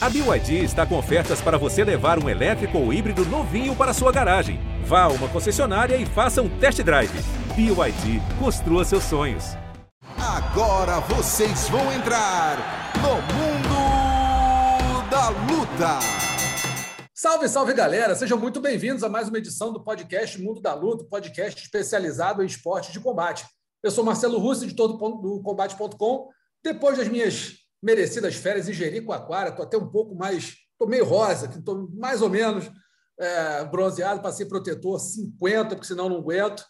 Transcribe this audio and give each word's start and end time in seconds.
A 0.00 0.08
BYD 0.08 0.62
está 0.62 0.86
com 0.86 0.96
ofertas 0.96 1.40
para 1.40 1.58
você 1.58 1.82
levar 1.82 2.22
um 2.22 2.28
elétrico 2.28 2.78
ou 2.78 2.92
híbrido 2.92 3.24
novinho 3.24 3.74
para 3.74 3.92
sua 3.92 4.12
garagem. 4.12 4.60
Vá 4.84 5.02
a 5.02 5.08
uma 5.08 5.28
concessionária 5.28 5.96
e 5.96 6.06
faça 6.06 6.40
um 6.40 6.48
test 6.60 6.80
drive. 6.84 7.10
BYD, 7.56 8.22
construa 8.38 8.84
seus 8.84 9.02
sonhos. 9.02 9.56
Agora 10.16 11.00
vocês 11.00 11.68
vão 11.68 11.92
entrar 11.92 12.92
no 12.98 13.14
Mundo 13.34 15.10
da 15.10 15.30
Luta. 15.30 15.98
Salve, 17.12 17.48
salve 17.48 17.74
galera! 17.74 18.14
Sejam 18.14 18.38
muito 18.38 18.60
bem-vindos 18.60 19.02
a 19.02 19.08
mais 19.08 19.28
uma 19.28 19.38
edição 19.38 19.72
do 19.72 19.82
podcast 19.82 20.40
Mundo 20.40 20.60
da 20.60 20.74
Luta, 20.74 21.06
podcast 21.10 21.60
especializado 21.60 22.40
em 22.40 22.46
esporte 22.46 22.92
de 22.92 23.00
combate. 23.00 23.44
Eu 23.82 23.90
sou 23.90 24.04
Marcelo 24.04 24.38
Russo, 24.38 24.62
editor 24.62 24.96
do 24.96 25.42
combate.com. 25.42 26.28
Depois 26.62 26.98
das 26.98 27.08
minhas 27.08 27.67
merecidas 27.82 28.34
férias 28.34 28.68
em 28.68 28.72
Jericoacoara, 28.72 29.50
estou 29.50 29.64
até 29.64 29.76
um 29.76 29.88
pouco 29.88 30.14
mais, 30.14 30.56
estou 30.72 30.88
meio 30.88 31.04
rosa, 31.04 31.46
estou 31.46 31.88
mais 31.94 32.22
ou 32.22 32.28
menos 32.28 32.70
é, 33.18 33.64
bronzeado, 33.64 34.22
passei 34.22 34.46
protetor 34.46 34.98
50, 34.98 35.74
porque 35.74 35.86
senão 35.86 36.08
não 36.08 36.18
aguento. 36.18 36.64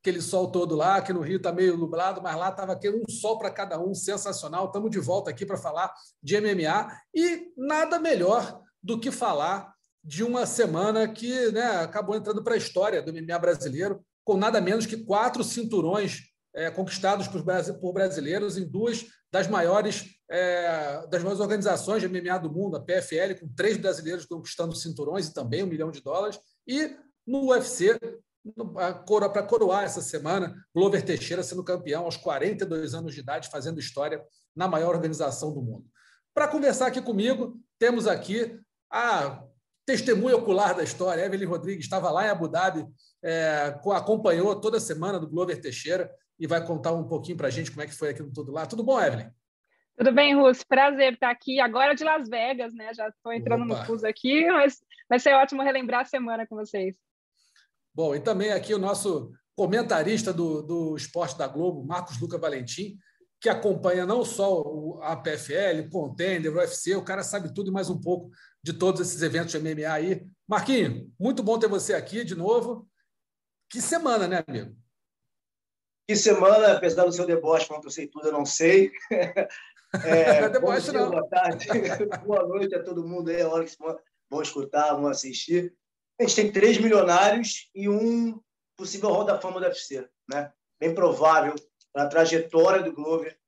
Aquele 0.00 0.20
sol 0.20 0.50
todo 0.50 0.74
lá, 0.74 0.96
aqui 0.96 1.12
no 1.12 1.20
Rio 1.20 1.36
está 1.36 1.52
meio 1.52 1.76
nublado, 1.76 2.20
mas 2.20 2.36
lá 2.36 2.48
estava 2.48 2.72
aquele 2.72 2.96
um 2.96 3.08
sol 3.08 3.38
para 3.38 3.50
cada 3.50 3.80
um, 3.80 3.94
sensacional. 3.94 4.66
Estamos 4.66 4.90
de 4.90 4.98
volta 4.98 5.30
aqui 5.30 5.46
para 5.46 5.56
falar 5.56 5.92
de 6.20 6.40
MMA 6.40 6.90
e 7.14 7.52
nada 7.56 8.00
melhor 8.00 8.60
do 8.82 8.98
que 8.98 9.12
falar 9.12 9.72
de 10.02 10.24
uma 10.24 10.44
semana 10.44 11.06
que 11.06 11.52
né, 11.52 11.82
acabou 11.82 12.16
entrando 12.16 12.42
para 12.42 12.54
a 12.54 12.58
história 12.58 13.00
do 13.00 13.12
MMA 13.12 13.38
brasileiro, 13.38 14.04
com 14.24 14.36
nada 14.36 14.60
menos 14.60 14.86
que 14.86 14.96
quatro 14.96 15.44
cinturões 15.44 16.31
é, 16.54 16.70
conquistados 16.70 17.28
por, 17.28 17.42
por 17.80 17.92
brasileiros 17.92 18.56
em 18.56 18.66
duas 18.66 19.06
das 19.32 19.48
maiores, 19.48 20.04
é, 20.30 21.06
das 21.08 21.22
maiores 21.22 21.40
organizações 21.40 22.02
de 22.02 22.08
MMA 22.08 22.38
do 22.38 22.52
mundo, 22.52 22.76
a 22.76 22.80
PFL, 22.80 23.40
com 23.40 23.48
três 23.54 23.76
brasileiros 23.76 24.26
conquistando 24.26 24.74
cinturões 24.76 25.28
e 25.28 25.34
também 25.34 25.62
um 25.62 25.66
milhão 25.66 25.90
de 25.90 26.02
dólares, 26.02 26.38
e 26.66 26.94
no 27.26 27.50
UFC, 27.50 27.98
para 29.30 29.42
coroar 29.42 29.84
essa 29.84 30.02
semana, 30.02 30.54
Glover 30.74 31.02
Teixeira 31.04 31.42
sendo 31.42 31.64
campeão 31.64 32.04
aos 32.04 32.16
42 32.16 32.94
anos 32.94 33.14
de 33.14 33.20
idade, 33.20 33.48
fazendo 33.48 33.80
história 33.80 34.22
na 34.54 34.66
maior 34.66 34.94
organização 34.94 35.54
do 35.54 35.62
mundo. 35.62 35.86
Para 36.34 36.48
conversar 36.48 36.88
aqui 36.88 37.00
comigo, 37.00 37.60
temos 37.78 38.06
aqui 38.06 38.58
a 38.90 39.42
testemunha 39.86 40.36
ocular 40.36 40.76
da 40.76 40.82
história, 40.82 41.24
Evelyn 41.24 41.46
Rodrigues, 41.46 41.84
estava 41.84 42.10
lá 42.10 42.26
em 42.26 42.30
Abu 42.30 42.48
Dhabi, 42.48 42.86
é, 43.22 43.78
acompanhou 43.94 44.60
toda 44.60 44.76
a 44.76 44.80
semana 44.80 45.18
do 45.18 45.28
Glover 45.28 45.60
Teixeira, 45.60 46.10
e 46.38 46.46
vai 46.46 46.64
contar 46.64 46.92
um 46.92 47.06
pouquinho 47.06 47.36
para 47.36 47.48
a 47.48 47.50
gente 47.50 47.70
como 47.70 47.82
é 47.82 47.86
que 47.86 47.94
foi 47.94 48.10
aquilo 48.10 48.32
tudo 48.32 48.52
lá. 48.52 48.66
Tudo 48.66 48.82
bom, 48.82 49.00
Evelyn? 49.00 49.30
Tudo 49.96 50.12
bem, 50.12 50.34
Russo? 50.34 50.66
Prazer 50.66 51.14
estar 51.14 51.30
aqui 51.30 51.60
agora 51.60 51.94
de 51.94 52.02
Las 52.02 52.28
Vegas, 52.28 52.72
né? 52.74 52.92
Já 52.94 53.08
estou 53.08 53.32
entrando 53.32 53.64
Opa. 53.64 53.80
no 53.80 53.86
fuso 53.86 54.06
aqui, 54.06 54.46
mas 54.46 54.80
vai 55.08 55.18
ser 55.18 55.34
ótimo 55.34 55.62
relembrar 55.62 56.00
a 56.00 56.04
semana 56.04 56.46
com 56.46 56.56
vocês. 56.56 56.96
Bom, 57.94 58.14
e 58.14 58.20
também 58.20 58.52
aqui 58.52 58.74
o 58.74 58.78
nosso 58.78 59.30
comentarista 59.54 60.32
do, 60.32 60.62
do 60.62 60.96
esporte 60.96 61.36
da 61.36 61.46
Globo, 61.46 61.84
Marcos 61.84 62.18
Luca 62.18 62.38
Valentim, 62.38 62.96
que 63.38 63.48
acompanha 63.48 64.06
não 64.06 64.24
só 64.24 64.62
a 65.02 65.14
PFL, 65.14 65.80
o 65.86 65.90
Contender, 65.90 66.50
o 66.50 66.56
UFC, 66.56 66.94
o 66.94 67.04
cara 67.04 67.22
sabe 67.22 67.52
tudo 67.52 67.70
e 67.70 67.72
mais 67.72 67.90
um 67.90 68.00
pouco 68.00 68.30
de 68.62 68.72
todos 68.72 69.00
esses 69.00 69.20
eventos 69.20 69.52
de 69.52 69.58
MMA 69.58 69.92
aí. 69.92 70.26
Marquinho, 70.48 71.12
muito 71.18 71.42
bom 71.42 71.58
ter 71.58 71.68
você 71.68 71.92
aqui 71.92 72.24
de 72.24 72.34
novo. 72.34 72.88
Que 73.68 73.80
semana, 73.80 74.26
né, 74.26 74.42
amigo? 74.46 74.74
Que 76.06 76.16
semana, 76.16 76.72
apesar 76.72 77.04
do 77.04 77.12
seu 77.12 77.26
deboche, 77.26 77.68
quanto 77.68 77.86
eu 77.86 77.90
sei 77.90 78.06
tudo, 78.06 78.28
eu 78.28 78.32
não 78.32 78.44
sei. 78.44 78.92
É, 80.06 80.40
não 80.40 80.46
é 80.46 80.48
deboche, 80.48 80.90
dia, 80.90 81.00
não. 81.00 81.10
Boa 81.10 81.28
tarde, 81.28 81.66
boa 82.24 82.48
noite 82.48 82.74
a 82.74 82.82
todo 82.82 83.06
mundo 83.06 83.28
aí, 83.28 83.42
a 83.42 83.48
hora 83.50 83.62
que 83.62 83.76
vão 84.30 84.40
escutar, 84.40 84.94
vão 84.94 85.06
assistir. 85.06 85.76
A 86.18 86.22
gente 86.22 86.34
tem 86.34 86.50
três 86.50 86.78
milionários 86.78 87.68
e 87.74 87.90
um 87.90 88.40
possível 88.74 89.10
Hall 89.10 89.24
da 89.24 89.38
Fama 89.38 89.60
do 89.60 89.66
UFC. 89.66 90.08
Né? 90.32 90.50
Bem 90.80 90.94
provável, 90.94 91.54
na 91.94 92.06
trajetória 92.06 92.82
do 92.82 92.94
Glover, 92.94 93.38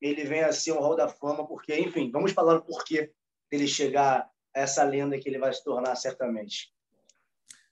ele 0.00 0.22
venha 0.24 0.46
a 0.46 0.52
ser 0.52 0.70
um 0.70 0.78
Hall 0.78 0.94
da 0.94 1.08
Fama, 1.08 1.46
porque, 1.46 1.74
enfim, 1.76 2.12
vamos 2.12 2.30
falar 2.30 2.54
o 2.54 2.62
porquê 2.62 3.12
dele 3.50 3.66
chegar 3.66 4.30
a 4.54 4.60
essa 4.60 4.84
lenda 4.84 5.18
que 5.18 5.28
ele 5.28 5.38
vai 5.38 5.52
se 5.52 5.64
tornar 5.64 5.96
certamente. 5.96 6.72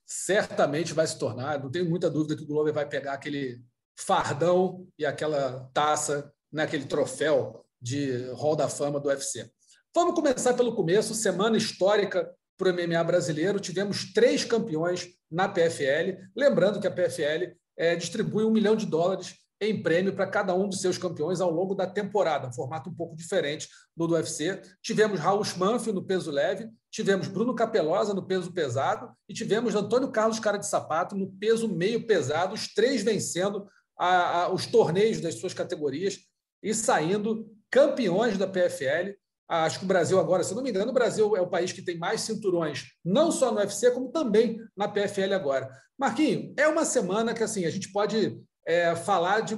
Certamente 0.05 0.93
vai 0.93 1.07
se 1.07 1.19
tornar, 1.19 1.61
não 1.61 1.71
tenho 1.71 1.89
muita 1.89 2.11
dúvida 2.11 2.37
que 2.37 2.43
o 2.43 2.47
Glover 2.47 2.73
vai 2.73 2.89
pegar 2.89 3.15
aquele 3.15 3.61
fardão 3.97 4.87
e 4.99 5.07
aquela 5.07 5.71
taça, 5.73 6.33
né, 6.53 6.65
aquele 6.65 6.85
troféu 6.85 7.65
de 7.81 8.31
Hall 8.33 8.57
da 8.57 8.69
Fama 8.69 9.01
do 9.01 9.09
UFC. 9.09 9.51
Vamos 9.95 10.15
começar 10.15 10.55
pelo 10.55 10.75
começo, 10.75 11.15
semana 11.15 11.57
histórica 11.57 12.31
para 12.59 12.71
o 12.71 12.73
MMA 12.73 13.03
brasileiro. 13.05 13.61
Tivemos 13.61 14.13
três 14.13 14.45
campeões 14.45 15.09
na 15.31 15.49
PFL. 15.49 16.19
Lembrando 16.37 16.81
que 16.81 16.87
a 16.87 16.91
PFL 16.91 17.55
é, 17.77 17.97
distribui 17.97 18.45
um 18.45 18.51
milhão 18.51 18.77
de 18.77 18.87
dólares 18.87 19.35
em 19.61 19.83
prêmio 19.83 20.15
para 20.15 20.27
cada 20.27 20.55
um 20.55 20.69
dos 20.69 20.81
seus 20.81 20.99
campeões 20.99 21.41
ao 21.41 21.51
longo 21.51 21.75
da 21.75 21.87
temporada, 21.87 22.49
um 22.49 22.53
formato 22.53 22.91
um 22.91 22.95
pouco 22.95 23.17
diferente 23.17 23.69
do 23.97 24.07
do 24.07 24.15
UFC. 24.15 24.61
Tivemos 24.83 25.19
Raul 25.19 25.43
Schmanf 25.45 25.87
no 25.87 26.05
peso 26.05 26.31
leve, 26.31 26.69
tivemos 26.91 27.27
Bruno 27.29 27.55
Capelosa 27.55 28.13
no 28.13 28.27
peso 28.27 28.53
pesado 28.53 29.11
e 29.27 29.33
tivemos 29.33 29.75
Antônio 29.75 30.11
Carlos 30.11 30.39
Cara 30.39 30.59
de 30.59 30.67
Sapato 30.67 31.17
no 31.17 31.33
peso 31.33 31.69
meio 31.69 32.07
pesado, 32.07 32.55
os 32.55 32.73
três 32.75 33.03
vencendo 33.03 33.67
a, 33.99 34.43
a, 34.43 34.53
os 34.53 34.67
torneios 34.67 35.21
das 35.21 35.37
suas 35.37 35.55
categorias 35.55 36.19
e 36.63 36.75
saindo 36.75 37.47
campeões 37.71 38.37
da 38.39 38.47
PFL. 38.47 39.15
Acho 39.49 39.79
que 39.79 39.85
o 39.85 39.89
Brasil 39.89 40.19
agora, 40.19 40.43
se 40.43 40.55
não 40.55 40.63
me 40.63 40.71
engano, 40.71 40.91
o 40.91 40.95
Brasil 40.95 41.37
é 41.37 41.41
o 41.41 41.49
país 41.49 41.73
que 41.73 41.83
tem 41.83 41.97
mais 41.97 42.23
cinturões, 42.23 42.87
não 43.05 43.31
só 43.31 43.53
no 43.53 43.59
UFC, 43.59 43.93
como 43.93 44.11
também 44.11 44.59
na 44.77 44.89
PFL 44.89 45.35
agora. 45.35 45.71
Marquinho, 45.97 46.53
é 46.57 46.67
uma 46.67 46.85
semana 46.85 47.33
que 47.33 47.45
assim 47.45 47.65
a 47.65 47.71
gente 47.71 47.93
pode 47.93 48.41
é, 48.67 48.97
falar 48.97 49.41
de, 49.41 49.57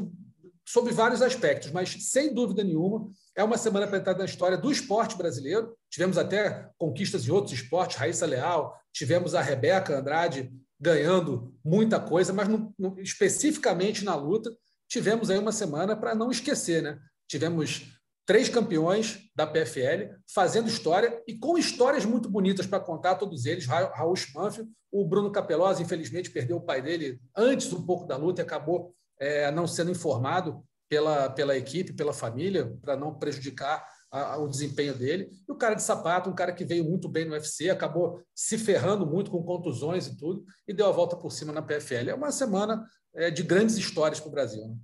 sobre 0.66 0.93
vários 0.93 1.22
aspectos, 1.22 1.71
mas 1.71 2.10
sem 2.10 2.34
dúvida 2.34 2.62
nenhuma 2.62 3.10
é 3.34 3.43
uma 3.43 3.56
semana 3.56 3.87
para 3.87 3.98
entrar 3.98 4.19
na 4.19 4.25
história 4.25 4.59
do 4.59 4.71
esporte 4.71 5.16
brasileiro. 5.16 5.75
Tivemos 5.91 6.19
até 6.19 6.69
conquistas 6.77 7.27
em 7.27 7.31
outros 7.31 7.54
esportes, 7.54 7.97
Raíssa 7.97 8.27
Leal, 8.27 8.77
tivemos 8.93 9.34
a 9.34 9.41
Rebeca 9.41 9.98
Andrade 9.98 10.53
ganhando 10.81 11.55
muita 11.65 11.99
coisa, 11.99 12.33
mas 12.33 12.49
no, 12.49 12.75
no, 12.78 13.00
especificamente 13.00 14.05
na 14.05 14.15
luta, 14.15 14.55
tivemos 14.89 15.31
aí 15.31 15.39
uma 15.39 15.53
semana 15.53 15.97
para 15.97 16.15
não 16.15 16.31
esquecer, 16.31 16.83
né? 16.83 16.99
Tivemos 17.28 17.99
três 18.25 18.49
campeões 18.49 19.31
da 19.34 19.47
PFL 19.47 20.15
fazendo 20.33 20.69
história 20.69 21.22
e 21.27 21.34
com 21.39 21.59
histórias 21.59 22.05
muito 22.05 22.28
bonitas 22.28 22.66
para 22.66 22.78
contar, 22.78 23.16
todos 23.16 23.47
eles. 23.47 23.66
Raul 23.66 24.15
Schmanf, 24.16 24.61
o 24.93 25.05
Bruno 25.06 25.33
Capelosa, 25.33 25.83
infelizmente, 25.83 26.31
perdeu 26.31 26.59
o 26.59 26.65
pai 26.65 26.83
dele 26.83 27.21
antes 27.37 27.72
um 27.72 27.84
pouco 27.84 28.06
da 28.06 28.16
luta 28.16 28.41
e 28.41 28.45
acabou 28.45 28.95
é, 29.19 29.50
não 29.50 29.66
sendo 29.66 29.91
informado 29.91 30.62
pela, 30.89 31.28
pela 31.31 31.56
equipe, 31.56 31.93
pela 31.93 32.12
família, 32.12 32.77
para 32.81 32.97
não 32.97 33.19
prejudicar 33.19 33.84
a, 34.11 34.35
a, 34.35 34.39
o 34.39 34.49
desempenho 34.49 34.95
dele. 34.95 35.31
E 35.49 35.53
o 35.53 35.57
cara 35.57 35.75
de 35.75 35.83
sapato, 35.83 36.31
um 36.31 36.35
cara 36.35 36.53
que 36.53 36.65
veio 36.65 36.85
muito 36.85 37.09
bem 37.09 37.25
no 37.25 37.33
UFC, 37.33 37.71
acabou 37.71 38.23
se 38.35 38.59
ferrando 38.59 39.07
muito 39.07 39.31
com 39.31 39.43
contusões 39.43 40.07
e 40.07 40.17
tudo, 40.17 40.45
e 40.67 40.73
deu 40.73 40.87
a 40.87 40.93
volta 40.93 41.17
por 41.17 41.31
cima 41.31 41.53
na 41.53 41.63
PFL. 41.63 42.11
É 42.11 42.15
uma 42.15 42.33
semana 42.33 42.85
é, 43.15 43.31
de 43.31 43.43
grandes 43.43 43.77
histórias 43.77 44.21
para 44.21 44.29
o 44.29 44.33
Brasil. 44.33 44.67
Né? 44.67 44.77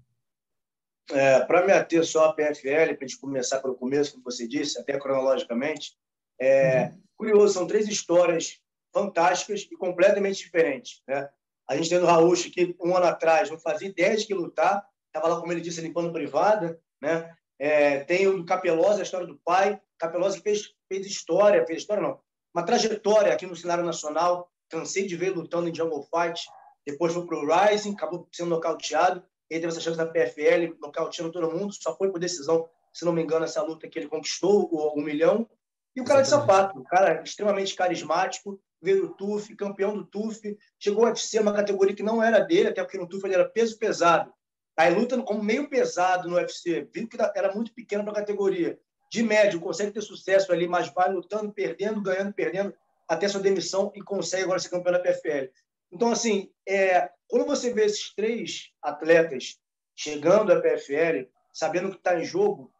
É, 1.10 1.40
para 1.40 1.66
me 1.66 1.72
ater 1.72 2.04
só 2.04 2.26
a 2.26 2.32
PFL, 2.32 2.94
para 2.96 3.04
a 3.04 3.06
gente 3.06 3.18
começar 3.18 3.60
pelo 3.60 3.74
começo, 3.74 4.12
como 4.12 4.24
você 4.24 4.48
disse, 4.48 4.78
até 4.78 4.98
cronologicamente, 4.98 5.92
é 6.40 6.86
uhum. 6.86 7.02
curioso, 7.16 7.54
são 7.54 7.66
três 7.66 7.86
histórias 7.88 8.58
fantásticas 8.92 9.68
e 9.70 9.76
completamente 9.76 10.38
diferentes. 10.38 11.02
Né? 11.06 11.28
A 11.68 11.76
gente 11.76 11.88
tem 11.88 11.98
o 11.98 12.06
Raul, 12.06 12.34
que 12.34 12.74
um 12.80 12.96
ano 12.96 13.06
atrás 13.06 13.50
não 13.50 13.58
fazia 13.58 13.88
ideia 13.88 14.16
de 14.16 14.26
que 14.26 14.34
lutar, 14.34 14.86
estava 15.06 15.28
lá, 15.28 15.40
como 15.40 15.52
ele 15.52 15.60
disse, 15.60 15.80
limpando 15.80 16.12
privada, 16.12 16.78
né? 17.00 17.34
É, 17.58 18.00
tem 18.00 18.26
o 18.26 18.36
do 18.36 18.44
Capelosa, 18.44 19.00
a 19.00 19.02
história 19.02 19.26
do 19.26 19.38
pai. 19.44 19.80
Capelosa 19.98 20.40
fez, 20.40 20.74
fez 20.88 21.06
história, 21.06 21.64
fez 21.66 21.80
história 21.80 22.02
não, 22.02 22.20
uma 22.54 22.64
trajetória 22.64 23.32
aqui 23.32 23.46
no 23.46 23.56
cenário 23.56 23.84
nacional. 23.84 24.50
Cansei 24.68 25.06
de 25.06 25.16
ver 25.16 25.30
lutando 25.30 25.68
em 25.68 25.74
Jungle 25.74 26.02
Fight. 26.04 26.46
Depois 26.86 27.12
foi 27.12 27.26
para 27.26 27.38
o 27.38 27.46
Rising, 27.46 27.92
acabou 27.92 28.28
sendo 28.32 28.50
nocauteado. 28.50 29.22
Ele 29.48 29.60
teve 29.60 29.72
essa 29.72 29.80
chance 29.80 29.96
da 29.96 30.06
PFL, 30.06 30.76
nocauteando 30.80 31.32
todo 31.32 31.50
mundo. 31.50 31.72
Só 31.72 31.96
foi 31.96 32.10
por 32.10 32.18
decisão, 32.18 32.68
se 32.92 33.04
não 33.04 33.12
me 33.12 33.22
engano, 33.22 33.44
essa 33.44 33.62
luta 33.62 33.88
que 33.88 33.98
ele 33.98 34.08
conquistou 34.08 34.68
o 34.72 34.98
um 34.98 35.02
milhão. 35.02 35.48
E 35.96 36.00
o 36.00 36.04
cara 36.04 36.22
de 36.22 36.28
sapato, 36.28 36.78
o 36.78 36.84
cara 36.84 37.22
extremamente 37.22 37.74
carismático, 37.74 38.60
veio 38.82 39.02
do 39.02 39.14
TUF, 39.14 39.54
campeão 39.54 39.96
do 39.96 40.04
TUF, 40.04 40.58
chegou 40.78 41.04
a 41.04 41.08
UFC, 41.08 41.38
uma 41.38 41.54
categoria 41.54 41.94
que 41.94 42.02
não 42.02 42.22
era 42.22 42.40
dele, 42.40 42.68
até 42.68 42.82
porque 42.82 42.98
no 42.98 43.08
TUF 43.08 43.24
ele 43.24 43.34
era 43.34 43.48
peso 43.48 43.78
pesado. 43.78 44.33
Aí 44.76 44.92
luta 44.92 45.20
como 45.22 45.42
meio 45.42 45.68
pesado 45.68 46.28
no 46.28 46.36
UFC, 46.36 46.88
viu 46.92 47.08
que 47.08 47.16
era 47.34 47.54
muito 47.54 47.72
pequeno 47.72 48.02
para 48.02 48.12
a 48.12 48.16
categoria. 48.16 48.78
De 49.10 49.22
médio, 49.22 49.60
consegue 49.60 49.92
ter 49.92 50.00
sucesso 50.00 50.52
ali, 50.52 50.66
mas 50.66 50.92
vai 50.92 51.12
lutando, 51.12 51.52
perdendo, 51.52 52.02
ganhando, 52.02 52.32
perdendo, 52.32 52.74
até 53.06 53.28
sua 53.28 53.40
demissão 53.40 53.92
e 53.94 54.02
consegue 54.02 54.44
agora 54.44 54.58
ser 54.58 54.70
campeão 54.70 54.92
da 54.92 54.98
PFL. 54.98 55.50
Então, 55.92 56.10
assim, 56.10 56.50
é, 56.66 57.08
quando 57.28 57.46
você 57.46 57.72
vê 57.72 57.84
esses 57.84 58.12
três 58.14 58.70
atletas 58.82 59.58
chegando 59.94 60.52
à 60.52 60.60
PFL, 60.60 61.28
sabendo 61.52 61.90
que 61.90 61.96
está 61.96 62.18
em 62.18 62.24
jogo, 62.24 62.72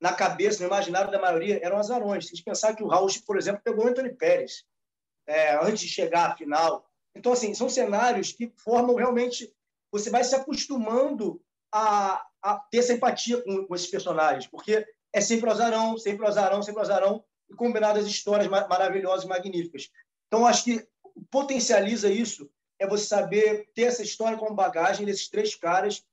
na 0.00 0.12
cabeça, 0.12 0.62
no 0.62 0.68
imaginário 0.68 1.10
da 1.10 1.20
maioria, 1.20 1.60
eram 1.62 1.76
azarões. 1.76 2.26
Se 2.26 2.32
a 2.32 2.36
gente 2.36 2.44
pensar 2.44 2.74
que 2.74 2.82
o 2.82 2.86
Raul, 2.86 3.08
por 3.26 3.36
exemplo, 3.36 3.60
pegou 3.62 3.84
o 3.84 3.88
Anthony 3.88 4.14
Pérez 4.14 4.64
é, 5.26 5.56
antes 5.56 5.80
de 5.80 5.88
chegar 5.88 6.30
à 6.30 6.36
final. 6.36 6.88
Então, 7.14 7.32
assim, 7.32 7.52
são 7.54 7.68
cenários 7.68 8.32
que 8.32 8.52
formam 8.56 8.94
realmente. 8.94 9.52
Você 9.92 10.10
vai 10.10 10.24
se 10.24 10.34
acostumando 10.34 11.40
a, 11.72 12.24
a 12.42 12.58
ter 12.70 12.78
essa 12.78 12.92
empatia 12.92 13.42
com, 13.42 13.66
com, 13.66 13.74
esses 13.74 13.90
personagens, 13.90 14.46
porque 14.46 14.86
é 15.12 15.20
sempre 15.20 15.48
o 15.48 15.52
azarão, 15.52 15.98
sempre 15.98 16.24
o 16.24 16.28
azarão, 16.28 16.62
sempre 16.62 16.80
o 16.80 16.82
azarão, 16.82 17.24
e 17.48 17.54
combinadas 17.54 18.06
histórias 18.06 18.48
maravilhosas 18.48 19.24
e 19.24 19.28
magníficas. 19.28 19.90
Então, 20.26 20.46
acho 20.46 20.64
que 20.64 20.86
potencializa 21.30 22.08
isso 22.08 22.48
é 22.78 22.86
você 22.86 23.04
saber 23.04 23.68
ter 23.74 23.82
essa 23.82 24.02
história 24.02 24.38
como 24.38 24.54
bagagem 24.54 25.04
desses 25.04 25.28
três 25.28 25.54
caras 25.54 26.04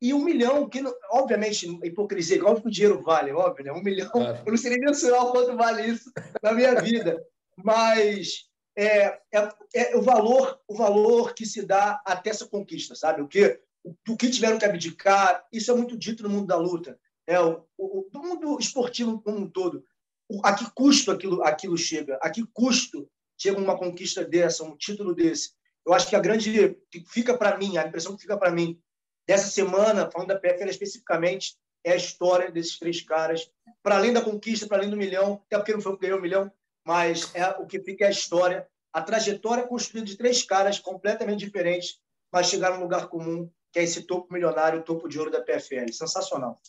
e 0.00 0.12
um 0.12 0.18
milhão, 0.18 0.68
que 0.68 0.82
obviamente, 1.10 1.66
hipocrisia, 1.84 2.44
óbvio 2.44 2.62
que 2.62 2.68
o 2.68 2.72
dinheiro 2.72 3.02
vale, 3.02 3.32
óbvio, 3.32 3.64
né? 3.64 3.72
Um 3.72 3.82
milhão, 3.82 4.10
claro. 4.10 4.42
eu 4.44 4.50
não 4.50 4.56
sei 4.56 4.70
nem 4.70 4.80
mensurar 4.80 5.26
o 5.26 5.30
quanto 5.30 5.56
vale 5.56 5.86
isso 5.86 6.12
na 6.42 6.52
minha 6.52 6.74
vida, 6.80 7.24
mas 7.56 8.50
é, 8.76 9.20
é, 9.32 9.48
é, 9.74 9.96
o 9.96 10.02
valor 10.02 10.60
o 10.66 10.74
valor 10.74 11.34
que 11.34 11.44
se 11.44 11.64
dá 11.64 12.00
até 12.06 12.30
essa 12.30 12.46
conquista, 12.46 12.94
sabe? 12.94 13.22
O 13.22 13.28
que, 13.28 13.60
o, 14.08 14.16
que 14.16 14.30
tiveram 14.30 14.58
que 14.58 14.64
abdicar, 14.64 15.46
isso 15.52 15.70
é 15.70 15.74
muito 15.74 15.96
dito 15.96 16.22
no 16.22 16.30
mundo 16.30 16.46
da 16.46 16.56
luta, 16.56 16.98
é 17.26 17.38
o, 17.40 17.64
o, 17.76 18.08
do 18.10 18.22
mundo 18.22 18.58
esportivo 18.58 19.20
como 19.20 19.38
um 19.38 19.50
todo. 19.50 19.84
O, 20.28 20.40
a 20.44 20.54
que 20.54 20.70
custo 20.72 21.10
aquilo, 21.10 21.42
aquilo 21.42 21.76
chega? 21.76 22.18
A 22.22 22.30
que 22.30 22.44
custo 22.52 23.08
chega 23.38 23.58
uma 23.58 23.78
conquista 23.78 24.24
dessa, 24.24 24.64
um 24.64 24.76
título 24.76 25.14
desse? 25.14 25.50
Eu 25.84 25.92
acho 25.92 26.08
que 26.08 26.16
a 26.16 26.20
grande 26.20 26.76
que 26.90 27.04
fica 27.06 27.36
para 27.36 27.58
mim, 27.58 27.76
a 27.76 27.86
impressão 27.86 28.14
que 28.14 28.22
fica 28.22 28.36
para 28.36 28.50
mim 28.50 28.80
dessa 29.26 29.48
semana, 29.48 30.10
falando 30.10 30.28
da 30.28 30.38
PFL 30.38 30.68
especificamente, 30.68 31.56
é 31.84 31.92
a 31.92 31.96
história 31.96 32.50
desses 32.50 32.78
três 32.78 33.02
caras, 33.02 33.50
para 33.82 33.96
além 33.96 34.12
da 34.12 34.22
conquista, 34.22 34.66
para 34.66 34.78
além 34.78 34.90
do 34.90 34.96
milhão, 34.96 35.42
até 35.46 35.58
porque 35.58 35.72
não 35.72 35.80
foi 35.80 35.92
o 35.92 35.96
que 35.96 36.02
ganhou 36.02 36.18
o 36.18 36.22
milhão, 36.22 36.50
mas 36.84 37.30
é 37.34 37.48
o 37.50 37.66
que 37.66 37.80
fica 37.80 38.04
é 38.04 38.08
a 38.08 38.10
história, 38.10 38.66
a 38.92 39.00
trajetória 39.00 39.66
construída 39.66 40.06
de 40.06 40.16
três 40.16 40.42
caras 40.42 40.78
completamente 40.78 41.44
diferentes, 41.44 41.98
mas 42.32 42.48
chegaram 42.48 42.76
num 42.76 42.82
lugar 42.82 43.08
comum, 43.08 43.48
que 43.72 43.78
é 43.78 43.82
esse 43.82 44.02
topo 44.02 44.32
milionário, 44.32 44.82
topo 44.82 45.08
de 45.08 45.18
ouro 45.18 45.30
da 45.30 45.40
PFL. 45.40 45.92
Sensacional. 45.92 46.60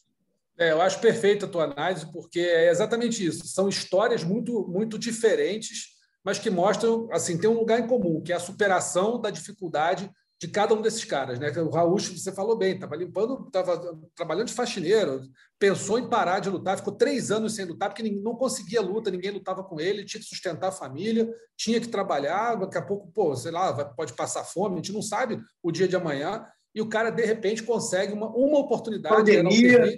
É, 0.58 0.72
eu 0.72 0.82
acho 0.82 1.00
perfeita 1.00 1.46
a 1.46 1.50
tua 1.50 1.64
análise, 1.64 2.12
porque 2.12 2.40
é 2.40 2.70
exatamente 2.70 3.26
isso. 3.26 3.48
São 3.48 3.68
histórias 3.68 4.24
muito, 4.24 4.68
muito 4.68 5.00
diferentes, 5.00 5.94
mas 6.24 6.38
que 6.38 6.50
mostram, 6.50 7.10
assim, 7.12 7.38
tem 7.38 7.50
um 7.50 7.58
lugar 7.58 7.80
em 7.80 7.88
comum, 7.88 8.22
que 8.22 8.32
é 8.32 8.36
a 8.36 8.40
superação 8.40 9.20
da 9.20 9.30
dificuldade 9.30 10.10
de 10.40 10.48
cada 10.48 10.74
um 10.74 10.82
desses 10.82 11.06
caras, 11.06 11.40
né? 11.40 11.50
O 11.62 11.70
Raul, 11.70 11.98
você 11.98 12.32
falou 12.32 12.58
bem, 12.58 12.74
estava 12.74 12.96
limpando, 12.96 13.46
estava 13.48 13.98
trabalhando 14.14 14.48
de 14.48 14.54
faxineiro, 14.54 15.22
pensou 15.58 15.98
em 15.98 16.10
parar 16.10 16.40
de 16.40 16.50
lutar, 16.50 16.78
ficou 16.78 16.94
três 16.94 17.32
anos 17.32 17.56
sem 17.56 17.66
lutar, 17.66 17.90
porque 17.90 18.04
não 18.04 18.36
conseguia 18.36 18.82
luta, 18.82 19.10
ninguém 19.10 19.32
lutava 19.32 19.64
com 19.64 19.80
ele, 19.80 20.04
tinha 20.04 20.20
que 20.20 20.28
sustentar 20.28 20.68
a 20.68 20.74
família, 20.74 21.34
tinha 21.56 21.80
que 21.80 21.88
trabalhar, 21.88 22.56
daqui 22.56 22.78
a 22.78 22.82
pouco, 22.82 23.10
pô, 23.14 23.36
sei 23.36 23.52
lá, 23.52 23.86
pode 23.86 24.14
passar 24.14 24.44
fome, 24.44 24.74
a 24.74 24.78
gente 24.78 24.92
não 24.92 25.02
sabe 25.02 25.42
o 25.62 25.72
dia 25.72 25.88
de 25.88 25.96
amanhã, 25.96 26.46
e 26.76 26.82
o 26.82 26.90
cara, 26.90 27.10
de 27.10 27.24
repente, 27.24 27.64
consegue 27.64 28.12
uma, 28.12 28.28
uma 28.28 28.60
oportunidade. 28.60 29.16
Pandemia. 29.16 29.96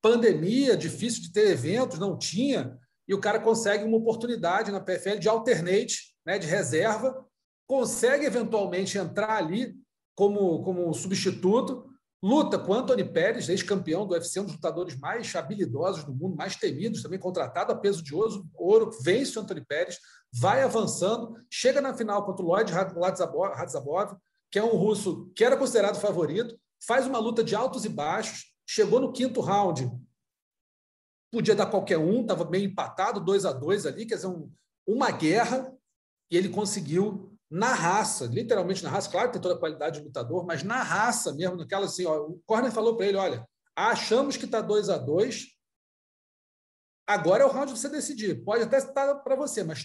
pandemia, 0.00 0.76
difícil 0.76 1.22
de 1.22 1.32
ter 1.32 1.50
eventos, 1.50 1.98
não 1.98 2.16
tinha, 2.16 2.78
e 3.06 3.14
o 3.14 3.20
cara 3.20 3.38
consegue 3.38 3.84
uma 3.84 3.98
oportunidade 3.98 4.70
na 4.70 4.80
PFL 4.80 5.18
de 5.18 5.28
alternate, 5.28 6.14
né, 6.24 6.38
de 6.38 6.46
reserva, 6.46 7.26
consegue 7.72 8.26
eventualmente 8.26 8.98
entrar 8.98 9.30
ali 9.30 9.74
como, 10.14 10.62
como 10.62 10.92
substituto, 10.92 11.90
luta 12.22 12.58
com 12.58 12.74
Anthony 12.74 13.02
Pérez, 13.02 13.48
ex-campeão 13.48 14.06
do 14.06 14.12
UFC, 14.12 14.40
um 14.40 14.44
dos 14.44 14.56
lutadores 14.56 14.94
mais 14.98 15.34
habilidosos 15.34 16.04
do 16.04 16.14
mundo, 16.14 16.36
mais 16.36 16.54
temidos, 16.54 17.02
também 17.02 17.18
contratado 17.18 17.72
a 17.72 17.74
peso 17.74 18.02
de 18.02 18.14
ouro, 18.14 18.46
ouro 18.52 18.90
vence 19.02 19.38
o 19.38 19.40
Anthony 19.40 19.64
Pérez, 19.64 19.98
vai 20.30 20.62
avançando, 20.62 21.34
chega 21.50 21.80
na 21.80 21.94
final 21.94 22.26
contra 22.26 22.44
o 22.44 22.48
Lloyd 22.48 22.70
Radzabov, 22.70 24.18
que 24.50 24.58
é 24.58 24.62
um 24.62 24.76
russo 24.76 25.32
que 25.34 25.42
era 25.42 25.56
considerado 25.56 25.98
favorito, 25.98 26.54
faz 26.86 27.06
uma 27.06 27.18
luta 27.18 27.42
de 27.42 27.54
altos 27.54 27.86
e 27.86 27.88
baixos, 27.88 28.52
chegou 28.68 29.00
no 29.00 29.14
quinto 29.14 29.40
round, 29.40 29.90
podia 31.32 31.54
dar 31.54 31.70
qualquer 31.70 31.96
um, 31.96 32.20
estava 32.20 32.44
meio 32.44 32.66
empatado, 32.66 33.18
2 33.18 33.46
a 33.46 33.52
2 33.52 33.86
ali, 33.86 34.04
quer 34.04 34.16
dizer, 34.16 34.26
um, 34.26 34.52
uma 34.86 35.10
guerra, 35.10 35.74
e 36.30 36.36
ele 36.36 36.50
conseguiu 36.50 37.31
na 37.52 37.74
raça, 37.74 38.24
literalmente 38.24 38.82
na 38.82 38.88
raça, 38.88 39.10
claro 39.10 39.28
que 39.28 39.34
tem 39.34 39.42
toda 39.42 39.56
a 39.56 39.58
qualidade 39.58 39.98
de 39.98 40.06
lutador, 40.06 40.46
mas 40.46 40.62
na 40.62 40.82
raça 40.82 41.34
mesmo, 41.34 41.54
naquela 41.54 41.84
assim, 41.84 42.06
ó, 42.06 42.16
o 42.22 42.40
Corner 42.46 42.72
falou 42.72 42.96
para 42.96 43.04
ele, 43.04 43.18
olha, 43.18 43.46
achamos 43.76 44.38
que 44.38 44.46
está 44.46 44.62
2 44.62 44.88
a 44.88 44.96
2 44.96 45.48
agora 47.06 47.42
é 47.42 47.46
o 47.46 47.50
round 47.50 47.70
de 47.70 47.78
você 47.78 47.90
decidir, 47.90 48.42
pode 48.42 48.62
até 48.62 48.78
estar 48.78 49.16
para 49.16 49.36
você, 49.36 49.62
mas 49.62 49.84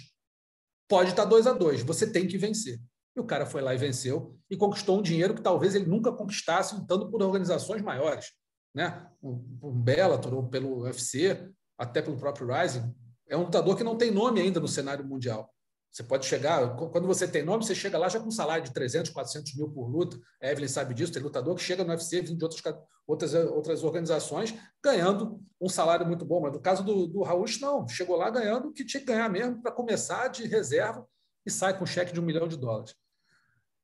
pode 0.88 1.10
estar 1.10 1.26
2 1.26 1.46
a 1.46 1.52
2 1.52 1.84
você 1.84 2.10
tem 2.10 2.26
que 2.26 2.38
vencer. 2.38 2.80
E 3.14 3.20
o 3.20 3.26
cara 3.26 3.46
foi 3.46 3.62
lá 3.62 3.74
e 3.74 3.78
venceu 3.78 4.40
e 4.50 4.56
conquistou 4.56 4.98
um 4.98 5.02
dinheiro 5.02 5.36
que 5.36 5.42
talvez 5.42 5.76
ele 5.76 5.88
nunca 5.88 6.14
conquistasse 6.14 6.74
lutando 6.74 7.12
por 7.12 7.22
organizações 7.22 7.82
maiores, 7.82 8.28
né? 8.74 9.10
Um, 9.22 9.60
um 9.62 9.82
Bellator 9.82 10.34
ou 10.34 10.48
pelo 10.48 10.84
UFC, 10.84 11.52
até 11.78 12.02
pelo 12.02 12.16
próprio 12.16 12.48
Rising. 12.48 12.96
É 13.28 13.36
um 13.36 13.44
lutador 13.44 13.76
que 13.76 13.84
não 13.84 13.98
tem 13.98 14.10
nome 14.10 14.40
ainda 14.40 14.60
no 14.60 14.68
cenário 14.68 15.04
mundial. 15.04 15.54
Você 15.92 16.04
pode 16.04 16.26
chegar, 16.26 16.76
quando 16.76 17.08
você 17.08 17.28
tem 17.28 17.44
nome, 17.44 17.66
você 17.66 17.74
chega 17.74 17.98
lá 17.98 18.08
já 18.08 18.20
com 18.20 18.28
um 18.28 18.32
salário 18.32 18.64
de 18.64 18.72
300, 18.72 19.12
400 19.12 19.56
mil 19.56 19.70
por 19.70 19.88
luta. 19.88 20.20
A 20.42 20.52
Evelyn 20.52 20.68
sabe 20.68 20.94
disso, 20.94 21.12
tem 21.12 21.22
lutador 21.22 21.56
que 21.56 21.64
chega 21.64 21.84
no 21.84 21.90
UFC 21.90 22.22
vindo 22.22 22.38
de 22.38 22.44
outras, 22.44 22.62
outras, 23.08 23.34
outras 23.34 23.84
organizações 23.84 24.54
ganhando 24.84 25.42
um 25.60 25.70
salário 25.70 26.06
muito 26.06 26.24
bom. 26.24 26.42
Mas 26.42 26.54
no 26.54 26.60
caso 26.60 26.84
do, 26.84 27.08
do 27.08 27.24
Raul, 27.24 27.46
não. 27.60 27.88
Chegou 27.88 28.16
lá 28.16 28.30
ganhando 28.30 28.68
o 28.68 28.74
que 28.74 28.86
tinha 28.86 29.02
que 29.02 29.08
ganhar 29.08 29.30
mesmo 29.30 29.62
para 29.62 29.72
começar 29.72 30.28
de 30.28 30.46
reserva 30.46 31.08
e 31.46 31.50
sai 31.50 31.76
com 31.76 31.84
um 31.84 31.88
cheque 31.88 32.14
de 32.14 32.20
um 32.20 32.24
milhão 32.24 32.48
de 32.48 32.58
dólares. 32.58 32.94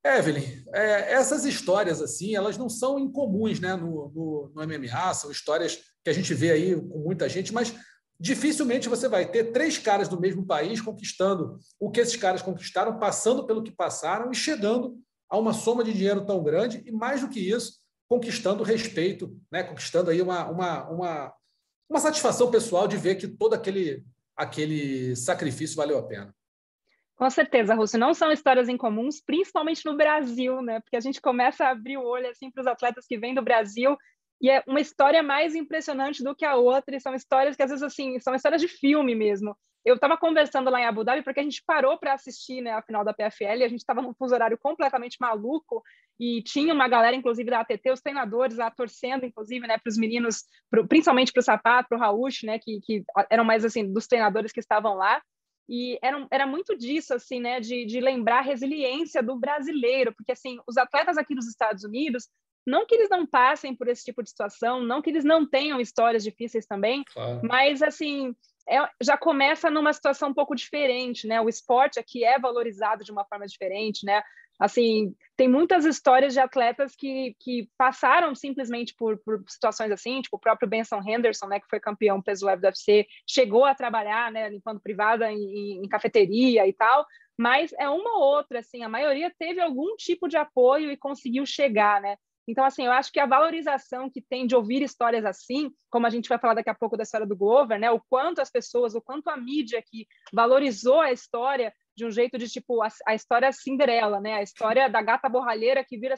Evelyn, 0.06 0.44
é, 0.74 1.14
essas 1.14 1.46
histórias 1.46 2.02
assim, 2.02 2.36
elas 2.36 2.58
não 2.58 2.68
são 2.68 3.00
incomuns 3.00 3.62
né, 3.62 3.74
no, 3.76 4.12
no, 4.14 4.52
no 4.54 4.68
MMA, 4.68 5.14
são 5.14 5.32
histórias 5.32 5.80
que 6.04 6.10
a 6.10 6.14
gente 6.14 6.34
vê 6.34 6.52
aí 6.52 6.76
com 6.76 7.00
muita 7.00 7.30
gente, 7.30 7.54
mas 7.54 7.74
dificilmente 8.20 8.90
você 8.90 9.08
vai 9.08 9.30
ter 9.30 9.52
três 9.52 9.78
caras 9.78 10.08
do 10.08 10.20
mesmo 10.20 10.46
país 10.46 10.80
conquistando 10.82 11.58
o 11.80 11.92
que 11.92 12.00
esses 12.00 12.16
caras 12.16 12.42
conquistaram, 12.42 13.00
passando 13.00 13.46
pelo 13.46 13.64
que 13.64 13.72
passaram 13.72 14.32
e 14.32 14.36
chegando 14.36 14.98
a 15.30 15.38
uma 15.38 15.54
soma 15.54 15.84
de 15.84 15.94
dinheiro 15.94 16.26
tão 16.26 16.44
grande 16.44 16.84
e, 16.86 16.92
mais 16.92 17.22
do 17.22 17.30
que 17.30 17.40
isso, 17.40 17.82
conquistando 18.08 18.64
respeito, 18.64 19.36
né? 19.52 19.64
conquistando 19.64 20.12
aí 20.12 20.22
uma, 20.22 20.50
uma, 20.50 20.90
uma, 20.90 21.34
uma 21.90 22.00
satisfação 22.00 22.52
pessoal 22.52 22.88
de 22.88 22.98
ver 22.98 23.16
que 23.16 23.28
todo 23.28 23.54
aquele, 23.54 24.04
aquele 24.36 25.16
sacrifício 25.16 25.76
valeu 25.76 25.98
a 25.98 26.04
pena. 26.04 26.34
Com 27.16 27.30
certeza, 27.30 27.76
Russo. 27.76 27.98
Não 27.98 28.14
são 28.14 28.32
histórias 28.32 28.68
incomuns, 28.68 29.22
principalmente 29.22 29.86
no 29.86 29.96
Brasil, 29.96 30.62
né? 30.62 30.80
Porque 30.80 30.98
a 30.98 31.00
gente 31.00 31.22
começa 31.22 31.66
a 31.66 31.70
abrir 31.70 31.98
o 31.98 32.04
olho 32.04 32.28
assim 32.30 32.52
para 32.52 32.62
os 32.62 32.68
atletas 32.68 33.06
que 33.08 33.18
vêm 33.18 33.36
do 33.36 33.42
Brasil 33.42 33.96
e 34.44 34.50
é 34.50 34.62
uma 34.68 34.82
história 34.82 35.24
mais 35.24 35.56
impressionante 35.56 36.22
do 36.22 36.36
que 36.36 36.44
a 36.44 36.58
outra, 36.58 36.94
e 36.94 37.00
são 37.00 37.16
histórias 37.16 37.56
que 37.56 37.64
às 37.64 37.70
vezes 37.70 37.82
assim, 37.82 38.20
são 38.20 38.36
histórias 38.36 38.62
de 38.62 38.68
filme 38.68 39.16
mesmo. 39.16 39.58
Eu 39.86 39.96
estava 39.96 40.18
conversando 40.18 40.70
lá 40.70 40.82
em 40.82 40.86
Abu 40.86 41.04
Dhabi 41.04 41.24
porque 41.24 41.40
a 41.40 41.44
gente 41.44 41.64
parou 41.66 41.98
para 41.98 42.14
assistir 42.14 42.62
né, 42.62 42.72
a 42.72 42.82
final 42.82 43.06
da 43.06 43.14
PFL, 43.14 43.60
e 43.60 43.64
a 43.64 43.70
gente 43.70 43.80
estava 43.80 44.02
num 44.02 44.14
fuso 44.14 44.34
horário 44.34 44.58
completamente 44.58 45.16
maluco 45.20 45.82
e 46.20 46.44
tinha 46.44 46.74
uma 46.74 46.90
galera, 46.90 47.16
inclusive 47.16 47.50
da 47.50 47.62
ATT, 47.62 47.90
os 47.92 48.02
treinadores 48.02 48.58
lá 48.58 48.70
torcendo, 48.70 49.26
inclusive, 49.26 49.66
né, 49.66 49.78
para 49.78 49.90
os 49.90 49.98
meninos, 49.98 50.44
pro, 50.70 50.86
principalmente 50.86 51.32
para 51.32 51.40
o 51.40 51.44
Sapato, 51.44 51.88
para 51.88 51.98
o 51.98 52.02
Rauch, 52.02 52.46
né, 52.46 52.60
que, 52.60 52.82
que 52.82 53.04
eram 53.30 53.46
mais 53.46 53.64
assim 53.64 53.92
dos 53.94 54.08
treinadores 54.08 54.52
que 54.52 54.60
estavam 54.60 54.96
lá. 54.96 55.22
E 55.70 55.98
era, 56.02 56.28
era 56.30 56.46
muito 56.46 56.78
disso, 56.78 57.14
assim, 57.14 57.40
né, 57.40 57.62
de, 57.62 57.86
de 57.86 58.02
lembrar 58.02 58.40
a 58.40 58.42
resiliência 58.42 59.24
do 59.24 59.38
brasileiro, 59.38 60.14
porque, 60.14 60.34
assim, 60.34 60.60
os 60.68 60.76
atletas 60.76 61.18
aqui 61.18 61.34
dos 61.34 61.48
Estados 61.48 61.86
Unidos 61.86 62.28
não 62.66 62.86
que 62.86 62.96
eles 62.96 63.10
não 63.10 63.26
passem 63.26 63.76
por 63.76 63.88
esse 63.88 64.04
tipo 64.04 64.24
de 64.24 64.30
situação, 64.30 64.82
não 64.82 65.02
que 65.02 65.10
eles 65.10 65.24
não 65.24 65.46
tenham 65.46 65.80
histórias 65.80 66.24
difíceis 66.24 66.66
também, 66.66 67.04
claro. 67.14 67.42
mas 67.44 67.82
assim 67.82 68.36
é, 68.70 68.78
já 69.02 69.18
começa 69.18 69.70
numa 69.70 69.92
situação 69.92 70.30
um 70.30 70.34
pouco 70.34 70.56
diferente, 70.56 71.28
né? 71.28 71.42
O 71.42 71.50
esporte 71.50 72.00
aqui 72.00 72.24
é 72.24 72.40
valorizado 72.40 73.04
de 73.04 73.12
uma 73.12 73.26
forma 73.26 73.46
diferente, 73.46 74.06
né? 74.06 74.24
Assim, 74.60 75.14
tem 75.36 75.48
muitas 75.48 75.84
histórias 75.84 76.34
de 76.34 76.40
atletas 76.40 76.96
que, 76.96 77.36
que 77.40 77.68
passaram 77.78 78.36
simplesmente 78.36 78.94
por, 78.96 79.18
por 79.18 79.44
situações 79.48 79.92
assim, 79.92 80.22
tipo 80.22 80.38
o 80.38 80.40
próprio 80.40 80.70
Benson 80.70 81.02
Henderson, 81.06 81.48
né, 81.48 81.60
que 81.60 81.68
foi 81.68 81.80
campeão 81.80 82.22
peso 82.22 82.46
leve 82.46 82.62
do 82.62 82.66
UFC, 82.66 83.08
chegou 83.28 83.66
a 83.66 83.74
trabalhar, 83.74 84.32
né, 84.32 84.50
limpando 84.50 84.80
privada 84.80 85.32
em, 85.32 85.84
em 85.84 85.88
cafeteria 85.90 86.68
e 86.68 86.74
tal, 86.74 87.06
mas 87.38 87.74
é 87.80 87.90
uma 87.90 88.18
ou 88.18 88.24
outra, 88.24 88.60
assim, 88.60 88.84
a 88.84 88.90
maioria 88.90 89.34
teve 89.38 89.60
algum 89.60 89.96
tipo 89.96 90.28
de 90.28 90.38
apoio 90.38 90.92
e 90.92 90.98
conseguiu 90.98 91.46
chegar, 91.46 92.00
né? 92.00 92.16
Então, 92.48 92.66
assim, 92.66 92.86
eu 92.86 92.92
acho 92.92 93.12
que 93.12 93.20
a 93.20 93.26
valorização 93.26 94.10
que 94.10 94.22
tem 94.22 94.46
de 94.46 94.56
ouvir 94.56 94.82
histórias 94.82 95.24
assim, 95.24 95.72
como 95.90 96.06
a 96.06 96.10
gente 96.10 96.28
vai 96.28 96.38
falar 96.38 96.56
daqui 96.56 96.70
a 96.70 96.76
pouco 96.76 96.98
da 96.98 97.04
história 97.04 97.26
do 97.26 97.38
Glover, 97.38 97.80
né? 97.80 97.90
O 97.90 98.02
quanto 98.10 98.42
as 98.42 98.52
pessoas, 98.52 98.96
o 98.96 99.02
quanto 99.02 99.30
a 99.30 99.38
mídia 99.38 99.82
que 99.82 100.06
valorizou 100.34 101.00
a 101.00 101.12
história 101.12 101.74
de 101.96 102.06
um 102.06 102.12
jeito 102.12 102.38
de 102.38 102.50
tipo 102.50 102.82
a, 102.82 102.90
a 103.08 103.16
história 103.16 103.52
Cinderela, 103.52 104.20
né? 104.20 104.34
A 104.36 104.44
história 104.44 104.90
da 104.90 105.02
gata 105.02 105.30
borralheira 105.30 105.86
que 105.86 105.98
vira 105.98 106.16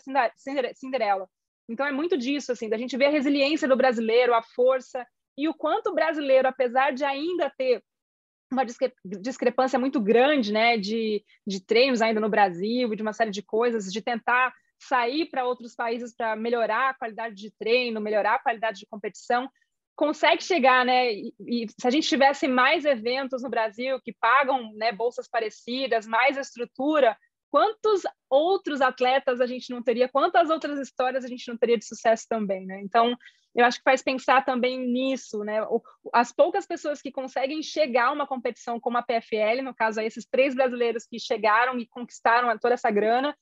Cinderela. 0.74 1.30
Então 1.70 1.86
é 1.86 1.92
muito 1.92 2.18
disso, 2.18 2.52
assim, 2.52 2.70
da 2.70 2.78
gente 2.78 2.98
ver 2.98 3.06
a 3.06 3.12
resiliência 3.12 3.68
do 3.68 3.76
brasileiro, 3.76 4.34
a 4.34 4.42
força 4.42 5.06
e 5.38 5.48
o 5.48 5.54
quanto 5.54 5.90
o 5.90 5.96
brasileiro, 5.96 6.48
apesar 6.48 6.92
de 6.92 7.04
ainda 7.04 7.52
ter 7.56 7.84
uma 8.52 8.64
discrepância 9.04 9.78
muito 9.78 10.00
grande 10.00 10.54
né, 10.54 10.78
de, 10.78 11.24
de 11.46 11.60
treinos 11.60 12.02
ainda 12.02 12.20
no 12.20 12.30
Brasil, 12.30 12.96
de 12.96 13.02
uma 13.02 13.12
série 13.12 13.32
de 13.32 13.42
coisas, 13.42 13.92
de 13.92 14.02
tentar 14.02 14.54
sair 14.80 15.26
para 15.26 15.46
outros 15.46 15.76
países 15.76 16.16
para 16.16 16.36
melhorar 16.36 16.90
a 16.90 16.94
qualidade 16.94 17.36
de 17.36 17.52
treino, 17.52 18.02
melhorar 18.02 18.36
a 18.36 18.40
qualidade 18.40 18.80
de 18.80 18.86
competição, 18.86 19.50
consegue 19.96 20.44
chegar, 20.44 20.86
né? 20.86 21.14
E, 21.14 21.34
e, 21.40 21.68
se 21.70 21.88
a 21.88 21.90
gente 21.90 22.08
tivesse 22.08 22.48
mais 22.48 22.86
eventos 22.86 23.42
no 23.42 23.50
Brasil 23.50 24.00
que 24.04 24.14
pagam 24.14 24.74
né, 24.74 24.92
bolsas 24.92 25.28
parecidas, 25.28 26.06
mais 26.06 26.38
estrutura, 26.38 27.18
quantos 27.50 28.02
outros 28.30 28.82
atletas 28.82 29.40
a 29.40 29.46
gente 29.46 29.70
não 29.70 29.82
teria, 29.82 30.10
quantas 30.10 30.50
outras 30.50 30.78
histórias 30.78 31.24
a 31.24 31.28
gente 31.28 31.48
não 31.48 31.58
teria 31.58 31.78
de 31.78 31.86
sucesso 31.86 32.26
também, 32.28 32.66
né? 32.66 32.82
Então, 32.82 33.16
eu 33.56 33.64
acho 33.64 33.78
que 33.78 33.84
faz 33.84 34.02
pensar 34.04 34.44
também 34.44 34.78
nisso, 34.78 35.40
né? 35.46 35.66
As 36.14 36.34
poucas 36.34 36.68
pessoas 36.68 37.02
que 37.02 37.12
conseguem 37.12 37.64
chegar 37.64 38.08
a 38.08 38.12
uma 38.12 38.28
competição 38.28 38.78
como 38.78 38.98
a 38.98 39.02
PFL, 39.02 39.62
no 39.64 39.74
caso 39.74 40.02
esses 40.02 40.26
três 40.26 40.54
brasileiros 40.54 41.06
que 41.06 41.18
chegaram 41.18 41.80
e 41.80 41.88
conquistaram 41.88 42.56
toda 42.60 42.74
essa 42.74 42.92
grana, 42.92 43.34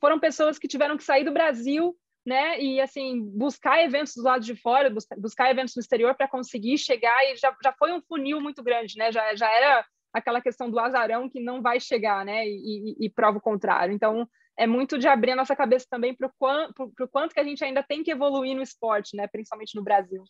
foram 0.00 0.18
pessoas 0.18 0.58
que 0.58 0.68
tiveram 0.68 0.96
que 0.96 1.04
sair 1.04 1.24
do 1.24 1.32
Brasil, 1.32 1.96
né? 2.24 2.60
E 2.60 2.80
assim, 2.80 3.22
buscar 3.22 3.82
eventos 3.82 4.14
do 4.14 4.22
lado 4.22 4.44
de 4.44 4.56
fora, 4.56 4.92
buscar 5.18 5.50
eventos 5.50 5.76
no 5.76 5.80
exterior 5.80 6.14
para 6.14 6.28
conseguir 6.28 6.76
chegar 6.78 7.24
e 7.24 7.36
já, 7.36 7.54
já 7.62 7.72
foi 7.78 7.92
um 7.92 8.02
funil 8.02 8.40
muito 8.40 8.62
grande, 8.62 8.96
né? 8.98 9.12
Já, 9.12 9.34
já 9.34 9.50
era 9.50 9.84
aquela 10.12 10.40
questão 10.40 10.70
do 10.70 10.80
azarão 10.80 11.28
que 11.28 11.40
não 11.40 11.62
vai 11.62 11.78
chegar, 11.78 12.24
né? 12.24 12.46
E, 12.46 12.96
e, 13.00 13.06
e 13.06 13.10
prova 13.10 13.38
o 13.38 13.40
contrário. 13.40 13.94
Então, 13.94 14.28
é 14.58 14.66
muito 14.66 14.98
de 14.98 15.06
abrir 15.06 15.32
a 15.32 15.36
nossa 15.36 15.54
cabeça 15.54 15.86
também 15.88 16.14
para 16.14 16.26
o 16.26 16.32
quanto, 16.38 16.92
quanto 17.12 17.34
que 17.34 17.40
a 17.40 17.44
gente 17.44 17.62
ainda 17.62 17.82
tem 17.82 18.02
que 18.02 18.10
evoluir 18.10 18.56
no 18.56 18.62
esporte, 18.62 19.16
né? 19.16 19.26
Principalmente 19.28 19.76
no 19.76 19.84
Brasil. 19.84 20.24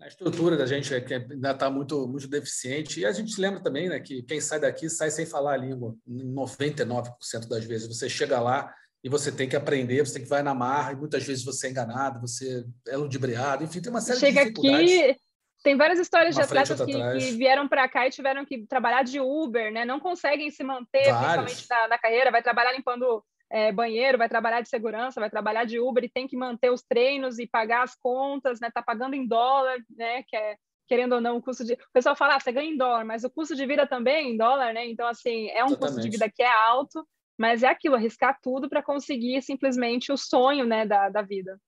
A 0.00 0.08
estrutura 0.08 0.56
da 0.56 0.66
gente 0.66 0.92
é 0.92 1.00
que 1.00 1.14
ainda 1.14 1.52
está 1.52 1.70
muito, 1.70 2.08
muito 2.08 2.28
deficiente. 2.28 3.00
E 3.00 3.06
a 3.06 3.12
gente 3.12 3.40
lembra 3.40 3.62
também 3.62 3.88
né, 3.88 4.00
que 4.00 4.22
quem 4.22 4.40
sai 4.40 4.58
daqui 4.58 4.88
sai 4.90 5.10
sem 5.10 5.24
falar 5.24 5.54
a 5.54 5.56
língua. 5.56 5.94
99% 6.08 7.48
das 7.48 7.64
vezes. 7.64 7.86
Você 7.86 8.08
chega 8.08 8.40
lá 8.40 8.74
e 9.04 9.08
você 9.08 9.30
tem 9.30 9.48
que 9.48 9.56
aprender, 9.56 10.04
você 10.04 10.14
tem 10.14 10.22
que 10.22 10.28
vai 10.28 10.42
na 10.42 10.54
marra, 10.54 10.92
e 10.92 10.96
muitas 10.96 11.24
vezes 11.24 11.44
você 11.44 11.66
é 11.66 11.70
enganado, 11.70 12.20
você 12.20 12.64
é 12.86 12.96
ludibriado, 12.96 13.64
enfim, 13.64 13.80
tem 13.80 13.90
uma 13.90 14.00
série 14.00 14.20
Chega 14.20 14.44
de 14.44 14.50
dificuldades. 14.50 14.92
Aqui, 14.92 15.16
tem 15.62 15.76
várias 15.76 15.98
histórias 15.98 16.34
de 16.34 16.42
atletas 16.42 16.80
que, 16.80 16.92
que, 16.92 17.36
vieram 17.36 17.68
para 17.68 17.88
cá 17.88 18.06
e 18.06 18.10
tiveram 18.10 18.44
que 18.44 18.66
trabalhar 18.66 19.04
de 19.04 19.20
Uber, 19.20 19.72
né? 19.72 19.84
Não 19.84 20.00
conseguem 20.00 20.50
se 20.50 20.64
manter, 20.64 21.04
Vários. 21.04 21.52
principalmente 21.52 21.66
na, 21.70 21.88
na, 21.88 21.98
carreira. 21.98 22.32
Vai 22.32 22.42
trabalhar 22.42 22.72
limpando 22.72 23.24
é, 23.52 23.70
banheiro, 23.70 24.16
vai 24.16 24.30
trabalhar 24.30 24.62
de 24.62 24.68
segurança, 24.70 25.20
vai 25.20 25.28
trabalhar 25.28 25.64
de 25.64 25.78
Uber 25.78 26.02
e 26.02 26.08
tem 26.08 26.26
que 26.26 26.36
manter 26.36 26.70
os 26.70 26.82
treinos 26.82 27.38
e 27.38 27.46
pagar 27.46 27.82
as 27.82 27.94
contas, 27.94 28.58
né? 28.58 28.70
Tá 28.72 28.82
pagando 28.82 29.14
em 29.14 29.26
dólar, 29.26 29.78
né? 29.90 30.22
Que 30.22 30.34
é 30.34 30.56
querendo 30.88 31.14
ou 31.14 31.20
não 31.20 31.36
o 31.36 31.42
custo 31.42 31.62
de. 31.62 31.74
O 31.74 31.92
pessoal 31.92 32.16
fala, 32.16 32.36
ah, 32.36 32.40
você 32.40 32.50
ganha 32.50 32.70
em 32.70 32.76
dólar, 32.78 33.04
mas 33.04 33.24
o 33.24 33.30
custo 33.30 33.54
de 33.54 33.66
vida 33.66 33.86
também 33.86 34.14
é 34.14 34.22
em 34.22 34.36
dólar, 34.38 34.72
né? 34.72 34.86
Então 34.86 35.06
assim 35.06 35.48
é 35.50 35.62
um 35.62 35.66
Exatamente. 35.66 35.78
custo 35.80 36.00
de 36.00 36.08
vida 36.08 36.32
que 36.34 36.42
é 36.42 36.50
alto, 36.50 37.06
mas 37.38 37.62
é 37.62 37.68
aquilo, 37.68 37.94
arriscar 37.94 38.38
tudo 38.42 38.70
para 38.70 38.82
conseguir 38.82 39.42
simplesmente 39.42 40.10
o 40.10 40.16
sonho, 40.16 40.64
né? 40.64 40.86
Da, 40.86 41.10
da 41.10 41.20
vida. 41.20 41.60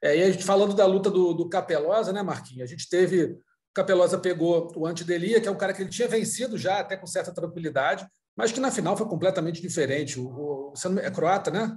É, 0.00 0.16
e 0.16 0.22
a 0.22 0.30
gente 0.30 0.44
falando 0.44 0.74
da 0.74 0.86
luta 0.86 1.10
do, 1.10 1.32
do 1.32 1.48
Capelosa, 1.48 2.12
né, 2.12 2.22
Marquinhos? 2.22 2.62
A 2.62 2.66
gente 2.66 2.88
teve. 2.88 3.24
O 3.24 3.74
Capelosa 3.74 4.18
pegou 4.18 4.70
o 4.76 4.86
Antidelia, 4.86 5.40
que 5.40 5.48
é 5.48 5.50
um 5.50 5.56
cara 5.56 5.72
que 5.72 5.82
ele 5.82 5.90
tinha 5.90 6.06
vencido 6.06 6.56
já, 6.58 6.78
até 6.78 6.96
com 6.96 7.06
certa 7.06 7.32
tranquilidade, 7.32 8.06
mas 8.36 8.52
que 8.52 8.60
na 8.60 8.70
final 8.70 8.96
foi 8.96 9.06
completamente 9.06 9.60
diferente. 9.60 10.18
O, 10.18 10.26
o, 10.26 10.74
é 11.00 11.10
croata, 11.10 11.50
né? 11.50 11.76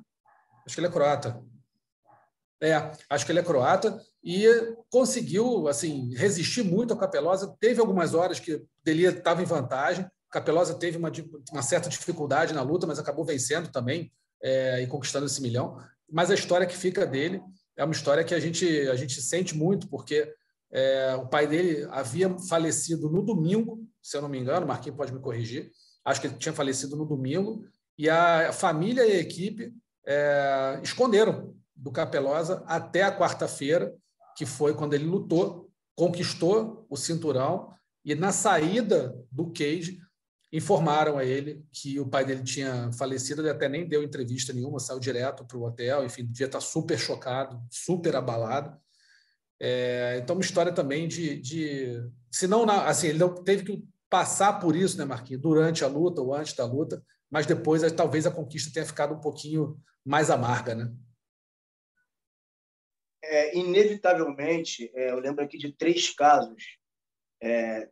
Acho 0.65 0.75
que 0.75 0.79
ele 0.79 0.87
é 0.87 0.91
croata. 0.91 1.43
É, 2.61 2.91
acho 3.09 3.25
que 3.25 3.31
ele 3.31 3.39
é 3.39 3.43
croata 3.43 4.01
e 4.23 4.47
conseguiu 4.89 5.67
assim 5.67 6.13
resistir 6.15 6.63
muito 6.63 6.93
ao 6.93 6.99
Capelosa. 6.99 7.55
Teve 7.59 7.81
algumas 7.81 8.13
horas 8.13 8.39
que 8.39 8.63
Delia 8.83 9.09
estava 9.09 9.41
em 9.41 9.45
vantagem. 9.45 10.07
Capelosa 10.31 10.73
teve 10.73 10.97
uma, 10.97 11.11
uma, 11.51 11.61
certa 11.61 11.89
dificuldade 11.89 12.53
na 12.53 12.61
luta, 12.61 12.87
mas 12.87 12.97
acabou 12.97 13.23
vencendo 13.23 13.71
também 13.71 14.11
é, 14.41 14.81
e 14.81 14.87
conquistando 14.87 15.25
esse 15.25 15.41
milhão. 15.41 15.77
Mas 16.09 16.31
a 16.31 16.33
história 16.33 16.65
que 16.65 16.75
fica 16.75 17.05
dele 17.05 17.41
é 17.77 17.83
uma 17.83 17.93
história 17.93 18.23
que 18.23 18.33
a 18.33 18.39
gente, 18.39 18.65
a 18.87 18.95
gente 18.95 19.21
sente 19.21 19.55
muito, 19.55 19.87
porque 19.87 20.33
é, 20.71 21.15
o 21.15 21.27
pai 21.27 21.47
dele 21.47 21.87
havia 21.91 22.37
falecido 22.49 23.09
no 23.09 23.21
domingo, 23.21 23.85
se 24.01 24.17
eu 24.17 24.21
não 24.21 24.29
me 24.29 24.39
engano, 24.39 24.65
Marquinhos 24.65 24.97
pode 24.97 25.13
me 25.13 25.19
corrigir, 25.19 25.71
acho 26.05 26.21
que 26.21 26.27
ele 26.27 26.37
tinha 26.37 26.53
falecido 26.53 26.95
no 26.95 27.05
domingo, 27.05 27.65
e 27.97 28.09
a 28.09 28.53
família 28.53 29.05
e 29.05 29.13
a 29.13 29.19
equipe 29.19 29.73
é, 30.05 30.79
esconderam 30.83 31.55
do 31.75 31.91
Capelosa 31.91 32.63
até 32.67 33.03
a 33.03 33.17
quarta-feira, 33.17 33.93
que 34.37 34.45
foi 34.45 34.73
quando 34.73 34.93
ele 34.93 35.05
lutou, 35.05 35.69
conquistou 35.95 36.85
o 36.89 36.95
cinturão, 36.95 37.73
e 38.03 38.13
na 38.13 38.31
saída 38.31 39.17
do 39.31 39.51
cage, 39.51 39.99
informaram 40.53 41.17
a 41.17 41.25
ele 41.25 41.65
que 41.71 41.99
o 41.99 42.07
pai 42.07 42.23
dele 42.23 42.43
tinha 42.43 42.91
falecido, 42.93 43.41
ele 43.41 43.49
até 43.49 43.67
nem 43.67 43.87
deu 43.87 44.03
entrevista 44.03 44.53
nenhuma, 44.53 44.79
saiu 44.79 44.99
direto 44.99 45.43
para 45.43 45.57
o 45.57 45.63
hotel, 45.63 46.05
enfim, 46.05 46.25
devia 46.25 46.45
estar 46.45 46.61
super 46.61 46.97
chocado, 46.97 47.61
super 47.69 48.15
abalado. 48.15 48.77
É, 49.59 50.19
então, 50.21 50.35
uma 50.35 50.43
história 50.43 50.71
também 50.71 51.07
de, 51.07 51.41
de 51.41 52.09
se 52.31 52.47
não, 52.47 52.69
assim, 52.69 53.07
ele 53.07 53.19
não 53.19 53.33
teve 53.33 53.63
que 53.63 53.83
passar 54.15 54.61
por 54.61 54.77
isso, 54.77 54.97
né, 54.97 55.03
Marquinhos, 55.03 55.41
durante 55.41 55.83
a 55.83 55.89
luta 55.89 56.21
ou 56.21 56.33
antes 56.33 56.53
da 56.53 56.63
luta, 56.63 57.03
mas 57.29 57.45
depois 57.45 57.81
talvez 57.91 58.25
a 58.25 58.31
conquista 58.31 58.71
tenha 58.73 58.85
ficado 58.85 59.13
um 59.13 59.19
pouquinho 59.19 59.77
mais 60.05 60.29
amarga, 60.29 60.73
né? 60.73 60.89
É, 63.21 63.57
inevitavelmente, 63.57 64.89
é, 64.95 65.11
eu 65.11 65.19
lembro 65.19 65.43
aqui 65.43 65.57
de 65.57 65.73
três 65.73 66.15
casos 66.15 66.77
é, 67.43 67.89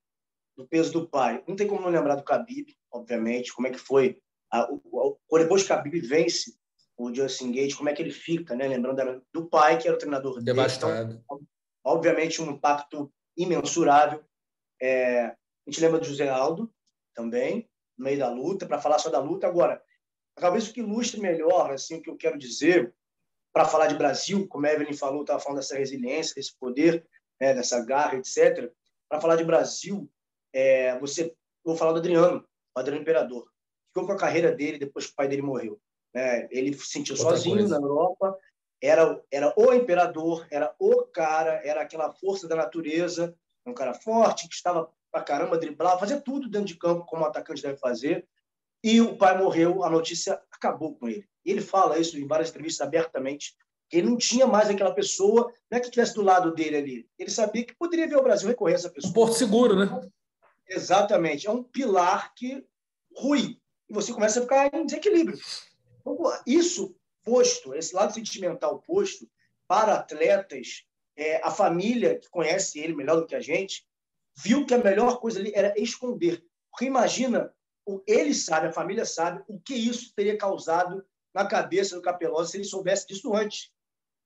do 0.56 0.66
peso 0.66 0.94
do 0.94 1.10
pai. 1.10 1.44
Não 1.46 1.58
tem 1.58 1.68
como 1.68 1.82
não 1.82 1.90
lembrar 1.90 2.16
do 2.16 2.24
Khabib, 2.24 2.74
obviamente, 2.90 3.52
como 3.52 3.68
é 3.68 3.72
que 3.72 3.78
foi. 3.78 4.22
A, 4.50 4.72
o, 4.72 5.20
o, 5.28 5.38
depois 5.38 5.64
que 5.64 5.74
o 5.74 5.76
Khabib 5.76 6.00
vence 6.08 6.56
o 6.96 7.14
Justin 7.14 7.52
Gate, 7.52 7.76
como 7.76 7.90
é 7.90 7.94
que 7.94 8.02
ele 8.02 8.12
fica, 8.12 8.56
né? 8.56 8.66
Lembrando 8.66 9.22
do 9.34 9.50
pai, 9.50 9.78
que 9.78 9.90
era 9.90 9.98
o 9.98 10.00
treinador 10.00 10.36
dele. 10.36 10.46
Devastado. 10.46 11.22
Então, 11.22 11.42
obviamente, 11.84 12.42
um 12.42 12.50
impacto 12.50 13.12
imensurável. 13.36 14.24
É, 14.82 15.36
a 15.66 15.70
gente 15.70 15.82
lembra 15.82 16.00
do 16.00 16.06
José 16.06 16.28
Aldo 16.30 16.72
também, 17.14 17.70
no 17.98 18.06
meio 18.06 18.20
da 18.20 18.30
luta, 18.30 18.66
para 18.66 18.82
falar 18.82 19.00
só 19.00 19.10
da 19.10 19.20
luta. 19.20 19.48
Agora, 19.48 19.82
talvez 20.36 20.68
o 20.68 20.74
que 20.74 20.82
ilustre 20.82 21.20
melhor, 21.20 21.72
assim, 21.72 21.96
o 21.96 22.02
que 22.02 22.10
eu 22.10 22.18
quero 22.18 22.38
dizer, 22.38 22.94
para 23.54 23.66
falar 23.66 23.88
de 23.88 23.96
Brasil, 23.96 24.48
como 24.48 24.66
a 24.66 24.72
Evelyn 24.74 24.94
falou, 24.94 25.22
estava 25.22 25.40
falando 25.40 25.60
dessa 25.60 25.78
resiliência, 25.78 26.36
desse 26.36 26.58
poder, 26.58 27.06
né, 27.40 27.54
dessa 27.54 27.84
garra, 27.86 28.18
etc. 28.18 28.72
Para 29.08 29.22
falar 29.22 29.36
de 29.36 29.44
Brasil, 29.44 30.10
é, 30.52 30.98
você, 31.00 31.34
vou 31.64 31.76
falar 31.76 31.94
do 31.94 32.00
Adriano, 32.00 32.46
o 32.76 32.80
Adriano 32.80 33.02
Imperador. 33.02 33.48
Ficou 33.90 34.08
com 34.08 34.14
a 34.14 34.18
carreira 34.18 34.52
dele 34.52 34.80
depois 34.80 35.06
que 35.06 35.14
o 35.14 35.16
pai 35.16 35.28
dele 35.28 35.44
morreu. 35.44 35.80
Né? 36.14 36.48
Ele 36.52 36.74
se 36.74 36.88
sentiu 36.88 37.16
Outra 37.16 37.32
sozinho 37.32 37.58
coisa. 37.58 37.80
na 37.80 37.86
Europa, 37.86 38.38
era, 38.82 39.24
era 39.32 39.54
o 39.56 39.72
imperador, 39.74 40.46
era 40.52 40.76
o 40.80 41.04
cara, 41.04 41.62
era 41.64 41.82
aquela 41.82 42.12
força 42.12 42.48
da 42.48 42.56
natureza, 42.56 43.36
um 43.66 43.74
cara 43.74 43.94
forte, 43.94 44.48
que 44.48 44.56
estava 44.56 44.92
pra 45.14 45.22
caramba, 45.22 45.60
driblar, 45.60 46.00
fazia 46.00 46.20
tudo 46.20 46.50
dentro 46.50 46.68
de 46.68 46.78
campo, 46.78 47.06
como 47.06 47.22
o 47.22 47.28
atacante 47.28 47.62
deve 47.62 47.78
fazer. 47.78 48.28
E 48.84 49.00
o 49.00 49.16
pai 49.16 49.38
morreu, 49.38 49.84
a 49.84 49.90
notícia 49.90 50.42
acabou 50.52 50.96
com 50.96 51.08
ele. 51.08 51.24
E 51.46 51.52
ele 51.52 51.62
fala 51.62 52.00
isso 52.00 52.18
em 52.18 52.26
várias 52.26 52.50
entrevistas 52.50 52.86
abertamente, 52.86 53.56
que 53.88 53.98
ele 53.98 54.10
não 54.10 54.18
tinha 54.18 54.48
mais 54.48 54.70
aquela 54.70 54.94
pessoa, 54.94 55.54
não 55.70 55.78
é 55.78 55.80
que 55.80 55.86
estivesse 55.86 56.16
do 56.16 56.24
lado 56.24 56.52
dele 56.52 56.78
ali. 56.78 57.08
Ele 57.18 57.30
sabia 57.30 57.64
que 57.64 57.76
poderia 57.76 58.08
ver 58.08 58.18
o 58.18 58.24
Brasil 58.24 58.50
recorrer 58.50 58.74
a 58.74 58.76
essa 58.76 58.90
pessoa. 58.90 59.12
Um 59.12 59.14
porto 59.14 59.36
seguro, 59.36 59.76
né? 59.76 60.10
Exatamente. 60.68 61.46
É 61.46 61.52
um 61.52 61.64
pilar 61.64 62.34
que 62.34 62.66
rui. 63.16 63.60
E 63.88 63.94
você 63.94 64.12
começa 64.12 64.40
a 64.40 64.42
ficar 64.42 64.74
em 64.74 64.86
desequilíbrio. 64.86 65.38
Então, 66.02 66.18
isso 66.48 66.96
posto, 67.24 67.76
esse 67.76 67.96
lado 67.96 68.14
sentimental 68.14 68.82
posto, 68.82 69.30
para 69.68 69.94
atletas, 69.94 70.84
é, 71.16 71.38
a 71.44 71.52
família 71.52 72.18
que 72.18 72.30
conhece 72.30 72.80
ele 72.80 72.96
melhor 72.96 73.18
do 73.18 73.28
que 73.28 73.36
a 73.36 73.40
gente, 73.40 73.86
viu 74.36 74.66
que 74.66 74.74
a 74.74 74.78
melhor 74.78 75.20
coisa 75.20 75.40
ali 75.40 75.52
era 75.56 75.74
esconder. 75.78 76.44
Porque 76.72 76.86
imagina, 76.86 77.54
ele 78.08 78.34
sabe, 78.34 78.68
a 78.68 78.74
família 78.74 79.06
sabe, 79.06 79.44
o 79.48 79.60
que 79.60 79.74
isso 79.74 80.14
teria 80.16 80.38
causado 80.38 81.06
na 81.34 81.48
cabeça 81.48 81.96
do 81.96 82.02
Capelosa 82.02 82.52
se 82.52 82.58
ele 82.58 82.64
soubesse 82.64 83.08
disso 83.08 83.34
antes. 83.34 83.72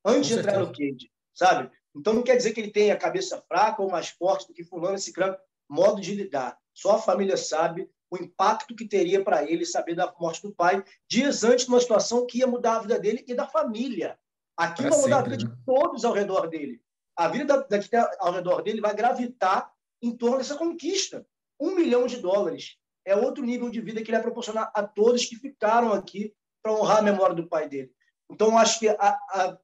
Antes 0.05 0.29
Com 0.29 0.35
de 0.35 0.39
entrar 0.39 0.59
no 0.59 0.67
cage, 0.67 1.11
sabe? 1.33 1.71
Então 1.95 2.13
não 2.13 2.23
quer 2.23 2.37
dizer 2.37 2.53
que 2.53 2.59
ele 2.59 2.71
tenha 2.71 2.93
a 2.93 2.97
cabeça 2.97 3.43
fraca 3.47 3.81
ou 3.81 3.89
mais 3.89 4.09
forte 4.09 4.47
do 4.47 4.53
que 4.53 4.63
fulano, 4.63 4.95
esse 4.95 5.11
crânio 5.11 5.37
modo 5.69 5.99
de 5.99 6.13
lidar. 6.13 6.57
Só 6.73 6.95
a 6.95 7.01
família 7.01 7.35
sabe 7.35 7.89
o 8.09 8.17
impacto 8.17 8.75
que 8.75 8.87
teria 8.87 9.23
para 9.23 9.43
ele 9.43 9.65
saber 9.65 9.95
da 9.95 10.13
morte 10.19 10.41
do 10.41 10.53
pai 10.53 10.83
dias 11.09 11.43
antes 11.43 11.65
de 11.65 11.71
uma 11.71 11.81
situação 11.81 12.25
que 12.25 12.37
ia 12.37 12.47
mudar 12.47 12.77
a 12.77 12.79
vida 12.79 12.99
dele 12.99 13.25
e 13.27 13.33
da 13.33 13.47
família. 13.47 14.17
Aquilo 14.55 14.89
vai 14.89 14.99
mudar 15.01 15.17
sempre, 15.17 15.33
a 15.33 15.37
vida 15.37 15.49
né? 15.49 15.55
de 15.55 15.65
todos 15.65 16.05
ao 16.05 16.13
redor 16.13 16.47
dele. 16.47 16.81
A 17.15 17.27
vida 17.27 17.65
da, 17.67 17.77
está 17.77 18.09
ao 18.19 18.31
redor 18.31 18.61
dele 18.61 18.79
vai 18.79 18.95
gravitar 18.95 19.71
em 20.01 20.15
torno 20.15 20.37
dessa 20.37 20.55
conquista. 20.55 21.25
Um 21.59 21.75
milhão 21.75 22.07
de 22.07 22.17
dólares 22.17 22.77
é 23.05 23.15
outro 23.15 23.43
nível 23.43 23.69
de 23.69 23.81
vida 23.81 24.01
que 24.01 24.09
ele 24.09 24.17
vai 24.17 24.23
proporcionar 24.23 24.71
a 24.75 24.83
todos 24.83 25.25
que 25.25 25.35
ficaram 25.35 25.93
aqui 25.93 26.33
para 26.61 26.73
honrar 26.73 26.99
a 26.99 27.01
memória 27.01 27.35
do 27.35 27.47
pai 27.47 27.67
dele. 27.69 27.91
Então, 28.29 28.57
acho 28.57 28.79
que 28.79 28.89
a, 28.89 28.95
a, 28.99 29.57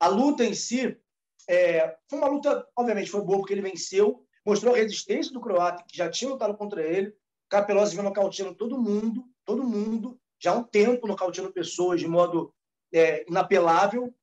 a 0.00 0.08
luta 0.08 0.44
em 0.44 0.54
si 0.54 0.96
É, 1.46 1.98
foi 2.08 2.18
uma 2.18 2.28
luta, 2.28 2.66
obviamente, 2.74 3.10
foi 3.10 3.20
boa 3.20 3.38
porque 3.38 3.52
ele 3.52 3.68
venceu, 3.70 4.24
mostrou 4.46 4.72
a 4.72 4.78
resistência 4.78 5.30
do 5.30 5.42
croata, 5.42 5.84
que 5.86 5.94
já 5.94 6.08
tinha 6.08 6.30
lutado 6.30 6.56
contra 6.56 6.80
ele. 6.82 7.12
Capelozzi 7.50 7.94
vem 7.94 8.04
nocauteando 8.04 8.54
todo 8.54 8.80
mundo, 8.80 9.24
todo 9.44 9.62
mundo, 9.62 10.18
já 10.42 10.52
há 10.52 10.56
um 10.56 10.64
tempo 10.64 11.06
nocauteando 11.06 11.52
pessoas 11.52 12.00
de 12.00 12.08
modo 12.08 12.50
é, 12.94 13.26
inapelável. 13.28 14.14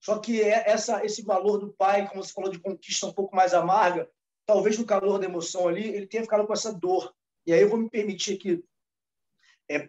Só 0.00 0.18
que 0.18 0.40
é 0.40 0.64
essa, 0.66 1.04
esse 1.04 1.22
valor 1.22 1.58
do 1.58 1.74
pai, 1.74 2.08
como 2.08 2.24
você 2.24 2.32
falou, 2.32 2.50
de 2.50 2.58
conquista 2.58 3.06
um 3.06 3.12
pouco 3.12 3.36
mais 3.36 3.52
amarga, 3.52 4.08
talvez 4.46 4.78
no 4.78 4.86
calor 4.86 5.18
da 5.18 5.26
emoção 5.26 5.68
ali, 5.68 5.88
ele 5.88 6.06
tenha 6.06 6.22
ficado 6.22 6.46
com 6.46 6.52
essa 6.52 6.72
dor. 6.72 7.14
E 7.46 7.52
aí 7.52 7.60
eu 7.60 7.68
vou 7.68 7.78
me 7.78 7.90
permitir 7.90 8.34
aqui 8.34 8.64
é, 9.68 9.84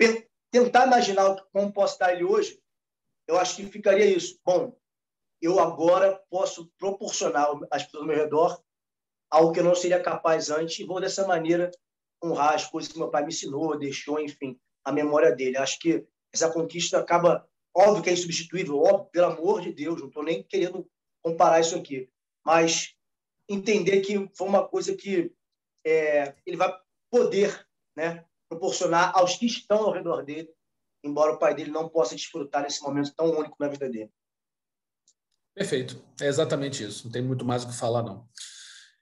tentar 0.51 0.87
imaginar 0.87 1.35
como 1.51 1.73
posso 1.73 1.93
estar 1.93 2.13
ele 2.13 2.23
hoje. 2.23 2.59
Eu 3.27 3.37
acho 3.37 3.55
que 3.55 3.65
ficaria 3.65 4.05
isso. 4.05 4.39
Bom, 4.45 4.75
eu 5.41 5.59
agora 5.59 6.21
posso 6.29 6.71
proporcionar 6.77 7.47
às 7.71 7.83
pessoas 7.83 8.01
ao 8.01 8.07
meu 8.07 8.17
redor 8.17 8.63
algo 9.29 9.51
que 9.51 9.59
eu 9.59 9.63
não 9.63 9.73
seria 9.73 9.99
capaz 9.99 10.51
antes 10.51 10.79
e 10.79 10.83
vou 10.83 11.01
dessa 11.01 11.27
maneira 11.27 11.71
honrar 12.23 12.53
as 12.53 12.67
coisas 12.67 12.91
que 12.91 12.99
meu 12.99 13.09
pai 13.09 13.23
me 13.23 13.29
ensinou, 13.29 13.77
deixou, 13.77 14.19
enfim, 14.19 14.57
a 14.85 14.91
memória 14.91 15.35
dele. 15.35 15.57
Acho 15.57 15.79
que 15.79 16.05
essa 16.31 16.51
conquista 16.51 16.99
acaba, 16.99 17.47
óbvio 17.75 18.03
que 18.03 18.09
é 18.09 18.13
insubstituível, 18.13 18.77
óbvio, 18.77 19.09
pelo 19.11 19.27
amor 19.27 19.61
de 19.61 19.73
Deus, 19.73 19.99
não 19.99 20.07
estou 20.07 20.23
nem 20.23 20.43
querendo 20.43 20.87
comparar 21.21 21.59
isso 21.59 21.75
aqui, 21.75 22.07
mas 22.45 22.95
entender 23.47 24.01
que 24.01 24.29
foi 24.35 24.47
uma 24.47 24.67
coisa 24.67 24.95
que 24.95 25.33
é, 25.85 26.35
ele 26.45 26.57
vai 26.57 26.73
poder 27.11 27.67
né, 27.95 28.25
proporcionar 28.49 29.11
aos 29.15 29.35
que 29.35 29.45
estão 29.45 29.83
ao 29.83 29.91
redor 29.91 30.23
dele, 30.23 30.49
embora 31.03 31.33
o 31.33 31.39
pai 31.39 31.53
dele 31.53 31.71
não 31.71 31.89
possa 31.89 32.15
desfrutar 32.15 32.63
nesse 32.63 32.81
momento 32.81 33.13
tão 33.15 33.27
único 33.37 33.55
na 33.59 33.67
vida 33.67 33.89
dele. 33.89 34.11
Perfeito, 35.55 36.03
é 36.19 36.27
exatamente 36.27 36.83
isso, 36.83 37.05
não 37.05 37.11
tem 37.11 37.21
muito 37.21 37.45
mais 37.45 37.63
o 37.63 37.67
que 37.67 37.75
falar, 37.75 38.01
não. 38.01 38.27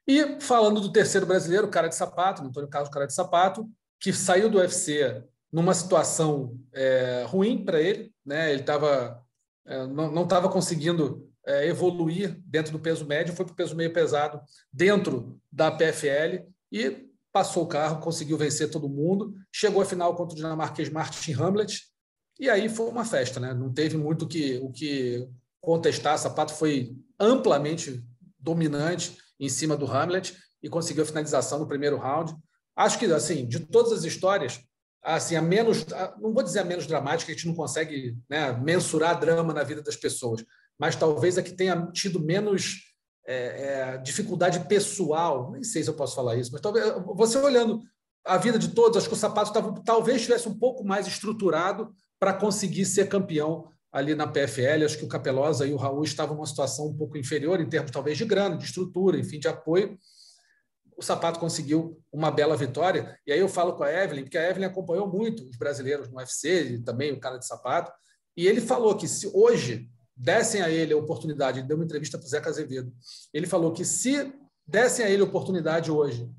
E 0.07 0.41
falando 0.41 0.81
do 0.81 0.91
terceiro 0.91 1.25
brasileiro, 1.25 1.69
cara 1.69 1.87
de 1.87 1.95
sapato, 1.95 2.41
Antônio 2.41 2.69
Carlos 2.69 2.89
Cara 2.89 3.05
de 3.05 3.13
Sapato, 3.13 3.69
que 3.99 4.11
saiu 4.11 4.49
do 4.49 4.57
UFC 4.57 5.23
numa 5.51 5.73
situação 5.73 6.59
é, 6.73 7.23
ruim 7.27 7.63
para 7.63 7.79
ele, 7.79 8.13
né? 8.25 8.51
ele 8.51 8.63
tava, 8.63 9.23
é, 9.65 9.85
não 9.87 10.23
estava 10.23 10.49
conseguindo 10.49 11.30
é, 11.45 11.67
evoluir 11.67 12.39
dentro 12.45 12.71
do 12.71 12.79
peso 12.79 13.05
médio, 13.05 13.35
foi 13.35 13.45
para 13.45 13.53
o 13.53 13.55
peso 13.55 13.75
meio 13.75 13.93
pesado 13.93 14.41
dentro 14.71 15.39
da 15.51 15.71
PFL 15.71 16.45
e 16.71 17.07
passou 17.31 17.63
o 17.63 17.67
carro, 17.67 18.01
conseguiu 18.01 18.37
vencer 18.37 18.69
todo 18.69 18.89
mundo, 18.89 19.33
chegou 19.51 19.81
à 19.81 19.85
final 19.85 20.15
contra 20.15 20.33
o 20.33 20.35
dinamarquês 20.35 20.89
Martin 20.89 21.33
Hamlet, 21.33 21.81
e 22.39 22.49
aí 22.49 22.67
foi 22.67 22.87
uma 22.87 23.05
festa, 23.05 23.39
né? 23.39 23.53
Não 23.53 23.71
teve 23.71 23.97
muito 23.97 24.27
que, 24.27 24.57
o 24.63 24.71
que 24.71 25.27
contestar, 25.59 26.17
Sapato 26.17 26.53
foi 26.53 26.95
amplamente 27.19 28.03
dominante 28.39 29.17
em 29.39 29.47
cima 29.47 29.77
do 29.77 29.85
Hamlet 29.85 30.35
e 30.61 30.69
conseguiu 30.69 31.03
a 31.03 31.05
finalização 31.05 31.59
no 31.59 31.67
primeiro 31.67 31.97
round. 31.97 32.35
Acho 32.75 32.97
que, 32.97 33.05
assim, 33.05 33.47
de 33.47 33.59
todas 33.59 33.91
as 33.91 34.03
histórias, 34.03 34.59
assim, 35.03 35.35
a 35.35 35.41
menos, 35.41 35.85
não 36.19 36.33
vou 36.33 36.43
dizer 36.43 36.59
a 36.59 36.65
menos 36.65 36.87
dramática, 36.87 37.31
a 37.31 37.35
gente 37.35 37.47
não 37.47 37.55
consegue 37.55 38.17
né, 38.29 38.51
mensurar 38.53 39.19
drama 39.19 39.53
na 39.53 39.63
vida 39.63 39.81
das 39.81 39.95
pessoas, 39.95 40.43
mas 40.81 40.95
talvez 40.95 41.37
a 41.37 41.43
que 41.43 41.51
tenha 41.51 41.91
tido 41.91 42.19
menos 42.19 42.95
é, 43.27 43.35
é, 43.35 43.97
dificuldade 43.99 44.61
pessoal, 44.61 45.51
nem 45.51 45.63
sei 45.63 45.83
se 45.83 45.89
eu 45.91 45.93
posso 45.93 46.15
falar 46.15 46.37
isso, 46.37 46.51
mas 46.51 46.59
talvez 46.59 46.91
você 47.15 47.37
olhando 47.37 47.83
a 48.25 48.35
vida 48.35 48.57
de 48.57 48.69
todos, 48.69 48.97
acho 48.97 49.07
que 49.07 49.13
o 49.13 49.17
sapato 49.17 49.53
tava, 49.53 49.79
talvez 49.85 50.17
estivesse 50.17 50.49
um 50.49 50.57
pouco 50.57 50.83
mais 50.83 51.05
estruturado 51.05 51.93
para 52.19 52.33
conseguir 52.33 52.85
ser 52.85 53.07
campeão 53.07 53.69
ali 53.91 54.15
na 54.15 54.25
PFL. 54.25 54.83
Acho 54.83 54.97
que 54.97 55.05
o 55.05 55.07
Capelosa 55.07 55.67
e 55.67 55.73
o 55.73 55.77
Raul 55.77 56.03
estavam 56.03 56.35
numa 56.35 56.47
situação 56.47 56.87
um 56.87 56.97
pouco 56.97 57.15
inferior 57.15 57.61
em 57.61 57.69
termos 57.69 57.91
talvez 57.91 58.17
de 58.17 58.25
grana, 58.25 58.57
de 58.57 58.65
estrutura, 58.65 59.19
enfim, 59.19 59.37
de 59.37 59.47
apoio. 59.47 59.95
O 60.97 61.03
Sapato 61.03 61.39
conseguiu 61.39 62.01
uma 62.11 62.31
bela 62.31 62.57
vitória. 62.57 63.19
E 63.27 63.31
aí 63.31 63.39
eu 63.39 63.49
falo 63.49 63.73
com 63.73 63.83
a 63.83 63.91
Evelyn, 63.91 64.23
porque 64.23 64.37
a 64.37 64.49
Evelyn 64.49 64.65
acompanhou 64.65 65.07
muito 65.07 65.47
os 65.47 65.57
brasileiros 65.57 66.09
no 66.09 66.17
UFC, 66.17 66.73
e 66.73 66.79
também 66.79 67.11
o 67.11 67.19
cara 67.19 67.37
de 67.37 67.45
sapato, 67.45 67.91
e 68.35 68.47
ele 68.47 68.61
falou 68.61 68.95
que 68.95 69.07
se 69.07 69.29
hoje 69.33 69.87
dessem 70.21 70.61
a 70.61 70.69
ele 70.69 70.93
a 70.93 70.97
oportunidade, 70.97 71.59
ele 71.59 71.67
deu 71.67 71.75
uma 71.75 71.83
entrevista 71.83 72.17
para 72.17 72.25
o 72.25 72.29
Zeca 72.29 72.47
Azevedo, 72.47 72.93
ele 73.33 73.47
falou 73.47 73.73
que 73.73 73.83
se 73.83 74.31
dessem 74.67 75.03
a 75.03 75.09
ele 75.09 75.23
a 75.23 75.25
oportunidade 75.25 75.91
hoje 75.91 76.29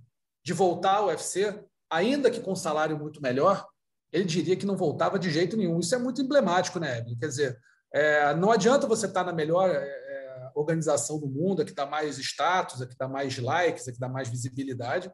de 0.45 0.53
voltar 0.53 0.99
ao 0.99 1.07
UFC, 1.07 1.61
ainda 1.91 2.31
que 2.31 2.41
com 2.41 2.53
um 2.53 2.57
salário 2.57 2.97
muito 2.97 3.21
melhor, 3.21 3.67
ele 4.13 4.25
diria 4.25 4.55
que 4.55 4.67
não 4.67 4.77
voltava 4.77 5.19
de 5.19 5.31
jeito 5.31 5.57
nenhum. 5.57 5.81
Isso 5.81 5.95
é 5.95 5.99
muito 5.99 6.23
emblemático, 6.23 6.79
né, 6.79 6.99
Evelyn? 6.99 7.19
Quer 7.19 7.27
dizer, 7.27 7.59
é, 7.93 8.35
não 8.37 8.53
adianta 8.53 8.87
você 8.87 9.07
estar 9.07 9.25
na 9.25 9.33
melhor 9.33 9.69
é, 9.69 9.75
é 9.75 10.51
organização 10.55 11.19
do 11.19 11.27
mundo, 11.27 11.63
a 11.63 11.65
que 11.65 11.75
dá 11.75 11.85
mais 11.85 12.19
status, 12.19 12.83
a 12.83 12.87
que 12.87 12.97
dá 12.97 13.09
mais 13.09 13.37
likes, 13.39 13.89
a 13.89 13.93
que 13.93 13.99
dá 13.99 14.09
mais 14.09 14.29
visibilidade, 14.29 15.11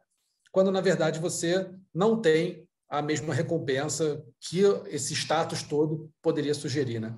quando, 0.52 0.70
na 0.70 0.80
verdade, 0.80 1.20
você 1.20 1.70
não 1.94 2.20
tem 2.20 2.66
a 2.88 3.00
mesma 3.00 3.32
recompensa 3.32 4.22
que 4.40 4.60
esse 4.86 5.14
status 5.14 5.62
todo 5.62 6.10
poderia 6.22 6.54
sugerir, 6.54 7.00
né? 7.00 7.16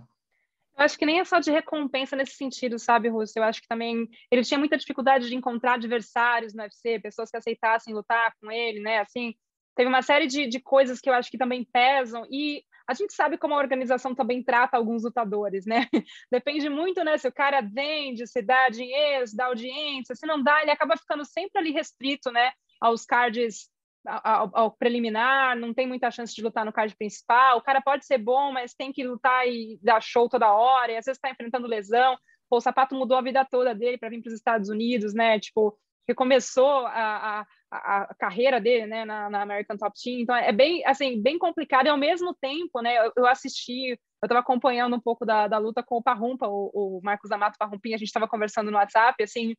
Eu 0.81 0.87
acho 0.87 0.99
que 0.99 1.05
nem 1.05 1.21
é 1.21 1.25
só 1.27 1.39
de 1.39 1.51
recompensa 1.51 2.17
nesse 2.17 2.37
sentido, 2.37 2.79
sabe, 2.79 3.11
Russo? 3.11 3.39
Eu 3.39 3.43
acho 3.43 3.61
que 3.61 3.69
também 3.69 4.09
ele 4.31 4.43
tinha 4.43 4.59
muita 4.59 4.79
dificuldade 4.79 5.29
de 5.29 5.37
encontrar 5.37 5.75
adversários 5.75 6.55
no 6.55 6.63
UFC, 6.63 6.99
pessoas 6.99 7.31
que 7.31 7.37
aceitassem 7.37 7.93
lutar 7.93 8.33
com 8.41 8.51
ele, 8.51 8.81
né? 8.81 9.01
Assim, 9.01 9.35
teve 9.77 9.91
uma 9.91 10.01
série 10.01 10.27
de, 10.27 10.47
de 10.47 10.59
coisas 10.59 10.99
que 10.99 11.11
eu 11.11 11.13
acho 11.13 11.31
que 11.31 11.37
também 11.37 11.67
pesam 11.71 12.27
e 12.31 12.65
a 12.89 12.95
gente 12.95 13.13
sabe 13.13 13.37
como 13.37 13.53
a 13.53 13.59
organização 13.59 14.15
também 14.15 14.43
trata 14.43 14.79
alguns 14.79 15.05
lutadores, 15.05 15.67
né? 15.67 15.87
Depende 16.33 16.71
muito, 16.71 17.05
né? 17.05 17.19
Se 17.19 17.29
o 17.29 17.33
cara 17.33 17.61
vende, 17.61 18.27
se 18.27 18.41
dá 18.41 18.71
dinheiro, 18.71 19.27
se 19.27 19.37
dá 19.37 19.47
audiência, 19.47 20.15
se 20.15 20.27
não 20.27 20.43
dá, 20.43 20.63
ele 20.63 20.71
acaba 20.71 20.97
ficando 20.97 21.27
sempre 21.27 21.59
ali 21.59 21.73
restrito, 21.73 22.33
né? 22.33 22.53
Aos 22.81 23.05
cards, 23.05 23.69
ao, 24.07 24.51
ao 24.53 24.71
preliminar, 24.71 25.57
não 25.57 25.75
tem 25.75 25.87
muita 25.87 26.11
chance 26.11 26.35
de 26.35 26.43
lutar 26.43 26.65
no 26.65 26.73
card 26.73 26.95
principal. 26.97 27.59
O 27.59 27.63
cara 27.63 27.81
pode 27.81 28.05
ser 28.07 28.19
bom, 28.19 28.53
mas 28.53 28.75
tem 28.75 28.93
que 28.93 29.05
lutar 29.05 29.47
e 29.47 29.79
dar 29.83 30.03
show 30.03 30.29
toda 30.29 30.53
hora, 30.53 30.93
e 30.93 30.97
às 30.97 31.05
vezes 31.05 31.19
está 31.19 31.31
enfrentando 31.31 31.67
lesão. 31.67 32.17
Pô, 32.49 32.57
o 32.57 32.61
sapato 32.61 32.95
mudou 32.95 33.17
a 33.17 33.23
vida 33.23 33.45
toda 33.45 33.75
dele 33.75 33.99
para 33.99 34.09
vir 34.09 34.23
para 34.23 34.29
os 34.29 34.35
Estados 34.35 34.69
Unidos, 34.69 35.15
né? 35.15 35.39
Tipo, 35.39 35.79
que 36.07 36.15
começou 36.15 36.87
a, 36.87 37.41
a 37.41 37.47
a, 37.71 38.15
carreira 38.19 38.61
dele, 38.61 38.87
né, 38.87 39.05
na, 39.05 39.31
na, 39.31 39.43
American 39.43 39.77
Top 39.77 39.95
Team. 40.03 40.21
Então 40.21 40.35
é 40.35 40.53
bem, 40.53 40.85
assim, 40.85 41.23
bem 41.23 41.39
complicado. 41.39 41.87
E 41.87 41.89
ao 41.89 41.97
mesmo 41.97 42.35
tempo, 42.35 42.81
né, 42.83 43.07
eu, 43.07 43.13
eu 43.17 43.27
assisti, 43.27 43.91
eu 43.91 43.99
estava 44.25 44.41
acompanhando 44.41 44.97
um 44.97 45.01
pouco 45.01 45.25
da, 45.25 45.47
da 45.47 45.59
luta 45.59 45.83
com 45.83 45.97
o 45.97 46.03
Parrumpa, 46.03 46.49
o, 46.49 46.99
o 46.99 47.01
Marcos 47.03 47.31
Amato 47.31 47.57
Parrumpinha. 47.59 47.95
A 47.95 47.99
gente 47.99 48.09
estava 48.09 48.27
conversando 48.27 48.71
no 48.71 48.77
WhatsApp, 48.77 49.23
assim, 49.23 49.55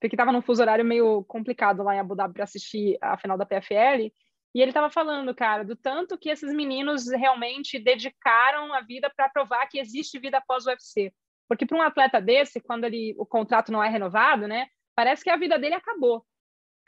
porque 0.00 0.14
estava 0.14 0.32
num 0.32 0.42
fuso 0.42 0.62
horário 0.62 0.84
meio 0.84 1.24
complicado 1.24 1.82
lá 1.82 1.94
em 1.94 1.98
Abu 1.98 2.14
Dhabi 2.14 2.34
para 2.34 2.44
assistir 2.44 2.98
a 3.00 3.16
final 3.16 3.36
da 3.38 3.46
PFL. 3.46 4.12
E 4.54 4.62
ele 4.62 4.70
estava 4.70 4.90
falando, 4.90 5.34
cara, 5.34 5.64
do 5.64 5.76
tanto 5.76 6.16
que 6.16 6.30
esses 6.30 6.52
meninos 6.54 7.10
realmente 7.10 7.78
dedicaram 7.78 8.72
a 8.72 8.80
vida 8.80 9.10
para 9.14 9.28
provar 9.28 9.66
que 9.66 9.78
existe 9.78 10.18
vida 10.18 10.38
após 10.38 10.66
o 10.66 10.70
UFC. 10.70 11.12
Porque 11.48 11.66
para 11.66 11.76
um 11.76 11.82
atleta 11.82 12.20
desse, 12.20 12.60
quando 12.60 12.84
ele, 12.84 13.14
o 13.18 13.26
contrato 13.26 13.70
não 13.70 13.82
é 13.82 13.88
renovado, 13.88 14.48
né, 14.48 14.66
parece 14.94 15.22
que 15.22 15.30
a 15.30 15.36
vida 15.36 15.58
dele 15.58 15.74
acabou. 15.74 16.24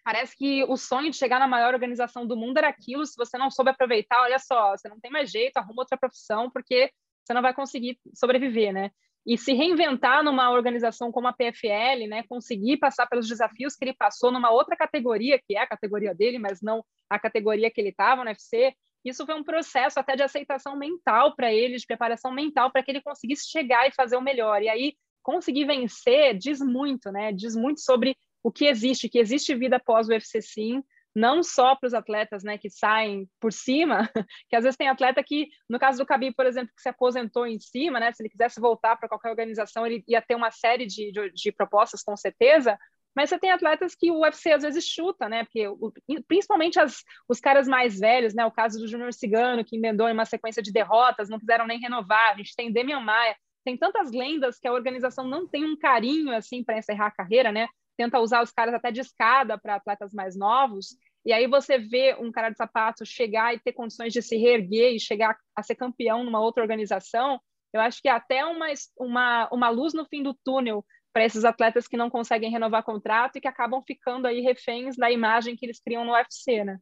Parece 0.03 0.35
que 0.37 0.65
o 0.65 0.77
sonho 0.77 1.11
de 1.11 1.17
chegar 1.19 1.39
na 1.39 1.47
maior 1.47 1.75
organização 1.75 2.27
do 2.27 2.37
mundo 2.37 2.57
era 2.57 2.69
aquilo. 2.69 3.05
Se 3.05 3.15
você 3.15 3.37
não 3.37 3.51
soube 3.51 3.71
aproveitar, 3.71 4.23
olha 4.23 4.39
só, 4.39 4.71
você 4.71 4.89
não 4.89 4.99
tem 4.99 5.11
mais 5.11 5.31
jeito, 5.31 5.59
arruma 5.59 5.83
outra 5.83 5.99
profissão, 5.99 6.51
porque 6.51 6.91
você 7.23 7.35
não 7.35 7.43
vai 7.43 7.53
conseguir 7.53 7.99
sobreviver, 8.15 8.73
né? 8.73 8.91
E 9.29 9.37
se 9.37 9.53
reinventar 9.53 10.25
numa 10.25 10.51
organização 10.51 11.13
como 11.13 11.29
a 11.29 11.35
PFL, 11.35 12.09
né, 12.09 12.23
conseguir 12.27 12.79
passar 12.79 13.07
pelos 13.07 13.29
desafios 13.29 13.77
que 13.77 13.85
ele 13.85 13.93
passou 13.93 14.33
numa 14.33 14.51
outra 14.51 14.75
categoria, 14.75 15.39
que 15.39 15.55
é 15.55 15.61
a 15.61 15.67
categoria 15.67 16.15
dele, 16.15 16.39
mas 16.39 16.63
não 16.63 16.83
a 17.11 17.19
categoria 17.19 17.71
que 17.71 17.79
ele 17.79 17.91
estava 17.91 18.25
no 18.25 18.31
UFC, 18.31 18.75
isso 19.05 19.27
foi 19.27 19.35
um 19.35 19.45
processo 19.45 20.01
até 20.01 20.17
de 20.17 20.23
aceitação 20.23 20.79
mental 20.79 21.37
para 21.37 21.53
ele, 21.53 21.77
de 21.77 21.87
preparação 21.87 22.33
mental 22.33 22.73
para 22.73 22.83
que 22.83 22.91
ele 22.91 23.03
conseguisse 23.03 23.51
chegar 23.51 23.87
e 23.87 23.93
fazer 23.93 24.17
o 24.17 24.23
melhor. 24.23 24.63
E 24.63 24.69
aí 24.71 24.95
conseguir 25.23 25.67
vencer 25.67 26.35
diz 26.39 26.61
muito, 26.61 27.13
né? 27.13 27.31
Diz 27.31 27.55
muito 27.55 27.81
sobre 27.83 28.17
o 28.43 28.51
que 28.51 28.65
existe, 28.65 29.11
que 29.11 29.19
existe 29.19 29.55
vida 29.55 29.77
após 29.77 30.09
o 30.09 30.13
UFC 30.13 30.41
sim, 30.41 30.83
não 31.19 31.43
só 31.43 31.75
para 31.75 31.89
os 31.89 31.95
atletas 31.95 32.45
né, 32.45 32.57
que 32.57 32.71
saem 32.71 33.29
por 33.41 33.53
cima, 33.53 34.09
que 34.49 34.55
às 34.55 34.63
vezes 34.63 34.77
tem 34.77 34.89
atleta 34.89 35.23
que, 35.23 35.49
no 35.69 35.79
caso 35.79 35.99
do 35.99 36.07
Khabib, 36.07 36.35
por 36.35 36.47
exemplo, 36.47 36.73
que 36.75 36.81
se 36.81 36.89
aposentou 36.89 37.45
em 37.45 37.59
cima, 37.59 37.99
né, 37.99 38.13
se 38.13 38.23
ele 38.23 38.31
quisesse 38.31 38.61
voltar 38.61 38.97
para 38.97 39.09
qualquer 39.09 39.31
organização, 39.31 39.85
ele 39.85 40.05
ia 40.07 40.23
ter 40.23 40.37
uma 40.37 40.53
série 40.53 40.87
de, 40.87 41.11
de, 41.11 41.31
de, 41.31 41.53
propostas, 41.53 42.05
com 42.05 42.17
certeza, 42.17 42.79
mas 43.17 43.31
você 43.31 43.39
tem 43.39 43.51
atletas 43.51 43.97
que 43.97 44.13
o 44.13 44.21
UFC 44.21 44.53
às 44.53 44.63
vezes 44.63 44.85
chuta, 44.85 45.29
né, 45.29 45.43
porque 45.43 45.67
o, 45.67 45.93
principalmente 46.29 46.79
as, 46.79 47.03
os 47.29 47.41
caras 47.41 47.67
mais 47.67 47.99
velhos, 47.99 48.33
né, 48.33 48.47
o 48.47 48.53
caso 48.53 48.79
do 48.79 48.87
Júnior 48.87 49.13
Cigano, 49.13 49.65
que 49.65 49.77
emendou 49.77 50.09
em 50.09 50.13
uma 50.13 50.25
sequência 50.25 50.63
de 50.63 50.73
derrotas, 50.73 51.29
não 51.29 51.41
quiseram 51.41 51.67
nem 51.67 51.81
renovar, 51.81 52.31
a 52.31 52.37
gente 52.37 52.55
tem 52.55 52.73
Demian 52.73 53.01
Maia, 53.01 53.37
tem 53.65 53.77
tantas 53.77 54.13
lendas 54.13 54.59
que 54.61 54.69
a 54.69 54.73
organização 54.73 55.27
não 55.27 55.49
tem 55.49 55.65
um 55.65 55.77
carinho 55.77 56.33
assim 56.33 56.63
para 56.63 56.79
encerrar 56.79 57.09
a 57.09 57.11
carreira, 57.11 57.51
né? 57.51 57.69
tenta 57.99 58.21
usar 58.21 58.43
os 58.43 58.53
caras 58.53 58.73
até 58.73 58.93
de 58.93 59.01
escada 59.01 59.59
para 59.59 59.75
atletas 59.75 60.15
mais 60.15 60.37
novos. 60.37 60.97
E 61.25 61.33
aí 61.33 61.47
você 61.47 61.79
vê 61.79 62.17
um 62.19 62.31
cara 62.31 62.51
de 62.51 62.57
sapato 62.57 63.05
chegar 63.05 63.55
e 63.55 63.59
ter 63.59 63.73
condições 63.73 64.13
de 64.13 64.23
se 64.23 64.37
reerguer 64.37 64.95
e 64.95 65.01
chegar 65.01 65.37
a 65.55 65.63
ser 65.63 65.75
campeão 65.75 66.25
numa 66.25 66.41
outra 66.41 66.63
organização. 66.63 67.41
Eu 67.73 67.81
acho 67.81 68.01
que 68.01 68.09
é 68.09 68.13
até 68.13 68.45
uma, 68.45 68.67
uma, 68.99 69.49
uma 69.53 69.69
luz 69.69 69.93
no 69.93 70.07
fim 70.07 70.23
do 70.23 70.35
túnel 70.45 70.85
para 71.13 71.25
esses 71.25 71.45
atletas 71.45 71.87
que 71.87 71.97
não 71.97 72.09
conseguem 72.09 72.51
renovar 72.51 72.83
contrato 72.83 73.37
e 73.37 73.41
que 73.41 73.49
acabam 73.49 73.83
ficando 73.87 74.27
aí 74.27 74.41
reféns 74.41 74.97
da 74.97 75.11
imagem 75.11 75.57
que 75.57 75.67
eles 75.67 75.81
criam 75.81 76.05
no 76.05 76.13
UFC, 76.13 76.65
né? 76.65 76.79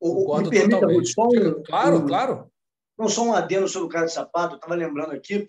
O, 0.00 0.36
me 0.38 0.50
permita, 0.50 0.86
um, 0.86 1.62
claro, 1.64 1.98
um, 1.98 2.06
claro. 2.06 2.52
Não 2.96 3.08
só 3.08 3.22
um 3.22 3.32
adendo 3.32 3.68
sobre 3.68 3.86
o 3.86 3.90
cara 3.90 4.06
de 4.06 4.12
sapato, 4.12 4.54
eu 4.54 4.56
estava 4.56 4.74
lembrando 4.74 5.12
aqui 5.12 5.48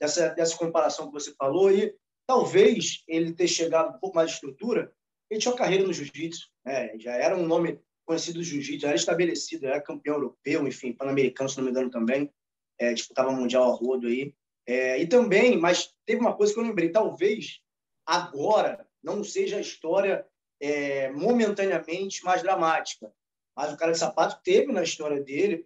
dessa, 0.00 0.30
dessa 0.30 0.56
comparação 0.56 1.06
que 1.06 1.12
você 1.12 1.34
falou 1.34 1.70
e 1.70 1.94
talvez 2.26 3.02
ele 3.06 3.32
ter 3.32 3.48
chegado 3.48 3.96
um 3.96 3.98
pouco 3.98 4.16
mais 4.16 4.30
de 4.30 4.34
estrutura, 4.34 4.92
ele 5.32 5.40
tinha 5.40 5.52
uma 5.52 5.58
carreira 5.58 5.84
no 5.84 5.92
jiu-jitsu, 5.92 6.48
né? 6.64 6.98
já 6.98 7.12
era 7.12 7.36
um 7.36 7.46
nome 7.46 7.80
conhecido 8.04 8.38
do 8.38 8.44
jiu-jitsu, 8.44 8.82
já 8.82 8.88
era 8.88 8.96
estabelecido, 8.96 9.66
era 9.66 9.80
campeão 9.80 10.16
europeu, 10.16 10.66
enfim, 10.66 10.92
pan-americano, 10.92 11.48
se 11.48 11.56
não 11.56 11.64
me 11.64 11.70
engano 11.70 11.90
também, 11.90 12.30
é, 12.78 12.92
disputava 12.92 13.32
mundial 13.32 13.72
a 13.72 13.74
rodo 13.74 14.06
aí. 14.06 14.34
É, 14.66 15.00
e 15.00 15.06
também, 15.06 15.56
mas 15.56 15.94
teve 16.04 16.20
uma 16.20 16.36
coisa 16.36 16.52
que 16.52 16.60
eu 16.60 16.64
lembrei, 16.64 16.90
talvez 16.90 17.60
agora 18.06 18.86
não 19.02 19.24
seja 19.24 19.56
a 19.56 19.60
história 19.60 20.26
é, 20.60 21.10
momentaneamente 21.10 22.22
mais 22.24 22.42
dramática, 22.42 23.10
mas 23.56 23.72
o 23.72 23.76
cara 23.76 23.92
de 23.92 23.98
sapato 23.98 24.40
teve 24.44 24.70
na 24.70 24.82
história 24.82 25.22
dele, 25.22 25.64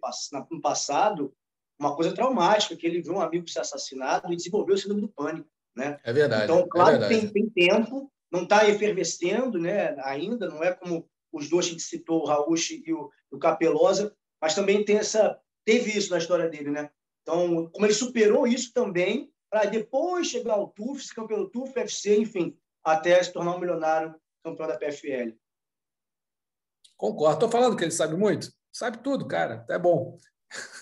no 0.49 0.61
passado, 0.61 1.33
uma 1.77 1.93
coisa 1.95 2.15
traumática, 2.15 2.75
que 2.75 2.87
ele 2.87 3.01
viu 3.01 3.13
um 3.13 3.21
amigo 3.21 3.49
ser 3.49 3.59
assassinado 3.59 4.31
e 4.31 4.35
desenvolveu 4.35 4.75
o 4.75 4.77
síndrome 4.77 5.01
do 5.01 5.09
pânico. 5.09 5.49
Né? 5.75 5.99
É 6.03 6.13
verdade. 6.13 6.45
Então, 6.45 6.59
é 6.59 6.67
claro, 6.67 6.95
é 6.95 6.99
verdade. 6.99 7.31
Tem, 7.31 7.49
tem 7.49 7.69
tempo, 7.69 8.11
não 8.31 8.43
está 8.43 8.67
efervescendo 8.67 9.59
né, 9.59 9.95
ainda, 10.03 10.49
não 10.49 10.63
é 10.63 10.73
como 10.73 11.09
os 11.31 11.49
dois 11.49 11.69
que 11.69 11.79
citou, 11.79 12.21
o 12.21 12.25
Raul 12.25 12.55
e 12.55 12.93
o, 12.93 13.09
o 13.31 13.37
Capelosa, 13.37 14.15
mas 14.41 14.55
também 14.55 14.83
tem 14.83 14.97
essa, 14.97 15.39
teve 15.65 15.97
isso 15.97 16.11
na 16.11 16.17
história 16.17 16.49
dele. 16.49 16.71
Né? 16.71 16.89
Então, 17.21 17.69
como 17.69 17.85
ele 17.85 17.93
superou 17.93 18.47
isso 18.47 18.73
também, 18.73 19.31
para 19.49 19.65
depois 19.65 20.27
chegar 20.27 20.53
ao 20.53 20.69
TUF, 20.69 21.03
ser 21.03 21.13
campeão 21.13 21.39
do 21.39 21.49
TUF, 21.49 21.77
UFC, 21.77 22.17
enfim, 22.17 22.57
até 22.83 23.21
se 23.21 23.31
tornar 23.31 23.55
um 23.55 23.59
milionário 23.59 24.15
campeão 24.43 24.67
da 24.67 24.77
PFL. 24.77 25.35
Concordo. 26.95 27.33
Estou 27.35 27.49
falando 27.49 27.77
que 27.77 27.83
ele 27.83 27.91
sabe 27.91 28.15
muito? 28.15 28.51
Sabe 28.71 28.97
tudo, 28.99 29.27
cara. 29.27 29.65
É 29.69 29.77
bom. 29.77 30.17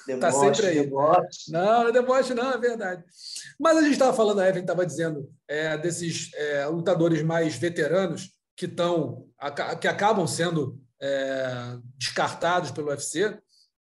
Está 0.07 0.31
sempre 0.31 0.67
aí. 0.67 0.79
Deboche. 0.81 1.51
Não, 1.51 1.83
não 1.83 1.87
é 1.87 1.91
deboche, 1.91 2.33
não, 2.33 2.51
é 2.51 2.57
verdade. 2.57 3.03
Mas 3.59 3.77
a 3.77 3.81
gente 3.81 3.93
estava 3.93 4.13
falando, 4.15 4.39
a 4.39 4.47
Evelyn 4.47 4.63
estava 4.63 4.85
dizendo, 4.85 5.29
é, 5.47 5.77
desses 5.77 6.31
é, 6.35 6.65
lutadores 6.67 7.23
mais 7.23 7.55
veteranos 7.55 8.31
que, 8.55 8.67
tão, 8.67 9.27
que 9.81 9.87
acabam 9.87 10.27
sendo 10.27 10.79
é, 11.01 11.77
descartados 11.97 12.71
pelo 12.71 12.89
UFC. 12.89 13.37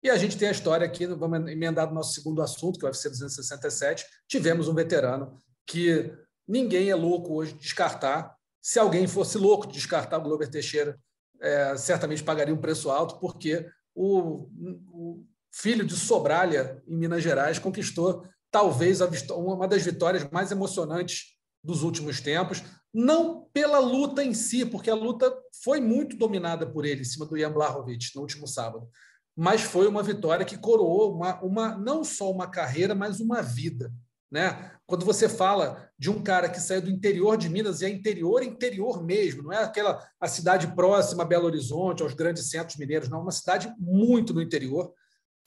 E 0.03 0.09
a 0.09 0.17
gente 0.17 0.37
tem 0.37 0.47
a 0.47 0.51
história 0.51 0.85
aqui, 0.85 1.05
vamos 1.05 1.51
emendar 1.51 1.87
no 1.87 1.93
nosso 1.93 2.13
segundo 2.13 2.41
assunto, 2.41 2.79
que 2.79 2.85
é 2.85 2.87
o 2.87 2.91
UFC 2.91 3.09
267. 3.09 4.05
Tivemos 4.27 4.67
um 4.67 4.73
veterano 4.73 5.37
que 5.65 6.11
ninguém 6.47 6.89
é 6.89 6.95
louco 6.95 7.35
hoje 7.35 7.53
de 7.53 7.59
descartar. 7.59 8.35
Se 8.61 8.79
alguém 8.79 9.07
fosse 9.07 9.37
louco 9.37 9.67
de 9.67 9.73
descartar 9.73 10.17
o 10.17 10.23
Glover 10.23 10.49
Teixeira, 10.49 10.99
é, 11.39 11.75
certamente 11.77 12.23
pagaria 12.23 12.53
um 12.53 12.61
preço 12.61 12.89
alto, 12.89 13.19
porque 13.19 13.67
o, 13.95 14.47
o, 14.91 15.25
filho 15.51 15.85
de 15.85 15.95
Sobralha, 15.95 16.81
em 16.87 16.95
Minas 16.97 17.21
Gerais, 17.23 17.59
conquistou 17.59 18.25
talvez 18.49 18.99
uma 19.31 19.67
das 19.67 19.83
vitórias 19.83 20.27
mais 20.31 20.51
emocionantes 20.51 21.37
dos 21.63 21.83
últimos 21.83 22.19
tempos, 22.19 22.63
não 22.93 23.47
pela 23.53 23.79
luta 23.79 24.23
em 24.23 24.33
si, 24.33 24.65
porque 24.65 24.89
a 24.89 24.95
luta 24.95 25.31
foi 25.63 25.79
muito 25.79 26.17
dominada 26.17 26.65
por 26.65 26.85
ele 26.85 27.01
em 27.01 27.05
cima 27.05 27.25
do 27.25 27.37
Ian 27.37 27.51
Blachowicz 27.51 28.11
no 28.15 28.21
último 28.21 28.47
sábado, 28.47 28.87
mas 29.35 29.61
foi 29.61 29.87
uma 29.87 30.03
vitória 30.03 30.45
que 30.45 30.57
coroou 30.57 31.15
uma, 31.15 31.41
uma 31.41 31.77
não 31.77 32.03
só 32.03 32.29
uma 32.29 32.49
carreira, 32.49 32.93
mas 32.93 33.19
uma 33.19 33.41
vida. 33.41 33.93
Né? 34.29 34.71
Quando 34.85 35.05
você 35.05 35.27
fala 35.27 35.89
de 35.97 36.09
um 36.09 36.21
cara 36.23 36.49
que 36.49 36.59
saiu 36.59 36.81
do 36.81 36.89
interior 36.89 37.37
de 37.37 37.49
Minas, 37.49 37.81
e 37.81 37.85
é 37.85 37.89
interior, 37.89 38.41
interior 38.41 39.03
mesmo, 39.03 39.43
não 39.43 39.53
é 39.53 39.63
aquela 39.63 40.05
a 40.19 40.27
cidade 40.27 40.73
próxima 40.73 41.23
a 41.23 41.25
Belo 41.25 41.45
Horizonte, 41.45 42.01
aos 42.01 42.13
grandes 42.13 42.49
centros 42.49 42.77
mineiros, 42.77 43.09
não, 43.09 43.19
é 43.19 43.21
uma 43.21 43.31
cidade 43.31 43.73
muito 43.77 44.33
no 44.33 44.41
interior, 44.41 44.93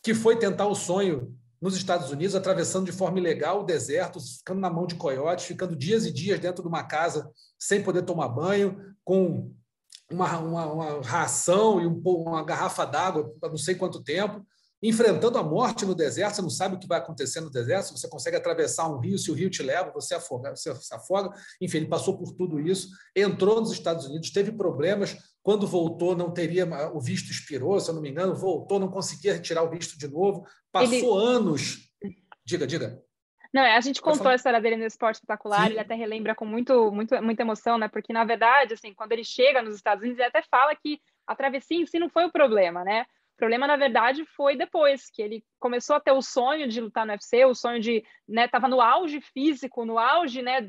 que 0.05 0.15
foi 0.15 0.39
tentar 0.39 0.67
o 0.67 0.75
sonho 0.75 1.35
nos 1.61 1.75
Estados 1.75 2.11
Unidos, 2.11 2.35
atravessando 2.35 2.85
de 2.85 2.93
forma 2.93 3.19
ilegal 3.19 3.61
o 3.61 3.65
deserto, 3.65 4.21
ficando 4.21 4.61
na 4.61 4.69
mão 4.69 4.87
de 4.87 4.97
coiotes, 4.97 5.47
ficando 5.47 5.75
dias 5.75 6.05
e 6.05 6.13
dias 6.13 6.39
dentro 6.39 6.63
de 6.63 6.69
uma 6.69 6.85
casa 6.85 7.29
sem 7.59 7.83
poder 7.83 8.03
tomar 8.03 8.29
banho, 8.29 8.95
com 9.03 9.51
uma, 10.11 10.39
uma, 10.39 10.67
uma 10.67 11.01
ração 11.01 11.81
e 11.81 11.87
um, 11.87 12.03
uma 12.05 12.45
garrafa 12.45 12.85
d'água 12.85 13.35
não 13.43 13.57
sei 13.57 13.75
quanto 13.77 14.05
tempo, 14.05 14.45
enfrentando 14.83 15.39
a 15.39 15.43
morte 15.43 15.87
no 15.87 15.95
deserto, 15.95 16.35
você 16.35 16.43
não 16.43 16.51
sabe 16.51 16.77
o 16.77 16.79
que 16.79 16.87
vai 16.87 16.99
acontecer 16.99 17.41
no 17.41 17.49
deserto, 17.49 17.97
você 17.97 18.07
consegue 18.07 18.37
atravessar 18.37 18.87
um 18.87 18.99
rio, 18.99 19.17
se 19.17 19.31
o 19.31 19.35
rio 19.35 19.49
te 19.49 19.63
leva, 19.63 19.91
você 19.91 20.15
afoga, 20.15 20.55
você 20.55 20.75
se 20.75 20.95
afoga. 20.95 21.31
Enfim, 21.59 21.79
ele 21.79 21.89
passou 21.89 22.19
por 22.19 22.35
tudo 22.35 22.61
isso, 22.61 22.89
entrou 23.17 23.63
nos 23.63 23.73
Estados 23.73 24.05
Unidos, 24.05 24.31
teve 24.31 24.53
problemas, 24.53 25.17
quando 25.45 25.67
voltou 25.67 26.17
não 26.17 26.33
teria 26.33 26.67
o 26.95 26.99
visto 26.99 27.31
expirou, 27.31 27.79
se 27.79 27.91
eu 27.91 27.95
não 27.95 28.01
me 28.01 28.09
engano, 28.09 28.35
voltou, 28.35 28.81
não 28.81 28.89
conseguia 28.89 29.35
retirar 29.35 29.63
o 29.63 29.69
visto 29.69 29.99
de 29.99 30.09
novo, 30.09 30.47
passou 30.73 31.21
ele... 31.21 31.37
anos. 31.37 31.91
Diga, 32.43 32.67
diga. 32.67 32.99
Não, 33.53 33.63
é, 33.63 33.77
a 33.77 33.81
gente 33.83 34.01
contou 34.01 34.29
a 34.29 34.35
história 34.35 34.59
dele 34.59 34.79
no 34.79 34.87
Esporte 34.87 35.17
Espetacular, 35.17 35.67
Sim. 35.67 35.73
ele 35.73 35.79
até 35.79 35.95
relembra 35.95 36.35
com 36.35 36.47
muito, 36.47 36.91
muito, 36.91 37.23
muita 37.23 37.43
emoção, 37.43 37.77
né? 37.77 37.89
Porque, 37.89 38.11
na 38.11 38.25
verdade, 38.25 38.73
assim, 38.73 38.95
quando 38.95 39.13
ele 39.13 39.23
chega 39.23 39.61
nos 39.61 39.77
Estados 39.77 40.03
Unidos, 40.03 40.19
ele 40.19 40.29
até 40.29 40.43
fala 40.43 40.75
que 40.75 40.99
a 41.27 41.37
travessia 41.37 41.79
em 41.79 41.87
si 41.87 41.99
não 41.99 42.09
foi 42.09 42.25
o 42.25 42.33
problema, 42.33 42.83
né? 42.83 43.05
O 43.35 43.37
problema, 43.37 43.67
na 43.67 43.77
verdade, 43.77 44.25
foi 44.37 44.57
depois 44.57 45.11
que 45.11 45.21
ele 45.21 45.45
começou 45.59 45.97
a 45.97 46.01
ter 46.01 46.13
o 46.13 46.23
sonho 46.23 46.69
de 46.69 46.81
lutar 46.81 47.05
no 47.05 47.13
UFC, 47.13 47.45
o 47.45 47.55
sonho 47.55 47.81
de, 47.81 48.05
né, 48.29 48.47
tava 48.47 48.69
no 48.69 48.81
auge 48.81 49.21
físico, 49.21 49.85
no 49.85 49.99
auge, 49.99 50.41
né, 50.41 50.61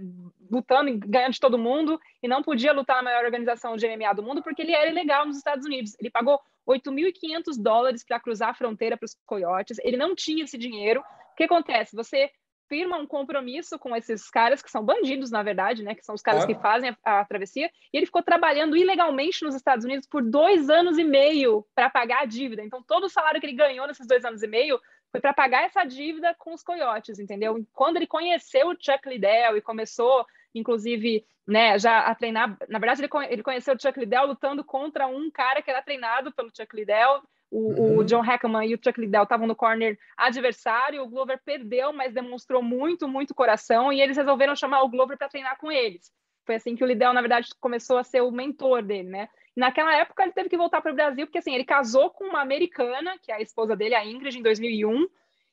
lutando 0.49 0.89
e 0.89 0.97
ganhando 0.97 1.33
de 1.33 1.39
todo 1.39 1.59
mundo, 1.59 1.99
e 2.23 2.27
não 2.27 2.41
podia 2.41 2.73
lutar 2.73 2.97
na 2.97 3.03
maior 3.03 3.23
organização 3.23 3.77
de 3.77 3.87
MMA 3.87 4.15
do 4.15 4.23
mundo 4.23 4.41
porque 4.41 4.63
ele 4.63 4.73
era 4.73 4.89
ilegal 4.89 5.27
nos 5.27 5.37
Estados 5.37 5.63
Unidos. 5.63 5.95
Ele 5.99 6.09
pagou 6.09 6.39
8.500 6.67 7.61
dólares 7.61 8.03
para 8.03 8.19
cruzar 8.19 8.49
a 8.49 8.55
fronteira 8.55 8.97
para 8.97 9.05
os 9.05 9.15
coiotes, 9.27 9.77
ele 9.83 9.95
não 9.95 10.15
tinha 10.15 10.43
esse 10.43 10.57
dinheiro. 10.57 11.01
O 11.01 11.35
que 11.35 11.43
acontece? 11.43 11.95
Você 11.95 12.31
firma 12.67 12.97
um 12.97 13.05
compromisso 13.05 13.77
com 13.77 13.95
esses 13.95 14.29
caras 14.29 14.61
que 14.61 14.71
são 14.71 14.83
bandidos, 14.83 15.31
na 15.31 15.43
verdade, 15.43 15.83
né? 15.83 15.95
Que 15.95 16.03
são 16.03 16.15
os 16.15 16.21
caras 16.21 16.43
ah. 16.43 16.47
que 16.47 16.55
fazem 16.55 16.95
a, 17.03 17.19
a, 17.19 17.25
travessia. 17.25 17.69
E 17.93 17.97
ele 17.97 18.05
ficou 18.05 18.21
trabalhando 18.21 18.75
ilegalmente 18.75 19.43
nos 19.43 19.55
Estados 19.55 19.85
Unidos 19.85 20.07
por 20.07 20.21
dois 20.23 20.69
anos 20.69 20.97
e 20.97 21.03
meio 21.03 21.65
para 21.73 21.89
pagar 21.89 22.21
a 22.21 22.25
dívida. 22.25 22.63
Então, 22.63 22.83
todo 22.83 23.05
o 23.05 23.09
salário 23.09 23.39
que 23.39 23.45
ele 23.47 23.55
ganhou 23.55 23.87
nesses 23.87 24.07
dois 24.07 24.23
anos 24.25 24.43
e 24.43 24.47
meio 24.47 24.79
foi 25.11 25.21
para 25.21 25.33
pagar 25.33 25.63
essa 25.63 25.83
dívida 25.83 26.35
com 26.37 26.53
os 26.53 26.61
coiotes, 26.61 27.19
entendeu? 27.19 27.65
Quando 27.73 27.97
ele 27.97 28.07
conheceu 28.07 28.69
o 28.69 28.75
Chuck 28.77 29.07
Liddell 29.07 29.55
e 29.55 29.61
começou, 29.61 30.25
inclusive, 30.53 31.25
né, 31.47 31.79
já 31.79 31.99
a 31.99 32.13
treinar. 32.13 32.57
Na 32.67 32.79
verdade, 32.79 33.01
ele, 33.01 33.09
ele 33.29 33.43
conheceu 33.43 33.75
o 33.75 33.81
Chuck 33.81 33.97
Liddell 33.97 34.27
lutando 34.27 34.63
contra 34.63 35.07
um 35.07 35.31
cara 35.31 35.61
que 35.61 35.69
era 35.69 35.81
treinado 35.81 36.33
pelo 36.33 36.51
Chuck 36.55 36.75
Liddell 36.75 37.21
o, 37.51 37.59
uhum. 37.59 37.97
o 37.97 38.03
John 38.03 38.21
Hackman 38.21 38.67
e 38.67 38.75
o 38.75 38.79
Chuck 38.83 38.99
Liddell 38.99 39.23
estavam 39.23 39.47
no 39.47 39.55
corner 39.55 39.97
adversário, 40.17 41.03
o 41.03 41.07
Glover 41.07 41.39
perdeu, 41.43 41.93
mas 41.93 42.13
demonstrou 42.13 42.61
muito, 42.61 43.07
muito 43.07 43.35
coração, 43.35 43.91
e 43.91 44.01
eles 44.01 44.17
resolveram 44.17 44.55
chamar 44.55 44.81
o 44.83 44.89
Glover 44.89 45.17
para 45.17 45.29
treinar 45.29 45.57
com 45.57 45.71
eles. 45.71 46.11
Foi 46.45 46.55
assim 46.55 46.75
que 46.75 46.83
o 46.83 46.87
Liddell, 46.87 47.13
na 47.13 47.21
verdade, 47.21 47.49
começou 47.59 47.97
a 47.97 48.03
ser 48.03 48.21
o 48.21 48.31
mentor 48.31 48.83
dele, 48.83 49.09
né? 49.09 49.29
Naquela 49.55 49.95
época, 49.95 50.23
ele 50.23 50.33
teve 50.33 50.49
que 50.49 50.57
voltar 50.57 50.81
para 50.81 50.91
o 50.91 50.95
Brasil, 50.95 51.25
porque 51.25 51.39
assim, 51.39 51.55
ele 51.55 51.63
casou 51.63 52.09
com 52.09 52.25
uma 52.25 52.41
americana, 52.41 53.17
que 53.21 53.31
é 53.31 53.35
a 53.35 53.41
esposa 53.41 53.75
dele, 53.75 53.95
a 53.95 54.05
Ingrid, 54.05 54.37
em 54.37 54.43
2001, 54.43 55.07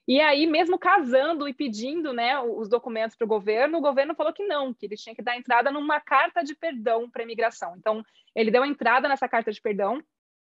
e 0.06 0.20
aí, 0.20 0.46
mesmo 0.48 0.78
casando 0.78 1.48
e 1.48 1.54
pedindo 1.54 2.12
né, 2.12 2.38
os 2.40 2.68
documentos 2.68 3.16
para 3.16 3.24
o 3.24 3.28
governo, 3.28 3.78
o 3.78 3.80
governo 3.80 4.14
falou 4.16 4.32
que 4.32 4.44
não, 4.44 4.74
que 4.74 4.86
ele 4.86 4.96
tinha 4.96 5.14
que 5.14 5.22
dar 5.22 5.36
entrada 5.36 5.70
numa 5.70 6.00
carta 6.00 6.42
de 6.42 6.56
perdão 6.56 7.08
para 7.08 7.22
a 7.22 7.24
imigração. 7.24 7.76
Então, 7.76 8.04
ele 8.34 8.50
deu 8.50 8.64
entrada 8.64 9.08
nessa 9.08 9.28
carta 9.28 9.52
de 9.52 9.60
perdão, 9.60 10.02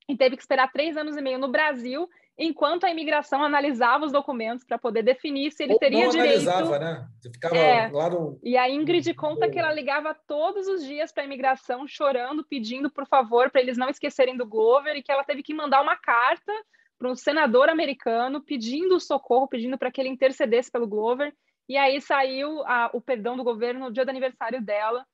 e 0.10 0.18
teve 0.18 0.36
que 0.36 0.42
esperar 0.42 0.72
três 0.72 0.98
anos 0.98 1.16
e 1.16 1.22
meio 1.22 1.38
no 1.38 1.48
Brasil, 1.48 2.10
enquanto 2.36 2.84
a 2.84 2.90
imigração 2.90 3.44
analisava 3.44 4.06
os 4.06 4.12
documentos 4.12 4.66
para 4.66 4.80
poder 4.80 5.04
definir 5.04 5.52
se 5.52 5.64
ele 5.64 5.74
Ou 5.74 5.80
teria 5.80 6.06
não 6.06 6.10
direito. 6.10 6.50
Analisava, 6.50 6.80
né? 6.80 7.08
Você 7.20 7.30
ficava 7.30 7.56
é. 7.56 7.92
lá 7.92 8.10
no... 8.10 8.40
E 8.42 8.58
a 8.58 8.68
Ingrid 8.68 9.14
conta 9.14 9.48
que 9.48 9.60
ela 9.60 9.72
ligava 9.72 10.18
todos 10.26 10.68
os 10.68 10.84
dias 10.84 11.12
para 11.12 11.22
a 11.22 11.26
imigração, 11.28 11.88
chorando, 11.88 12.44
pedindo 12.44 12.90
por 12.90 13.06
favor 13.08 13.52
para 13.52 13.62
eles 13.62 13.78
não 13.78 13.88
esquecerem 13.88 14.36
do 14.36 14.48
Glover 14.48 14.96
e 14.96 15.04
que 15.04 15.12
ela 15.12 15.24
teve 15.24 15.44
que 15.44 15.54
mandar 15.54 15.80
uma 15.80 15.96
carta 15.96 16.52
para 16.98 17.12
um 17.12 17.16
senador 17.16 17.70
americano 17.70 18.42
pedindo 18.42 19.00
socorro, 19.00 19.48
pedindo 19.48 19.78
para 19.78 19.92
que 19.92 20.02
ele 20.02 20.10
intercedesse 20.10 20.72
pelo 20.72 20.88
Glover. 20.88 21.32
E 21.68 21.78
aí 21.78 22.02
saiu 22.02 22.64
a, 22.66 22.90
o 22.94 23.00
perdão 23.00 23.38
do 23.38 23.44
governo 23.44 23.82
no 23.82 23.92
dia 23.92 24.04
do 24.04 24.10
aniversário 24.10 24.60
dela. 24.60 25.06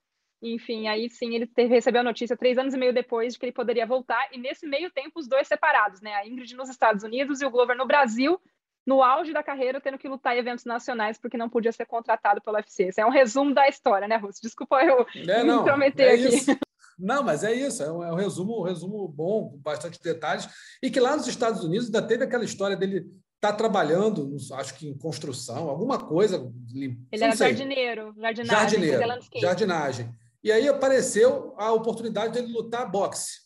Enfim, 0.53 0.87
aí 0.87 1.09
sim 1.09 1.33
ele 1.33 1.47
teve, 1.47 1.73
recebeu 1.73 2.01
a 2.01 2.03
notícia 2.03 2.37
três 2.37 2.57
anos 2.57 2.73
e 2.73 2.77
meio 2.77 2.93
depois 2.93 3.33
de 3.33 3.39
que 3.39 3.45
ele 3.45 3.51
poderia 3.51 3.85
voltar, 3.85 4.29
e 4.31 4.37
nesse 4.37 4.67
meio 4.67 4.91
tempo 4.91 5.19
os 5.19 5.27
dois 5.27 5.47
separados, 5.47 6.01
né? 6.01 6.13
A 6.13 6.27
Ingrid 6.27 6.55
nos 6.55 6.69
Estados 6.69 7.03
Unidos 7.03 7.41
e 7.41 7.45
o 7.45 7.49
Glover 7.49 7.75
no 7.75 7.87
Brasil, 7.87 8.39
no 8.85 9.01
auge 9.01 9.33
da 9.33 9.41
carreira, 9.41 9.81
tendo 9.81 9.97
que 9.97 10.07
lutar 10.07 10.35
em 10.35 10.39
eventos 10.39 10.63
nacionais 10.63 11.17
porque 11.17 11.37
não 11.37 11.49
podia 11.49 11.71
ser 11.71 11.87
contratado 11.87 12.41
pelo 12.41 12.57
UFC. 12.57 12.83
Esse 12.83 13.01
é 13.01 13.05
um 13.05 13.09
resumo 13.09 13.53
da 13.53 13.67
história, 13.67 14.07
né, 14.07 14.17
Russo? 14.17 14.39
Desculpa 14.41 14.83
eu 14.83 15.05
é, 15.27 15.43
me 15.43 15.51
intrometer 15.51 16.07
é 16.07 16.13
aqui. 16.13 16.35
Isso. 16.35 16.57
Não, 16.97 17.23
mas 17.23 17.43
é 17.43 17.51
isso, 17.51 17.83
é 17.83 17.91
um, 17.91 18.03
é 18.03 18.11
um, 18.13 18.15
resumo, 18.15 18.61
um 18.61 18.63
resumo 18.63 19.07
bom, 19.07 19.49
com 19.49 19.57
bastante 19.57 20.01
detalhes, 20.01 20.47
e 20.81 20.89
que 20.89 20.99
lá 20.99 21.17
nos 21.17 21.27
Estados 21.27 21.61
Unidos 21.61 21.87
ainda 21.87 22.01
teve 22.01 22.23
aquela 22.23 22.45
história 22.45 22.77
dele 22.77 23.05
está 23.35 23.51
trabalhando, 23.51 24.35
acho 24.53 24.75
que 24.75 24.87
em 24.87 24.97
construção, 24.97 25.69
alguma 25.69 25.99
coisa. 25.99 26.49
Ele 26.73 26.97
era 27.11 27.35
sei. 27.35 27.49
jardineiro, 27.49 28.13
jardinagem. 28.17 28.81
Jardineiro, 28.81 29.19
jardinagem. 29.41 30.15
E 30.45 30.51
aí 30.51 30.69
apareceu 30.69 31.55
a 31.57 31.73
oportunidade 31.73 32.31
dele 32.31 32.53
lutar 32.53 32.87
boxe. 32.87 33.39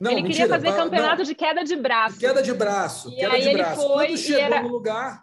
Não, 0.00 0.12
ele 0.12 0.22
mentira, 0.22 0.44
queria 0.44 0.58
fazer 0.58 0.82
campeonato 0.82 1.18
não. 1.18 1.24
de 1.24 1.34
queda 1.34 1.62
de 1.62 1.76
braço. 1.76 2.18
Queda 2.18 2.42
de 2.42 2.54
braço, 2.54 3.10
e 3.10 3.16
queda 3.16 3.34
aí 3.34 3.42
de 3.42 3.48
ele 3.48 3.58
braço. 3.58 3.86
Foi, 3.86 4.06
Quando 4.06 4.16
chegou 4.16 4.42
era... 4.42 4.62
no 4.62 4.68
lugar. 4.68 5.20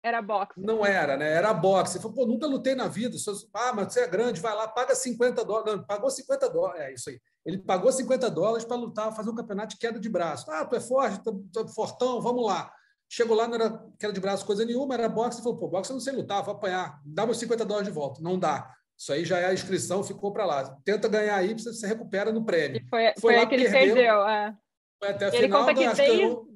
Era 0.00 0.22
boxe. 0.22 0.60
Não 0.60 0.86
era, 0.86 1.16
né? 1.16 1.28
Era 1.28 1.52
boxe. 1.52 1.96
Ele 1.96 2.02
falou, 2.02 2.14
pô, 2.14 2.26
nunca 2.26 2.46
lutei 2.46 2.76
na 2.76 2.86
vida. 2.86 3.16
Ah, 3.52 3.72
mas 3.74 3.92
você 3.92 4.00
é 4.00 4.06
grande, 4.06 4.40
vai 4.40 4.54
lá, 4.54 4.68
paga 4.68 4.94
50 4.94 5.44
dólares. 5.44 5.74
Não, 5.74 5.84
pagou 5.84 6.08
50 6.08 6.50
dólares. 6.50 6.82
É 6.82 6.94
isso 6.94 7.10
aí. 7.10 7.20
Ele 7.44 7.58
pagou 7.58 7.90
50 7.90 8.30
dólares 8.30 8.64
para 8.64 8.76
lutar, 8.76 9.12
fazer 9.16 9.30
um 9.30 9.34
campeonato 9.34 9.74
de 9.74 9.80
queda 9.80 9.98
de 9.98 10.08
braço. 10.08 10.48
Ah, 10.52 10.64
tu 10.64 10.76
é 10.76 10.80
forte, 10.80 11.20
tu, 11.24 11.44
tu 11.52 11.60
é 11.60 11.68
fortão, 11.68 12.20
vamos 12.20 12.46
lá. 12.46 12.72
Chegou 13.08 13.36
lá, 13.36 13.48
não 13.48 13.56
era 13.56 13.84
queda 13.98 14.12
de 14.12 14.20
braço 14.20 14.46
coisa 14.46 14.64
nenhuma, 14.64 14.94
era 14.94 15.08
boxe. 15.08 15.38
Ele 15.38 15.42
falou, 15.42 15.58
pô, 15.58 15.66
boxe 15.66 15.90
eu 15.90 15.94
não 15.94 16.00
sei 16.00 16.12
lutar, 16.12 16.44
vou 16.44 16.54
apanhar. 16.54 17.00
Dá 17.04 17.26
meus 17.26 17.38
50 17.38 17.64
dólares 17.64 17.88
de 17.88 17.94
volta. 17.94 18.22
Não 18.22 18.38
dá. 18.38 18.72
Isso 19.02 19.12
aí 19.12 19.24
já 19.24 19.40
é 19.40 19.46
a 19.46 19.52
inscrição, 19.52 20.04
ficou 20.04 20.32
para 20.32 20.46
lá. 20.46 20.76
Tenta 20.84 21.08
ganhar 21.08 21.34
aí, 21.34 21.54
você 21.54 21.84
recupera 21.88 22.30
no 22.30 22.44
prêmio. 22.44 22.80
E 22.80 22.88
foi, 22.88 23.12
foi, 23.18 23.20
foi 23.20 23.34
aí 23.34 23.46
que 23.48 23.54
ele 23.56 23.68
perdeu. 23.68 23.94
perdeu 23.94 24.28
é. 24.28 24.56
Foi 25.00 25.08
até 25.08 25.24
a 25.24 25.28
ele 25.28 25.38
final, 25.38 25.60
conta 25.60 25.74
que 25.74 25.84
desde, 25.84 26.06
ganhou... 26.06 26.46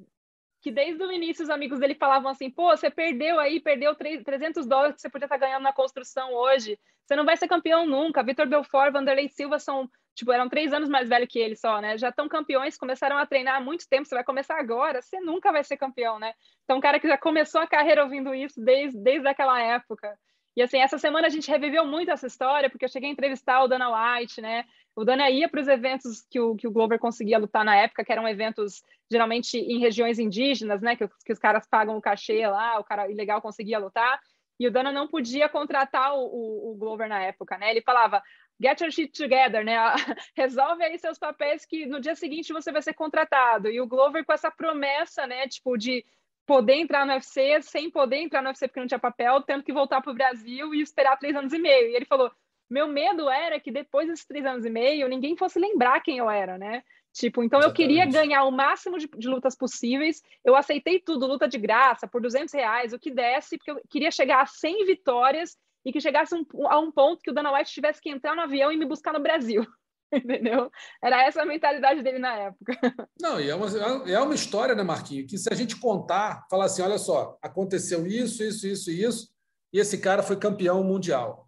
que 0.61 0.71
desde 0.71 1.03
o 1.03 1.11
início 1.11 1.43
os 1.43 1.49
amigos 1.49 1.77
dele 1.77 1.93
falavam 1.93 2.31
assim, 2.31 2.49
pô, 2.49 2.69
você 2.69 2.89
perdeu 2.89 3.37
aí, 3.37 3.59
perdeu 3.59 3.93
300 3.93 4.65
dólares 4.65 4.95
que 4.95 5.01
você 5.01 5.09
podia 5.09 5.25
estar 5.25 5.35
ganhando 5.35 5.63
na 5.63 5.73
construção 5.73 6.33
hoje. 6.33 6.79
Você 7.05 7.17
não 7.17 7.25
vai 7.25 7.35
ser 7.35 7.49
campeão 7.49 7.85
nunca. 7.85 8.23
Vitor 8.23 8.47
Belfort, 8.47 8.93
Vanderlei 8.93 9.27
Silva 9.27 9.59
são, 9.59 9.89
tipo, 10.15 10.31
eram 10.31 10.47
três 10.47 10.71
anos 10.71 10.87
mais 10.87 11.09
velho 11.09 11.27
que 11.27 11.39
ele 11.39 11.57
só, 11.57 11.81
né? 11.81 11.97
Já 11.97 12.07
estão 12.07 12.29
campeões, 12.29 12.77
começaram 12.77 13.17
a 13.17 13.25
treinar 13.25 13.57
há 13.57 13.59
muito 13.59 13.85
tempo, 13.89 14.07
você 14.07 14.15
vai 14.15 14.23
começar 14.23 14.57
agora, 14.57 15.01
você 15.01 15.19
nunca 15.19 15.51
vai 15.51 15.65
ser 15.65 15.75
campeão, 15.75 16.17
né? 16.17 16.31
Então, 16.63 16.77
um 16.77 16.81
cara 16.81 16.97
que 16.97 17.09
já 17.09 17.17
começou 17.17 17.59
a 17.59 17.67
carreira 17.67 18.05
ouvindo 18.05 18.33
isso 18.33 18.63
desde, 18.63 18.97
desde 18.97 19.27
aquela 19.27 19.61
época. 19.61 20.17
E 20.57 20.61
assim, 20.63 20.79
essa 20.79 20.97
semana 20.97 21.27
a 21.27 21.29
gente 21.29 21.51
reviveu 21.51 21.85
muito 21.85 22.09
essa 22.09 22.25
história, 22.25 22.67
porque 22.67 22.83
eu 22.83 22.89
cheguei 22.89 23.07
a 23.07 23.13
entrevistar 23.13 23.63
o 23.63 23.67
Dana 23.67 24.17
White, 24.17 24.41
né? 24.41 24.65
O 24.95 25.05
Dana 25.05 25.29
ia 25.29 25.47
para 25.47 25.61
os 25.61 25.67
eventos 25.67 26.25
que 26.31 26.39
o, 26.39 26.55
que 26.55 26.67
o 26.67 26.71
Glover 26.71 26.97
conseguia 26.97 27.37
lutar 27.37 27.63
na 27.63 27.75
época, 27.75 28.03
que 28.03 28.11
eram 28.11 28.27
eventos 28.27 28.83
geralmente 29.07 29.55
em 29.55 29.77
regiões 29.77 30.17
indígenas, 30.17 30.81
né? 30.81 30.95
Que, 30.95 31.07
que 31.23 31.31
os 31.31 31.37
caras 31.37 31.67
pagam 31.69 31.95
o 31.95 32.01
cachê 32.01 32.47
lá, 32.47 32.79
o 32.79 32.83
cara 32.83 33.07
ilegal 33.07 33.39
conseguia 33.39 33.77
lutar. 33.77 34.19
E 34.59 34.67
o 34.67 34.71
Dana 34.71 34.91
não 34.91 35.07
podia 35.07 35.47
contratar 35.47 36.15
o, 36.15 36.21
o, 36.21 36.71
o 36.71 36.75
Glover 36.75 37.07
na 37.07 37.21
época, 37.21 37.55
né? 37.59 37.69
Ele 37.69 37.83
falava, 37.83 38.23
get 38.59 38.81
your 38.81 38.89
shit 38.89 39.11
together, 39.11 39.63
né? 39.63 39.77
Resolve 40.35 40.83
aí 40.83 40.97
seus 40.97 41.19
papéis 41.19 41.67
que 41.67 41.85
no 41.85 42.01
dia 42.01 42.15
seguinte 42.15 42.51
você 42.51 42.71
vai 42.71 42.81
ser 42.81 42.95
contratado. 42.95 43.69
E 43.69 43.79
o 43.79 43.85
Glover 43.85 44.25
com 44.25 44.33
essa 44.33 44.49
promessa, 44.49 45.27
né? 45.27 45.47
Tipo, 45.47 45.77
de 45.77 46.03
poder 46.47 46.75
entrar 46.75 47.05
no 47.05 47.11
UFC 47.11 47.61
sem 47.61 47.91
poder 47.91 48.15
entrar 48.15 48.41
no 48.41 48.47
UFC 48.47 48.67
porque 48.67 48.79
não 48.79 48.87
tinha 48.87 48.97
papel, 48.97 49.41
tendo 49.41 49.63
que 49.63 49.73
voltar 49.73 50.01
para 50.01 50.11
o 50.11 50.15
Brasil 50.15 50.73
e 50.73 50.81
esperar 50.81 51.17
três 51.17 51.35
anos 51.35 51.53
e 51.53 51.59
meio. 51.59 51.89
E 51.89 51.95
ele 51.95 52.05
falou: 52.05 52.31
meu 52.69 52.87
medo 52.87 53.29
era 53.29 53.59
que 53.59 53.69
depois 53.69 54.07
desses 54.07 54.25
três 54.25 54.45
anos 54.45 54.65
e 54.65 54.69
meio 54.69 55.07
ninguém 55.07 55.35
fosse 55.35 55.59
lembrar 55.59 55.99
quem 55.99 56.17
eu 56.17 56.29
era, 56.29 56.57
né? 56.57 56.83
Tipo, 57.13 57.43
então 57.43 57.59
Exatamente. 57.59 57.81
eu 57.81 57.87
queria 57.87 58.05
ganhar 58.05 58.43
o 58.45 58.51
máximo 58.51 58.97
de, 58.97 59.07
de, 59.07 59.27
lutas 59.27 59.55
possíveis. 59.55 60.21
Eu 60.45 60.55
aceitei 60.55 60.99
tudo, 60.99 61.25
luta 61.25 61.47
de 61.47 61.57
graça, 61.57 62.07
por 62.07 62.21
200 62.21 62.53
reais, 62.53 62.93
o 62.93 62.99
que 62.99 63.11
desse, 63.11 63.57
porque 63.57 63.71
eu 63.71 63.81
queria 63.89 64.11
chegar 64.11 64.41
a 64.41 64.45
100 64.45 64.85
vitórias 64.85 65.57
e 65.83 65.91
que 65.91 65.99
chegasse 65.99 66.35
um, 66.35 66.45
a 66.67 66.79
um 66.79 66.91
ponto 66.91 67.23
que 67.23 67.31
o 67.31 67.33
Dana 67.33 67.51
White 67.51 67.73
tivesse 67.73 68.01
que 68.01 68.09
entrar 68.09 68.35
no 68.35 68.41
avião 68.41 68.71
e 68.71 68.77
me 68.77 68.85
buscar 68.85 69.13
no 69.13 69.19
Brasil. 69.19 69.65
entendeu? 70.13 70.71
Era 71.03 71.25
essa 71.25 71.41
a 71.41 71.45
mentalidade 71.45 72.01
dele 72.01 72.19
na 72.19 72.35
época. 72.35 72.73
Não, 73.21 73.39
e 73.39 73.49
é 73.49 73.55
uma, 73.55 73.67
é 74.09 74.19
uma 74.19 74.35
história, 74.35 74.75
né, 74.75 74.83
Marquinhos, 74.83 75.29
que 75.29 75.37
se 75.37 75.51
a 75.51 75.55
gente 75.55 75.79
contar, 75.79 76.45
falar 76.49 76.65
assim, 76.65 76.81
olha 76.81 76.97
só, 76.97 77.37
aconteceu 77.41 78.05
isso, 78.07 78.43
isso, 78.43 78.67
isso 78.67 78.91
e 78.91 79.03
isso, 79.03 79.29
e 79.73 79.79
esse 79.79 79.97
cara 79.97 80.23
foi 80.23 80.37
campeão 80.37 80.83
mundial. 80.83 81.47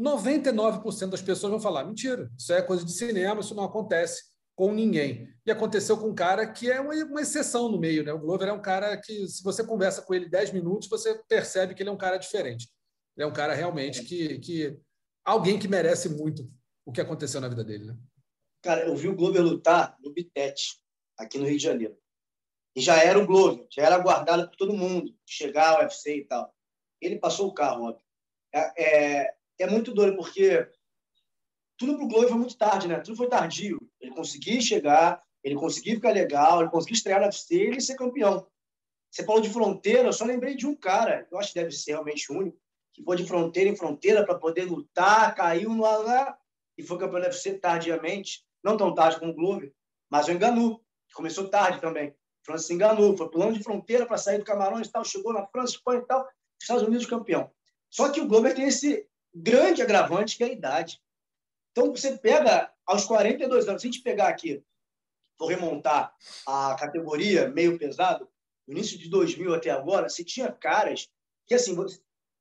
99% 0.00 1.10
das 1.10 1.22
pessoas 1.22 1.50
vão 1.50 1.60
falar, 1.60 1.84
mentira, 1.84 2.30
isso 2.36 2.52
é 2.52 2.62
coisa 2.62 2.84
de 2.84 2.92
cinema, 2.92 3.40
isso 3.40 3.54
não 3.54 3.64
acontece 3.64 4.32
com 4.56 4.72
ninguém. 4.72 5.28
E 5.44 5.50
aconteceu 5.50 5.96
com 5.96 6.08
um 6.08 6.14
cara 6.14 6.46
que 6.46 6.70
é 6.70 6.80
uma, 6.80 6.94
uma 6.94 7.20
exceção 7.20 7.68
no 7.68 7.78
meio, 7.78 8.04
né? 8.04 8.12
O 8.12 8.18
Glover 8.18 8.48
é 8.48 8.52
um 8.52 8.62
cara 8.62 8.96
que, 8.96 9.26
se 9.28 9.42
você 9.42 9.64
conversa 9.64 10.02
com 10.02 10.14
ele 10.14 10.28
10 10.28 10.52
minutos, 10.52 10.88
você 10.88 11.20
percebe 11.28 11.74
que 11.74 11.82
ele 11.82 11.90
é 11.90 11.92
um 11.92 11.98
cara 11.98 12.16
diferente. 12.16 12.68
Ele 13.16 13.24
é 13.24 13.26
um 13.26 13.32
cara 13.32 13.54
realmente 13.54 14.02
que, 14.04 14.38
que 14.38 14.76
alguém 15.24 15.58
que 15.58 15.68
merece 15.68 16.08
muito 16.08 16.48
o 16.84 16.92
que 16.92 17.00
aconteceu 17.00 17.40
na 17.40 17.48
vida 17.48 17.64
dele, 17.64 17.86
né? 17.86 17.96
Cara, 18.62 18.86
eu 18.86 18.94
vi 18.94 19.08
o 19.08 19.16
Glover 19.16 19.42
lutar 19.42 19.96
no 20.00 20.12
Bitete, 20.12 20.80
aqui 21.18 21.38
no 21.38 21.46
Rio 21.46 21.56
de 21.56 21.62
Janeiro. 21.62 21.96
E 22.74 22.80
já 22.80 23.02
era 23.02 23.18
o 23.18 23.26
Glover, 23.26 23.66
já 23.70 23.82
era 23.82 23.96
aguardado 23.96 24.48
por 24.48 24.56
todo 24.56 24.76
mundo, 24.76 25.14
chegar 25.26 25.70
ao 25.70 25.80
UFC 25.80 26.18
e 26.18 26.24
tal. 26.24 26.54
Ele 27.00 27.18
passou 27.18 27.48
o 27.48 27.54
carro, 27.54 27.84
óbvio. 27.84 28.04
É, 28.54 29.22
é, 29.24 29.34
é 29.58 29.66
muito 29.66 29.92
doido, 29.92 30.16
porque 30.16 30.68
tudo 31.76 31.96
pro 31.96 32.06
Glover 32.06 32.28
foi 32.28 32.38
muito 32.38 32.56
tarde, 32.56 32.88
né? 32.88 33.00
Tudo 33.00 33.16
foi 33.16 33.28
tardio. 33.28 33.78
Ele 34.00 34.14
conseguiu 34.14 34.60
chegar, 34.60 35.22
ele 35.42 35.56
conseguiu 35.56 35.96
ficar 35.96 36.12
legal, 36.12 36.60
ele 36.60 36.70
conseguiu 36.70 36.94
estrear 36.94 37.20
no 37.20 37.26
UFC 37.26 37.56
e 37.56 37.66
ele 37.66 37.80
ser 37.80 37.96
campeão. 37.96 38.46
Você 39.10 39.24
falou 39.24 39.42
de 39.42 39.50
fronteira, 39.50 40.08
eu 40.08 40.12
só 40.12 40.24
lembrei 40.24 40.54
de 40.54 40.66
um 40.66 40.74
cara, 40.74 41.26
eu 41.30 41.38
acho 41.38 41.52
que 41.52 41.60
deve 41.60 41.72
ser 41.72 41.92
realmente 41.92 42.32
único, 42.32 42.58
que 42.94 43.02
foi 43.02 43.16
de 43.16 43.26
fronteira 43.26 43.68
em 43.68 43.76
fronteira 43.76 44.24
para 44.24 44.38
poder 44.38 44.64
lutar, 44.64 45.34
caiu 45.34 45.70
no, 45.70 45.82
lá, 45.82 46.38
e 46.82 46.86
foi 46.86 46.98
campeão 46.98 47.20
do 47.20 47.26
UFC 47.26 47.54
tardiamente, 47.58 48.44
não 48.62 48.76
tão 48.76 48.92
tarde 48.92 49.18
como 49.20 49.30
o 49.30 49.34
Glover, 49.34 49.72
mas 50.10 50.26
o 50.26 50.32
Enganu, 50.32 50.78
que 51.08 51.14
começou 51.14 51.48
tarde 51.48 51.80
também. 51.80 52.14
França 52.44 52.66
se 52.66 52.74
enganou, 52.74 53.16
foi 53.16 53.30
pulando 53.30 53.54
de 53.56 53.62
fronteira 53.62 54.04
para 54.04 54.18
sair 54.18 54.38
do 54.38 54.44
Camarões 54.44 54.88
e 54.88 54.90
tal, 54.90 55.04
chegou 55.04 55.32
na 55.32 55.46
França, 55.46 55.74
Espanha 55.74 56.00
e 56.00 56.06
tal, 56.06 56.28
Estados 56.60 56.82
Unidos 56.82 57.06
campeão. 57.06 57.50
Só 57.88 58.10
que 58.10 58.20
o 58.20 58.26
Glover 58.26 58.54
tem 58.54 58.66
esse 58.66 59.08
grande 59.32 59.80
agravante 59.80 60.36
que 60.36 60.42
é 60.42 60.48
a 60.48 60.52
idade. 60.52 61.00
Então, 61.70 61.90
você 61.90 62.18
pega 62.18 62.72
aos 62.84 63.04
42 63.04 63.68
anos, 63.68 63.80
se 63.80 63.86
a 63.86 63.90
gente 63.90 64.02
pegar 64.02 64.28
aqui, 64.28 64.62
vou 65.38 65.48
remontar 65.48 66.12
a 66.46 66.74
categoria 66.74 67.48
meio 67.48 67.78
pesado, 67.78 68.28
no 68.66 68.74
início 68.74 68.98
de 68.98 69.08
2000 69.08 69.54
até 69.54 69.70
agora, 69.70 70.08
se 70.08 70.24
tinha 70.24 70.50
caras 70.50 71.08
que, 71.46 71.54
assim, 71.54 71.76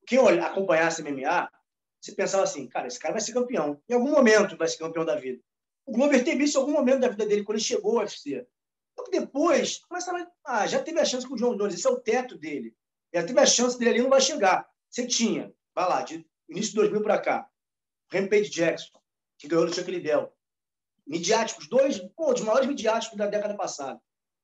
quem 0.08 0.20
acompanhasse 0.40 1.04
MMA, 1.04 1.50
você 2.02 2.14
pensava 2.14 2.44
assim, 2.44 2.68
cara, 2.68 2.88
esse 2.88 3.00
cara 3.00 3.14
vai 3.14 3.22
ser 3.22 3.32
campeão. 3.32 3.80
Em 3.88 3.94
algum 3.94 4.10
momento 4.10 4.58
vai 4.58 4.68
ser 4.68 4.78
campeão 4.78 5.06
da 5.06 5.16
vida. 5.16 5.40
O 5.86 5.92
Glover 5.92 6.24
teve 6.24 6.44
isso 6.44 6.58
em 6.58 6.62
algum 6.62 6.74
momento 6.74 7.02
da 7.02 7.10
vida 7.10 7.26
dele, 7.28 7.44
quando 7.44 7.58
ele 7.58 7.64
chegou 7.64 7.92
ao 7.92 7.98
UFC. 8.00 8.46
Que 9.06 9.12
depois, 9.12 9.78
começaram 9.88 10.28
ah, 10.44 10.66
já 10.66 10.82
teve 10.82 11.00
a 11.00 11.06
chance 11.06 11.28
com 11.28 11.36
o 11.36 11.38
John 11.38 11.56
Jones, 11.56 11.76
esse 11.76 11.88
é 11.88 11.90
o 11.90 12.00
teto 12.00 12.38
dele. 12.38 12.76
Já 13.14 13.24
teve 13.24 13.40
a 13.40 13.46
chance 13.46 13.78
dele 13.78 13.92
ali, 13.92 14.02
não 14.02 14.10
vai 14.10 14.22
chegar. 14.22 14.68
Você 14.90 15.06
tinha, 15.06 15.54
vai 15.76 15.88
lá, 15.88 16.02
de 16.02 16.26
início 16.50 16.72
de 16.72 16.78
2000 16.78 17.02
para 17.02 17.20
cá, 17.20 17.50
Rampage 18.12 18.50
Jackson, 18.50 19.00
que 19.38 19.48
ganhou 19.48 19.66
no 19.66 19.74
Chuck 19.74 19.90
Liddell. 19.90 20.34
Midiáticos, 21.06 21.68
dois 21.68 22.00
pô, 22.16 22.34
dos 22.34 22.44
maiores 22.44 22.68
midiáticos 22.68 23.18
da 23.18 23.28
década 23.28 23.56
passada. 23.56 24.00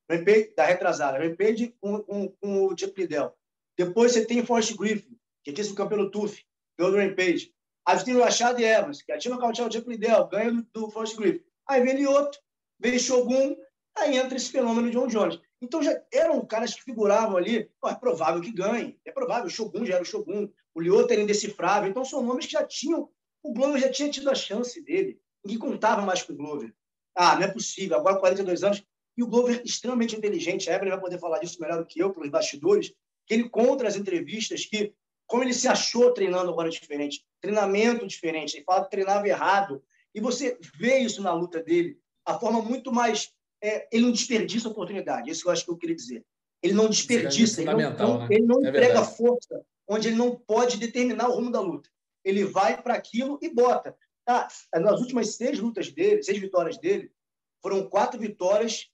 Rampage, 0.09 0.53
da 0.55 0.65
retrasada. 0.65 1.17
Rampage 1.17 1.75
com, 1.79 2.01
com, 2.03 2.29
com 2.29 2.65
o 2.65 2.77
Chuck 2.77 2.99
Liddell. 2.99 3.35
Depois 3.77 4.13
você 4.13 4.25
tem 4.25 4.45
Forrest 4.45 4.75
Griffin, 4.75 5.17
que 5.43 5.61
é 5.61 5.63
o 5.65 5.75
campeão 5.75 5.99
do 5.99 6.11
TUF 6.11 6.43
ganhou 6.77 6.91
do 6.91 6.97
Rampage. 6.97 7.53
Aí 7.85 8.03
tem 8.03 8.15
o 8.15 8.21
Rashad 8.21 8.59
Evans, 8.59 9.01
que 9.01 9.11
ativa 9.11 9.37
o 9.37 9.69
Jeff 9.69 9.87
Liddell, 9.87 10.27
ganha 10.27 10.51
do, 10.51 10.67
do 10.73 10.91
Forrest 10.91 11.15
Griffin. 11.15 11.43
Aí 11.67 11.81
vem 11.81 11.95
Lioto, 11.95 12.37
vem 12.79 12.99
Shogun, 12.99 13.55
aí 13.95 14.17
entra 14.17 14.35
esse 14.35 14.51
fenômeno 14.51 14.89
de 14.89 14.93
John 14.93 15.07
Jones. 15.07 15.39
Então 15.61 15.81
já 15.81 15.99
eram 16.13 16.45
caras 16.45 16.75
que 16.75 16.83
figuravam 16.83 17.37
ali, 17.37 17.69
é 17.85 17.95
provável 17.95 18.41
que 18.41 18.51
ganhe, 18.51 18.99
é 19.05 19.11
provável, 19.11 19.47
o 19.47 19.49
Shogun 19.49 19.85
já 19.85 19.95
era 19.95 20.03
o 20.03 20.05
Shogun, 20.05 20.49
o 20.75 20.81
Lioto 20.81 21.11
era 21.11 21.21
indecifrável, 21.21 21.89
então 21.89 22.05
são 22.05 22.21
nomes 22.21 22.45
que 22.45 22.51
já 22.51 22.63
tinham, 22.63 23.09
o 23.41 23.53
Glover 23.53 23.81
já 23.81 23.89
tinha 23.89 24.09
tido 24.09 24.29
a 24.29 24.35
chance 24.35 24.83
dele, 24.83 25.19
ninguém 25.43 25.59
contava 25.59 26.03
mais 26.03 26.21
com 26.21 26.33
o 26.33 26.35
Glover. 26.35 26.73
Ah, 27.15 27.35
não 27.35 27.43
é 27.43 27.47
possível, 27.47 27.97
agora 27.97 28.19
42 28.19 28.63
anos, 28.63 28.83
e 29.17 29.23
o 29.23 29.27
Glover 29.27 29.61
extremamente 29.65 30.15
inteligente, 30.15 30.69
a 30.69 30.75
Evelyn 30.75 30.91
vai 30.91 30.99
poder 30.99 31.19
falar 31.19 31.39
disso 31.39 31.59
melhor 31.59 31.79
do 31.79 31.85
que 31.87 31.99
eu, 31.99 32.13
pelos 32.13 32.29
bastidores, 32.29 32.93
que 33.25 33.33
ele 33.33 33.49
conta 33.49 33.87
as 33.87 33.95
entrevistas 33.95 34.65
que 34.65 34.93
como 35.27 35.43
ele 35.43 35.53
se 35.53 35.67
achou 35.67 36.13
treinando 36.13 36.49
agora 36.49 36.69
diferente, 36.69 37.23
treinamento 37.41 38.07
diferente. 38.07 38.55
Ele 38.55 38.63
fala 38.63 38.85
que 38.85 38.91
treinava 38.91 39.27
errado. 39.27 39.83
E 40.15 40.21
você 40.21 40.57
vê 40.79 40.99
isso 40.99 41.21
na 41.21 41.33
luta 41.33 41.61
dele, 41.61 41.99
a 42.25 42.39
forma 42.39 42.61
muito 42.61 42.91
mais. 42.91 43.31
É, 43.61 43.87
ele 43.91 44.05
não 44.05 44.11
desperdiça 44.11 44.67
a 44.67 44.71
oportunidade, 44.71 45.31
isso 45.31 45.47
eu 45.47 45.51
acho 45.51 45.65
que 45.65 45.71
eu 45.71 45.77
queria 45.77 45.95
dizer. 45.95 46.25
Ele 46.61 46.73
não 46.73 46.89
desperdiça, 46.89 47.61
é 47.61 47.63
ele 47.63 47.73
não, 47.73 48.19
né? 48.19 48.27
ele 48.29 48.45
não 48.45 48.65
é 48.65 48.69
entrega 48.69 48.93
verdade. 49.01 49.17
força 49.17 49.65
onde 49.87 50.09
ele 50.09 50.17
não 50.17 50.35
pode 50.35 50.77
determinar 50.77 51.29
o 51.29 51.35
rumo 51.35 51.51
da 51.51 51.61
luta. 51.61 51.89
Ele 52.23 52.43
vai 52.43 52.81
para 52.81 52.93
aquilo 52.93 53.39
e 53.41 53.49
bota. 53.49 53.95
Ah, 54.27 54.47
nas 54.75 54.99
últimas 54.99 55.35
seis 55.35 55.59
lutas 55.59 55.89
dele, 55.89 56.21
seis 56.21 56.37
vitórias 56.37 56.77
dele, 56.77 57.11
foram 57.61 57.89
quatro 57.89 58.19
vitórias 58.19 58.89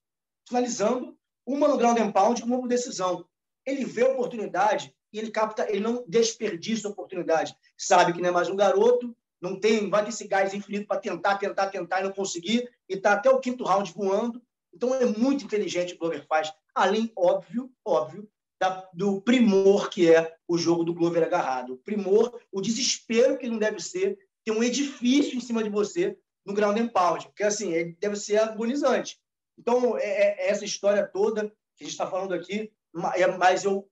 finalizando, 0.48 1.17
uma 1.46 1.67
no 1.67 1.78
ground 1.78 1.98
and 2.00 2.12
pound, 2.12 2.43
uma 2.43 2.60
por 2.60 2.67
decisão. 2.67 3.26
Ele 3.65 3.84
vê 3.86 4.04
a 4.04 4.12
oportunidade 4.12 4.93
e 5.13 5.19
ele 5.19 5.30
capta, 5.30 5.69
ele 5.69 5.80
não 5.80 6.04
desperdiça 6.08 6.89
oportunidade. 6.89 7.56
Sabe 7.78 8.12
que 8.12 8.21
não 8.21 8.30
é 8.30 8.32
mais 8.32 8.49
um 8.49 8.56
garoto, 8.56 9.15
não 9.39 9.60
tem, 9.60 9.89
vai 9.89 10.04
ter 10.04 10.28
gás 10.28 10.54
infinito 10.54 10.88
para 10.88 10.99
tentar, 10.99 11.38
tentar, 11.38 11.67
tentar 11.67 11.99
e 11.99 12.04
não 12.04 12.12
conseguir, 12.12 12.67
e 12.89 12.95
está 12.95 13.13
até 13.13 13.30
o 13.30 13.39
quinto 13.39 13.63
round 13.63 13.93
voando. 13.93 14.41
Então 14.73 14.95
é 14.95 15.06
muito 15.06 15.45
inteligente 15.45 15.93
o 15.93 15.97
Glover 15.97 16.26
faz, 16.26 16.52
além, 16.73 17.12
óbvio, 17.15 17.71
óbvio, 17.86 18.28
da, 18.60 18.89
do 18.93 19.21
primor 19.21 19.89
que 19.89 20.10
é 20.10 20.36
o 20.47 20.58
jogo 20.58 20.84
do 20.84 20.93
Glover 20.93 21.23
agarrado. 21.23 21.73
O 21.73 21.78
primor, 21.78 22.39
o 22.52 22.62
desespero 22.62 23.38
que 23.38 23.49
não 23.49 23.60
deve 23.60 23.80
ser 23.80 24.17
ter 24.43 24.52
um 24.52 24.63
edifício 24.63 25.38
em 25.38 25.41
cima 25.41 25.63
de 25.63 25.69
você 25.69 26.17
no 26.45 26.54
ground 26.54 26.78
and 26.78 26.89
pound, 26.89 27.28
porque 27.28 27.43
assim, 27.43 27.71
ele 27.71 27.95
deve 27.99 28.15
ser 28.15 28.38
agonizante. 28.38 29.17
Então, 29.58 29.97
é, 29.97 30.04
é, 30.04 30.45
é 30.45 30.49
essa 30.49 30.65
história 30.65 31.06
toda 31.06 31.49
que 31.78 31.84
a 31.84 31.86
gente 31.86 31.91
está 31.91 32.08
falando 32.08 32.34
aqui, 32.34 32.71
é, 33.15 33.28
mas 33.38 33.63
eu 33.63 33.88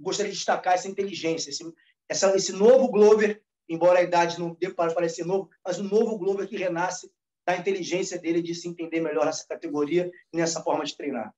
gostaria 0.00 0.30
de 0.30 0.38
destacar 0.38 0.74
essa 0.74 0.88
inteligência, 0.88 1.50
esse, 1.50 1.64
essa, 2.08 2.34
esse 2.36 2.52
novo 2.52 2.88
Glover, 2.90 3.42
embora 3.68 3.98
a 3.98 4.02
idade 4.02 4.38
não 4.38 4.54
dê 4.54 4.70
para 4.70 4.92
parecer 4.94 5.24
novo, 5.24 5.50
mas 5.64 5.78
o 5.78 5.84
novo 5.84 6.18
Glover 6.18 6.48
que 6.48 6.56
renasce 6.56 7.10
da 7.46 7.56
inteligência 7.56 8.18
dele 8.18 8.42
de 8.42 8.54
se 8.54 8.68
entender 8.68 9.00
melhor 9.00 9.26
nessa 9.26 9.46
categoria 9.46 10.10
e 10.32 10.36
nessa 10.36 10.62
forma 10.62 10.84
de 10.84 10.96
treinar. 10.96 11.32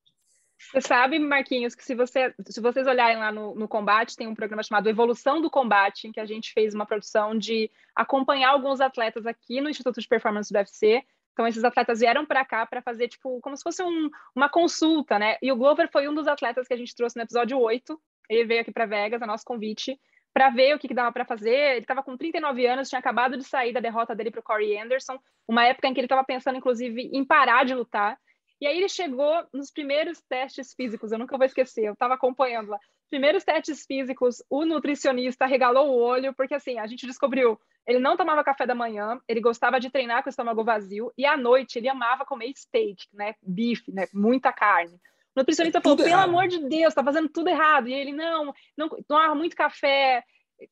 Você 0.58 0.80
sabe, 0.80 1.18
Marquinhos, 1.18 1.74
que 1.74 1.84
se, 1.84 1.94
você, 1.94 2.34
se 2.46 2.60
vocês 2.60 2.86
olharem 2.86 3.18
lá 3.18 3.30
no, 3.30 3.54
no, 3.54 3.68
Combate, 3.68 4.16
tem 4.16 4.26
um 4.26 4.34
programa 4.34 4.62
chamado 4.62 4.88
Evolução 4.88 5.40
do 5.40 5.50
Combate, 5.50 6.08
em 6.08 6.12
que 6.12 6.20
a 6.20 6.24
gente 6.24 6.52
fez 6.52 6.74
uma 6.74 6.86
produção 6.86 7.36
de 7.36 7.70
acompanhar 7.94 8.50
alguns 8.50 8.80
atletas 8.80 9.26
aqui 9.26 9.60
no 9.60 9.68
Instituto 9.68 10.00
de 10.00 10.08
Performance 10.08 10.50
do 10.50 10.56
UFC. 10.56 11.02
Então, 11.32 11.46
esses 11.46 11.62
atletas 11.62 12.00
vieram 12.00 12.24
para 12.24 12.44
cá 12.44 12.64
para 12.64 12.80
fazer, 12.80 13.08
tipo, 13.08 13.38
como 13.42 13.54
se 13.56 13.62
fosse 13.62 13.82
um, 13.82 14.08
uma 14.34 14.48
consulta, 14.48 15.18
né? 15.18 15.36
E 15.42 15.52
o 15.52 15.56
Glover 15.56 15.90
foi 15.92 16.08
um 16.08 16.14
dos 16.14 16.26
atletas 16.26 16.66
que 16.66 16.72
a 16.72 16.78
gente 16.78 16.94
trouxe 16.94 17.16
no 17.16 17.22
episódio 17.22 17.60
8. 17.60 18.00
Ele 18.28 18.44
veio 18.44 18.60
aqui 18.62 18.72
para 18.72 18.86
Vegas, 18.86 19.22
a 19.22 19.26
nosso 19.26 19.44
convite, 19.44 19.98
para 20.32 20.50
ver 20.50 20.74
o 20.74 20.78
que, 20.78 20.88
que 20.88 20.94
dava 20.94 21.12
para 21.12 21.24
fazer. 21.24 21.54
Ele 21.54 21.80
estava 21.80 22.02
com 22.02 22.16
39 22.16 22.66
anos, 22.66 22.88
tinha 22.88 22.98
acabado 22.98 23.36
de 23.36 23.44
sair 23.44 23.72
da 23.72 23.80
derrota 23.80 24.14
dele 24.14 24.30
para 24.30 24.40
o 24.40 24.42
Corey 24.42 24.78
Anderson, 24.78 25.18
uma 25.48 25.64
época 25.64 25.88
em 25.88 25.94
que 25.94 26.00
ele 26.00 26.06
estava 26.06 26.24
pensando, 26.24 26.58
inclusive, 26.58 27.10
em 27.12 27.24
parar 27.24 27.64
de 27.64 27.74
lutar. 27.74 28.18
E 28.60 28.66
aí 28.66 28.78
ele 28.78 28.88
chegou 28.88 29.44
nos 29.52 29.70
primeiros 29.70 30.20
testes 30.22 30.72
físicos, 30.74 31.12
eu 31.12 31.18
nunca 31.18 31.36
vou 31.36 31.44
esquecer, 31.44 31.84
eu 31.84 31.92
estava 31.92 32.14
acompanhando 32.14 32.70
lá. 32.70 32.78
Primeiros 33.10 33.44
testes 33.44 33.84
físicos, 33.86 34.42
o 34.48 34.64
nutricionista 34.64 35.46
regalou 35.46 35.90
o 35.90 36.02
olho, 36.02 36.34
porque 36.34 36.54
assim, 36.54 36.78
a 36.78 36.86
gente 36.86 37.06
descobriu, 37.06 37.60
ele 37.86 37.98
não 37.98 38.16
tomava 38.16 38.42
café 38.42 38.66
da 38.66 38.74
manhã, 38.74 39.20
ele 39.28 39.40
gostava 39.40 39.78
de 39.78 39.90
treinar 39.90 40.22
com 40.22 40.28
o 40.28 40.30
estômago 40.30 40.64
vazio, 40.64 41.12
e 41.16 41.26
à 41.26 41.36
noite 41.36 41.78
ele 41.78 41.88
amava 41.88 42.24
comer 42.24 42.52
steak, 42.56 43.04
né, 43.12 43.34
bife, 43.42 43.92
né, 43.92 44.06
muita 44.12 44.52
carne. 44.52 44.98
O 45.36 45.40
nutricionista 45.40 45.82
falou, 45.82 45.98
pelo 45.98 46.14
amor 46.14 46.48
de 46.48 46.58
Deus, 46.66 46.94
tá 46.94 47.04
fazendo 47.04 47.28
tudo 47.28 47.48
errado. 47.48 47.88
E 47.88 47.92
ele, 47.92 48.12
não, 48.12 48.54
não 48.76 48.88
tomava 49.06 49.34
muito 49.34 49.54
café, 49.54 50.24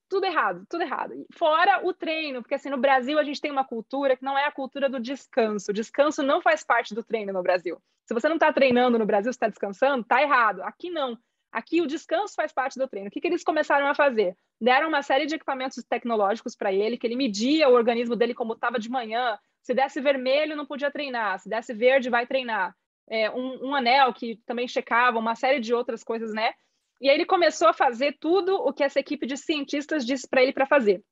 tudo 0.09 0.25
errado, 0.25 0.65
tudo 0.69 0.83
errado. 0.83 1.13
Fora 1.35 1.87
o 1.87 1.93
treino, 1.93 2.41
porque 2.41 2.55
assim, 2.55 2.71
no 2.71 2.79
Brasil 2.79 3.19
a 3.19 3.25
gente 3.25 3.41
tem 3.41 3.51
uma 3.51 3.65
cultura 3.65 4.17
que 4.17 4.25
não 4.25 4.39
é 4.39 4.47
a 4.47 4.53
cultura 4.53 4.89
do 4.89 4.99
descanso. 4.99 5.71
O 5.71 5.75
descanso 5.75 6.23
não 6.23 6.41
faz 6.41 6.65
parte 6.65 6.95
do 6.95 7.05
treino 7.05 7.33
no 7.33 7.43
Brasil. 7.43 7.79
Se 8.07 8.15
você 8.15 8.27
não 8.27 8.37
está 8.37 8.53
treinando 8.53 8.99
no 8.99 9.07
Brasil, 9.07 9.33
você 9.33 9.37
está 9.37 9.49
descansando, 9.49 10.03
está 10.03 10.23
errado. 10.23 10.63
Aqui 10.63 10.91
não. 10.91 11.19
Aqui 11.53 11.81
o 11.81 11.87
descanso 11.87 12.35
faz 12.35 12.53
parte 12.53 12.79
do 12.79 12.89
treino. 12.89 13.09
O 13.09 13.11
que, 13.11 13.21
que 13.21 13.29
eles 13.29 13.45
começaram 13.45 13.87
a 13.87 13.95
fazer? 13.95 14.37
Deram 14.61 14.89
uma 14.89 15.03
série 15.03 15.27
de 15.27 15.35
equipamentos 15.35 15.85
tecnológicos 15.85 16.57
para 16.57 16.73
ele, 16.73 16.97
que 16.97 17.07
ele 17.07 17.17
media 17.17 17.69
o 17.69 17.75
organismo 17.75 18.17
dele 18.17 18.35
como 18.35 18.55
estava 18.55 18.79
de 18.79 18.91
manhã. 18.91 19.39
Se 19.63 19.73
desse 19.73 20.01
vermelho, 20.01 20.57
não 20.57 20.67
podia 20.67 20.91
treinar. 20.91 21.39
Se 21.39 21.49
desse 21.49 21.73
verde, 21.73 22.11
vai 22.11 22.27
treinar. 22.27 22.75
É, 23.09 23.31
um, 23.31 23.69
um 23.69 23.75
anel 23.75 24.13
que 24.15 24.37
também 24.47 24.67
checava, 24.67 25.19
uma 25.19 25.35
série 25.35 25.61
de 25.61 25.75
outras 25.75 26.03
coisas, 26.03 26.33
né? 26.33 26.53
E 27.01 27.09
aí 27.09 27.17
ele 27.17 27.27
começou 27.27 27.69
a 27.69 27.75
fazer 27.75 28.17
tudo 28.19 28.55
o 28.55 28.73
que 28.73 28.83
essa 28.83 29.01
equipe 29.01 29.27
de 29.27 29.37
cientistas 29.37 30.07
disse 30.07 30.29
para 30.29 30.43
ele 30.43 30.53
para 30.53 30.67
fazer. 30.67 31.03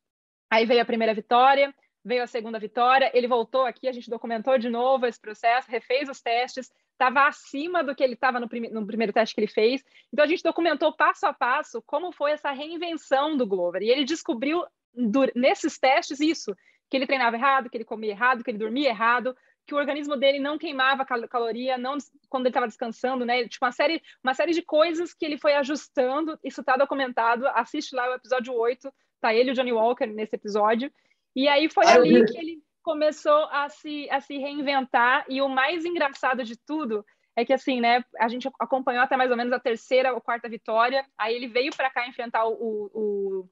Aí 0.50 0.64
veio 0.64 0.82
a 0.82 0.86
primeira 0.86 1.12
vitória, 1.12 1.74
veio 2.04 2.22
a 2.22 2.26
segunda 2.26 2.58
vitória, 2.58 3.10
ele 3.14 3.28
voltou 3.28 3.64
aqui, 3.64 3.88
a 3.88 3.92
gente 3.92 4.10
documentou 4.10 4.58
de 4.58 4.68
novo 4.68 5.06
esse 5.06 5.20
processo, 5.20 5.70
refez 5.70 6.08
os 6.08 6.20
testes, 6.20 6.70
estava 6.92 7.26
acima 7.26 7.82
do 7.82 7.94
que 7.94 8.02
ele 8.02 8.14
estava 8.14 8.38
no, 8.40 8.48
prim 8.48 8.68
no, 8.70 8.86
primeiro 8.86 9.12
teste 9.12 9.34
que 9.34 9.40
ele 9.40 9.48
fez. 9.48 9.84
Então 10.12 10.24
a 10.24 10.28
gente 10.28 10.42
documentou 10.42 10.94
passo 10.94 11.26
a 11.26 11.32
passo 11.32 11.82
como 11.82 12.12
foi 12.12 12.32
essa 12.32 12.50
reinvenção 12.52 13.36
do 13.36 13.46
Glover. 13.46 13.82
E 13.82 13.90
ele 13.90 14.04
descobriu 14.04 14.64
nesses 15.34 15.78
testes 15.78 16.20
isso, 16.20 16.54
que 16.90 16.96
ele 16.96 17.06
treinava 17.06 17.36
errado, 17.36 17.70
que 17.70 17.76
ele 17.76 17.84
comia 17.84 18.10
errado, 18.10 18.44
que 18.44 18.50
ele 18.50 18.58
dormia 18.58 18.90
errado, 18.90 19.34
que 19.66 19.74
o 19.74 19.78
organismo 19.78 20.16
dele 20.16 20.38
não 20.40 20.58
queimava 20.58 21.04
caloria, 21.04 21.78
não 21.78 21.96
quando 22.28 22.44
ele 22.44 22.50
estava 22.50 22.66
descansando, 22.66 23.24
né? 23.24 23.46
Tipo, 23.48 23.64
uma 23.64 23.72
série, 23.72 24.02
uma 24.22 24.34
série 24.34 24.52
de 24.52 24.62
coisas 24.62 25.14
que 25.14 25.24
ele 25.24 25.38
foi 25.38 25.54
ajustando, 25.54 26.38
isso 26.42 26.60
está 26.60 26.76
documentado, 26.76 27.46
assiste 27.48 27.94
lá 27.94 28.10
o 28.10 28.14
episódio 28.14 28.54
8, 28.54 28.92
tá 29.20 29.32
ele 29.32 29.50
e 29.50 29.52
o 29.52 29.54
Johnny 29.54 29.72
Walker 29.72 30.06
nesse 30.06 30.34
episódio. 30.34 30.92
E 31.34 31.48
aí 31.48 31.68
foi 31.70 31.86
ah, 31.86 31.94
ali 31.94 32.24
que 32.24 32.38
ele 32.38 32.62
começou 32.82 33.44
a 33.50 33.68
se, 33.68 34.10
a 34.10 34.20
se 34.20 34.36
reinventar, 34.36 35.24
e 35.28 35.40
o 35.40 35.48
mais 35.48 35.84
engraçado 35.84 36.42
de 36.42 36.56
tudo 36.56 37.04
é 37.34 37.44
que 37.44 37.52
assim, 37.52 37.80
né, 37.80 38.04
a 38.18 38.28
gente 38.28 38.50
acompanhou 38.60 39.02
até 39.02 39.16
mais 39.16 39.30
ou 39.30 39.36
menos 39.36 39.52
a 39.52 39.60
terceira 39.60 40.12
ou 40.12 40.20
quarta 40.20 40.48
vitória, 40.48 41.06
aí 41.16 41.34
ele 41.34 41.48
veio 41.48 41.74
para 41.74 41.90
cá 41.90 42.06
enfrentar 42.06 42.44
o, 42.46 42.90
o, 42.92 43.48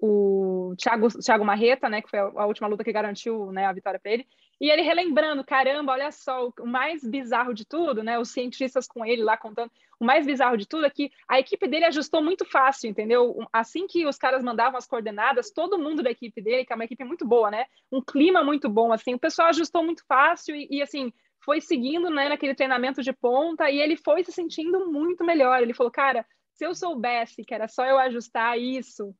o 0.00 0.76
Thiago, 0.76 1.08
Thiago 1.08 1.44
Marreta, 1.44 1.88
né, 1.88 2.00
que 2.02 2.10
foi 2.10 2.18
a 2.20 2.46
última 2.46 2.68
luta 2.68 2.84
que 2.84 2.92
garantiu 2.92 3.50
né, 3.50 3.66
a 3.66 3.72
vitória 3.72 3.98
para 3.98 4.12
ele, 4.12 4.26
e 4.60 4.70
ele 4.70 4.82
relembrando, 4.82 5.44
caramba, 5.44 5.92
olha 5.92 6.10
só, 6.10 6.50
o 6.60 6.66
mais 6.66 7.04
bizarro 7.04 7.52
de 7.52 7.64
tudo, 7.64 8.02
né? 8.02 8.18
Os 8.18 8.30
cientistas 8.30 8.88
com 8.88 9.04
ele 9.04 9.22
lá 9.22 9.36
contando, 9.36 9.70
o 10.00 10.04
mais 10.04 10.24
bizarro 10.26 10.56
de 10.56 10.66
tudo 10.66 10.86
é 10.86 10.90
que 10.90 11.10
a 11.28 11.38
equipe 11.38 11.68
dele 11.68 11.84
ajustou 11.84 12.22
muito 12.22 12.44
fácil, 12.44 12.88
entendeu? 12.88 13.36
Assim 13.52 13.86
que 13.86 14.06
os 14.06 14.16
caras 14.16 14.42
mandavam 14.42 14.78
as 14.78 14.86
coordenadas, 14.86 15.50
todo 15.50 15.78
mundo 15.78 16.02
da 16.02 16.10
equipe 16.10 16.40
dele, 16.40 16.64
que 16.64 16.72
é 16.72 16.76
uma 16.76 16.84
equipe 16.84 17.04
muito 17.04 17.26
boa, 17.26 17.50
né? 17.50 17.66
Um 17.92 18.00
clima 18.00 18.42
muito 18.42 18.68
bom, 18.68 18.92
assim, 18.92 19.14
o 19.14 19.18
pessoal 19.18 19.48
ajustou 19.48 19.84
muito 19.84 20.04
fácil 20.06 20.56
e, 20.56 20.68
e 20.70 20.82
assim, 20.82 21.12
foi 21.44 21.60
seguindo, 21.60 22.10
né, 22.10 22.28
naquele 22.28 22.54
treinamento 22.54 23.02
de 23.02 23.12
ponta 23.12 23.70
e 23.70 23.78
ele 23.78 23.96
foi 23.96 24.24
se 24.24 24.32
sentindo 24.32 24.90
muito 24.90 25.24
melhor. 25.24 25.62
Ele 25.62 25.74
falou, 25.74 25.92
cara, 25.92 26.26
se 26.52 26.64
eu 26.66 26.74
soubesse 26.74 27.44
que 27.44 27.54
era 27.54 27.68
só 27.68 27.84
eu 27.84 27.98
ajustar 27.98 28.58
isso, 28.58 29.14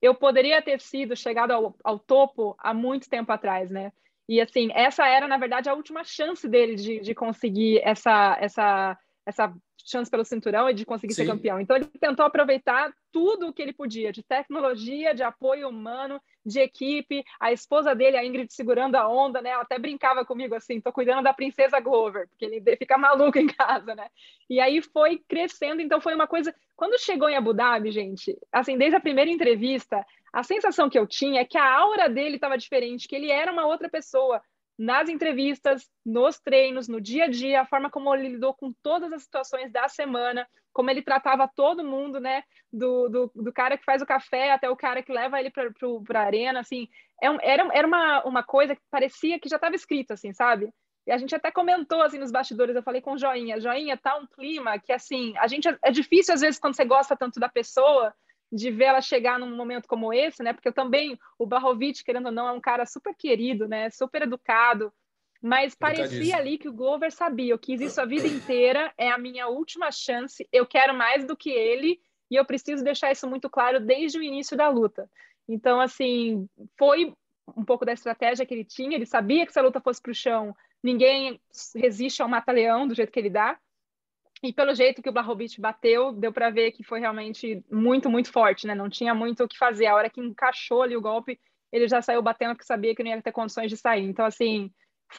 eu 0.00 0.14
poderia 0.14 0.62
ter 0.62 0.80
sido 0.80 1.14
chegado 1.14 1.50
ao, 1.52 1.76
ao 1.84 1.98
topo 1.98 2.56
há 2.58 2.72
muito 2.72 3.08
tempo 3.08 3.30
atrás, 3.30 3.70
né? 3.70 3.92
E 4.30 4.40
assim, 4.40 4.70
essa 4.72 5.04
era, 5.08 5.26
na 5.26 5.36
verdade, 5.36 5.68
a 5.68 5.74
última 5.74 6.04
chance 6.04 6.48
dele 6.48 6.76
de, 6.76 7.00
de 7.00 7.12
conseguir 7.16 7.80
essa, 7.82 8.38
essa, 8.40 8.96
essa 9.26 9.52
chance 9.84 10.08
pelo 10.08 10.24
cinturão 10.24 10.70
e 10.70 10.72
de 10.72 10.86
conseguir 10.86 11.14
Sim. 11.14 11.24
ser 11.24 11.32
campeão. 11.32 11.60
Então 11.60 11.74
ele 11.74 11.86
tentou 12.00 12.24
aproveitar 12.24 12.92
tudo 13.10 13.48
o 13.48 13.52
que 13.52 13.60
ele 13.60 13.72
podia, 13.72 14.12
de 14.12 14.22
tecnologia, 14.22 15.12
de 15.12 15.24
apoio 15.24 15.68
humano, 15.68 16.22
de 16.46 16.60
equipe, 16.60 17.24
a 17.40 17.50
esposa 17.50 17.92
dele, 17.92 18.16
a 18.16 18.24
Ingrid, 18.24 18.54
segurando 18.54 18.94
a 18.94 19.08
onda, 19.08 19.42
né? 19.42 19.50
Ela 19.50 19.62
até 19.62 19.80
brincava 19.80 20.24
comigo 20.24 20.54
assim, 20.54 20.80
tô 20.80 20.92
cuidando 20.92 21.24
da 21.24 21.34
princesa 21.34 21.80
Glover, 21.80 22.28
porque 22.28 22.44
ele 22.44 22.76
fica 22.76 22.96
maluco 22.96 23.36
em 23.36 23.48
casa, 23.48 23.96
né? 23.96 24.06
E 24.48 24.60
aí 24.60 24.80
foi 24.80 25.20
crescendo, 25.26 25.82
então 25.82 26.00
foi 26.00 26.14
uma 26.14 26.28
coisa. 26.28 26.54
Quando 26.76 27.00
chegou 27.00 27.28
em 27.28 27.36
Abu 27.36 27.52
Dhabi, 27.52 27.90
gente, 27.90 28.38
assim, 28.52 28.78
desde 28.78 28.94
a 28.94 29.00
primeira 29.00 29.28
entrevista, 29.28 30.06
a 30.32 30.42
sensação 30.42 30.88
que 30.88 30.98
eu 30.98 31.06
tinha 31.06 31.40
é 31.40 31.44
que 31.44 31.58
a 31.58 31.78
aura 31.78 32.08
dele 32.08 32.36
estava 32.36 32.56
diferente, 32.56 33.08
que 33.08 33.16
ele 33.16 33.30
era 33.30 33.52
uma 33.52 33.66
outra 33.66 33.88
pessoa 33.88 34.40
nas 34.78 35.10
entrevistas, 35.10 35.90
nos 36.06 36.40
treinos, 36.40 36.88
no 36.88 37.02
dia 37.02 37.24
a 37.24 37.28
dia, 37.28 37.60
a 37.60 37.66
forma 37.66 37.90
como 37.90 38.14
ele 38.14 38.30
lidou 38.30 38.54
com 38.54 38.72
todas 38.82 39.12
as 39.12 39.24
situações 39.24 39.70
da 39.70 39.86
semana, 39.88 40.48
como 40.72 40.90
ele 40.90 41.02
tratava 41.02 41.46
todo 41.54 41.84
mundo, 41.84 42.18
né? 42.18 42.42
Do, 42.72 43.08
do, 43.10 43.32
do 43.34 43.52
cara 43.52 43.76
que 43.76 43.84
faz 43.84 44.00
o 44.00 44.06
café 44.06 44.52
até 44.52 44.70
o 44.70 44.76
cara 44.76 45.02
que 45.02 45.12
leva 45.12 45.38
ele 45.38 45.50
para 45.50 46.20
a 46.20 46.24
arena, 46.24 46.60
assim. 46.60 46.88
É 47.22 47.26
era, 47.42 47.68
era 47.74 47.86
uma, 47.86 48.24
uma 48.24 48.42
coisa 48.42 48.74
que 48.74 48.80
parecia 48.90 49.38
que 49.38 49.50
já 49.50 49.56
estava 49.56 49.74
escrito, 49.74 50.12
assim, 50.12 50.32
sabe? 50.32 50.72
E 51.06 51.12
a 51.12 51.18
gente 51.18 51.34
até 51.34 51.50
comentou, 51.50 52.00
assim, 52.00 52.18
nos 52.18 52.30
bastidores, 52.30 52.74
eu 52.74 52.82
falei 52.82 53.02
com 53.02 53.12
o 53.12 53.18
Joinha, 53.18 53.60
Joinha, 53.60 53.98
tá 53.98 54.16
um 54.16 54.26
clima 54.26 54.78
que, 54.78 54.94
assim, 54.94 55.36
a 55.36 55.46
gente... 55.46 55.68
É 55.82 55.90
difícil, 55.90 56.32
às 56.32 56.40
vezes, 56.40 56.58
quando 56.58 56.74
você 56.74 56.86
gosta 56.86 57.14
tanto 57.14 57.38
da 57.38 57.50
pessoa, 57.50 58.14
de 58.52 58.70
ver 58.70 58.84
ela 58.86 59.00
chegar 59.00 59.38
num 59.38 59.54
momento 59.54 59.86
como 59.86 60.12
esse, 60.12 60.42
né? 60.42 60.52
Porque 60.52 60.68
eu 60.68 60.72
também, 60.72 61.18
o 61.38 61.46
Barrovic, 61.46 62.02
querendo 62.04 62.26
ou 62.26 62.32
não, 62.32 62.48
é 62.48 62.52
um 62.52 62.60
cara 62.60 62.84
super 62.84 63.14
querido, 63.14 63.68
né? 63.68 63.90
Super 63.90 64.22
educado, 64.22 64.92
mas 65.42 65.74
parecia 65.74 66.36
ali 66.36 66.58
que 66.58 66.68
o 66.68 66.72
Glover 66.72 67.10
sabia, 67.10 67.52
eu 67.52 67.58
quis 67.58 67.80
isso 67.80 68.00
a 68.00 68.04
vida 68.04 68.26
inteira, 68.26 68.92
é 68.98 69.10
a 69.10 69.16
minha 69.16 69.48
última 69.48 69.90
chance, 69.90 70.46
eu 70.52 70.66
quero 70.66 70.92
mais 70.94 71.24
do 71.24 71.36
que 71.36 71.50
ele 71.50 71.98
e 72.30 72.36
eu 72.36 72.44
preciso 72.44 72.84
deixar 72.84 73.10
isso 73.10 73.26
muito 73.26 73.48
claro 73.48 73.80
desde 73.80 74.18
o 74.18 74.22
início 74.22 74.56
da 74.56 74.68
luta. 74.68 75.08
Então, 75.48 75.80
assim, 75.80 76.46
foi 76.76 77.14
um 77.56 77.64
pouco 77.64 77.84
da 77.84 77.92
estratégia 77.92 78.44
que 78.44 78.52
ele 78.52 78.64
tinha, 78.64 78.94
ele 78.94 79.06
sabia 79.06 79.46
que 79.46 79.52
se 79.52 79.58
a 79.58 79.62
luta 79.62 79.80
fosse 79.80 80.00
para 80.00 80.12
o 80.12 80.14
chão, 80.14 80.54
ninguém 80.82 81.40
resiste 81.74 82.20
ao 82.20 82.28
mata-leão 82.28 82.86
do 82.86 82.94
jeito 82.94 83.10
que 83.10 83.18
ele 83.18 83.30
dá, 83.30 83.58
e 84.42 84.52
pelo 84.52 84.74
jeito 84.74 85.02
que 85.02 85.08
o 85.08 85.12
Blahovic 85.12 85.60
bateu, 85.60 86.12
deu 86.12 86.32
para 86.32 86.50
ver 86.50 86.72
que 86.72 86.82
foi 86.82 86.98
realmente 86.98 87.62
muito, 87.70 88.08
muito 88.08 88.32
forte, 88.32 88.66
né? 88.66 88.74
Não 88.74 88.88
tinha 88.88 89.14
muito 89.14 89.44
o 89.44 89.48
que 89.48 89.58
fazer. 89.58 89.86
A 89.86 89.94
hora 89.94 90.08
que 90.08 90.20
encaixou 90.20 90.82
ali 90.82 90.96
o 90.96 91.00
golpe, 91.00 91.38
ele 91.70 91.86
já 91.86 92.00
saiu 92.00 92.22
batendo 92.22 92.54
porque 92.54 92.64
sabia 92.64 92.94
que 92.94 93.02
não 93.02 93.10
ia 93.10 93.20
ter 93.20 93.32
condições 93.32 93.68
de 93.68 93.76
sair. 93.76 94.04
Então, 94.04 94.24
assim, 94.24 94.72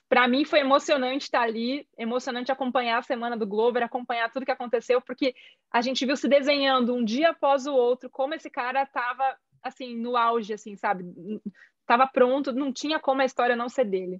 para 0.10 0.28
mim 0.28 0.44
foi 0.44 0.60
emocionante 0.60 1.26
estar 1.26 1.42
ali, 1.42 1.88
emocionante 1.98 2.52
acompanhar 2.52 2.98
a 2.98 3.04
semana 3.04 3.38
do 3.38 3.46
Glover, 3.46 3.84
acompanhar 3.84 4.32
tudo 4.32 4.46
que 4.46 4.52
aconteceu, 4.52 5.00
porque 5.02 5.36
a 5.72 5.82
gente 5.82 6.04
viu 6.04 6.18
se 6.18 6.28
desenhando 6.28 6.94
um 6.94 7.04
dia 7.04 7.30
após 7.30 7.68
o 7.68 7.74
outro, 7.74 8.10
como 8.10 8.34
esse 8.34 8.50
cara 8.50 8.84
estava 8.84 9.38
assim 9.62 9.96
no 9.96 10.18
auge, 10.18 10.54
assim, 10.54 10.76
sabe? 10.76 11.06
Tava 11.86 12.08
pronto, 12.08 12.52
não 12.52 12.74
tinha 12.74 13.00
como 13.00 13.22
a 13.22 13.26
história 13.26 13.56
não 13.56 13.70
ser 13.70 13.86
dele. 13.86 14.20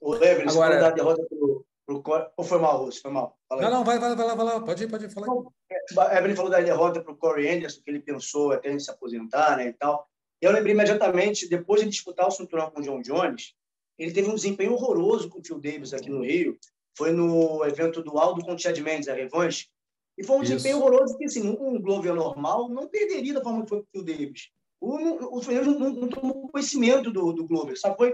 O 0.00 0.14
Lebre, 0.14 0.48
Agora... 0.48 0.80
da 0.80 0.90
derrota 0.90 1.22
pro 1.28 1.64
pro 1.86 2.02
Corey. 2.02 2.26
Ou 2.36 2.44
foi 2.44 2.58
mal, 2.58 2.84
Russo? 2.84 3.00
Foi 3.00 3.10
mal. 3.10 3.38
Fala 3.48 3.62
não, 3.62 3.70
não, 3.70 3.84
vai, 3.84 3.98
vai, 3.98 4.14
vai 4.14 4.26
lá, 4.26 4.34
vai 4.34 4.44
lá. 4.44 4.60
Pode 4.60 4.84
ir, 4.84 4.90
pode 4.90 5.04
ir. 5.04 5.10
Fala 5.10 5.26
é, 5.70 6.18
Evelyn 6.18 6.36
falou 6.36 6.50
da 6.50 6.60
derrota 6.60 7.00
para 7.00 7.12
o 7.12 7.16
Corey 7.16 7.48
Anderson, 7.48 7.80
que 7.82 7.90
ele 7.90 8.00
pensou 8.00 8.52
até 8.52 8.72
em 8.72 8.78
se 8.78 8.90
aposentar, 8.90 9.56
né, 9.56 9.68
e 9.68 9.72
tal. 9.72 10.08
E 10.42 10.44
eu 10.44 10.52
lembrei 10.52 10.74
imediatamente, 10.74 11.48
depois 11.48 11.80
de 11.80 11.88
disputar 11.88 12.26
o 12.26 12.30
cinturão 12.30 12.70
com 12.70 12.80
o 12.80 12.82
John 12.82 13.00
Jones, 13.00 13.54
ele 13.98 14.12
teve 14.12 14.28
um 14.28 14.34
desempenho 14.34 14.74
horroroso 14.74 15.30
com 15.30 15.40
o 15.40 15.44
Phil 15.44 15.58
Davis 15.58 15.94
aqui 15.94 16.10
no 16.10 16.22
Rio. 16.22 16.58
Foi 16.96 17.12
no 17.12 17.64
evento 17.64 18.02
do 18.02 18.18
Aldo 18.18 18.44
com 18.44 18.54
o 18.54 18.58
Chad 18.58 18.78
Mendes, 18.80 19.08
a 19.08 19.14
revanche. 19.14 19.68
E 20.18 20.24
foi 20.24 20.36
um 20.36 20.42
Isso. 20.42 20.52
desempenho 20.52 20.78
horroroso 20.78 21.16
que, 21.16 21.24
assim, 21.24 21.48
um 21.48 21.80
Glover 21.80 22.14
normal 22.14 22.68
não 22.68 22.88
perderia 22.88 23.34
da 23.34 23.42
forma 23.42 23.62
que 23.62 23.68
foi 23.68 23.78
com 23.80 23.84
o 23.84 23.88
Phil 23.92 24.04
Davis. 24.04 24.50
O, 24.80 24.94
o 24.94 25.40
não, 25.42 25.90
não, 25.90 26.08
tomou 26.08 26.48
conhecimento 26.48 27.10
do, 27.10 27.32
do 27.32 27.46
Glover, 27.46 27.78
sabe? 27.78 27.96
Foi, 27.96 28.10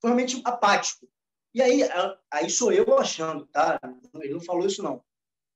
foi 0.00 0.10
realmente 0.10 0.40
apático. 0.44 1.08
E 1.54 1.62
aí, 1.62 1.82
aí 2.30 2.50
sou 2.50 2.72
eu 2.72 2.98
achando, 2.98 3.46
tá? 3.46 3.78
Ele 4.14 4.34
não 4.34 4.40
falou 4.40 4.66
isso, 4.66 4.82
não. 4.82 5.02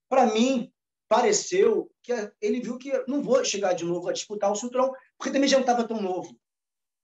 Para 0.09 0.27
mim, 0.27 0.73
pareceu 1.09 1.91
que 2.03 2.13
ele 2.41 2.61
viu 2.61 2.79
que 2.79 2.93
não 3.09 3.21
vou 3.23 3.45
chegar 3.45 3.73
de 3.73 3.85
novo 3.85 4.09
a 4.09 4.13
disputar 4.13 4.53
o 4.53 4.57
cinturão, 4.57 4.93
porque 5.19 5.33
também 5.33 5.49
já 5.49 5.57
não 5.57 5.65
estava 5.65 5.87
tão 5.87 6.01
novo. 6.01 6.39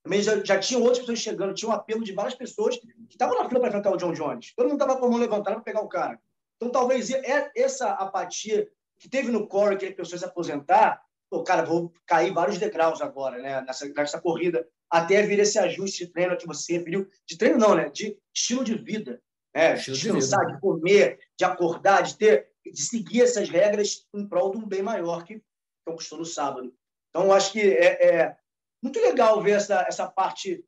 Também 0.04 0.22
já, 0.22 0.44
já 0.44 0.60
tinha 0.60 0.78
outras 0.78 0.98
pessoas 1.00 1.18
chegando, 1.18 1.54
tinha 1.54 1.68
um 1.68 1.74
apelo 1.74 2.04
de 2.04 2.12
várias 2.12 2.34
pessoas 2.34 2.76
que 2.76 2.86
estavam 3.10 3.34
na 3.34 3.48
fila 3.48 3.60
para 3.60 3.70
enfrentar 3.70 3.90
o 3.90 3.96
John 3.96 4.12
Jones. 4.12 4.52
Todo 4.54 4.68
mundo 4.68 4.80
estava 4.80 5.00
com 5.00 5.06
a 5.06 5.10
mão 5.10 5.18
levantada 5.18 5.56
para 5.56 5.64
pegar 5.64 5.80
o 5.80 5.88
cara. 5.88 6.20
Então, 6.56 6.70
talvez 6.70 7.10
é 7.10 7.50
essa 7.56 7.90
apatia 7.90 8.68
que 8.98 9.08
teve 9.08 9.32
no 9.32 9.48
core, 9.48 9.76
que 9.76 9.86
ele 9.86 9.94
pensou 9.94 10.14
em 10.14 10.18
se 10.18 10.24
aposentar, 10.24 11.02
pô, 11.28 11.42
cara, 11.42 11.64
vou 11.64 11.92
cair 12.06 12.32
vários 12.32 12.58
degraus 12.58 13.00
agora, 13.00 13.38
né, 13.38 13.60
nessa, 13.62 13.88
nessa 13.88 14.20
corrida, 14.20 14.66
até 14.94 15.22
vir 15.22 15.40
esse 15.40 15.58
ajuste 15.58 16.06
de 16.06 16.12
treino 16.12 16.36
que 16.36 16.46
você 16.46 16.74
referiu. 16.74 17.10
De 17.26 17.36
treino 17.36 17.58
não, 17.58 17.74
né? 17.74 17.88
De 17.88 18.16
estilo 18.32 18.62
de 18.62 18.76
vida. 18.76 19.20
Né? 19.52 19.74
Estilo 19.74 19.96
de, 19.96 20.12
vida. 20.12 20.46
de 20.46 20.60
comer, 20.60 21.18
de 21.36 21.44
acordar, 21.44 22.02
de 22.02 22.16
ter 22.16 22.48
de 22.64 22.80
seguir 22.80 23.22
essas 23.22 23.48
regras 23.48 24.06
em 24.14 24.26
prol 24.26 24.52
de 24.52 24.58
um 24.58 24.66
bem 24.66 24.82
maior 24.82 25.24
que 25.24 25.42
conquistou 25.84 26.18
no 26.18 26.24
sábado. 26.24 26.72
Então, 27.10 27.32
acho 27.32 27.52
que 27.52 27.60
é, 27.60 28.06
é, 28.06 28.36
muito 28.82 29.00
legal 29.00 29.42
ver 29.42 29.56
essa, 29.56 29.84
essa 29.86 30.08
parte, 30.08 30.64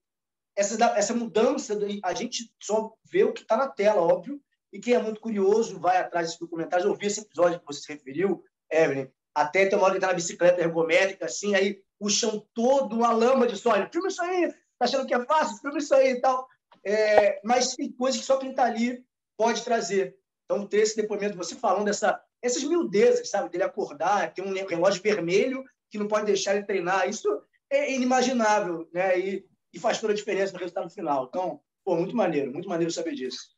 essa, 0.56 0.76
essa 0.96 1.14
mudança. 1.14 1.78
A 2.02 2.12
gente 2.12 2.52
só 2.60 2.92
vê 3.04 3.22
o 3.22 3.32
que 3.32 3.42
está 3.42 3.56
na 3.56 3.68
tela, 3.68 4.02
óbvio, 4.02 4.42
e 4.72 4.80
quem 4.80 4.94
é 4.94 5.02
muito 5.02 5.20
curioso 5.20 5.78
vai 5.78 5.98
atrás 5.98 6.26
desses 6.26 6.40
documentários. 6.40 6.86
Eu 6.86 6.96
vi 6.96 7.06
esse 7.06 7.20
episódio 7.20 7.60
que 7.60 7.66
você 7.66 7.80
se 7.80 7.92
referiu, 7.92 8.44
Evelyn, 8.70 9.08
até 9.34 9.66
tem 9.66 9.78
uma 9.78 9.84
hora 9.84 9.94
que 9.94 9.98
está 9.98 10.08
na 10.08 10.14
bicicleta 10.14 10.60
ergométrica, 10.60 11.26
assim, 11.26 11.54
aí 11.54 11.80
o 11.98 12.08
chão 12.08 12.46
todo, 12.54 12.96
uma 12.96 13.12
lama 13.12 13.46
de 13.46 13.56
sólido. 13.56 13.90
Filma 13.92 14.08
isso 14.08 14.22
aí, 14.22 14.52
tá 14.78 14.84
achando 14.84 15.06
que 15.06 15.14
é 15.14 15.24
fácil? 15.24 15.58
Filma 15.58 15.78
isso 15.78 15.94
aí 15.94 16.12
e 16.12 16.20
tal. 16.20 16.46
É, 16.84 17.40
mas 17.42 17.74
tem 17.74 17.90
coisas 17.92 18.20
que 18.20 18.26
só 18.26 18.36
quem 18.36 18.50
está 18.50 18.64
ali 18.64 19.04
pode 19.36 19.64
trazer. 19.64 20.16
Então, 20.44 20.66
ter 20.66 20.78
esse 20.78 20.96
depoimento, 20.96 21.36
você 21.36 21.56
falando 21.56 21.86
dessa, 21.86 22.20
essas 22.40 22.62
miudezas, 22.62 23.28
sabe? 23.28 23.50
Dele 23.50 23.64
acordar, 23.64 24.32
ter 24.32 24.42
um 24.42 24.52
relógio 24.66 25.02
vermelho 25.02 25.64
que 25.90 25.98
não 25.98 26.06
pode 26.06 26.26
deixar 26.26 26.54
ele 26.54 26.66
treinar, 26.66 27.08
isso 27.08 27.28
é 27.70 27.92
inimaginável, 27.92 28.88
né? 28.92 29.18
E, 29.18 29.44
e 29.72 29.78
faz 29.78 30.00
toda 30.00 30.12
a 30.12 30.16
diferença 30.16 30.52
no 30.52 30.58
resultado 30.58 30.90
final. 30.90 31.26
Então, 31.28 31.60
pô, 31.84 31.96
muito 31.96 32.14
maneiro, 32.14 32.52
muito 32.52 32.68
maneiro 32.68 32.92
saber 32.92 33.14
disso. 33.14 33.56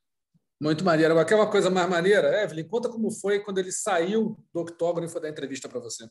Muito 0.61 0.85
maneiro. 0.85 1.13
Agora, 1.13 1.27
quer 1.27 1.37
uma 1.37 1.51
coisa 1.51 1.71
mais 1.71 1.89
maneira? 1.89 2.43
Evelyn, 2.43 2.67
conta 2.67 2.89
como 2.89 3.11
foi 3.11 3.41
quando 3.41 3.59
ele 3.59 3.71
saiu 3.71 4.37
do 4.53 4.61
octógono 4.61 5.07
e 5.07 5.09
foi 5.09 5.21
dar 5.21 5.29
entrevista 5.29 5.69
para 5.69 5.79
você. 5.79 6.09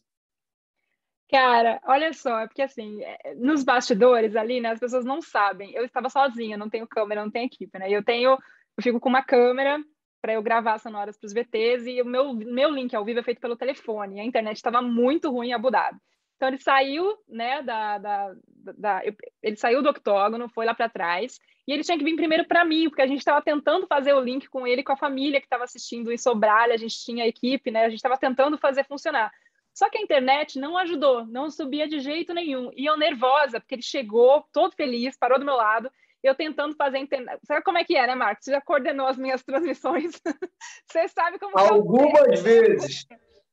Cara, 1.29 1.81
olha 1.85 2.13
só, 2.13 2.39
é 2.39 2.47
porque 2.47 2.61
assim, 2.61 3.03
é, 3.03 3.35
nos 3.35 3.63
bastidores 3.63 4.35
ali, 4.35 4.61
né, 4.61 4.69
as 4.69 4.79
pessoas 4.79 5.03
não 5.03 5.21
sabem. 5.21 5.73
Eu 5.73 5.83
estava 5.83 6.09
sozinha, 6.09 6.57
não 6.57 6.69
tenho 6.69 6.87
câmera, 6.87 7.23
não 7.23 7.31
tenho 7.31 7.45
equipe, 7.45 7.77
né? 7.77 7.91
Eu 7.91 8.03
tenho, 8.03 8.31
eu 8.31 8.83
fico 8.83 8.99
com 8.99 9.09
uma 9.09 9.21
câmera 9.21 9.77
para 10.21 10.33
eu 10.33 10.41
gravar 10.41 10.77
sonoras 10.79 11.17
para 11.17 11.27
os 11.27 11.33
VTs 11.33 11.85
e 11.85 12.01
o 12.01 12.05
meu, 12.05 12.33
meu 12.33 12.69
link 12.69 12.95
ao 12.95 13.03
vivo 13.03 13.19
é 13.19 13.23
feito 13.23 13.41
pelo 13.41 13.57
telefone. 13.57 14.21
A 14.21 14.25
internet 14.25 14.55
estava 14.55 14.81
muito 14.81 15.29
ruim 15.29 15.49
em 15.49 15.53
Abu 15.53 15.69
Dhabi. 15.69 15.99
Então 16.37 16.47
ele 16.47 16.59
saiu, 16.59 17.17
né, 17.27 17.61
da, 17.63 17.97
da, 17.97 18.33
da 18.77 19.01
ele 19.41 19.55
saiu 19.55 19.81
do 19.81 19.89
octógono, 19.89 20.47
foi 20.49 20.65
lá 20.65 20.73
para 20.73 20.87
trás 20.87 21.39
e 21.67 21.73
ele 21.73 21.83
tinha 21.83 21.97
que 21.97 22.03
vir 22.03 22.15
primeiro 22.15 22.47
para 22.47 22.63
mim, 22.63 22.87
porque 22.89 23.01
a 23.01 23.07
gente 23.07 23.19
estava 23.19 23.41
tentando 23.41 23.87
fazer 23.87 24.13
o 24.13 24.21
link 24.21 24.47
com 24.47 24.65
ele, 24.65 24.83
com 24.83 24.93
a 24.93 24.97
família 24.97 25.41
que 25.41 25.47
estava 25.47 25.65
assistindo 25.65 26.11
em 26.11 26.17
Sobralha, 26.17 26.75
a 26.75 26.77
gente 26.77 27.03
tinha 27.03 27.27
equipe, 27.27 27.71
né, 27.71 27.85
a 27.85 27.89
gente 27.89 27.97
estava 27.97 28.17
tentando 28.17 28.57
fazer 28.57 28.85
funcionar. 28.85 29.31
Só 29.77 29.91
que 29.91 29.99
a 29.99 30.01
internet 30.01 30.57
não 30.57 30.75
ajudou, 30.75 31.23
não 31.27 31.51
subia 31.51 31.87
de 31.87 31.99
jeito 31.99 32.33
nenhum. 32.33 32.71
E 32.75 32.83
eu 32.83 32.97
nervosa, 32.97 33.59
porque 33.59 33.75
ele 33.75 33.83
chegou 33.83 34.43
todo 34.51 34.73
feliz, 34.75 35.15
parou 35.15 35.37
do 35.37 35.45
meu 35.45 35.55
lado 35.55 35.91
eu 36.23 36.33
tentando 36.33 36.75
fazer 36.75 36.97
entender. 36.97 37.37
Sabe 37.43 37.63
como 37.63 37.77
é 37.77 37.83
que 37.83 37.95
é, 37.95 38.07
né, 38.07 38.15
Marcos? 38.15 38.43
Você 38.43 38.51
já 38.51 38.59
coordenou 38.59 39.05
as 39.05 39.17
minhas 39.17 39.43
transmissões. 39.45 40.19
Você 40.83 41.07
sabe 41.09 41.37
como 41.37 41.55
Algumas 41.55 42.39
é 42.39 42.41
vezes. 42.41 43.05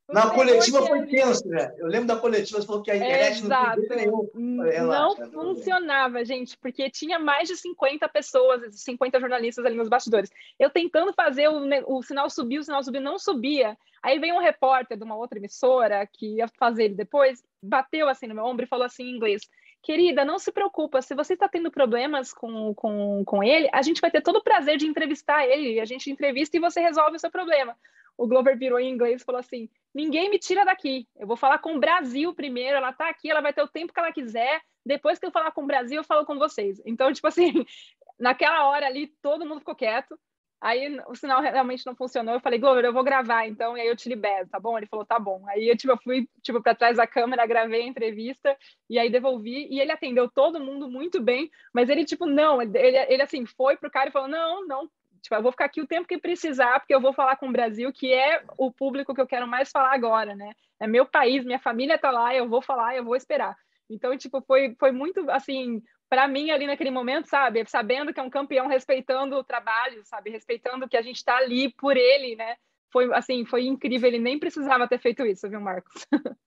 Na 0.08 0.30
coletiva 0.30 0.86
foi 0.86 1.06
tenso, 1.06 1.48
né? 1.48 1.74
Eu 1.78 1.86
lembro 1.86 2.06
da 2.06 2.16
coletiva, 2.16 2.60
você 2.60 2.66
falou 2.66 2.82
que 2.82 2.90
a 2.90 2.96
internet 2.96 3.42
Exato. 3.42 3.80
não 3.80 3.96
nenhum. 3.96 4.86
Não 4.86 5.14
tá 5.14 5.26
funcionava, 5.28 6.24
gente, 6.24 6.58
porque 6.58 6.90
tinha 6.90 7.18
mais 7.18 7.48
de 7.48 7.56
50 7.56 8.06
pessoas, 8.10 8.62
50 8.82 9.18
jornalistas 9.18 9.64
ali 9.64 9.74
nos 9.74 9.88
bastidores. 9.88 10.30
Eu 10.58 10.68
tentando 10.68 11.12
fazer 11.14 11.48
o, 11.48 11.64
o 11.86 12.02
sinal 12.02 12.28
subir, 12.28 12.58
o 12.58 12.64
sinal 12.64 12.82
subir, 12.82 13.00
não 13.00 13.18
subia. 13.18 13.78
Aí 14.02 14.18
veio 14.18 14.34
um 14.34 14.40
repórter 14.40 14.98
de 14.98 15.04
uma 15.04 15.16
outra 15.16 15.38
emissora 15.38 16.06
que 16.06 16.36
ia 16.36 16.48
fazer 16.48 16.84
ele 16.84 16.94
depois, 16.94 17.42
bateu 17.62 18.06
assim 18.06 18.26
no 18.26 18.34
meu 18.34 18.44
ombro 18.44 18.64
e 18.66 18.68
falou 18.68 18.84
assim 18.84 19.04
em 19.04 19.16
inglês: 19.16 19.48
querida, 19.82 20.22
não 20.22 20.38
se 20.38 20.52
preocupa, 20.52 21.00
se 21.00 21.14
você 21.14 21.32
está 21.32 21.48
tendo 21.48 21.70
problemas 21.70 22.30
com, 22.30 22.74
com, 22.74 23.24
com 23.24 23.42
ele, 23.42 23.70
a 23.72 23.80
gente 23.80 24.02
vai 24.02 24.10
ter 24.10 24.20
todo 24.20 24.36
o 24.36 24.42
prazer 24.42 24.76
de 24.76 24.86
entrevistar 24.86 25.46
ele, 25.46 25.80
a 25.80 25.86
gente 25.86 26.10
entrevista 26.10 26.58
e 26.58 26.60
você 26.60 26.80
resolve 26.80 27.16
o 27.16 27.20
seu 27.20 27.30
problema. 27.30 27.74
O 28.16 28.26
Glover 28.26 28.58
virou 28.58 28.78
em 28.78 28.90
inglês 28.90 29.22
e 29.22 29.24
falou 29.24 29.38
assim: 29.38 29.68
ninguém 29.94 30.28
me 30.28 30.38
tira 30.38 30.64
daqui, 30.64 31.06
eu 31.16 31.26
vou 31.26 31.36
falar 31.36 31.58
com 31.58 31.76
o 31.76 31.80
Brasil 31.80 32.34
primeiro, 32.34 32.76
ela 32.76 32.90
está 32.90 33.08
aqui, 33.08 33.30
ela 33.30 33.40
vai 33.40 33.52
ter 33.52 33.62
o 33.62 33.68
tempo 33.68 33.92
que 33.92 34.00
ela 34.00 34.12
quiser, 34.12 34.60
depois 34.84 35.18
que 35.18 35.26
eu 35.26 35.30
falar 35.30 35.50
com 35.52 35.62
o 35.62 35.66
Brasil, 35.66 35.98
eu 35.98 36.04
falo 36.04 36.26
com 36.26 36.38
vocês. 36.38 36.82
Então, 36.84 37.12
tipo 37.12 37.26
assim, 37.26 37.52
naquela 38.18 38.66
hora 38.68 38.86
ali, 38.86 39.06
todo 39.22 39.46
mundo 39.46 39.60
ficou 39.60 39.74
quieto, 39.74 40.18
Aí 40.64 40.98
o 41.08 41.14
sinal 41.14 41.42
realmente 41.42 41.84
não 41.84 41.94
funcionou. 41.94 42.32
Eu 42.32 42.40
falei, 42.40 42.58
Glover, 42.58 42.86
eu 42.86 42.92
vou 42.92 43.04
gravar, 43.04 43.46
então, 43.46 43.76
e 43.76 43.82
aí 43.82 43.86
eu 43.86 43.94
te 43.94 44.08
libero, 44.08 44.48
tá 44.48 44.58
bom? 44.58 44.78
Ele 44.78 44.86
falou, 44.86 45.04
tá 45.04 45.18
bom. 45.18 45.44
Aí 45.46 45.68
eu, 45.68 45.76
tipo, 45.76 45.92
eu 45.92 45.98
fui 45.98 46.26
tipo, 46.42 46.62
para 46.62 46.74
trás 46.74 46.96
da 46.96 47.06
câmera, 47.06 47.44
gravei 47.44 47.82
a 47.82 47.86
entrevista 47.86 48.56
e 48.88 48.98
aí 48.98 49.10
devolvi. 49.10 49.68
E 49.70 49.78
ele 49.78 49.92
atendeu 49.92 50.26
todo 50.26 50.58
mundo 50.58 50.88
muito 50.88 51.20
bem, 51.20 51.50
mas 51.70 51.90
ele, 51.90 52.02
tipo, 52.02 52.24
não, 52.24 52.62
ele, 52.62 52.78
ele 52.78 53.20
assim, 53.20 53.44
foi 53.44 53.76
pro 53.76 53.90
cara 53.90 54.08
e 54.08 54.12
falou: 54.12 54.26
não, 54.26 54.66
não, 54.66 54.90
tipo, 55.24 55.34
eu 55.34 55.42
vou 55.42 55.50
ficar 55.50 55.64
aqui 55.64 55.80
o 55.80 55.86
tempo 55.86 56.06
que 56.06 56.18
precisar, 56.18 56.78
porque 56.78 56.94
eu 56.94 57.00
vou 57.00 57.12
falar 57.12 57.36
com 57.36 57.48
o 57.48 57.52
Brasil, 57.52 57.90
que 57.92 58.12
é 58.12 58.44
o 58.58 58.70
público 58.70 59.14
que 59.14 59.20
eu 59.20 59.26
quero 59.26 59.48
mais 59.48 59.70
falar 59.70 59.94
agora, 59.94 60.36
né? 60.36 60.52
É 60.78 60.86
meu 60.86 61.06
país, 61.06 61.44
minha 61.44 61.58
família 61.58 61.98
tá 61.98 62.10
lá, 62.10 62.34
eu 62.34 62.48
vou 62.48 62.60
falar, 62.60 62.94
eu 62.94 63.04
vou 63.04 63.16
esperar. 63.16 63.56
Então, 63.88 64.16
tipo, 64.16 64.42
foi, 64.42 64.76
foi 64.78 64.92
muito, 64.92 65.28
assim, 65.30 65.82
para 66.10 66.28
mim 66.28 66.50
ali 66.50 66.66
naquele 66.66 66.90
momento, 66.90 67.26
sabe, 67.26 67.64
sabendo 67.66 68.12
que 68.12 68.20
é 68.20 68.22
um 68.22 68.30
campeão, 68.30 68.68
respeitando 68.68 69.36
o 69.36 69.44
trabalho, 69.44 70.02
sabe, 70.04 70.30
respeitando 70.30 70.88
que 70.88 70.96
a 70.96 71.02
gente 71.02 71.16
está 71.16 71.38
ali 71.38 71.72
por 71.72 71.96
ele, 71.96 72.36
né? 72.36 72.56
Foi 72.92 73.12
assim, 73.14 73.44
foi 73.46 73.66
incrível. 73.66 74.08
Ele 74.08 74.18
nem 74.18 74.38
precisava 74.38 74.86
ter 74.86 75.00
feito 75.00 75.24
isso, 75.26 75.48
viu, 75.48 75.60
Marcos? 75.60 76.06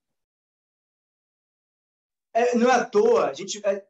É, 2.33 2.55
não 2.55 2.69
é 2.69 2.75
à 2.75 2.85
toa, 2.85 3.31
a 3.31 3.33
gente, 3.33 3.59
é, 3.65 3.83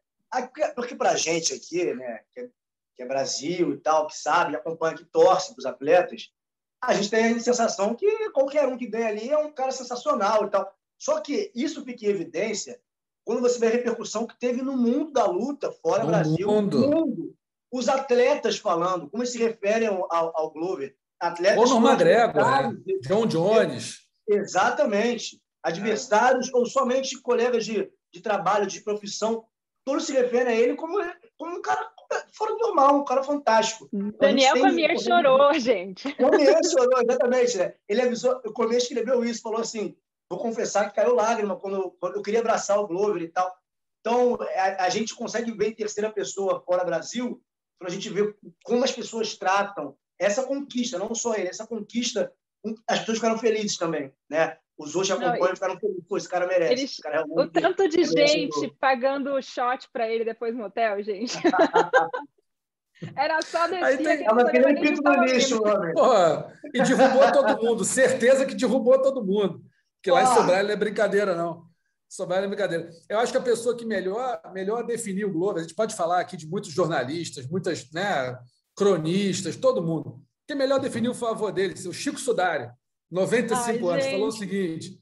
porque 0.73 0.95
para 0.95 1.11
a 1.11 1.17
gente 1.17 1.53
aqui, 1.53 1.93
né, 1.93 2.23
que 2.33 2.39
é, 2.39 2.49
que 2.97 3.03
é, 3.03 3.07
Brasil 3.07 3.73
e 3.73 3.77
tal, 3.77 4.07
que 4.07 4.17
sabe, 4.17 4.55
acompanha, 4.55 4.97
que 4.97 5.05
torce 5.05 5.53
para 5.53 5.59
os 5.59 5.65
atletas, 5.65 6.31
a 6.83 6.93
gente 6.93 7.09
tem 7.09 7.33
a 7.33 7.39
sensação 7.39 7.95
que 7.95 8.29
qualquer 8.31 8.67
um 8.67 8.77
que 8.77 8.87
ganha 8.87 9.07
ali 9.07 9.29
é 9.29 9.37
um 9.37 9.51
cara 9.51 9.71
sensacional 9.71 10.45
e 10.45 10.49
tal. 10.49 10.71
Só 10.97 11.21
que 11.21 11.51
isso 11.55 11.83
fica 11.83 12.05
em 12.05 12.09
evidência 12.09 12.79
quando 13.23 13.41
você 13.41 13.59
vê 13.59 13.67
a 13.67 13.71
repercussão 13.71 14.25
que 14.25 14.37
teve 14.39 14.61
no 14.61 14.75
mundo 14.75 15.11
da 15.11 15.25
luta, 15.25 15.71
fora 15.71 16.01
do 16.01 16.07
Brasil, 16.07 16.47
mundo. 16.47 16.79
mundo. 16.79 17.35
Os 17.71 17.89
atletas 17.89 18.57
falando, 18.57 19.09
como 19.09 19.25
se 19.25 19.37
referem 19.37 19.87
ao, 19.87 20.07
ao 20.09 20.51
Glover. 20.51 20.95
Atletas 21.19 21.69
Conor 21.69 21.91
McGregor, 21.91 22.35
né? 22.35 22.77
John 23.01 23.25
Jones. 23.25 24.01
Exatamente. 24.27 25.41
Adversários 25.61 26.47
é. 26.47 26.55
ou 26.55 26.65
somente 26.65 27.19
colegas 27.21 27.65
de, 27.65 27.91
de 28.13 28.21
trabalho, 28.21 28.65
de 28.65 28.81
profissão, 28.81 29.45
todos 29.83 30.05
se 30.05 30.13
referem 30.13 30.53
a 30.53 30.55
ele 30.55 30.75
como, 30.75 30.97
como 31.37 31.57
um 31.57 31.61
cara 31.61 31.91
fora 32.31 32.53
do 32.53 32.59
normal, 32.59 32.97
um 32.97 33.05
cara 33.05 33.23
fantástico. 33.23 33.89
Daniel 34.19 34.57
Cormier 34.57 34.97
chorou, 34.99 35.53
gente. 35.59 36.13
Cormier 36.15 36.59
chorou, 36.63 37.01
exatamente. 37.01 37.57
Né? 37.57 37.73
Ele 37.87 38.01
avisou, 38.01 38.41
o 38.45 38.53
Cormier 38.53 38.77
escreveu 38.77 39.23
isso, 39.23 39.41
falou 39.41 39.59
assim, 39.59 39.95
vou 40.29 40.39
confessar 40.39 40.89
que 40.89 40.95
caiu 40.95 41.15
lágrima 41.15 41.55
quando, 41.55 41.91
quando 41.99 42.15
eu 42.15 42.21
queria 42.21 42.39
abraçar 42.39 42.79
o 42.79 42.87
Glover 42.87 43.21
e 43.21 43.29
tal. 43.29 43.53
Então, 44.01 44.37
a, 44.55 44.85
a, 44.85 44.89
gente 44.89 45.15
consegue 45.15 45.51
ver 45.51 45.69
em 45.69 45.75
terceira 45.75 46.11
pessoa 46.11 46.61
fora 46.61 46.85
Brasil, 46.85 47.41
quando 47.79 47.91
a 47.91 47.93
gente 47.93 48.09
vê 48.09 48.33
como 48.63 48.83
as 48.83 48.91
pessoas 48.91 49.35
tratam 49.35 49.97
essa 50.19 50.43
conquista, 50.43 50.97
não 50.97 51.13
só 51.13 51.35
ele, 51.35 51.49
essa 51.49 51.67
conquista, 51.67 52.31
as 52.87 52.99
pessoas 52.99 53.17
ficaram 53.17 53.37
felizes 53.37 53.77
também, 53.77 54.13
né? 54.29 54.57
Os 54.77 54.95
outros 54.95 55.11
acompanham 55.11 55.53
e 55.53 55.55
ficaram 55.55 55.79
felizes. 55.79 56.03
Pô, 56.07 56.17
esse 56.17 56.29
cara 56.29 56.45
merece. 56.45 56.73
Eles, 56.73 56.97
cara 56.97 57.17
é 57.17 57.23
o 57.23 57.47
tanto 57.47 57.89
de 57.89 58.03
gente 58.03 58.67
pagando 58.79 59.33
o 59.33 59.41
shot 59.41 59.89
para 59.91 60.07
ele 60.07 60.23
depois 60.23 60.55
no 60.55 60.65
hotel, 60.65 61.01
gente. 61.01 61.35
Era 63.15 63.41
só 63.41 63.67
descer. 63.67 63.97
Tem... 63.97 64.23
Tava 64.23 64.49
querendo 64.49 64.81
pinto 64.81 65.01
no 65.01 65.23
lixo, 65.23 65.63
homem. 65.63 65.93
Porra, 65.93 66.53
e 66.73 66.81
derrubou 66.81 67.31
todo 67.31 67.63
mundo. 67.63 67.85
Certeza 67.85 68.45
que 68.45 68.55
derrubou 68.55 69.01
todo 69.01 69.25
mundo. 69.25 69.63
Porque 69.95 70.11
lá 70.11 70.23
em 70.23 70.35
Sobral 70.35 70.63
não 70.63 70.71
é 70.71 70.75
brincadeira, 70.75 71.35
não. 71.35 71.65
Sobral 72.07 72.43
é 72.43 72.47
brincadeira. 72.47 72.89
Eu 73.09 73.19
acho 73.19 73.31
que 73.31 73.37
a 73.37 73.41
pessoa 73.41 73.75
que 73.75 73.85
melhor, 73.85 74.39
melhor 74.53 74.83
definiu 74.83 75.27
o 75.27 75.31
Globo, 75.31 75.59
a 75.59 75.61
gente 75.61 75.75
pode 75.75 75.95
falar 75.95 76.19
aqui 76.19 76.37
de 76.37 76.47
muitos 76.47 76.71
jornalistas, 76.71 77.47
muitas 77.47 77.91
né, 77.91 78.37
cronistas, 78.75 79.55
todo 79.55 79.83
mundo. 79.83 80.21
Quem 80.47 80.55
melhor 80.55 80.79
definiu 80.79 81.11
o 81.11 81.15
favor 81.15 81.51
dele, 81.51 81.73
o 81.87 81.93
Chico 81.93 82.19
Sudari, 82.19 82.69
95 83.09 83.69
Ai, 83.69 83.93
anos, 83.93 84.03
gente. 84.03 84.11
falou 84.13 84.27
o 84.27 84.31
seguinte: 84.31 85.01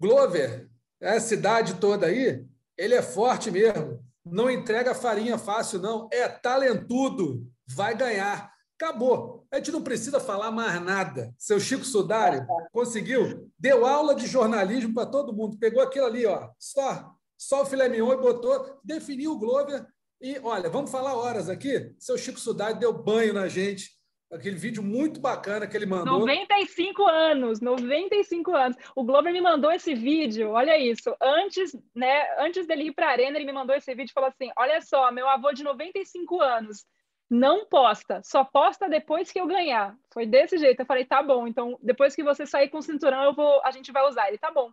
Glover, 0.00 0.68
essa 1.00 1.28
cidade 1.28 1.74
toda 1.74 2.06
aí, 2.06 2.44
ele 2.76 2.94
é 2.94 3.02
forte 3.02 3.50
mesmo. 3.50 4.04
Não 4.24 4.50
entrega 4.50 4.94
farinha 4.94 5.36
fácil, 5.36 5.78
não. 5.78 6.08
É 6.12 6.28
talentudo. 6.28 7.46
Vai 7.66 7.94
ganhar. 7.94 8.52
Acabou. 8.78 9.46
A 9.50 9.56
gente 9.56 9.70
não 9.70 9.82
precisa 9.82 10.18
falar 10.18 10.50
mais 10.50 10.82
nada. 10.82 11.32
Seu 11.38 11.60
Chico 11.60 11.84
Sudário 11.84 12.46
conseguiu, 12.72 13.50
deu 13.58 13.86
aula 13.86 14.14
de 14.14 14.26
jornalismo 14.26 14.92
para 14.92 15.06
todo 15.06 15.34
mundo. 15.34 15.58
Pegou 15.58 15.82
aquilo 15.82 16.06
ali, 16.06 16.26
ó, 16.26 16.50
só, 16.58 17.14
só 17.38 17.62
o 17.62 17.66
filé 17.66 17.88
mignon 17.88 18.12
e 18.12 18.16
botou, 18.16 18.80
definiu 18.82 19.32
o 19.32 19.38
Glover. 19.38 19.86
E, 20.20 20.38
olha, 20.40 20.68
vamos 20.68 20.90
falar 20.90 21.14
horas 21.14 21.48
aqui. 21.48 21.94
Seu 21.98 22.18
Chico 22.18 22.40
Sudário 22.40 22.78
deu 22.78 22.92
banho 22.92 23.32
na 23.32 23.46
gente 23.46 23.93
aquele 24.34 24.56
vídeo 24.56 24.82
muito 24.82 25.20
bacana 25.20 25.66
que 25.66 25.76
ele 25.76 25.86
mandou. 25.86 26.18
95 26.20 27.06
anos, 27.06 27.60
95 27.60 28.54
anos. 28.54 28.76
O 28.94 29.04
Glover 29.04 29.32
me 29.32 29.40
mandou 29.40 29.70
esse 29.70 29.94
vídeo, 29.94 30.50
olha 30.50 30.76
isso. 30.76 31.14
Antes, 31.20 31.76
né, 31.94 32.26
antes 32.38 32.66
dele 32.66 32.84
ir 32.84 32.92
para 32.92 33.06
a 33.08 33.10
arena, 33.10 33.38
ele 33.38 33.46
me 33.46 33.52
mandou 33.52 33.74
esse 33.74 33.94
vídeo 33.94 34.10
e 34.10 34.12
falou 34.14 34.28
assim: 34.28 34.50
"Olha 34.58 34.80
só, 34.80 35.10
meu 35.12 35.28
avô 35.28 35.52
de 35.52 35.62
95 35.62 36.40
anos 36.40 36.84
não 37.30 37.66
posta, 37.66 38.20
só 38.22 38.44
posta 38.44 38.88
depois 38.88 39.30
que 39.30 39.40
eu 39.40 39.46
ganhar". 39.46 39.96
Foi 40.12 40.26
desse 40.26 40.58
jeito. 40.58 40.80
Eu 40.80 40.86
falei: 40.86 41.04
"Tá 41.04 41.22
bom, 41.22 41.46
então 41.46 41.78
depois 41.80 42.14
que 42.14 42.24
você 42.24 42.44
sair 42.44 42.68
com 42.68 42.78
o 42.78 42.82
cinturão, 42.82 43.22
eu 43.24 43.34
vou, 43.34 43.60
a 43.64 43.70
gente 43.70 43.92
vai 43.92 44.06
usar". 44.08 44.28
Ele: 44.28 44.38
"Tá 44.38 44.50
bom". 44.50 44.70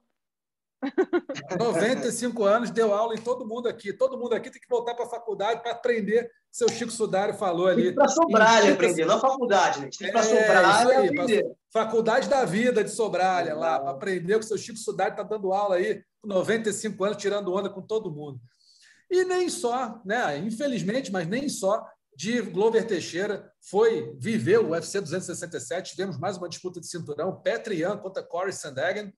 95 1.57 2.43
anos, 2.43 2.71
deu 2.71 2.93
aula 2.93 3.13
em 3.13 3.21
todo 3.21 3.47
mundo 3.47 3.67
aqui. 3.67 3.93
Todo 3.93 4.17
mundo 4.17 4.34
aqui 4.34 4.49
tem 4.49 4.61
que 4.61 4.67
voltar 4.67 4.95
para 4.95 5.05
a 5.05 5.09
faculdade 5.09 5.61
para 5.61 5.71
aprender. 5.71 6.29
Seu 6.51 6.67
Chico 6.69 6.91
Sudário 6.91 7.34
falou 7.34 7.67
ali. 7.67 7.93
Para 7.93 8.07
Sobralha 8.07 8.73
aprender, 8.73 9.05
não 9.05 9.19
faculdade, 9.19 9.82
né? 9.82 9.89
Tem 9.97 10.11
para 10.11 10.21
é, 10.21 10.23
Sobralha 10.23 10.99
aí, 10.99 11.07
aprender. 11.07 11.45
Faculdade 11.71 12.29
da 12.29 12.43
Vida 12.45 12.84
de 12.84 12.91
Sobralha, 12.91 13.55
lá, 13.55 13.79
para 13.79 13.91
aprender 13.91 14.39
que 14.39 14.45
o 14.45 14.47
seu 14.47 14.57
Chico 14.57 14.77
Sudário 14.77 15.13
está 15.13 15.23
dando 15.23 15.53
aula 15.53 15.75
aí, 15.75 16.03
com 16.21 16.27
95 16.27 17.03
anos, 17.03 17.17
tirando 17.17 17.53
onda 17.53 17.69
com 17.69 17.82
todo 17.82 18.11
mundo. 18.11 18.39
E 19.09 19.23
nem 19.25 19.49
só, 19.49 20.01
né? 20.05 20.38
Infelizmente, 20.38 21.11
mas 21.11 21.27
nem 21.27 21.47
só 21.47 21.86
de 22.15 22.41
Glover 22.41 22.86
Teixeira 22.86 23.51
foi 23.59 24.15
viver 24.17 24.59
o 24.59 24.71
UFC 24.71 24.99
267. 24.99 25.91
Tivemos 25.91 26.17
mais 26.17 26.38
uma 26.38 26.49
disputa 26.49 26.79
de 26.79 26.88
cinturão, 26.88 27.41
Petrian 27.41 27.97
contra 27.97 28.23
Corey 28.23 28.53
Sandhagen. 28.53 29.13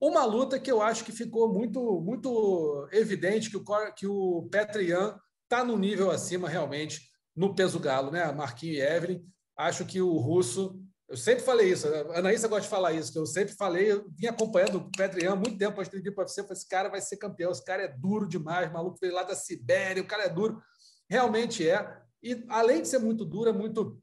Uma 0.00 0.24
luta 0.24 0.58
que 0.58 0.70
eu 0.70 0.82
acho 0.82 1.04
que 1.04 1.12
ficou 1.12 1.52
muito, 1.52 2.00
muito 2.00 2.86
evidente 2.92 3.48
que 3.48 3.56
o, 3.56 3.64
que 3.94 4.06
o 4.06 4.46
Petrian 4.50 5.18
está 5.44 5.64
no 5.64 5.78
nível 5.78 6.10
acima 6.10 6.48
realmente 6.48 7.00
no 7.34 7.54
peso 7.54 7.80
galo, 7.80 8.10
né? 8.10 8.30
Marquinhos 8.32 8.76
e 8.76 8.80
Evelyn. 8.80 9.24
Acho 9.56 9.86
que 9.86 10.00
o 10.00 10.16
russo. 10.16 10.78
Eu 11.08 11.16
sempre 11.16 11.44
falei 11.44 11.70
isso, 11.70 11.86
a 11.86 12.18
Anaísa 12.18 12.48
gosta 12.48 12.62
de 12.62 12.68
falar 12.68 12.92
isso, 12.92 13.12
que 13.12 13.18
eu 13.18 13.26
sempre 13.26 13.54
falei, 13.54 13.92
eu 13.92 14.10
vim 14.18 14.26
acompanhando 14.26 14.78
o 14.78 14.90
Petrian 14.90 15.36
muito 15.36 15.56
tempo 15.56 15.80
antes 15.80 15.90
de 15.90 16.00
vir 16.00 16.12
para 16.12 16.26
você. 16.26 16.42
Falei, 16.42 16.54
esse 16.54 16.68
cara 16.68 16.88
vai 16.88 17.00
ser 17.00 17.16
campeão, 17.16 17.52
esse 17.52 17.64
cara 17.64 17.84
é 17.84 17.88
duro 17.88 18.28
demais, 18.28 18.72
maluco 18.72 18.98
veio 19.00 19.14
lá 19.14 19.22
da 19.22 19.36
Sibéria, 19.36 20.02
o 20.02 20.06
cara 20.06 20.24
é 20.24 20.28
duro. 20.28 20.60
Realmente 21.08 21.66
é. 21.66 21.96
E 22.20 22.44
além 22.48 22.82
de 22.82 22.88
ser 22.88 22.98
muito 22.98 23.24
duro, 23.24 23.48
é 23.48 23.52
muito, 23.52 24.02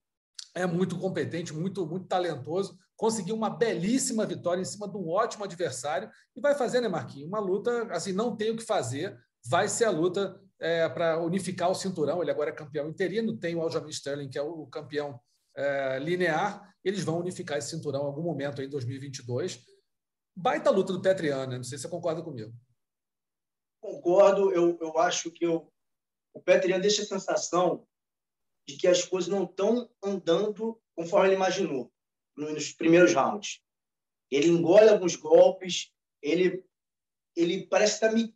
é 0.55 0.65
muito 0.65 0.97
competente, 0.97 1.53
muito, 1.53 1.85
muito 1.85 2.07
talentoso 2.07 2.77
conseguiu 2.95 3.35
uma 3.35 3.49
belíssima 3.49 4.25
vitória 4.25 4.61
em 4.61 4.65
cima 4.65 4.87
de 4.87 4.97
um 4.97 5.09
ótimo 5.09 5.43
adversário 5.43 6.09
e 6.35 6.41
vai 6.41 6.55
fazer, 6.55 6.81
né, 6.81 6.87
Marquinhos? 6.87 7.27
Uma 7.27 7.39
luta, 7.39 7.87
assim, 7.91 8.13
não 8.13 8.35
tem 8.35 8.51
o 8.51 8.57
que 8.57 8.63
fazer, 8.63 9.17
vai 9.45 9.67
ser 9.67 9.85
a 9.85 9.91
luta 9.91 10.39
é, 10.59 10.87
para 10.89 11.19
unificar 11.19 11.69
o 11.69 11.75
cinturão. 11.75 12.21
Ele 12.21 12.31
agora 12.31 12.49
é 12.49 12.53
campeão 12.53 12.87
interino, 12.87 13.37
tem 13.37 13.55
o 13.55 13.61
Aljamain 13.61 13.89
Sterling, 13.89 14.29
que 14.29 14.37
é 14.37 14.41
o 14.41 14.67
campeão 14.67 15.19
é, 15.55 15.99
linear. 15.99 16.73
Eles 16.83 17.03
vão 17.03 17.19
unificar 17.19 17.57
esse 17.57 17.69
cinturão 17.69 18.03
em 18.03 18.05
algum 18.05 18.23
momento 18.23 18.61
em 18.61 18.69
2022. 18.69 19.63
Baita 20.35 20.69
luta 20.69 20.93
do 20.93 21.01
Petriano, 21.01 21.51
né? 21.51 21.57
não 21.57 21.63
sei 21.63 21.77
se 21.77 21.83
você 21.83 21.89
concorda 21.89 22.21
comigo. 22.21 22.53
Concordo, 23.81 24.51
eu, 24.51 24.77
eu 24.81 24.97
acho 24.97 25.29
que 25.31 25.45
eu, 25.45 25.71
o 26.33 26.41
Petriano 26.41 26.81
deixa 26.81 27.03
a 27.03 27.05
sensação 27.05 27.85
de 28.67 28.77
que 28.77 28.87
as 28.87 29.03
coisas 29.03 29.29
não 29.29 29.43
estão 29.43 29.89
andando 30.01 30.81
conforme 30.95 31.27
ele 31.27 31.35
imaginou 31.35 31.92
nos 32.35 32.71
primeiros 32.71 33.13
rounds. 33.13 33.61
Ele 34.31 34.47
engole 34.47 34.89
alguns 34.89 35.15
golpes, 35.15 35.91
ele, 36.21 36.65
ele 37.35 37.67
parece 37.67 37.99
que 37.99 38.05
está 38.05 38.15
me. 38.15 38.35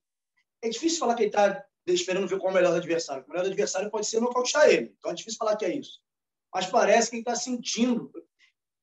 É 0.61 0.69
difícil 0.69 0.99
falar 0.99 1.15
que 1.15 1.23
ele 1.23 1.29
está 1.29 1.65
esperando 1.87 2.27
ver 2.27 2.37
qual 2.37 2.49
é 2.49 2.51
o 2.51 2.55
melhor 2.55 2.75
adversário. 2.75 3.23
O 3.25 3.29
melhor 3.29 3.45
adversário 3.45 3.89
pode 3.89 4.07
ser 4.07 4.19
nocautear 4.19 4.69
ele. 4.69 4.95
Então 4.97 5.11
é 5.11 5.13
difícil 5.13 5.37
falar 5.37 5.55
que 5.55 5.65
é 5.65 5.75
isso. 5.75 6.01
Mas 6.53 6.65
parece 6.67 7.09
que 7.09 7.17
ele 7.17 7.21
está 7.21 7.35
sentindo. 7.35 8.11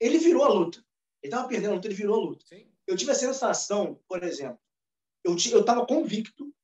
Ele 0.00 0.18
virou 0.18 0.44
a 0.44 0.48
luta. 0.48 0.78
Ele 1.22 1.32
estava 1.32 1.48
perdendo 1.48 1.72
a 1.72 1.74
luta, 1.74 1.88
ele 1.88 1.94
virou 1.94 2.20
a 2.20 2.24
luta. 2.24 2.44
Sim. 2.46 2.68
Eu 2.86 2.96
tive 2.96 3.12
a 3.12 3.14
sensação, 3.14 3.98
por 4.06 4.22
exemplo, 4.22 4.58
eu 5.24 5.34
estava 5.36 5.86
convicto, 5.86 6.54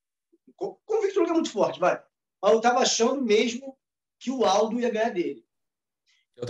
convicto 0.84 1.20
é 1.20 1.32
muito 1.32 1.50
forte, 1.50 1.80
vai, 1.80 2.02
mas 2.42 2.52
eu 2.52 2.58
estava 2.58 2.80
achando 2.80 3.22
mesmo 3.22 3.76
que 4.18 4.30
o 4.30 4.44
Aldo 4.44 4.78
ia 4.78 4.90
ganhar 4.90 5.08
dele. 5.10 5.46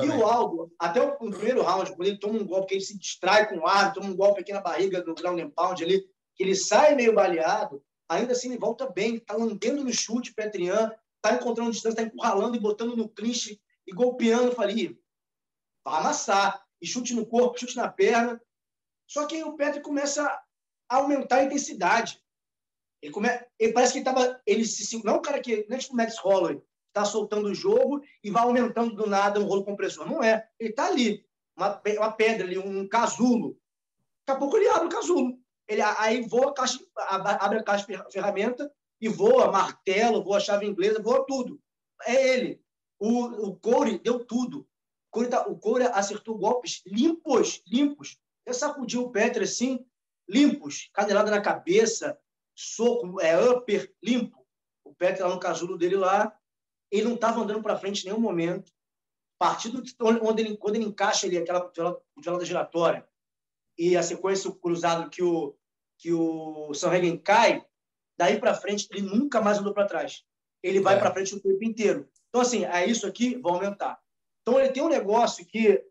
E 0.02 0.08
o 0.08 0.26
Aldo, 0.26 0.72
até 0.78 1.00
o 1.00 1.16
primeiro 1.16 1.62
round, 1.62 1.90
quando 1.96 2.06
ele 2.06 2.18
toma 2.18 2.38
um 2.38 2.46
golpe, 2.46 2.68
que 2.68 2.74
ele 2.74 2.80
se 2.80 2.98
distrai 2.98 3.48
com 3.48 3.58
o 3.58 3.66
ar, 3.66 3.92
toma 3.92 4.08
um 4.08 4.16
golpe 4.16 4.40
aqui 4.40 4.52
na 4.52 4.60
barriga, 4.60 5.02
no 5.02 5.14
ground 5.14 5.40
and 5.40 5.50
pound 5.50 5.82
ali, 5.82 6.00
que 6.36 6.44
ele 6.44 6.54
sai 6.54 6.94
meio 6.94 7.14
baleado, 7.14 7.82
ainda 8.08 8.32
assim 8.32 8.48
ele 8.48 8.58
volta 8.58 8.88
bem, 8.88 9.16
está 9.16 9.34
lambendo 9.34 9.82
no 9.82 9.92
chute, 9.92 10.32
Petrian, 10.32 10.92
está 11.16 11.34
encontrando 11.34 11.70
distância, 11.70 12.00
está 12.00 12.02
encurralando 12.02 12.56
e 12.56 12.60
botando 12.60 12.96
no 12.96 13.08
clinch 13.08 13.60
e 13.86 13.92
golpeando. 13.92 14.52
Falei, 14.52 14.98
vai 15.84 16.00
amassar. 16.00 16.64
E 16.80 16.86
chute 16.86 17.14
no 17.14 17.26
corpo, 17.26 17.58
chute 17.58 17.76
na 17.76 17.88
perna. 17.88 18.40
Só 19.06 19.26
que 19.26 19.36
aí 19.36 19.44
o 19.44 19.54
Petri 19.54 19.82
começa 19.82 20.24
a 20.88 20.96
aumentar 20.96 21.36
a 21.36 21.44
intensidade. 21.44 22.22
Ele, 23.02 23.12
come... 23.12 23.28
ele 23.58 23.72
parece 23.72 23.92
que 23.92 23.98
ele 23.98 24.08
estava. 24.08 24.40
Ele 24.46 24.64
se... 24.64 25.04
Não 25.04 25.14
é 25.14 25.16
um 25.16 25.22
cara 25.22 25.40
que. 25.40 25.66
Não 25.68 25.76
é 25.76 25.80
tipo 25.80 25.92
o 25.92 25.96
Max 25.96 26.16
Holloway, 26.18 26.62
está 26.90 27.04
soltando 27.04 27.48
o 27.48 27.54
jogo 27.54 28.02
e 28.22 28.30
vai 28.30 28.42
aumentando 28.42 28.94
do 28.94 29.06
nada 29.08 29.40
um 29.40 29.44
rolo 29.44 29.64
compressor. 29.64 30.06
Não 30.06 30.22
é. 30.22 30.46
Ele 30.58 30.70
está 30.70 30.86
ali, 30.86 31.24
uma, 31.56 31.80
uma 31.98 32.12
pedra 32.12 32.46
ali, 32.46 32.58
um 32.58 32.86
casulo. 32.86 33.56
Daqui 34.26 34.36
a 34.36 34.40
pouco 34.40 34.56
ele 34.56 34.68
abre 34.68 34.86
o 34.86 34.90
casulo. 34.90 35.38
Ele, 35.66 35.80
aí 35.82 36.22
voa 36.22 36.50
a 36.50 36.54
caixa, 36.54 36.80
abre 36.96 37.58
a 37.58 37.62
caixa 37.62 37.86
de 37.86 38.12
ferramenta 38.12 38.70
e 39.00 39.08
voa 39.08 39.50
martelo, 39.50 40.22
voa 40.22 40.40
chave 40.40 40.66
inglesa, 40.66 41.00
voa 41.00 41.24
tudo. 41.26 41.60
É 42.04 42.34
ele. 42.34 42.62
O, 42.98 43.48
o 43.48 43.56
Corey 43.56 43.98
deu 43.98 44.24
tudo. 44.24 44.66
O 45.08 45.10
Corey, 45.10 45.30
tá, 45.30 45.46
o 45.46 45.56
Corey 45.56 45.86
acertou 45.92 46.36
golpes 46.36 46.82
limpos, 46.86 47.62
limpos. 47.66 48.18
Ele 48.44 48.54
sacudiu 48.54 49.02
o 49.02 49.10
Petra 49.10 49.44
assim, 49.44 49.84
limpos. 50.28 50.90
Canelada 50.92 51.30
na 51.30 51.40
cabeça, 51.40 52.18
soco, 52.54 53.20
é 53.20 53.40
upper, 53.40 53.94
limpo. 54.02 54.44
O 54.84 54.94
Petra 54.94 55.28
lá 55.28 55.34
no 55.34 55.40
casulo 55.40 55.78
dele 55.78 55.96
lá, 55.96 56.36
ele 56.90 57.04
não 57.04 57.14
estava 57.14 57.40
andando 57.40 57.62
para 57.62 57.78
frente 57.78 58.02
em 58.02 58.06
nenhum 58.06 58.20
momento. 58.20 58.72
Partido 59.38 59.82
onde 60.22 60.42
ele, 60.42 60.56
quando 60.56 60.76
ele 60.76 60.84
encaixa 60.84 61.26
ali 61.26 61.38
aquela 61.38 61.70
gelada 62.22 62.44
giratória 62.44 63.06
e 63.78 63.96
a 63.96 64.02
sequência 64.02 64.50
cruzado 64.52 65.08
que 65.08 65.22
o 65.22 65.56
que 65.98 66.14
o 66.14 66.72
Sanhagen 66.72 67.18
cai, 67.18 67.62
daí 68.16 68.40
para 68.40 68.54
frente 68.54 68.88
ele 68.90 69.02
nunca 69.02 69.40
mais 69.40 69.58
andou 69.58 69.74
para 69.74 69.86
trás. 69.86 70.24
Ele 70.62 70.80
vai 70.80 70.96
é. 70.96 70.98
para 70.98 71.12
frente 71.12 71.34
o 71.34 71.40
tempo 71.40 71.62
inteiro. 71.62 72.08
Então 72.28 72.40
assim, 72.40 72.64
é 72.64 72.86
isso 72.86 73.06
aqui 73.06 73.36
vai 73.36 73.52
aumentar. 73.52 73.98
Então 74.42 74.58
ele 74.58 74.70
tem 74.70 74.82
um 74.82 74.88
negócio 74.88 75.44
que 75.44 75.84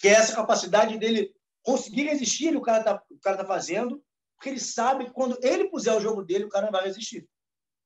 que 0.00 0.08
é 0.08 0.12
essa 0.12 0.34
capacidade 0.34 0.98
dele 0.98 1.34
conseguir 1.62 2.04
resistir 2.04 2.56
o 2.56 2.60
cara 2.60 2.84
tá, 2.84 3.02
o 3.10 3.18
cara 3.18 3.38
tá 3.38 3.44
fazendo, 3.44 4.02
porque 4.36 4.50
ele 4.50 4.60
sabe 4.60 5.06
que 5.06 5.10
quando 5.10 5.38
ele 5.42 5.68
puser 5.68 5.96
o 5.96 6.00
jogo 6.00 6.22
dele, 6.22 6.44
o 6.44 6.48
cara 6.48 6.66
não 6.66 6.72
vai 6.72 6.84
resistir. 6.84 7.26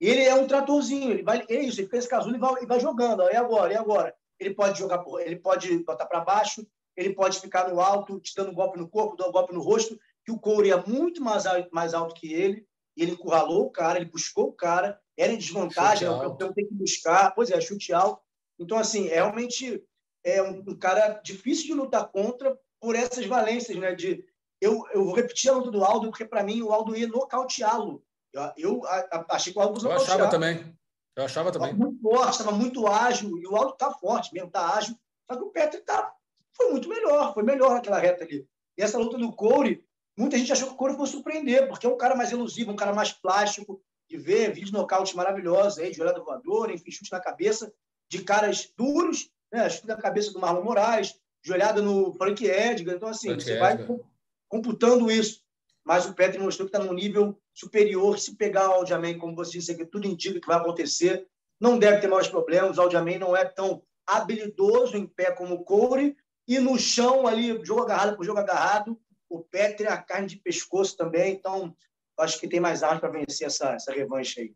Ele 0.01 0.23
é 0.23 0.35
um 0.35 0.47
tratorzinho, 0.47 1.11
ele 1.11 1.23
vai, 1.23 1.45
é 1.49 1.63
isso, 1.63 1.81
ele 1.81 1.87
fica 1.87 1.99
esse 1.99 2.09
casulo 2.09 2.35
e 2.35 2.39
vai, 2.39 2.63
e 2.63 2.67
vai 2.67 2.81
jogando, 2.81 3.23
e 3.25 3.37
agora, 3.37 3.73
e 3.73 3.77
agora? 3.77 4.15
Ele 4.39 4.55
pode 4.55 4.79
jogar, 4.79 5.05
ele 5.19 5.37
pode 5.37 5.85
botar 5.85 6.07
para 6.07 6.21
baixo, 6.21 6.67
ele 6.97 7.15
pode 7.15 7.39
ficar 7.39 7.69
no 7.69 7.81
alto, 7.81 8.19
te 8.19 8.35
dando 8.35 8.51
um 8.51 8.55
golpe 8.55 8.79
no 8.79 8.89
corpo, 8.89 9.17
dando 9.17 9.29
um 9.29 9.33
golpe 9.33 9.53
no 9.53 9.61
rosto, 9.61 9.99
que 10.25 10.33
o 10.33 10.39
Corey 10.39 10.71
é 10.71 10.87
muito 10.87 11.23
mais, 11.23 11.45
mais 11.71 11.93
alto 11.93 12.15
que 12.15 12.33
ele, 12.33 12.67
ele 12.97 13.13
encurralou 13.13 13.67
o 13.67 13.71
cara, 13.71 13.99
ele 13.99 14.11
buscou 14.11 14.49
o 14.49 14.53
cara, 14.53 14.99
era 15.17 15.33
em 15.33 15.39
desvantagem, 15.39 16.09
o 16.09 16.21
campeão 16.21 16.53
tem 16.53 16.67
que 16.67 16.75
buscar, 16.75 17.35
pois 17.35 17.51
é, 17.51 17.61
chute 17.61 17.93
alto. 17.93 18.23
Então, 18.59 18.79
assim, 18.79 19.09
é 19.09 19.15
realmente 19.15 19.83
é 20.25 20.43
um, 20.43 20.63
um, 20.67 20.77
cara 20.77 21.21
difícil 21.23 21.67
de 21.67 21.75
lutar 21.75 22.09
contra 22.09 22.59
por 22.81 22.95
essas 22.95 23.27
valências, 23.27 23.77
né? 23.77 23.95
De, 23.95 24.25
eu, 24.61 24.85
eu 24.93 25.05
vou 25.05 25.15
repetir 25.15 25.51
a 25.51 25.55
luta 25.55 25.71
do 25.71 25.85
Aldo, 25.85 26.11
porque 26.11 26.25
para 26.25 26.43
mim 26.43 26.63
o 26.63 26.73
Aldo 26.73 26.97
ia 26.97 27.07
nocauteá-lo. 27.07 28.05
Eu, 28.33 28.53
eu 28.57 28.83
achei 29.29 29.53
que 29.53 29.59
o 29.59 29.63
Aldo 29.63 29.85
Eu 29.87 29.93
achava 29.93 30.29
também. 30.29 30.77
Eu 31.17 31.25
achava 31.25 31.53
também. 31.53 31.77
forte, 32.01 32.31
estava 32.33 32.53
muito 32.53 32.87
ágil, 32.87 33.37
e 33.39 33.47
o 33.47 33.57
Aldo 33.57 33.73
está 33.73 33.91
forte 33.93 34.33
mesmo, 34.33 34.49
está 34.49 34.75
ágil, 34.75 34.97
só 35.29 35.37
que 35.37 35.45
o 35.45 35.51
Petri 35.51 35.81
tá, 35.81 36.13
foi 36.57 36.71
muito 36.71 36.89
melhor, 36.89 37.35
foi 37.35 37.43
melhor 37.43 37.75
naquela 37.75 37.99
reta 37.99 38.25
ali. 38.25 38.47
E 38.79 38.83
essa 38.83 38.99
luta 38.99 39.19
do 39.19 39.33
Corey, 39.33 39.85
muita 40.17 40.39
gente 40.39 40.53
achou 40.53 40.69
que 40.69 40.75
o 40.75 40.77
Corey 40.77 40.97
fosse 40.97 41.13
surpreender, 41.13 41.69
porque 41.69 41.87
é 41.87 41.89
um 41.91 41.99
cara 41.99 42.15
mais 42.15 42.33
elusivo, 42.33 42.71
um 42.71 42.77
cara 42.77 42.95
mais 42.95 43.13
plástico, 43.13 43.83
de 44.09 44.17
ver 44.17 44.53
vídeos 44.53 44.73
nocaute 44.73 45.17
maravilhosos 45.17 45.79
aí, 45.79 45.93
de 45.93 46.01
olhada 46.01 46.23
voadora, 46.23 46.73
enfim, 46.73 46.91
chute 46.91 47.13
na 47.13 47.21
cabeça 47.21 47.73
de 48.09 48.23
caras 48.23 48.73
duros, 48.77 49.31
né? 49.53 49.69
chute 49.71 49.87
na 49.87 49.97
cabeça 49.97 50.33
do 50.33 50.41
Marlon 50.41 50.65
Moraes, 50.65 51.15
de 51.45 51.53
olhada 51.53 51.81
no 51.81 52.13
Frank 52.17 52.45
Edgar. 52.45 52.97
Então, 52.97 53.09
assim, 53.09 53.29
Frank 53.29 53.45
você 53.45 53.53
Edgar. 53.53 53.87
vai 53.87 54.01
computando 54.49 55.11
isso. 55.11 55.43
Mas 55.85 56.07
o 56.07 56.15
Petri 56.15 56.39
mostrou 56.39 56.69
que 56.69 56.77
está 56.77 56.85
num 56.85 56.93
nível 56.93 57.39
superior. 57.55 58.19
Se 58.19 58.37
pegar 58.37 58.69
o 58.71 58.75
Aljamain, 58.75 59.19
como 59.19 59.35
você 59.35 59.53
disse 59.53 59.73
aqui, 59.73 59.85
tudo 59.85 60.07
indica 60.07 60.41
que 60.41 60.47
vai 60.47 60.59
acontecer. 60.59 61.27
Não 61.61 61.79
deve 61.79 62.01
ter 62.01 62.09
mais 62.09 62.29
problemas. 62.29 62.79
O 62.79 62.83
Aljamain 62.83 63.19
não 63.19 63.37
é 63.37 63.45
tão 63.45 63.83
habilidoso 64.07 64.97
em 64.97 65.07
pé 65.07 65.31
como 65.31 65.55
o 65.55 65.65
Corey. 65.65 66.17
E 66.47 66.59
no 66.59 66.79
chão, 66.79 67.27
ali, 67.27 67.65
jogo 67.65 67.83
agarrado 67.83 68.17
por 68.17 68.25
jogo 68.25 68.39
agarrado, 68.39 68.99
o 69.29 69.41
Petri 69.41 69.87
é 69.87 69.91
a 69.91 70.03
carne 70.03 70.27
de 70.27 70.37
pescoço 70.37 70.97
também. 70.97 71.33
Então, 71.33 71.75
acho 72.19 72.39
que 72.39 72.49
tem 72.49 72.61
mais 72.61 72.83
armas 72.83 73.01
para 73.01 73.11
vencer 73.11 73.47
essa, 73.47 73.73
essa 73.73 73.93
revanche 73.93 74.41
aí. 74.41 74.55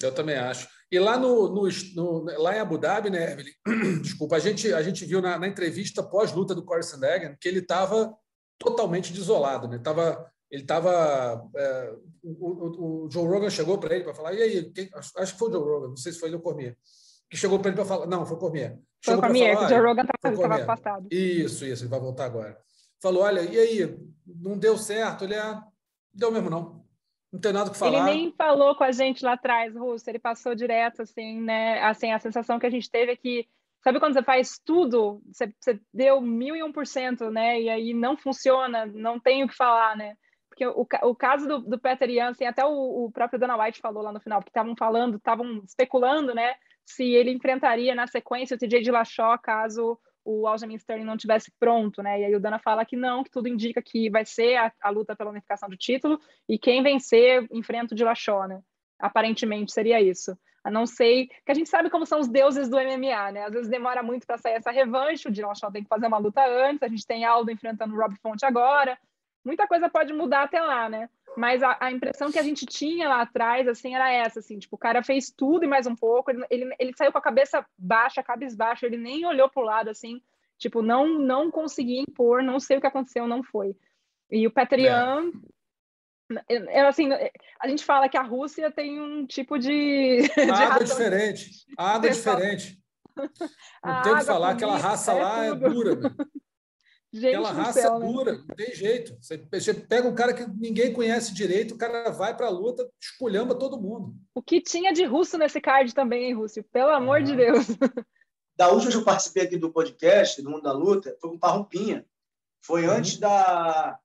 Eu 0.00 0.14
também 0.14 0.36
acho. 0.36 0.68
E 0.90 0.98
lá, 0.98 1.18
no, 1.18 1.48
no, 1.48 1.68
no, 1.94 2.24
lá 2.40 2.56
em 2.56 2.60
Abu 2.60 2.78
Dhabi, 2.78 3.10
né, 3.10 3.32
Evelyn? 3.32 3.52
Desculpa, 4.00 4.36
a 4.36 4.38
gente, 4.38 4.72
a 4.72 4.82
gente 4.82 5.04
viu 5.04 5.20
na, 5.20 5.38
na 5.38 5.48
entrevista 5.48 6.02
pós-luta 6.02 6.54
do 6.54 6.64
Corey 6.64 6.82
Sandhagen 6.82 7.36
que 7.40 7.48
ele 7.48 7.58
estava 7.58 8.16
totalmente 8.58 9.12
desolado. 9.12 9.68
Né? 9.68 9.78
Tava, 9.78 10.30
ele 10.50 10.62
estava. 10.62 11.48
É, 11.54 11.94
o, 12.22 12.46
o, 12.46 13.04
o, 13.04 13.10
Joe 13.10 13.26
Rogan 13.26 13.50
chegou 13.50 13.78
para 13.78 13.94
ele 13.94 14.04
para 14.04 14.14
falar: 14.14 14.34
e 14.34 14.42
aí? 14.42 14.70
Quem, 14.72 14.88
acho, 14.94 15.12
acho, 15.18 15.32
que 15.32 15.38
foi 15.38 15.48
o 15.48 15.52
Joe 15.52 15.62
Rogan, 15.62 15.88
não 15.88 15.96
sei 15.96 16.12
se 16.12 16.18
foi 16.18 16.28
ele 16.28 16.36
ou 16.36 16.40
o 16.40 16.44
Cormier. 16.44 16.76
Que 17.30 17.36
chegou 17.36 17.58
para 17.58 17.68
ele 17.68 17.76
para 17.76 17.86
falar: 17.86 18.06
não, 18.06 18.26
foi 18.26 18.36
o 18.36 18.40
Cormier. 18.40 18.78
Foi 19.04 19.14
o 19.14 19.20
Cormier, 19.20 19.56
que 19.56 19.64
o 19.64 19.68
Joe 19.68 19.80
Rogan 19.80 20.02
estava 20.02 20.54
afastado. 20.54 21.06
Isso, 21.10 21.64
isso, 21.64 21.84
ele 21.84 21.90
vai 21.90 22.00
voltar 22.00 22.24
agora. 22.24 22.58
Falou: 23.00 23.22
olha, 23.22 23.40
e 23.40 23.58
aí? 23.58 23.98
Não 24.26 24.58
deu 24.58 24.76
certo? 24.76 25.24
Ele 25.24 25.34
é. 25.34 25.60
Deu 26.12 26.30
mesmo, 26.30 26.50
não. 26.50 26.84
Não 27.32 27.40
tem 27.40 27.52
nada 27.52 27.70
que 27.70 27.76
falar. 27.76 27.92
Ele 27.92 28.02
nem 28.02 28.32
falou 28.32 28.74
com 28.74 28.84
a 28.84 28.92
gente 28.92 29.24
lá 29.24 29.34
atrás, 29.34 29.74
Russo. 29.76 30.08
Ele 30.08 30.18
passou 30.18 30.54
direto, 30.54 31.02
assim, 31.02 31.40
né? 31.40 31.82
Assim, 31.82 32.10
a 32.10 32.18
sensação 32.18 32.58
que 32.58 32.66
a 32.66 32.70
gente 32.70 32.90
teve 32.90 33.12
é 33.12 33.16
que, 33.16 33.46
sabe 33.88 34.00
quando 34.00 34.12
você 34.12 34.22
faz 34.22 34.58
tudo, 34.64 35.22
você, 35.32 35.50
você 35.58 35.80
deu 35.92 36.20
mil 36.20 36.54
e 36.54 36.62
um 36.62 36.70
por 36.70 36.86
cento, 36.86 37.30
né? 37.30 37.60
E 37.60 37.70
aí 37.70 37.94
não 37.94 38.16
funciona, 38.16 38.84
não 38.84 39.18
tem 39.18 39.42
o 39.42 39.48
que 39.48 39.56
falar, 39.56 39.96
né? 39.96 40.14
Porque 40.50 40.66
o, 40.66 40.86
o 41.04 41.14
caso 41.14 41.48
do, 41.48 41.58
do 41.60 41.78
Peter 41.78 42.10
Jansen, 42.10 42.46
até 42.46 42.64
o, 42.64 43.06
o 43.06 43.10
próprio 43.10 43.38
Dana 43.38 43.56
White 43.56 43.80
falou 43.80 44.02
lá 44.02 44.12
no 44.12 44.20
final, 44.20 44.40
porque 44.40 44.50
estavam 44.50 44.74
falando, 44.76 45.16
estavam 45.16 45.62
especulando, 45.64 46.34
né? 46.34 46.54
Se 46.84 47.04
ele 47.04 47.30
enfrentaria 47.30 47.94
na 47.94 48.06
sequência 48.06 48.56
o 48.56 48.58
TJ 48.58 48.82
de 48.82 48.90
Lachó 48.90 49.38
caso 49.38 49.98
o 50.22 50.46
Aljamain 50.46 50.76
Sterling 50.76 51.04
não 51.04 51.16
tivesse 51.16 51.50
pronto, 51.58 52.02
né? 52.02 52.20
E 52.20 52.24
aí 52.26 52.36
o 52.36 52.40
Dana 52.40 52.58
fala 52.58 52.84
que 52.84 52.96
não, 52.96 53.24
que 53.24 53.30
tudo 53.30 53.48
indica 53.48 53.80
que 53.80 54.10
vai 54.10 54.26
ser 54.26 54.56
a, 54.56 54.70
a 54.82 54.90
luta 54.90 55.16
pela 55.16 55.30
unificação 55.30 55.70
do 55.70 55.76
título 55.76 56.20
e 56.46 56.58
quem 56.58 56.82
vencer 56.82 57.46
enfrenta 57.50 57.94
o 57.94 57.96
Dillashaw, 57.96 58.46
né? 58.46 58.60
Aparentemente 58.98 59.72
seria 59.72 59.98
isso. 59.98 60.36
A 60.68 60.70
não 60.70 60.84
sei, 60.84 61.28
que 61.46 61.50
a 61.50 61.54
gente 61.54 61.70
sabe 61.70 61.88
como 61.88 62.04
são 62.04 62.20
os 62.20 62.28
deuses 62.28 62.68
do 62.68 62.76
MMA, 62.76 63.32
né? 63.32 63.44
Às 63.46 63.54
vezes 63.54 63.70
demora 63.70 64.02
muito 64.02 64.26
para 64.26 64.36
sair 64.36 64.52
essa 64.52 64.70
revanche, 64.70 65.26
o 65.26 65.30
Dillashaw 65.30 65.72
tem 65.72 65.82
que 65.82 65.88
fazer 65.88 66.06
uma 66.06 66.18
luta 66.18 66.44
antes, 66.44 66.82
a 66.82 66.88
gente 66.88 67.06
tem 67.06 67.24
Aldo 67.24 67.50
enfrentando 67.50 67.94
o 67.94 67.98
Rob 67.98 68.14
Font 68.16 68.44
agora. 68.44 68.98
Muita 69.42 69.66
coisa 69.66 69.88
pode 69.88 70.12
mudar 70.12 70.42
até 70.42 70.60
lá, 70.60 70.86
né? 70.86 71.08
Mas 71.38 71.62
a, 71.62 71.74
a, 71.80 71.90
impressão 71.90 72.30
que 72.30 72.38
a 72.38 72.42
gente 72.42 72.66
tinha 72.66 73.08
lá 73.08 73.22
atrás, 73.22 73.66
assim, 73.66 73.94
era 73.94 74.12
essa, 74.12 74.40
assim, 74.40 74.58
tipo, 74.58 74.76
o 74.76 74.78
cara 74.78 75.02
fez 75.02 75.30
tudo 75.34 75.64
e 75.64 75.68
mais 75.68 75.86
um 75.86 75.96
pouco, 75.96 76.30
ele, 76.30 76.44
ele, 76.50 76.74
ele 76.78 76.92
saiu 76.94 77.12
com 77.12 77.18
a 77.18 77.22
cabeça 77.22 77.64
baixa, 77.78 78.22
cabisbaixa, 78.22 78.84
ele 78.84 78.98
nem 78.98 79.24
olhou 79.24 79.48
pro 79.48 79.62
lado, 79.62 79.88
assim, 79.88 80.20
tipo, 80.58 80.82
não, 80.82 81.18
não 81.18 81.50
conseguia 81.50 82.02
impor, 82.02 82.42
não 82.42 82.60
sei 82.60 82.76
o 82.76 82.80
que 82.80 82.86
aconteceu, 82.86 83.26
não 83.26 83.42
foi. 83.42 83.74
E 84.30 84.46
o 84.46 84.50
Petrian, 84.50 85.32
é. 86.48 86.80
assim, 86.82 87.10
a 87.60 87.68
gente 87.68 87.84
fala 87.84 88.08
que 88.08 88.16
a 88.16 88.22
Rússia 88.22 88.70
tem 88.70 89.00
um 89.00 89.26
tipo 89.26 89.58
de... 89.58 90.22
de 90.36 90.50
água 90.50 90.84
diferente, 90.84 91.50
água 91.76 92.10
diferente. 92.10 92.78
Não 93.84 94.02
tem 94.02 94.12
o 94.12 94.18
que 94.18 94.24
falar, 94.24 94.50
aquela 94.50 94.76
raça 94.76 95.12
é 95.12 95.22
lá 95.22 95.44
é 95.46 95.54
dura, 95.54 95.98
Gente 97.10 97.36
Aquela 97.36 97.52
raça 97.52 97.80
céu, 97.80 97.98
né? 97.98 98.06
dura, 98.06 98.32
não 98.46 98.54
tem 98.54 98.74
jeito. 98.74 99.16
Você, 99.22 99.72
pega 99.72 100.06
um 100.06 100.14
cara 100.14 100.34
que 100.34 100.46
ninguém 100.46 100.92
conhece 100.92 101.32
direito, 101.32 101.74
o 101.74 101.78
cara 101.78 102.10
vai 102.10 102.36
para 102.36 102.48
a 102.48 102.50
luta, 102.50 102.86
esculhamba 103.00 103.54
todo 103.54 103.80
mundo. 103.80 104.14
O 104.34 104.42
que 104.42 104.60
tinha 104.60 104.92
de 104.92 105.04
russo 105.04 105.38
nesse 105.38 105.58
card 105.58 105.94
também, 105.94 106.24
hein, 106.26 106.34
Rússio? 106.34 106.62
Pelo 106.64 106.90
amor 106.90 107.22
de 107.22 107.34
Deus. 107.34 107.66
Da 108.54 108.68
última 108.68 108.90
que 108.90 108.96
eu 108.98 109.04
participei 109.04 109.44
aqui 109.44 109.56
do 109.56 109.72
podcast, 109.72 110.42
do 110.42 110.50
Mundo 110.50 110.64
da 110.64 110.72
Luta, 110.72 111.16
foi 111.18 111.30
com 111.30 111.36
o 111.36 111.40
Parrumpinha. 111.40 112.04
Foi 112.60 112.86
uhum. 112.86 112.92
antes 112.92 113.16
da, 113.16 113.98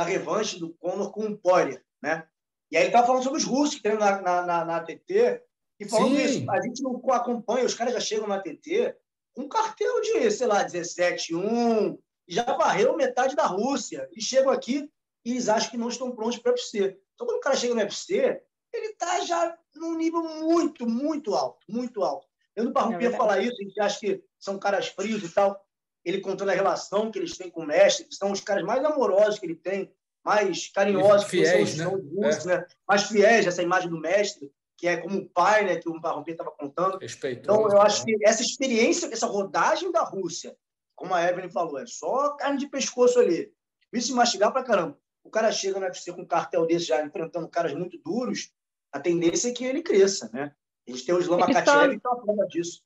da 0.00 0.04
revanche 0.04 0.58
do 0.58 0.72
Conor 0.74 1.12
com 1.12 1.26
o 1.26 1.36
Poirier, 1.36 1.84
né? 2.02 2.26
E 2.70 2.76
aí 2.76 2.84
ele 2.84 2.88
estava 2.88 3.06
falando 3.06 3.22
sobre 3.22 3.38
os 3.38 3.44
russos 3.44 3.74
que 3.74 3.82
treinam 3.82 4.00
na, 4.00 4.22
na, 4.22 4.46
na, 4.46 4.64
na 4.64 4.76
ATT 4.76 5.42
e 5.78 5.86
falando 5.86 6.16
Sim. 6.16 6.22
isso. 6.22 6.50
A 6.50 6.60
gente 6.62 6.82
não 6.82 7.02
acompanha, 7.12 7.66
os 7.66 7.74
caras 7.74 7.92
já 7.92 8.00
chegam 8.00 8.26
na 8.26 8.36
ATT 8.36 8.96
com 9.34 9.42
um 9.42 9.48
cartel 9.48 10.00
de, 10.00 10.30
sei 10.30 10.46
lá, 10.46 10.64
17-1, 10.64 11.98
já 12.26 12.44
varreu 12.44 12.96
metade 12.96 13.36
da 13.36 13.44
Rússia 13.44 14.08
e 14.16 14.22
chegam 14.22 14.50
aqui 14.50 14.90
e 15.22 15.32
eles 15.32 15.50
acham 15.50 15.70
que 15.70 15.76
não 15.76 15.88
estão 15.88 16.12
prontos 16.12 16.38
para 16.38 16.50
o 16.50 16.54
UFC. 16.54 16.98
Então, 17.14 17.26
quando 17.26 17.36
o 17.36 17.40
cara 17.40 17.56
chega 17.56 17.74
no 17.74 17.80
UFC, 17.80 18.40
ele 18.72 18.86
está 18.86 19.20
já 19.20 19.54
num 19.74 19.96
nível 19.96 20.22
muito, 20.22 20.88
muito 20.88 21.34
alto, 21.34 21.60
muito 21.68 22.02
alto. 22.02 22.26
Eu 22.56 22.64
não 22.64 22.72
parrupia 22.72 23.08
é 23.08 23.16
falar 23.16 23.40
isso, 23.40 23.56
a 23.60 23.64
gente 23.64 23.80
acha 23.80 24.00
que 24.00 24.24
são 24.38 24.58
caras 24.58 24.88
frios 24.88 25.22
e 25.22 25.28
tal. 25.28 25.60
Ele 26.04 26.20
contando 26.20 26.50
a 26.50 26.54
relação 26.54 27.10
que 27.10 27.18
eles 27.18 27.36
têm 27.36 27.50
com 27.50 27.62
o 27.62 27.66
mestre, 27.66 28.06
que 28.06 28.14
são 28.14 28.32
os 28.32 28.40
caras 28.40 28.64
mais 28.64 28.84
amorosos 28.84 29.38
que 29.38 29.46
ele 29.46 29.54
tem, 29.54 29.92
mais 30.24 30.68
carinhosos, 30.68 31.28
fiéis, 31.28 31.76
né? 31.76 31.84
Russos, 31.84 32.46
é. 32.46 32.58
né? 32.58 32.66
mais 32.88 33.04
fiéis, 33.04 33.46
essa 33.46 33.62
imagem 33.62 33.90
do 33.90 33.98
mestre, 33.98 34.52
que 34.76 34.88
é 34.88 34.96
como 34.96 35.18
o 35.18 35.28
pai, 35.28 35.64
né, 35.64 35.76
que 35.76 35.88
o 35.88 36.00
Parrupia 36.00 36.32
estava 36.32 36.50
contando. 36.50 36.98
Então, 37.42 37.68
eu 37.70 37.80
acho 37.80 38.06
né? 38.06 38.14
que 38.14 38.26
essa 38.26 38.42
experiência, 38.42 39.10
essa 39.12 39.26
rodagem 39.26 39.92
da 39.92 40.02
Rússia, 40.02 40.56
como 40.96 41.14
a 41.14 41.22
Evelyn 41.22 41.50
falou, 41.50 41.78
é 41.78 41.86
só 41.86 42.30
carne 42.30 42.58
de 42.58 42.68
pescoço 42.68 43.18
ali. 43.18 43.52
Isso 43.92 44.14
mastigar 44.14 44.52
pra 44.52 44.62
caramba. 44.62 44.98
O 45.22 45.30
cara 45.30 45.52
chega 45.52 45.78
no 45.78 45.86
UFC 45.86 46.12
com 46.12 46.22
um 46.22 46.26
cartel 46.26 46.66
desse 46.66 46.86
já 46.86 47.04
enfrentando 47.04 47.48
caras 47.48 47.74
muito 47.74 47.98
duros, 47.98 48.52
a 48.92 48.98
tendência 48.98 49.50
é 49.50 49.52
que 49.52 49.64
ele 49.64 49.82
cresça, 49.82 50.30
né? 50.32 50.54
A 50.88 50.90
gente 50.90 51.04
tem 51.04 51.14
o 51.14 51.20
Islam 51.20 51.38
Makachev 51.38 52.00
que 52.00 52.06
é 52.06 52.08
uma 52.08 52.22
prova 52.22 52.46
disso. 52.46 52.82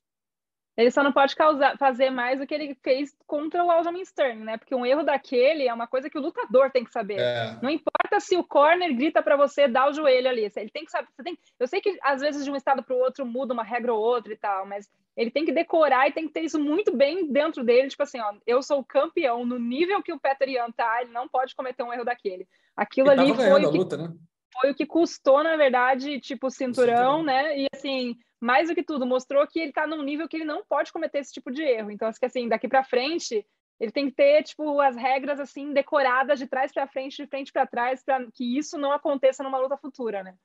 Ele 0.77 0.91
só 0.91 1.01
não 1.01 1.13
pode 1.13 1.35
causar, 1.35 1.77
fazer 1.77 2.09
mais 2.09 2.39
do 2.39 2.45
que 2.45 2.53
ele 2.53 2.75
fez 2.83 3.15
contra 3.25 3.63
o 3.63 3.71
Aljamain 3.71 4.01
Sterling, 4.01 4.43
né? 4.43 4.57
Porque 4.57 4.75
um 4.75 4.85
erro 4.85 5.03
daquele 5.03 5.67
é 5.67 5.73
uma 5.73 5.87
coisa 5.87 6.09
que 6.09 6.17
o 6.17 6.21
lutador 6.21 6.69
tem 6.69 6.83
que 6.83 6.91
saber. 6.91 7.17
É. 7.17 7.57
Não 7.61 7.69
importa 7.69 8.19
se 8.19 8.35
o 8.35 8.43
corner 8.43 8.93
grita 8.93 9.23
para 9.23 9.37
você 9.37 9.67
dar 9.67 9.89
o 9.89 9.93
joelho 9.93 10.27
ali. 10.27 10.51
Ele 10.53 10.69
tem 10.69 10.83
que 10.83 10.91
saber. 10.91 11.07
Você 11.15 11.23
tem, 11.23 11.39
eu 11.59 11.67
sei 11.67 11.79
que 11.79 11.97
às 12.01 12.19
vezes 12.19 12.43
de 12.43 12.51
um 12.51 12.57
estado 12.57 12.83
para 12.83 12.95
o 12.95 12.99
outro 12.99 13.25
muda 13.25 13.53
uma 13.53 13.63
regra 13.63 13.93
ou 13.93 14.01
outra 14.01 14.33
e 14.33 14.37
tal, 14.37 14.65
mas 14.65 14.89
ele 15.15 15.31
tem 15.31 15.45
que 15.45 15.53
decorar 15.53 16.09
e 16.09 16.11
tem 16.11 16.27
que 16.27 16.33
ter 16.33 16.41
isso 16.41 16.59
muito 16.59 16.95
bem 16.95 17.31
dentro 17.31 17.63
dele. 17.63 17.87
Tipo 17.87 18.03
assim, 18.03 18.19
ó, 18.19 18.33
eu 18.45 18.61
sou 18.61 18.83
campeão 18.83 19.45
no 19.45 19.57
nível 19.57 20.03
que 20.03 20.11
o 20.11 20.19
Peter 20.19 20.49
Ian 20.49 20.71
tá, 20.71 21.01
ele 21.01 21.11
não 21.11 21.27
pode 21.27 21.55
cometer 21.55 21.83
um 21.83 21.93
erro 21.93 22.03
daquele. 22.03 22.45
Aquilo 22.75 23.09
ele 23.11 23.21
ali 23.21 23.33
foi 23.33 23.49
o, 23.49 23.71
que, 23.71 23.77
luta, 23.77 23.95
né? 23.95 24.11
Foi 24.59 24.71
o 24.71 24.75
que 24.75 24.85
custou, 24.85 25.43
na 25.43 25.55
verdade, 25.57 26.19
tipo, 26.19 26.47
o 26.47 26.51
cinturão, 26.51 26.95
cinturão, 26.95 27.23
né? 27.23 27.59
E 27.59 27.67
assim 27.73 28.15
mais 28.45 28.67
do 28.67 28.75
que 28.75 28.83
tudo, 28.83 29.07
mostrou 29.07 29.47
que 29.47 29.59
ele 29.59 29.69
está 29.69 29.87
num 29.87 30.03
nível 30.03 30.27
que 30.27 30.37
ele 30.37 30.45
não 30.45 30.63
pode 30.63 30.91
cometer 30.91 31.19
esse 31.19 31.33
tipo 31.33 31.51
de 31.51 31.63
erro. 31.63 31.89
Então, 31.89 32.07
acho 32.07 32.19
que 32.19 32.25
assim, 32.25 32.47
daqui 32.47 32.67
para 32.67 32.83
frente, 32.83 33.43
ele 33.79 33.91
tem 33.91 34.07
que 34.07 34.15
ter 34.15 34.43
tipo 34.43 34.79
as 34.79 34.95
regras 34.95 35.39
assim 35.39 35.73
decoradas 35.73 36.37
de 36.37 36.45
trás 36.45 36.71
para 36.71 36.87
frente, 36.87 37.17
de 37.17 37.27
frente 37.27 37.51
para 37.51 37.65
trás, 37.65 38.03
para 38.03 38.25
que 38.31 38.57
isso 38.57 38.77
não 38.77 38.91
aconteça 38.91 39.43
numa 39.43 39.57
luta 39.57 39.77
futura, 39.77 40.23
né? 40.23 40.35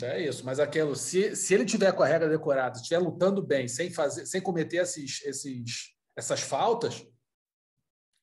É 0.00 0.22
isso, 0.22 0.44
mas 0.44 0.60
aquilo, 0.60 0.94
se, 0.94 1.34
se 1.34 1.52
ele 1.52 1.64
tiver 1.64 1.90
com 1.92 2.04
a 2.04 2.06
regra 2.06 2.28
decorada, 2.28 2.76
estiver 2.76 2.98
lutando 2.98 3.44
bem, 3.44 3.66
sem 3.66 3.90
fazer, 3.90 4.24
sem 4.26 4.40
cometer 4.40 4.76
esses, 4.76 5.20
esses, 5.24 5.92
essas 6.16 6.40
faltas, 6.40 7.04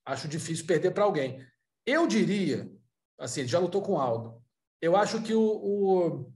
acho 0.06 0.30
difícil 0.30 0.66
perder 0.66 0.92
para 0.92 1.04
alguém. 1.04 1.46
Eu 1.86 2.08
diria, 2.08 2.72
assim, 3.20 3.46
já 3.46 3.60
lutou 3.60 3.82
com 3.82 3.94
o 3.94 4.00
Aldo. 4.00 4.42
Eu 4.82 4.96
acho 4.96 5.22
que 5.22 5.34
o, 5.34 5.42
o, 5.42 6.32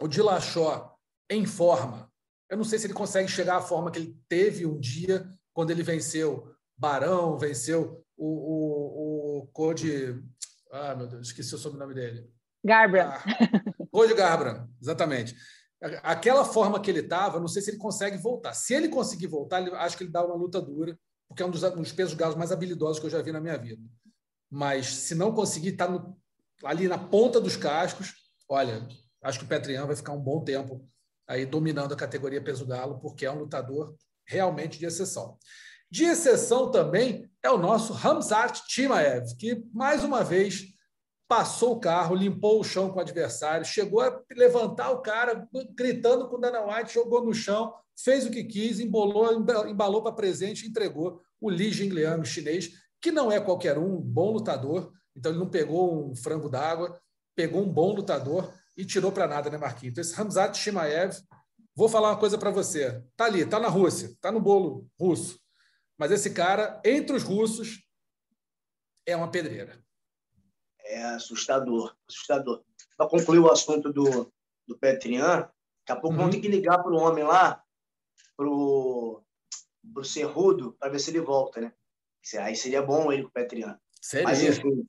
o 0.00 0.08
Dilachó 0.08 0.96
em 1.30 1.46
forma, 1.46 2.10
eu 2.50 2.56
não 2.56 2.64
sei 2.64 2.78
se 2.78 2.86
ele 2.86 2.94
consegue 2.94 3.28
chegar 3.28 3.56
à 3.56 3.62
forma 3.62 3.90
que 3.90 3.98
ele 3.98 4.18
teve 4.28 4.66
um 4.66 4.78
dia 4.78 5.26
quando 5.54 5.70
ele 5.70 5.82
venceu 5.82 6.54
Barão, 6.76 7.38
venceu 7.38 8.04
o, 8.16 8.26
o, 8.26 9.38
o 9.38 9.46
Code. 9.48 10.22
Ah, 10.70 10.94
meu 10.94 11.06
Deus, 11.06 11.28
esqueci 11.28 11.54
o 11.54 11.58
sobrenome 11.58 11.94
dele. 11.94 12.30
Garbrandt. 12.64 13.22
Ah, 13.24 13.86
Code 13.90 14.14
Garbrandt, 14.14 14.70
exatamente. 14.80 15.36
Aquela 16.02 16.44
forma 16.44 16.80
que 16.80 16.90
ele 16.90 17.00
estava, 17.00 17.40
não 17.40 17.48
sei 17.48 17.60
se 17.60 17.70
ele 17.70 17.78
consegue 17.78 18.16
voltar. 18.16 18.54
Se 18.54 18.72
ele 18.72 18.88
conseguir 18.88 19.26
voltar, 19.26 19.60
ele, 19.60 19.74
acho 19.74 19.96
que 19.96 20.04
ele 20.04 20.12
dá 20.12 20.24
uma 20.24 20.36
luta 20.36 20.60
dura, 20.60 20.98
porque 21.28 21.42
é 21.42 21.46
um 21.46 21.50
dos, 21.50 21.62
um 21.62 21.82
dos 21.82 21.92
pesos 21.92 22.14
galos 22.14 22.36
mais 22.36 22.52
habilidosos 22.52 23.00
que 23.00 23.06
eu 23.06 23.10
já 23.10 23.20
vi 23.20 23.32
na 23.32 23.40
minha 23.40 23.58
vida. 23.58 23.82
Mas 24.48 24.86
se 24.86 25.14
não 25.14 25.34
conseguir 25.34 25.70
estar 25.70 25.88
tá 25.88 26.12
ali 26.64 26.88
na 26.88 26.98
ponta 26.98 27.40
dos 27.40 27.56
cascos, 27.56 28.14
olha, 28.48 28.86
acho 29.22 29.38
que 29.38 29.44
o 29.44 29.48
Petrian 29.48 29.86
vai 29.86 29.96
ficar 29.96 30.12
um 30.12 30.20
bom 30.20 30.42
tempo 30.42 30.88
aí 31.26 31.46
dominando 31.46 31.92
a 31.92 31.96
categoria 31.96 32.42
peso 32.42 32.66
galo, 32.66 33.00
porque 33.00 33.24
é 33.24 33.30
um 33.30 33.38
lutador 33.38 33.94
realmente 34.26 34.78
de 34.78 34.86
exceção. 34.86 35.38
De 35.90 36.04
exceção 36.04 36.70
também 36.70 37.30
é 37.42 37.50
o 37.50 37.58
nosso 37.58 37.92
Ramzat 37.92 38.62
Timaev, 38.66 39.36
que 39.38 39.62
mais 39.72 40.02
uma 40.04 40.24
vez 40.24 40.72
passou 41.28 41.72
o 41.72 41.80
carro, 41.80 42.14
limpou 42.14 42.60
o 42.60 42.64
chão 42.64 42.90
com 42.90 42.98
o 42.98 43.00
adversário, 43.00 43.64
chegou 43.64 44.00
a 44.00 44.20
levantar 44.36 44.90
o 44.90 45.00
cara, 45.00 45.48
gritando 45.74 46.28
com 46.28 46.36
o 46.36 46.40
Dana 46.40 46.62
White, 46.62 46.92
jogou 46.92 47.24
no 47.24 47.32
chão, 47.32 47.72
fez 47.96 48.26
o 48.26 48.30
que 48.30 48.44
quis, 48.44 48.80
embolou, 48.80 49.32
embalou 49.66 50.02
para 50.02 50.12
presente 50.12 50.64
e 50.64 50.68
entregou 50.68 51.20
o 51.40 51.50
Li 51.50 51.70
Jingliang 51.70 52.26
chinês, 52.26 52.70
que 53.00 53.10
não 53.10 53.32
é 53.32 53.40
qualquer 53.40 53.78
um 53.78 53.98
bom 53.98 54.32
lutador, 54.32 54.92
então 55.16 55.32
ele 55.32 55.38
não 55.38 55.48
pegou 55.48 56.10
um 56.10 56.16
frango 56.16 56.48
d'água, 56.48 57.00
pegou 57.34 57.62
um 57.62 57.72
bom 57.72 57.94
lutador 57.94 58.52
e 58.76 58.84
tirou 58.84 59.12
para 59.12 59.26
nada, 59.26 59.50
né, 59.50 59.58
Marquinhos? 59.58 59.92
Então, 59.92 60.02
esse 60.02 60.14
Ramzat 60.14 60.56
Shimaev, 60.56 61.16
vou 61.74 61.88
falar 61.88 62.10
uma 62.10 62.18
coisa 62.18 62.38
para 62.38 62.50
você. 62.50 63.02
Tá 63.16 63.26
ali, 63.26 63.46
tá 63.46 63.60
na 63.60 63.68
Rússia, 63.68 64.16
tá 64.20 64.30
no 64.32 64.40
bolo 64.40 64.88
russo. 64.98 65.40
Mas 65.98 66.10
esse 66.10 66.30
cara, 66.30 66.80
entre 66.84 67.14
os 67.14 67.22
russos, 67.22 67.86
é 69.06 69.14
uma 69.16 69.30
pedreira. 69.30 69.82
É 70.84 71.02
assustador, 71.04 71.94
assustador. 72.08 72.64
Para 72.96 73.08
concluir 73.08 73.38
o 73.38 73.50
assunto 73.50 73.92
do, 73.92 74.32
do 74.66 74.78
Petrian, 74.78 75.40
daqui 75.40 75.52
a 75.88 75.96
pouco 75.96 76.08
uhum. 76.08 76.16
vamos 76.16 76.34
ter 76.34 76.40
que 76.40 76.48
ligar 76.48 76.82
para 76.82 76.92
o 76.92 76.98
homem 76.98 77.24
lá, 77.24 77.62
para 78.36 78.48
o 78.48 79.24
Cerrudo, 80.04 80.72
para 80.78 80.90
ver 80.90 80.98
se 80.98 81.10
ele 81.10 81.20
volta, 81.20 81.60
né? 81.60 81.72
Aí 82.40 82.56
seria 82.56 82.82
bom 82.82 83.12
ele 83.12 83.22
com 83.22 83.28
o 83.28 83.32
Petrian. 83.32 83.78
Seria. 84.00 84.26
Mas, 84.26 84.42
enfim, 84.42 84.86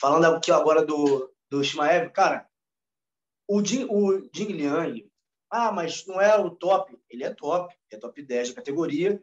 falando 0.00 0.24
aqui 0.24 0.50
agora 0.50 0.84
do, 0.84 1.30
do 1.50 1.62
Shimaev, 1.62 2.10
cara, 2.10 2.48
o 3.46 3.62
Jing, 3.64 3.86
o 3.90 4.28
Jing 4.34 4.52
Liang, 4.52 5.10
ah, 5.50 5.72
mas 5.72 6.06
não 6.06 6.20
é 6.20 6.36
o 6.38 6.50
top. 6.50 6.96
Ele 7.10 7.24
é 7.24 7.34
top, 7.34 7.74
é 7.90 7.96
top 7.96 8.22
10 8.22 8.50
da 8.50 8.54
categoria. 8.54 9.20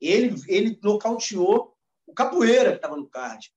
Ele, 0.00 0.34
ele 0.48 0.78
nocauteou 0.82 1.76
o 2.06 2.14
Capoeira, 2.14 2.70
que 2.70 2.76
estava 2.76 2.96
no 2.96 3.06
card. 3.06 3.52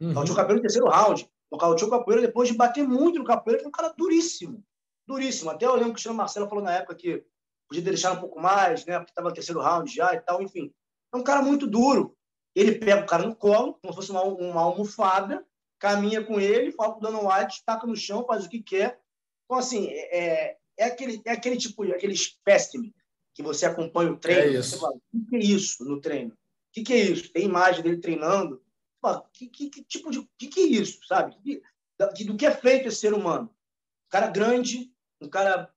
Uhum. 0.00 0.08
Nocauteou 0.08 0.34
o 0.34 0.36
Capoeira 0.36 0.56
no 0.56 0.62
terceiro 0.62 0.88
round. 0.88 1.30
Nocauteou 1.50 1.88
o 1.88 1.90
Capoeira 1.92 2.22
depois 2.22 2.48
de 2.48 2.56
bater 2.56 2.86
muito 2.86 3.20
no 3.20 3.24
Capoeira, 3.24 3.60
que 3.60 3.66
é 3.66 3.68
um 3.68 3.72
cara 3.72 3.94
duríssimo. 3.96 4.64
Duríssimo. 5.06 5.50
Até 5.50 5.66
eu 5.66 5.74
lembro 5.74 5.86
que 5.86 5.90
o 5.90 5.94
Cristiano 5.94 6.18
Marcelo 6.18 6.48
falou 6.48 6.64
na 6.64 6.72
época 6.72 6.96
que 6.96 7.24
podia 7.68 7.84
deixar 7.84 8.12
um 8.12 8.20
pouco 8.20 8.40
mais, 8.40 8.84
né? 8.84 8.98
Porque 8.98 9.12
estava 9.12 9.28
no 9.28 9.34
terceiro 9.34 9.60
round 9.60 9.94
já 9.94 10.12
e 10.14 10.20
tal, 10.20 10.42
enfim. 10.42 10.72
É 11.14 11.16
um 11.16 11.22
cara 11.22 11.42
muito 11.42 11.68
duro. 11.68 12.16
Ele 12.54 12.72
pega 12.72 13.02
o 13.02 13.06
cara 13.06 13.24
no 13.24 13.36
colo, 13.36 13.74
como 13.74 13.92
se 13.92 13.96
fosse 13.96 14.10
uma, 14.10 14.24
uma 14.24 14.60
almofada, 14.60 15.46
caminha 15.80 16.22
com 16.22 16.38
ele, 16.38 16.70
fala 16.70 16.92
com 16.92 16.98
o 16.98 17.02
Dana 17.02 17.18
White, 17.18 17.64
taca 17.64 17.86
no 17.86 17.96
chão, 17.96 18.24
faz 18.26 18.44
o 18.44 18.48
que 18.48 18.62
quer. 18.62 19.00
Então, 19.44 19.58
assim, 19.58 19.88
é, 19.88 20.56
é, 20.78 20.84
aquele, 20.84 21.20
é 21.24 21.32
aquele 21.32 21.56
tipo, 21.56 21.82
aquele 21.90 22.12
espécime 22.12 22.94
que 23.34 23.42
você 23.42 23.64
acompanha 23.64 24.12
o 24.12 24.18
treino. 24.18 24.42
É 24.42 24.60
isso. 24.60 24.78
Fala, 24.78 24.94
o 24.94 25.26
que 25.26 25.36
é 25.36 25.38
isso 25.38 25.84
no 25.84 26.00
treino? 26.00 26.32
O 26.32 26.72
que, 26.72 26.82
que 26.82 26.92
é 26.92 26.98
isso? 26.98 27.32
Tem 27.32 27.46
imagem 27.46 27.82
dele 27.82 27.96
treinando. 27.96 28.62
Fala, 29.00 29.26
que, 29.32 29.48
que, 29.48 29.70
que, 29.70 29.82
tipo 29.82 30.10
de. 30.10 30.18
O 30.18 30.28
que, 30.38 30.48
que 30.48 30.60
é 30.60 30.66
isso? 30.66 31.00
Sabe? 31.06 31.34
Que, 31.42 32.24
do 32.24 32.36
que 32.36 32.46
é 32.46 32.54
feito 32.54 32.86
esse 32.86 33.00
ser 33.00 33.14
humano? 33.14 33.46
Um 33.46 34.10
cara 34.10 34.28
grande, 34.28 34.92
um 35.20 35.28
cara 35.28 35.72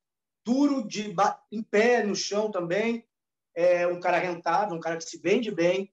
duro, 0.45 0.85
de 0.85 1.15
em 1.51 1.63
pé, 1.63 2.03
no 2.03 2.15
chão 2.15 2.51
também, 2.51 3.07
é 3.55 3.87
um 3.87 3.99
cara 3.99 4.17
rentável, 4.17 4.75
um 4.75 4.79
cara 4.79 4.97
que 4.97 5.05
se 5.05 5.17
vende 5.17 5.49
bem, 5.49 5.91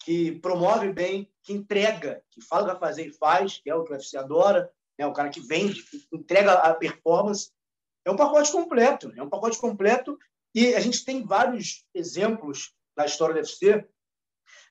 que 0.00 0.32
promove 0.40 0.92
bem, 0.92 1.31
que 1.42 1.52
entrega, 1.52 2.22
que 2.30 2.40
fala 2.40 2.66
vai 2.66 2.78
fazer 2.78 3.06
e 3.06 3.12
faz, 3.12 3.58
que 3.58 3.70
é 3.70 3.74
o 3.74 3.84
que 3.84 3.92
o 3.92 3.94
UFC 3.94 4.16
adora, 4.16 4.70
é 4.98 5.06
o 5.06 5.12
cara 5.12 5.28
que 5.28 5.40
vende, 5.40 5.82
que 5.82 6.06
entrega 6.12 6.52
a 6.52 6.74
performance. 6.74 7.50
É 8.04 8.10
um 8.10 8.16
pacote 8.16 8.50
completo, 8.52 9.12
é 9.16 9.22
um 9.22 9.28
pacote 9.28 9.58
completo 9.58 10.18
e 10.54 10.74
a 10.74 10.80
gente 10.80 11.04
tem 11.04 11.24
vários 11.24 11.84
exemplos 11.94 12.74
na 12.96 13.06
história 13.06 13.34
do 13.34 13.38
UFC 13.38 13.86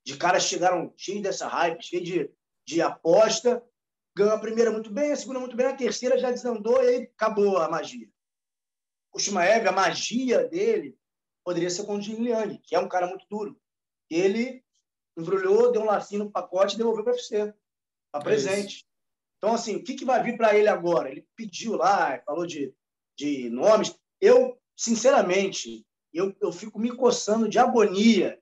de 0.05 0.17
caras 0.17 0.43
que 0.43 0.49
chegaram 0.49 0.93
cheios 0.97 1.22
dessa 1.22 1.47
hype, 1.47 1.84
cheios 1.84 2.05
de, 2.05 2.32
de 2.65 2.82
aposta, 2.82 3.63
ganhou 4.15 4.34
a 4.34 4.39
primeira 4.39 4.72
muito 4.72 4.91
bem, 4.91 5.11
a 5.11 5.15
segunda 5.15 5.39
muito 5.39 5.55
bem, 5.55 5.67
a 5.67 5.76
terceira 5.76 6.17
já 6.17 6.32
desandou 6.32 6.84
e 6.84 6.88
aí 6.88 7.03
acabou 7.03 7.57
a 7.57 7.69
magia. 7.69 8.09
O 9.13 9.19
Shimaev, 9.19 9.67
a 9.67 9.72
magia 9.72 10.47
dele 10.47 10.97
poderia 11.43 11.69
ser 11.69 11.86
com 11.86 11.95
o 11.95 11.99
Liang, 11.99 12.57
que 12.63 12.76
é 12.76 12.80
um 12.80 12.88
cara 12.88 13.07
muito 13.07 13.26
duro. 13.30 13.59
Ele 14.09 14.63
embrulhou, 15.18 15.72
deu 15.72 15.82
um 15.82 15.86
lacinho 15.86 16.26
no 16.26 16.32
pacote 16.32 16.76
e 16.76 16.78
devolveu 16.78 17.03
para 17.03 17.12
o 17.12 17.16
UFC, 17.16 17.53
para 18.12 18.22
é 18.22 18.24
presente. 18.24 18.76
Isso. 18.78 18.86
Então, 19.38 19.53
assim, 19.53 19.76
o 19.76 19.84
que, 19.84 19.95
que 19.95 20.05
vai 20.05 20.22
vir 20.22 20.38
para 20.38 20.55
ele 20.55 20.68
agora? 20.68 21.09
Ele 21.09 21.26
pediu 21.36 21.76
lá, 21.76 22.22
falou 22.26 22.45
de, 22.45 22.74
de 23.18 23.49
nomes. 23.49 23.95
Eu, 24.20 24.57
sinceramente, 24.78 25.86
eu, 26.14 26.36
eu 26.39 26.51
fico 26.51 26.78
me 26.78 26.95
coçando 26.95 27.49
de 27.49 27.57
agonia. 27.57 28.39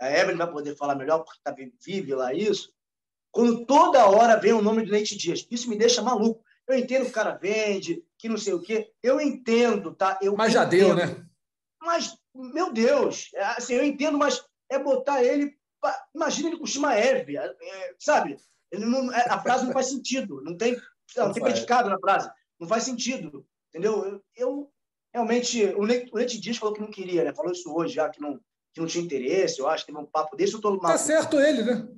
A 0.00 0.10
Evelyn 0.10 0.38
vai 0.38 0.50
poder 0.50 0.76
falar 0.76 0.94
melhor, 0.94 1.18
porque 1.18 1.40
tá, 1.44 1.54
vive 1.84 2.14
lá 2.14 2.32
isso. 2.32 2.72
Quando 3.30 3.66
toda 3.66 4.08
hora 4.08 4.40
vem 4.40 4.52
o 4.52 4.62
nome 4.62 4.82
do 4.82 4.90
Leite 4.90 5.16
Dias. 5.16 5.46
Isso 5.50 5.68
me 5.68 5.76
deixa 5.76 6.00
maluco. 6.00 6.42
Eu 6.66 6.78
entendo 6.78 7.04
que 7.04 7.10
o 7.10 7.14
cara 7.14 7.36
vende, 7.36 8.02
que 8.16 8.28
não 8.28 8.38
sei 8.38 8.54
o 8.54 8.62
quê. 8.62 8.90
Eu 9.02 9.20
entendo, 9.20 9.94
tá? 9.94 10.18
Eu 10.22 10.36
mas 10.36 10.52
já 10.52 10.64
entendo. 10.64 10.96
deu, 10.96 10.96
né? 10.96 11.26
Mas, 11.82 12.16
meu 12.34 12.72
Deus, 12.72 13.30
é, 13.34 13.42
assim, 13.42 13.74
eu 13.74 13.84
entendo, 13.84 14.16
mas 14.16 14.44
é 14.70 14.78
botar 14.78 15.22
ele 15.22 15.58
Imagina 16.14 16.48
ele 16.48 16.58
com 16.58 16.66
Shimaev, 16.66 17.36
é, 17.36 17.56
é, 17.60 17.94
sabe? 17.98 18.36
Ele 18.70 18.84
não, 18.84 19.12
é, 19.12 19.26
a 19.28 19.40
frase 19.40 19.64
não 19.64 19.72
faz 19.72 19.86
sentido, 19.86 20.42
não 20.42 20.56
tem, 20.56 20.74
não, 21.16 21.26
não 21.26 21.32
tem 21.32 21.42
predicado 21.42 21.88
na 21.88 21.98
frase, 21.98 22.30
não 22.58 22.68
faz 22.68 22.84
sentido, 22.84 23.46
entendeu? 23.68 24.04
Eu, 24.04 24.22
eu 24.36 24.72
realmente, 25.12 25.64
o 25.74 25.82
Leite, 25.82 26.40
Dias 26.40 26.56
falou 26.56 26.74
que 26.74 26.80
não 26.80 26.90
queria, 26.90 27.24
né? 27.24 27.34
Falou 27.34 27.52
isso 27.52 27.72
hoje 27.74 27.94
já, 27.94 28.08
que 28.08 28.20
não, 28.20 28.38
que 28.72 28.80
não 28.80 28.86
tinha 28.86 29.04
interesse, 29.04 29.58
eu 29.58 29.68
acho, 29.68 29.86
teve 29.86 29.98
um 29.98 30.06
papo 30.06 30.36
desse, 30.36 30.54
eu 30.54 30.60
tô 30.60 30.78
Tá 30.78 30.98
certo 30.98 31.40
ele, 31.40 31.62
né? 31.62 31.88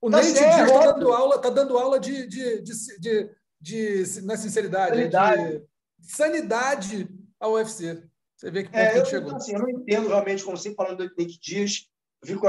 O 0.00 0.10
tá 0.10 0.18
Leite 0.18 0.38
Dias 0.38 0.68
está 0.68 0.92
dando 0.92 1.12
aula, 1.12 1.38
tá 1.40 1.50
dando 1.50 1.78
aula 1.78 1.98
de, 1.98 2.26
de, 2.26 2.62
de, 2.62 2.72
de, 3.00 3.30
de 3.60 4.22
na 4.22 4.36
sinceridade, 4.36 4.96
sanidade. 4.96 5.62
de 5.98 6.12
sanidade 6.12 7.08
ao 7.40 7.52
UFC. 7.52 8.02
Você 8.36 8.50
vê 8.50 8.64
que 8.64 8.70
ponto 8.70 8.78
é, 8.78 8.98
eu, 8.98 9.06
chegou. 9.06 9.34
Assim, 9.34 9.54
eu 9.54 9.60
não 9.60 9.70
entendo 9.70 10.08
realmente, 10.08 10.44
como 10.44 10.56
sempre 10.56 10.76
falando 10.76 10.98
do 10.98 11.14
Leite 11.16 11.40
Dias, 11.40 11.88
fico 12.24 12.46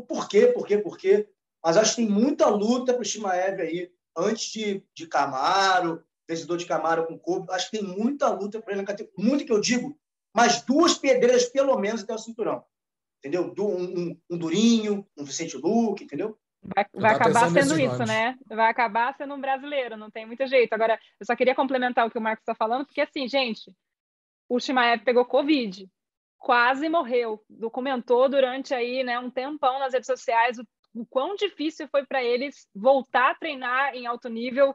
por 0.00 0.28
quê, 0.28 0.46
por 0.46 0.66
quê, 0.66 0.78
por 0.78 0.96
quê? 0.96 1.28
Mas 1.62 1.76
acho 1.76 1.96
que 1.96 2.02
tem 2.02 2.10
muita 2.10 2.48
luta 2.48 2.92
para 2.92 3.02
o 3.02 3.04
Shimaev 3.04 3.60
aí, 3.60 3.90
antes 4.16 4.50
de, 4.50 4.82
de 4.94 5.06
Camaro, 5.06 6.02
vencedor 6.28 6.56
de 6.56 6.66
Camaro 6.66 7.06
com 7.06 7.18
Kobe. 7.18 7.52
Acho 7.52 7.70
que 7.70 7.78
tem 7.78 7.86
muita 7.86 8.28
luta 8.30 8.60
para 8.60 8.72
ele 8.72 8.80
na 8.80 8.86
categoria. 8.86 9.14
Muito 9.18 9.44
que 9.44 9.52
eu 9.52 9.60
digo, 9.60 9.98
mas 10.34 10.62
duas 10.62 10.94
pedreiras 10.94 11.46
pelo 11.46 11.78
menos 11.78 12.02
até 12.02 12.14
o 12.14 12.18
cinturão. 12.18 12.64
Entendeu? 13.18 13.54
Um, 13.56 13.82
um, 13.82 14.20
um 14.30 14.38
Durinho, 14.38 15.06
um 15.16 15.24
Vicente 15.24 15.56
Luque, 15.56 16.04
entendeu? 16.04 16.36
Vai, 16.62 16.86
vai 16.94 17.14
acabar 17.14 17.50
sendo 17.50 17.78
isso, 17.78 17.92
nomes. 17.92 18.08
né? 18.08 18.38
Vai 18.46 18.70
acabar 18.70 19.14
sendo 19.16 19.34
um 19.34 19.40
brasileiro, 19.40 19.96
não 19.96 20.10
tem 20.10 20.26
muito 20.26 20.46
jeito. 20.46 20.72
Agora, 20.72 20.98
eu 21.20 21.26
só 21.26 21.34
queria 21.36 21.54
complementar 21.54 22.06
o 22.06 22.10
que 22.10 22.18
o 22.18 22.20
Marcos 22.20 22.42
está 22.42 22.54
falando, 22.54 22.86
porque 22.86 23.00
assim, 23.00 23.28
gente, 23.28 23.72
o 24.48 24.60
Shimaev 24.60 25.02
pegou 25.04 25.24
Covid 25.24 25.88
quase 26.42 26.88
morreu. 26.88 27.40
Documentou 27.48 28.28
durante 28.28 28.74
aí, 28.74 29.04
né, 29.04 29.18
um 29.18 29.30
tempão 29.30 29.78
nas 29.78 29.92
redes 29.92 30.08
sociais 30.08 30.58
o, 30.58 30.66
o 30.92 31.06
quão 31.06 31.36
difícil 31.36 31.86
foi 31.88 32.04
para 32.04 32.22
eles 32.22 32.68
voltar 32.74 33.30
a 33.30 33.34
treinar 33.34 33.94
em 33.94 34.06
alto 34.06 34.28
nível 34.28 34.74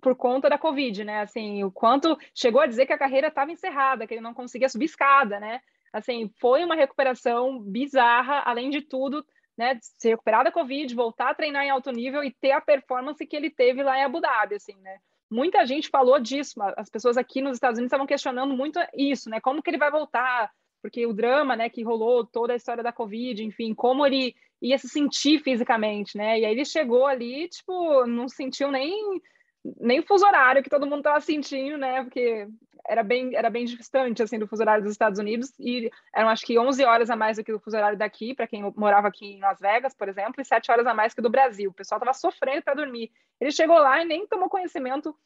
por 0.00 0.16
conta 0.16 0.48
da 0.48 0.56
Covid, 0.56 1.04
né? 1.04 1.20
Assim, 1.20 1.62
o 1.62 1.70
quanto 1.70 2.16
chegou 2.34 2.62
a 2.62 2.66
dizer 2.66 2.86
que 2.86 2.92
a 2.94 2.98
carreira 2.98 3.28
estava 3.28 3.52
encerrada, 3.52 4.06
que 4.06 4.14
ele 4.14 4.22
não 4.22 4.32
conseguia 4.32 4.68
subir 4.68 4.86
escada, 4.86 5.38
né? 5.38 5.60
Assim, 5.92 6.32
foi 6.40 6.64
uma 6.64 6.74
recuperação 6.74 7.60
bizarra, 7.60 8.42
além 8.46 8.70
de 8.70 8.80
tudo, 8.80 9.22
né? 9.58 9.78
Se 9.80 10.08
recuperar 10.08 10.42
da 10.42 10.50
Covid, 10.50 10.94
voltar 10.94 11.30
a 11.30 11.34
treinar 11.34 11.64
em 11.64 11.70
alto 11.70 11.92
nível 11.92 12.24
e 12.24 12.32
ter 12.32 12.52
a 12.52 12.62
performance 12.62 13.26
que 13.26 13.36
ele 13.36 13.50
teve 13.50 13.82
lá 13.82 13.98
em 13.98 14.04
Abu 14.04 14.20
Dhabi, 14.20 14.54
assim, 14.54 14.74
né? 14.80 14.96
Muita 15.30 15.66
gente 15.66 15.90
falou 15.90 16.18
disso, 16.18 16.54
as 16.78 16.88
pessoas 16.88 17.18
aqui 17.18 17.42
nos 17.42 17.56
Estados 17.56 17.78
Unidos 17.78 17.88
estavam 17.88 18.06
questionando 18.06 18.56
muito 18.56 18.80
isso, 18.94 19.28
né? 19.28 19.38
Como 19.38 19.62
que 19.62 19.68
ele 19.68 19.78
vai 19.78 19.90
voltar? 19.90 20.50
Porque 20.84 21.06
o 21.06 21.14
drama, 21.14 21.56
né, 21.56 21.70
que 21.70 21.82
rolou 21.82 22.26
toda 22.26 22.52
a 22.52 22.56
história 22.56 22.82
da 22.82 22.92
Covid, 22.92 23.42
enfim, 23.42 23.72
como 23.72 24.04
ele 24.04 24.36
ia 24.60 24.76
se 24.76 24.86
sentir 24.86 25.38
fisicamente, 25.42 26.14
né? 26.14 26.38
E 26.38 26.44
aí 26.44 26.52
ele 26.52 26.66
chegou 26.66 27.06
ali, 27.06 27.48
tipo, 27.48 28.06
não 28.06 28.28
sentiu 28.28 28.70
nem 28.70 28.94
nem 29.80 30.00
o 30.00 30.06
fuso 30.06 30.26
horário 30.26 30.62
que 30.62 30.68
todo 30.68 30.86
mundo 30.86 30.98
estava 30.98 31.18
sentindo, 31.22 31.78
né? 31.78 32.04
Porque 32.04 32.46
era 32.86 33.02
bem 33.02 33.34
era 33.34 33.48
bem 33.48 33.64
distante 33.64 34.22
assim 34.22 34.38
do 34.38 34.46
fuso 34.46 34.60
horário 34.60 34.82
dos 34.82 34.92
Estados 34.92 35.18
Unidos 35.18 35.58
e 35.58 35.90
eram 36.14 36.28
acho 36.28 36.44
que 36.44 36.58
11 36.58 36.84
horas 36.84 37.08
a 37.08 37.16
mais 37.16 37.38
do 37.38 37.44
que 37.44 37.54
o 37.54 37.58
fuso 37.58 37.78
horário 37.78 37.96
daqui, 37.96 38.34
para 38.34 38.46
quem 38.46 38.62
morava 38.76 39.08
aqui 39.08 39.24
em 39.24 39.40
Las 39.40 39.60
Vegas, 39.60 39.94
por 39.94 40.10
exemplo, 40.10 40.34
e 40.38 40.44
7 40.44 40.70
horas 40.70 40.86
a 40.86 40.92
mais 40.92 41.14
que 41.14 41.22
do 41.22 41.30
Brasil. 41.30 41.70
O 41.70 41.74
pessoal 41.74 41.96
estava 41.96 42.12
sofrendo 42.12 42.62
para 42.62 42.74
dormir. 42.74 43.10
Ele 43.40 43.50
chegou 43.50 43.78
lá 43.78 44.02
e 44.02 44.04
nem 44.04 44.26
tomou 44.26 44.50
conhecimento 44.50 45.16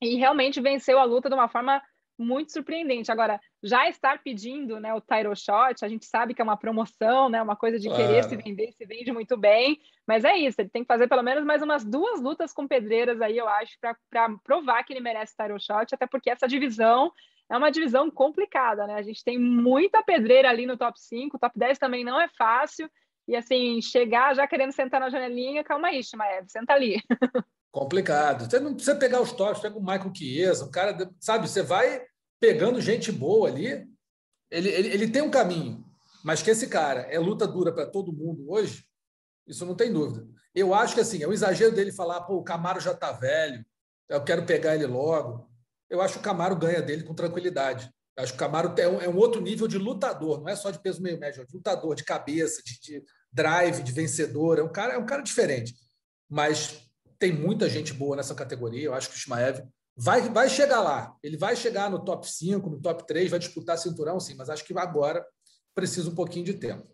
e 0.00 0.16
realmente 0.16 0.58
venceu 0.58 0.98
a 0.98 1.04
luta 1.04 1.28
de 1.28 1.34
uma 1.34 1.48
forma 1.48 1.82
muito 2.18 2.52
surpreendente. 2.52 3.12
Agora, 3.12 3.40
já 3.62 3.88
estar 3.88 4.22
pedindo 4.22 4.80
né, 4.80 4.94
o 4.94 5.00
title 5.00 5.34
shot, 5.34 5.84
a 5.84 5.88
gente 5.88 6.06
sabe 6.06 6.34
que 6.34 6.40
é 6.40 6.44
uma 6.44 6.56
promoção, 6.56 7.28
né, 7.28 7.42
uma 7.42 7.56
coisa 7.56 7.78
de 7.78 7.88
querer 7.88 8.24
se 8.24 8.36
vender, 8.36 8.72
se 8.72 8.84
vende 8.86 9.12
muito 9.12 9.36
bem, 9.36 9.78
mas 10.06 10.24
é 10.24 10.36
isso, 10.36 10.60
ele 10.60 10.70
tem 10.70 10.82
que 10.82 10.88
fazer 10.88 11.08
pelo 11.08 11.22
menos 11.22 11.44
mais 11.44 11.62
umas 11.62 11.84
duas 11.84 12.20
lutas 12.20 12.52
com 12.52 12.66
pedreiras 12.66 13.20
aí, 13.20 13.36
eu 13.36 13.48
acho, 13.48 13.76
para 14.10 14.30
provar 14.42 14.82
que 14.84 14.92
ele 14.92 15.00
merece 15.00 15.36
title 15.36 15.58
shot, 15.60 15.94
até 15.94 16.06
porque 16.06 16.30
essa 16.30 16.48
divisão 16.48 17.12
é 17.50 17.56
uma 17.56 17.70
divisão 17.70 18.10
complicada, 18.10 18.86
né? 18.86 18.94
A 18.94 19.02
gente 19.02 19.22
tem 19.22 19.38
muita 19.38 20.02
pedreira 20.02 20.48
ali 20.48 20.66
no 20.66 20.76
top 20.76 21.00
5, 21.00 21.36
o 21.36 21.40
top 21.40 21.56
10 21.56 21.78
também 21.78 22.04
não 22.04 22.20
é 22.20 22.28
fácil. 22.28 22.90
E 23.28 23.36
assim, 23.36 23.80
chegar 23.80 24.34
já 24.34 24.46
querendo 24.46 24.72
sentar 24.72 25.00
na 25.00 25.10
janelinha, 25.10 25.64
calma 25.64 25.88
aí, 25.88 26.02
Shimaev, 26.02 26.46
senta 26.48 26.72
ali. 26.72 27.00
Complicado. 27.76 28.48
Você 28.48 28.58
não 28.58 28.72
precisa 28.72 28.96
pegar 28.96 29.20
os 29.20 29.32
tops, 29.32 29.60
pega 29.60 29.76
o 29.76 29.82
Michael 29.82 30.10
Chiesa, 30.14 30.64
um 30.64 30.70
cara, 30.70 30.96
sabe, 31.20 31.46
você 31.46 31.60
vai 31.60 32.02
pegando 32.40 32.80
gente 32.80 33.12
boa 33.12 33.50
ali. 33.50 33.86
Ele, 34.50 34.70
ele, 34.70 34.88
ele 34.88 35.08
tem 35.10 35.20
um 35.20 35.30
caminho, 35.30 35.84
mas 36.24 36.40
que 36.40 36.50
esse 36.50 36.68
cara 36.68 37.02
é 37.02 37.18
luta 37.18 37.46
dura 37.46 37.70
para 37.74 37.84
todo 37.84 38.14
mundo 38.14 38.50
hoje, 38.50 38.86
isso 39.46 39.66
não 39.66 39.74
tem 39.74 39.92
dúvida. 39.92 40.26
Eu 40.54 40.72
acho 40.72 40.94
que 40.94 41.02
assim, 41.02 41.22
é 41.22 41.28
um 41.28 41.34
exagero 41.34 41.74
dele 41.74 41.92
falar, 41.92 42.22
pô, 42.22 42.36
o 42.36 42.42
Camaro 42.42 42.80
já 42.80 42.92
está 42.92 43.12
velho, 43.12 43.62
eu 44.08 44.24
quero 44.24 44.46
pegar 44.46 44.74
ele 44.74 44.86
logo. 44.86 45.46
Eu 45.90 46.00
acho 46.00 46.14
que 46.14 46.20
o 46.20 46.22
Camaro 46.22 46.56
ganha 46.56 46.80
dele 46.80 47.02
com 47.02 47.12
tranquilidade. 47.12 47.90
Eu 48.16 48.22
acho 48.24 48.32
que 48.32 48.38
o 48.38 48.40
Camaro 48.40 48.74
é 48.80 48.88
um, 48.88 49.00
é 49.02 49.08
um, 49.10 49.18
outro 49.18 49.42
nível 49.42 49.68
de 49.68 49.76
lutador, 49.76 50.40
não 50.40 50.48
é 50.48 50.56
só 50.56 50.70
de 50.70 50.78
peso 50.78 51.02
meio 51.02 51.20
médio, 51.20 51.42
é 51.42 51.44
de 51.44 51.54
lutador, 51.54 51.94
de 51.94 52.04
cabeça, 52.04 52.62
de, 52.64 52.80
de 52.80 53.04
drive, 53.30 53.82
de 53.82 53.92
vencedor. 53.92 54.58
É 54.58 54.62
um 54.62 54.72
cara, 54.72 54.94
é 54.94 54.98
um 54.98 55.04
cara 55.04 55.20
diferente. 55.20 55.74
Mas 56.26 56.85
tem 57.18 57.32
muita 57.32 57.68
gente 57.68 57.92
boa 57.92 58.16
nessa 58.16 58.34
categoria. 58.34 58.84
Eu 58.84 58.94
acho 58.94 59.08
que 59.10 59.16
o 59.16 59.18
Shimaev 59.18 59.62
vai, 59.96 60.28
vai 60.28 60.48
chegar 60.48 60.80
lá. 60.80 61.16
Ele 61.22 61.36
vai 61.36 61.56
chegar 61.56 61.90
no 61.90 62.04
top 62.04 62.30
5, 62.30 62.68
no 62.68 62.80
top 62.80 63.06
3, 63.06 63.30
vai 63.30 63.38
disputar 63.38 63.78
cinturão, 63.78 64.20
sim, 64.20 64.34
mas 64.34 64.50
acho 64.50 64.64
que 64.64 64.76
agora 64.78 65.24
precisa 65.74 66.10
um 66.10 66.14
pouquinho 66.14 66.44
de 66.44 66.54
tempo. 66.54 66.86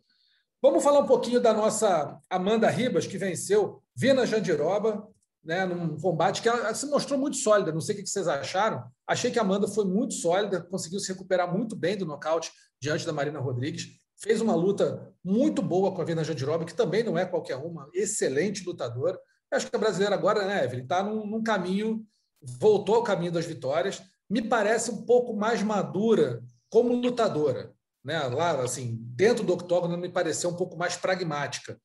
Vamos 0.61 0.85
falar 0.85 1.01
um 1.01 1.07
pouquinho 1.07 1.41
da 1.41 1.53
nossa 1.53 2.19
Amanda 2.31 2.71
Ribas, 2.71 3.07
que 3.07 3.19
venceu 3.19 3.83
Vina 3.97 4.25
Jandiroba, 4.25 5.09
né, 5.45 5.67
num 5.67 5.99
combate 5.99 6.41
que 6.41 6.49
ela 6.49 6.73
se 6.73 6.87
mostrou 6.87 7.19
muito 7.19 7.37
sólida. 7.37 7.73
Não 7.73 7.81
sei 7.81 7.97
o 7.97 7.99
que 7.99 8.07
vocês 8.07 8.29
acharam. 8.29 8.85
Achei 9.07 9.31
que 9.31 9.39
a 9.41 9.43
Amanda 9.43 9.67
foi 9.67 9.85
muito 9.85 10.15
sólida, 10.15 10.63
conseguiu 10.63 11.01
se 11.01 11.13
recuperar 11.13 11.53
muito 11.53 11.75
bem 11.75 11.97
do 11.97 12.07
nocaute 12.07 12.53
diante 12.81 13.05
da 13.05 13.13
Marina 13.13 13.41
Rodrigues. 13.41 13.89
Fez 14.17 14.41
uma 14.41 14.55
luta 14.55 15.13
muito 15.25 15.61
boa 15.61 15.93
com 15.93 16.01
a 16.01 16.05
Vina 16.05 16.23
Jandiroba, 16.23 16.65
que 16.65 16.75
também 16.75 17.03
não 17.03 17.19
é 17.19 17.27
qualquer 17.27 17.57
uma, 17.57 17.89
excelente 17.93 18.65
lutadora. 18.65 19.19
Acho 19.53 19.69
que 19.69 19.77
a 19.77 19.79
brasileira 19.79 20.15
agora, 20.15 20.47
né, 20.47 20.65
Evelyn, 20.65 20.83
está 20.83 21.03
num, 21.03 21.27
num, 21.27 21.43
caminho, 21.43 22.05
voltou 22.41 22.97
ao 22.97 23.03
caminho 23.03 23.33
das 23.33 23.45
vitórias. 23.45 24.03
Me 24.29 24.43
parece 24.43 24.91
um 24.91 25.05
pouco 25.05 25.35
mais 25.35 25.63
madura 25.63 26.43
como 26.71 26.95
lutadora. 26.95 27.73
Né? 28.05 28.19
Lá, 28.29 28.53
assim, 28.63 28.97
dentro 29.15 29.45
do 29.45 29.53
octógono, 29.53 29.97
me 29.97 30.09
pareceu 30.09 30.51
um 30.51 30.57
pouco 30.57 30.77
mais 30.77 30.97
pragmática, 30.97 31.79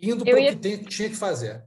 indo 0.00 0.24
para 0.24 0.40
o 0.40 0.46
que 0.46 0.56
tem, 0.56 0.82
tinha 0.82 1.08
que 1.08 1.16
fazer. 1.16 1.62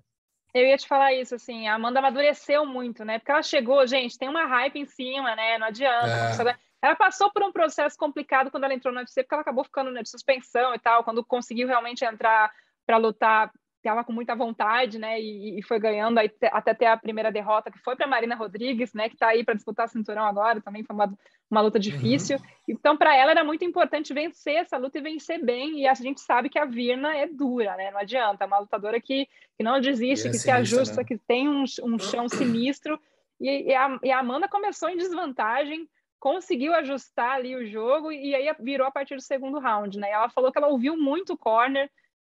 Eu 0.54 0.66
ia 0.66 0.78
te 0.78 0.88
falar 0.88 1.14
isso, 1.14 1.36
assim, 1.36 1.68
a 1.68 1.76
Amanda 1.76 2.00
amadureceu 2.00 2.66
muito, 2.66 3.06
né? 3.06 3.20
Porque 3.20 3.32
ela 3.32 3.44
chegou, 3.44 3.86
gente, 3.86 4.18
tem 4.18 4.28
uma 4.28 4.46
hype 4.46 4.80
em 4.80 4.86
cima, 4.86 5.36
né? 5.36 5.58
Não 5.58 5.68
adianta. 5.68 6.50
É. 6.52 6.58
Ela 6.82 6.96
passou 6.96 7.32
por 7.32 7.44
um 7.44 7.52
processo 7.52 7.98
complicado 7.98 8.52
quando 8.52 8.64
ela 8.64 8.74
entrou 8.74 8.94
no 8.94 9.00
UFC, 9.00 9.24
porque 9.24 9.36
ela 9.36 9.42
acabou 9.42 9.64
ficando 9.64 9.92
né, 9.92 10.02
de 10.02 10.10
suspensão 10.10 10.74
e 10.74 10.80
tal, 10.80 11.04
quando 11.04 11.24
conseguiu 11.24 11.68
realmente 11.68 12.06
entrar 12.06 12.52
para 12.86 12.98
lutar 12.98 13.52
estava 13.88 14.04
com 14.04 14.12
muita 14.12 14.36
vontade, 14.36 15.00
né? 15.00 15.20
E, 15.20 15.60
e 15.60 15.64
foi 15.64 15.80
ganhando 15.80 16.18
aí, 16.18 16.32
até 16.52 16.74
ter 16.74 16.86
a 16.86 16.98
primeira 16.98 17.32
derrota, 17.32 17.72
que 17.72 17.80
foi 17.80 17.96
para 17.96 18.08
Marina 18.08 18.36
Rodrigues, 18.36 18.94
né? 18.94 19.08
Que 19.08 19.16
está 19.16 19.28
aí 19.28 19.44
para 19.44 19.54
disputar 19.54 19.88
cinturão 19.88 20.24
agora, 20.26 20.62
também 20.62 20.84
foi 20.84 20.96
uma, 20.96 21.14
uma 21.50 21.62
luta 21.62 21.80
difícil. 21.80 22.38
Uhum. 22.38 22.44
Então, 22.68 22.98
para 22.98 23.16
ela 23.16 23.32
era 23.32 23.44
muito 23.44 23.64
importante 23.64 24.14
vencer 24.14 24.56
essa 24.56 24.78
luta 24.78 24.98
e 24.98 25.02
vencer 25.02 25.44
bem. 25.44 25.82
E 25.82 25.88
a 25.88 25.94
gente 25.94 26.22
sabe 26.22 26.50
que 26.50 26.60
a 26.60 26.66
Virna 26.66 27.16
é 27.16 27.28
dura, 27.28 27.76
né? 27.76 27.92
Não 27.92 28.00
adianta. 28.00 28.44
É 28.44 28.48
uma 28.48 28.60
lutadora 28.60 29.00
que, 29.00 29.28
que 29.56 29.64
não 29.64 29.80
desiste, 29.80 30.28
é 30.28 30.32
que 30.32 30.38
se 30.38 30.52
ajusta, 30.52 30.98
né? 30.98 31.04
que 31.04 31.18
tem 31.18 31.48
um, 31.48 31.64
um 31.84 31.98
chão 31.98 32.28
sinistro. 32.28 33.00
E, 33.40 33.70
e, 33.70 33.76
a, 33.76 34.00
e 34.04 34.12
a 34.12 34.20
Amanda 34.20 34.48
começou 34.48 34.90
em 34.90 34.98
desvantagem, 34.98 35.88
conseguiu 36.20 36.74
ajustar 36.74 37.36
ali 37.36 37.56
o 37.56 37.66
jogo 37.66 38.12
e 38.12 38.34
aí 38.34 38.54
virou 38.60 38.88
a 38.88 38.92
partir 38.92 39.16
do 39.16 39.22
segundo 39.22 39.60
round, 39.60 40.00
né? 40.00 40.10
Ela 40.10 40.30
falou 40.30 40.52
que 40.52 40.58
ela 40.58 40.68
ouviu 40.68 40.98
muito 40.98 41.34
o 41.34 41.38
corner 41.38 41.90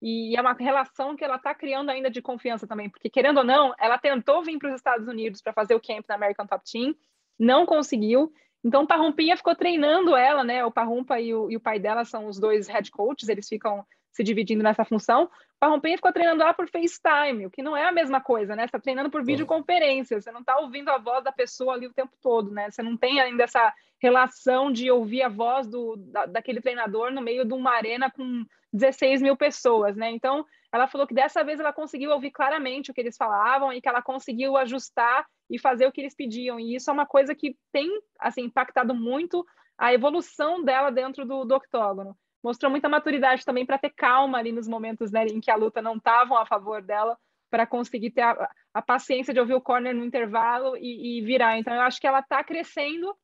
e 0.06 0.36
é 0.36 0.40
uma 0.42 0.52
relação 0.52 1.16
que 1.16 1.24
ela 1.24 1.36
está 1.36 1.54
criando 1.54 1.88
ainda 1.88 2.10
de 2.10 2.20
confiança 2.20 2.66
também, 2.66 2.90
porque 2.90 3.08
querendo 3.08 3.38
ou 3.38 3.44
não, 3.44 3.74
ela 3.78 3.96
tentou 3.96 4.42
vir 4.42 4.58
para 4.58 4.68
os 4.68 4.74
Estados 4.74 5.08
Unidos 5.08 5.40
para 5.40 5.54
fazer 5.54 5.74
o 5.74 5.80
camp 5.80 6.04
na 6.06 6.16
American 6.16 6.46
Top 6.46 6.62
Team, 6.70 6.94
não 7.38 7.64
conseguiu. 7.64 8.30
Então 8.62 8.82
o 8.82 8.86
Parrumpinha 8.86 9.34
ficou 9.34 9.54
treinando 9.56 10.14
ela, 10.14 10.44
né? 10.44 10.62
O 10.62 10.70
Parrumpa 10.70 11.18
e 11.18 11.34
o, 11.34 11.50
e 11.50 11.56
o 11.56 11.60
pai 11.60 11.78
dela 11.78 12.04
são 12.04 12.26
os 12.26 12.38
dois 12.38 12.68
head 12.68 12.90
coaches, 12.90 13.30
eles 13.30 13.48
ficam 13.48 13.82
se 14.12 14.22
dividindo 14.22 14.62
nessa 14.62 14.84
função. 14.84 15.24
O 15.24 15.30
Parrumpinha 15.58 15.96
ficou 15.96 16.12
treinando 16.12 16.42
ela 16.42 16.52
por 16.52 16.68
FaceTime, 16.68 17.46
o 17.46 17.50
que 17.50 17.62
não 17.62 17.74
é 17.74 17.88
a 17.88 17.92
mesma 17.92 18.20
coisa, 18.20 18.54
né? 18.54 18.64
Você 18.64 18.66
está 18.66 18.78
treinando 18.78 19.10
por 19.10 19.24
videoconferência, 19.24 20.20
você 20.20 20.30
não 20.30 20.40
está 20.40 20.58
ouvindo 20.58 20.90
a 20.90 20.98
voz 20.98 21.24
da 21.24 21.32
pessoa 21.32 21.72
ali 21.72 21.86
o 21.86 21.94
tempo 21.94 22.12
todo, 22.20 22.50
né? 22.50 22.70
Você 22.70 22.82
não 22.82 22.94
tem 22.94 23.22
ainda 23.22 23.44
essa 23.44 23.72
relação 23.98 24.70
de 24.70 24.90
ouvir 24.90 25.22
a 25.22 25.30
voz 25.30 25.66
do, 25.66 25.96
da, 25.96 26.26
daquele 26.26 26.60
treinador 26.60 27.10
no 27.10 27.22
meio 27.22 27.42
de 27.42 27.54
uma 27.54 27.70
arena 27.70 28.10
com 28.10 28.44
16 28.74 29.22
mil 29.22 29.36
pessoas, 29.36 29.96
né? 29.96 30.10
Então, 30.10 30.44
ela 30.72 30.88
falou 30.88 31.06
que 31.06 31.14
dessa 31.14 31.44
vez 31.44 31.60
ela 31.60 31.72
conseguiu 31.72 32.10
ouvir 32.10 32.32
claramente 32.32 32.90
o 32.90 32.94
que 32.94 33.00
eles 33.00 33.16
falavam 33.16 33.72
e 33.72 33.80
que 33.80 33.88
ela 33.88 34.02
conseguiu 34.02 34.56
ajustar 34.56 35.24
e 35.48 35.58
fazer 35.58 35.86
o 35.86 35.92
que 35.92 36.00
eles 36.00 36.14
pediam. 36.14 36.58
E 36.58 36.74
isso 36.74 36.90
é 36.90 36.92
uma 36.92 37.06
coisa 37.06 37.34
que 37.34 37.56
tem, 37.72 37.88
assim, 38.18 38.42
impactado 38.42 38.92
muito 38.92 39.46
a 39.78 39.94
evolução 39.94 40.64
dela 40.64 40.90
dentro 40.90 41.24
do, 41.24 41.44
do 41.44 41.54
octógono. 41.54 42.16
Mostrou 42.42 42.70
muita 42.70 42.88
maturidade 42.88 43.44
também 43.44 43.64
para 43.64 43.78
ter 43.78 43.90
calma 43.90 44.38
ali 44.38 44.50
nos 44.50 44.66
momentos 44.66 45.12
né, 45.12 45.24
em 45.26 45.40
que 45.40 45.50
a 45.50 45.56
luta 45.56 45.80
não 45.80 45.96
estava 45.96 46.40
a 46.42 46.44
favor 46.44 46.82
dela, 46.82 47.16
para 47.48 47.68
conseguir 47.68 48.10
ter 48.10 48.22
a, 48.22 48.50
a, 48.74 48.82
paciência 48.82 49.32
de 49.32 49.38
ouvir 49.38 49.54
o 49.54 49.60
corner 49.60 49.94
no 49.94 50.04
intervalo 50.04 50.76
e, 50.76 51.20
e 51.20 51.22
virar. 51.22 51.56
Então, 51.56 51.72
eu 51.72 51.82
acho 51.82 52.00
que 52.00 52.06
ela 52.06 52.18
está 52.18 52.42
crescendo 52.42 53.16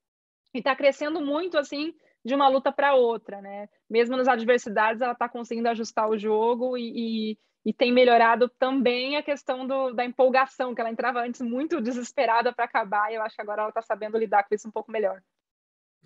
e 0.55 0.59
está 0.59 0.77
crescendo 0.77 1.21
muito, 1.21 1.59
assim, 1.59 1.93
de 2.25 2.35
uma 2.35 2.49
luta 2.49 2.71
para 2.71 2.95
outra, 2.95 3.41
né? 3.41 3.69
Mesmo 3.89 4.17
nas 4.17 4.29
adversidades, 4.29 5.01
ela 5.01 5.13
está 5.13 5.29
conseguindo 5.29 5.69
ajustar 5.69 6.09
o 6.09 6.19
jogo 6.19 6.77
e, 6.77 7.33
e, 7.33 7.39
e, 7.65 7.73
tem 7.73 7.93
melhorado 7.93 8.49
também 8.49 9.17
a 9.17 9.23
questão 9.23 9.67
do, 9.67 9.93
da 9.93 10.05
empolgação, 10.05 10.75
que 10.75 10.81
ela 10.81 10.91
entrava 10.91 11.21
antes 11.21 11.41
muito 11.41 11.81
desesperada 11.81 12.53
para 12.53 12.67
acabar, 12.67 13.11
e 13.11 13.15
eu 13.15 13.23
acho 13.23 13.35
que 13.35 13.43
agora 13.43 13.63
ela 13.63 13.71
está 13.71 13.83
sabendo 13.83 14.19
lidar 14.19 14.45
com 14.45 14.55
isso 14.55 14.69
um 14.69 14.73
pouco 14.73 14.93
melhor. 14.93 15.23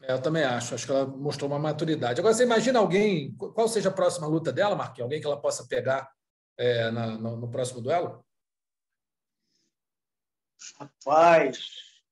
É, 0.03 0.13
eu 0.13 0.23
também 0.23 0.45
acho, 0.45 0.75
acho 0.75 0.87
que 0.87 0.93
ela 0.93 1.07
mostrou 1.07 1.51
uma 1.51 1.59
maturidade. 1.59 2.21
Agora, 2.21 2.35
você 2.35 2.45
imagina 2.45 2.79
alguém, 2.79 3.35
qual 3.37 3.69
seja 3.69 3.89
a 3.89 3.93
próxima 3.93 4.27
luta 4.27 4.53
dela, 4.53 4.77
Marquinhos? 4.77 5.05
Alguém 5.05 5.21
que 5.21 5.27
ela 5.27 5.41
possa 5.41 5.67
pegar 5.67 6.11
é, 6.57 6.91
na, 6.91 7.07
no, 7.19 7.37
no 7.37 7.51
próximo 7.51 7.81
duelo? 7.81 8.25
Rapaz, 10.79 12.03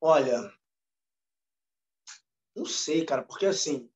olha, 0.00 0.52
não 2.56 2.64
sei, 2.64 3.04
cara, 3.04 3.22
porque 3.22 3.46
assim, 3.46 3.88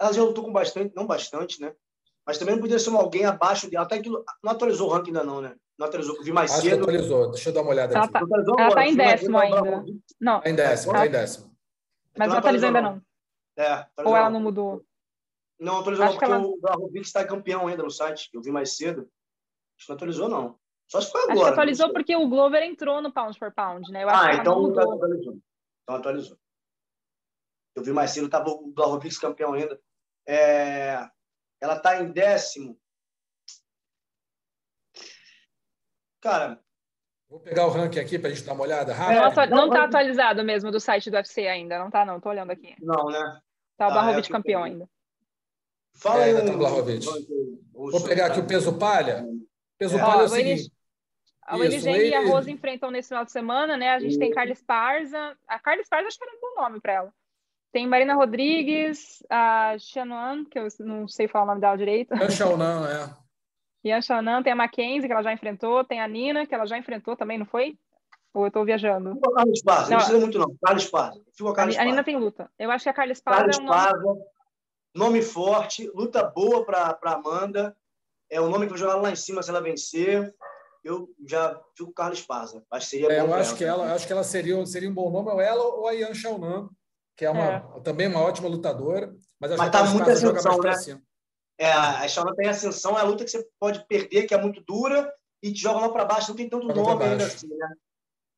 ela 0.00 0.12
já 0.12 0.22
lutou 0.22 0.44
com 0.44 0.52
bastante, 0.52 0.94
não 0.94 1.06
bastante, 1.06 1.60
né? 1.60 1.74
Mas 2.26 2.38
também 2.38 2.54
não 2.54 2.62
podia 2.62 2.78
ser 2.78 2.90
alguém 2.90 3.24
abaixo 3.24 3.68
dela. 3.68 3.84
Até 3.84 4.00
que 4.00 4.08
não 4.08 4.52
atualizou 4.52 4.88
o 4.88 4.92
ranking 4.92 5.10
ainda, 5.10 5.24
não, 5.24 5.40
né? 5.40 5.56
Não 5.78 5.86
atualizou, 5.86 6.22
vi 6.22 6.30
mais 6.30 6.52
Acho 6.52 6.62
cedo. 6.62 6.74
Que 6.76 6.82
atualizou, 6.82 7.30
deixa 7.30 7.48
eu 7.48 7.54
dar 7.54 7.62
uma 7.62 7.70
olhada 7.70 7.94
ela 7.94 8.04
aqui. 8.04 8.12
Tá, 8.12 8.20
ela 8.58 8.68
está 8.68 8.86
em 8.86 8.94
décimo 8.94 9.38
ainda. 9.38 9.84
Não. 10.20 10.38
Está 10.38 10.50
em 10.50 10.54
décimo, 10.54 10.92
está 10.92 11.06
em 11.06 11.10
décimo. 11.10 11.56
Mas 12.16 12.28
não 12.28 12.36
atualizou 12.36 12.66
ainda 12.68 12.82
não. 12.82 13.02
É, 13.56 13.86
Ou 14.04 14.16
ela 14.16 14.30
não 14.30 14.40
mudou? 14.40 14.84
Não 15.58 15.80
atualizou 15.80 16.06
não, 16.06 16.12
porque 16.12 16.24
ela... 16.24 16.38
o 16.38 16.58
Blahovic 16.60 17.06
está 17.06 17.24
campeão 17.24 17.66
ainda 17.66 17.82
no 17.82 17.90
site. 17.90 18.28
Eu 18.32 18.42
vi 18.42 18.50
mais 18.50 18.76
cedo. 18.76 19.08
Acho 19.76 19.86
que 19.86 19.88
não 19.88 19.96
atualizou, 19.96 20.28
não. 20.28 20.58
Só 20.88 21.00
se 21.00 21.10
foi 21.10 21.22
agora. 21.22 21.34
Acho 21.34 21.44
que 21.44 21.50
atualizou 21.52 21.92
porque 21.92 22.16
o 22.16 22.28
Glover 22.28 22.62
entrou 22.62 23.00
no 23.00 23.12
pound 23.12 23.38
for 23.38 23.52
pound, 23.52 23.90
né? 23.90 24.04
Eu 24.04 24.08
acho 24.08 24.24
ah, 24.24 24.34
então 24.34 24.66
atualizou. 24.66 25.38
Então 25.82 25.96
atualizou. 25.96 26.36
Eu 27.74 27.82
vi 27.82 27.92
mais 27.92 28.10
cedo, 28.10 28.26
estava 28.26 28.50
o 28.50 28.70
Blahovic 28.72 29.18
campeão 29.18 29.54
ainda. 29.54 29.80
É, 30.26 31.08
ela 31.60 31.76
está 31.76 32.00
em 32.00 32.10
décimo. 32.10 32.78
Cara. 36.20 36.60
Vou 37.28 37.40
pegar 37.40 37.66
o 37.66 37.70
ranking 37.70 37.98
aqui 37.98 38.18
para 38.18 38.28
a 38.28 38.34
gente 38.34 38.44
dar 38.44 38.52
uma 38.52 38.64
olhada 38.64 38.92
rápido. 38.92 39.56
Não 39.56 39.68
está 39.68 39.84
atualizado 39.84 40.44
mesmo 40.44 40.70
do 40.70 40.78
site 40.78 41.10
do 41.10 41.16
UFC 41.16 41.46
ainda, 41.48 41.78
não 41.78 41.86
está 41.86 42.04
não, 42.04 42.18
estou 42.18 42.30
olhando 42.30 42.50
aqui. 42.50 42.76
Não, 42.78 43.06
né? 43.06 43.40
Tá 43.78 43.88
o 43.88 43.90
ah, 43.90 43.92
Blahovic 43.94 44.28
é 44.28 44.32
campeão 44.32 44.62
ainda. 44.62 44.88
Fala 45.94 46.26
é, 46.26 46.36
aí, 46.36 46.50
um... 46.50 46.58
Blahovic. 46.58 47.06
Vou 47.72 48.04
pegar 48.04 48.26
aqui 48.26 48.40
o 48.40 48.46
peso 48.46 48.78
palha. 48.78 49.24
Peso 49.78 49.96
é. 49.96 50.00
palha 50.00 50.22
é 50.22 50.24
o 50.24 50.28
seguinte. 50.28 50.72
A 51.42 51.56
Wendy 51.56 51.88
e 51.88 52.14
a 52.14 52.26
Rose 52.26 52.50
enfrentam 52.50 52.90
nesse 52.90 53.08
final 53.08 53.24
de 53.24 53.32
semana, 53.32 53.76
né? 53.76 53.90
A 53.90 53.98
gente 53.98 54.18
tem 54.18 54.30
Carla 54.30 54.52
Esparza. 54.52 55.36
A 55.48 55.58
Carla 55.58 55.80
Esparza 55.80 56.06
acho 56.06 56.18
que 56.18 56.24
era 56.24 56.36
um 56.36 56.40
bom 56.40 56.62
nome 56.62 56.80
para 56.80 56.92
ela. 56.92 57.14
Tem 57.72 57.86
Marina 57.86 58.14
Rodrigues, 58.14 59.24
a 59.30 59.76
Xianuan, 59.78 60.44
que 60.44 60.58
eu 60.58 60.68
não 60.80 61.08
sei 61.08 61.26
falar 61.26 61.44
o 61.44 61.48
nome 61.48 61.60
dela 61.60 61.76
direito. 61.76 62.12
É 62.14 62.30
Xiaonan, 62.30 62.86
é. 62.86 63.22
Yan 63.88 64.02
Xiaonan, 64.02 64.42
tem 64.42 64.52
a 64.52 64.56
Mackenzie, 64.56 65.08
que 65.08 65.12
ela 65.12 65.22
já 65.22 65.32
enfrentou, 65.32 65.82
tem 65.82 66.00
a 66.00 66.06
Nina, 66.06 66.46
que 66.46 66.54
ela 66.54 66.66
já 66.66 66.76
enfrentou 66.76 67.16
também, 67.16 67.38
não 67.38 67.46
foi? 67.46 67.76
Ou 68.34 68.44
eu 68.44 68.48
estou 68.48 68.64
viajando? 68.64 69.14
Ficou 69.14 69.32
a 69.32 69.36
Carla 69.36 69.52
Esparza, 69.52 69.82
não, 69.82 69.90
não 69.90 69.96
precisa 69.96 70.20
muito 70.20 70.38
não. 70.38 70.56
Carla 70.62 70.78
Esparza. 70.78 71.20
Ficou 71.32 71.52
a 71.52 71.54
Carla 71.54 71.70
Esparza. 71.70 71.88
A 71.88 71.90
Nina 71.90 72.04
tem 72.04 72.16
luta. 72.16 72.50
Eu 72.58 72.70
acho 72.70 72.82
que 72.84 72.88
a 72.90 72.92
Carla 72.92 73.12
Esparza 73.12 73.38
Carla 73.40 73.50
Esparza, 73.50 73.96
é 73.96 74.00
um 74.00 74.04
nome... 74.04 74.24
nome 74.94 75.22
forte, 75.22 75.90
luta 75.94 76.22
boa 76.22 76.64
para 76.64 76.98
Amanda. 77.04 77.76
É 78.30 78.40
o 78.40 78.48
nome 78.48 78.66
que 78.66 78.70
vai 78.70 78.78
jogar 78.78 78.96
lá 78.96 79.10
em 79.10 79.16
cima 79.16 79.42
se 79.42 79.50
ela 79.50 79.60
vencer. 79.60 80.34
eu 80.84 81.08
já 81.26 81.58
fico 81.76 81.86
com 81.86 81.90
o 81.90 81.94
Carlos 81.94 82.22
Parza. 82.22 82.64
Acho 82.70 82.86
que 82.86 82.90
seria 82.90 83.12
é, 83.12 83.20
bom 83.20 83.28
eu 83.28 83.34
acho 83.34 83.56
que 83.56 83.64
ela, 83.64 83.94
acho 83.94 84.06
que 84.06 84.12
ela 84.12 84.24
seria, 84.24 84.64
seria 84.66 84.88
um 84.88 84.94
bom 84.94 85.10
nome, 85.10 85.30
ou 85.30 85.40
ela 85.40 85.62
ou 85.62 85.86
a 85.86 85.92
Yan 85.92 86.14
Xiaonan, 86.14 86.70
que 87.16 87.24
é 87.24 87.30
uma 87.30 87.44
é. 87.44 87.80
também 87.82 88.08
uma 88.08 88.20
ótima 88.20 88.48
lutadora, 88.48 89.14
mas 89.38 89.52
acho 89.52 89.58
mas 89.58 89.70
que 89.70 89.76
tá 89.76 89.84
muito 89.84 90.10
ascensão, 90.10 90.52
joga 90.52 90.68
mais 90.68 90.86
né? 90.86 91.00
É, 91.58 91.70
a 91.70 92.08
Xiaonan 92.08 92.34
tem 92.34 92.48
ascensão, 92.48 92.98
é 92.98 93.02
a 93.02 93.04
luta 93.04 93.24
que 93.24 93.30
você 93.30 93.46
pode 93.60 93.86
perder, 93.86 94.26
que 94.26 94.34
é 94.34 94.40
muito 94.40 94.62
dura, 94.66 95.12
e 95.42 95.52
te 95.52 95.60
joga 95.60 95.80
lá 95.80 95.88
para 95.90 96.04
baixo, 96.04 96.30
não 96.30 96.36
tem 96.36 96.48
tanto 96.48 96.66
joga 96.66 96.80
nome 96.80 97.04
ainda 97.04 97.26
assim, 97.26 97.48
né? 97.48 97.68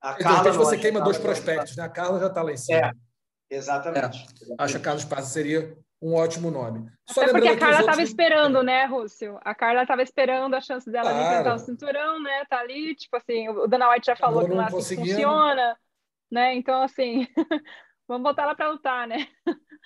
A 0.03 0.17
então, 0.21 0.35
Carla, 0.35 0.53
você 0.53 0.77
queima 0.77 1.01
dois 1.01 1.17
prospectos, 1.17 1.77
né? 1.77 1.85
A 1.85 1.89
Carla 1.89 2.21
já 2.21 2.27
está 2.27 2.43
lá 2.43 2.53
em 2.53 2.57
cima. 2.57 2.79
É, 3.51 3.57
exatamente. 3.57 4.27
É. 4.51 4.55
Acho 4.59 4.75
que 4.75 4.81
a 4.81 4.85
Carlos 4.85 5.05
Paz 5.05 5.27
seria 5.29 5.75
um 6.03 6.15
ótimo 6.15 6.51
nome. 6.51 6.87
Só 7.09 7.23
Até 7.23 7.33
porque 7.33 7.49
a 7.49 7.57
Carla 7.57 7.81
estava 7.81 7.93
outros... 7.93 8.11
esperando, 8.11 8.63
né, 8.63 8.85
Rússio? 8.85 9.39
A 9.43 9.55
Carla 9.55 9.83
estava 9.83 10.03
esperando 10.03 10.55
a 10.55 10.61
chance 10.61 10.91
dela 10.91 11.09
claro. 11.09 11.19
de 11.19 11.31
enfrentar 11.31 11.55
o 11.55 11.59
cinturão, 11.59 12.23
né? 12.23 12.45
Tá 12.51 12.59
ali, 12.59 12.95
tipo 12.95 13.17
assim, 13.17 13.49
o 13.49 13.67
Dana 13.67 13.91
White 13.91 14.07
já 14.07 14.17
falou 14.17 14.45
que 14.45 14.53
lá 14.53 14.67
assim 14.67 14.97
funciona, 14.97 15.75
né? 16.31 16.55
Então, 16.55 16.83
assim, 16.83 17.27
vamos 18.09 18.23
botar 18.23 18.43
ela 18.43 18.55
para 18.55 18.71
lutar, 18.71 19.07
né? 19.07 19.29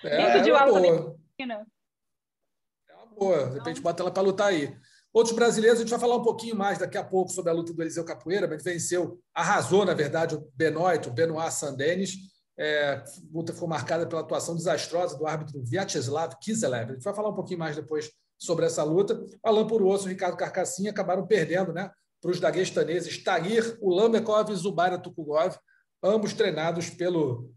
É, 0.05 0.41
de 0.41 0.51
é 0.51 0.53
uma 0.55 0.66
boa. 0.66 1.16
É 1.39 2.95
uma 2.95 3.07
boa. 3.07 3.47
De 3.49 3.55
repente, 3.55 3.81
bota 3.81 4.03
ela 4.03 4.11
para 4.11 4.23
lutar 4.23 4.49
aí. 4.49 4.77
Outros 5.12 5.35
brasileiros, 5.35 5.79
a 5.79 5.83
gente 5.83 5.91
vai 5.91 5.99
falar 5.99 6.16
um 6.16 6.23
pouquinho 6.23 6.55
mais 6.55 6.79
daqui 6.79 6.99
a 6.99 7.03
pouco 7.03 7.33
sobre 7.33 7.51
a 7.51 7.55
luta 7.55 7.73
do 7.73 7.83
Eliseu 7.83 8.05
Capoeira, 8.05 8.47
mas 8.47 8.62
venceu, 8.62 9.19
arrasou, 9.35 9.85
na 9.85 9.95
verdade, 9.95 10.37
o 10.37 10.49
Benoit, 10.55 11.09
o 11.09 11.12
Benoit 11.12 11.53
Sandenis. 11.53 12.12
É, 12.57 12.91
a 12.91 13.05
luta 13.33 13.53
foi 13.53 13.69
marcada 13.69 14.07
pela 14.07 14.21
atuação 14.21 14.55
desastrosa 14.55 15.16
do 15.16 15.27
árbitro 15.27 15.62
Vyacheslav 15.64 16.37
Kiselev. 16.41 16.91
A 16.91 16.95
gente 16.95 17.05
vai 17.05 17.14
falar 17.14 17.31
um 17.31 17.35
pouquinho 17.35 17.59
mais 17.59 17.75
depois 17.77 18.11
sobre 18.39 18.66
essa 18.66 18.83
luta. 18.83 19.21
Alain 19.43 19.66
Puruoso 19.66 20.05
e 20.05 20.07
o 20.07 20.11
Ricardo 20.11 20.37
Carcassinha 20.37 20.91
acabaram 20.91 21.27
perdendo 21.27 21.73
né, 21.73 21.91
para 22.21 22.31
os 22.31 22.41
daguestaneses 22.41 23.23
Tahir 23.23 23.79
Ulambekov 23.81 24.51
e 24.53 24.57
Zubaira 24.57 24.99
Tukugov, 24.99 25.57
ambos 26.03 26.33
treinados 26.33 26.91
pelo 26.91 27.51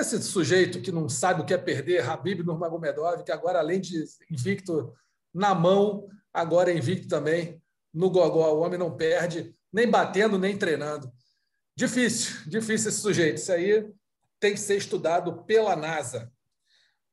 esse 0.00 0.22
sujeito 0.22 0.80
que 0.80 0.90
não 0.90 1.08
sabe 1.08 1.42
o 1.42 1.44
que 1.44 1.52
é 1.52 1.58
perder, 1.58 2.08
Habib 2.08 2.40
Nurmagomedov, 2.40 3.22
que 3.24 3.32
agora, 3.32 3.58
além 3.58 3.80
de 3.80 4.04
invicto 4.30 4.92
na 5.34 5.54
mão, 5.54 6.08
agora 6.32 6.70
é 6.70 6.76
invicto 6.76 7.08
também 7.08 7.60
no 7.92 8.10
gogó. 8.10 8.52
O 8.54 8.60
homem 8.60 8.78
não 8.78 8.96
perde, 8.96 9.54
nem 9.72 9.88
batendo, 9.88 10.38
nem 10.38 10.56
treinando. 10.56 11.12
Difícil, 11.76 12.36
difícil 12.46 12.88
esse 12.88 13.00
sujeito. 13.00 13.36
Isso 13.36 13.52
aí 13.52 13.90
tem 14.40 14.54
que 14.54 14.60
ser 14.60 14.76
estudado 14.76 15.44
pela 15.44 15.76
NASA. 15.76 16.32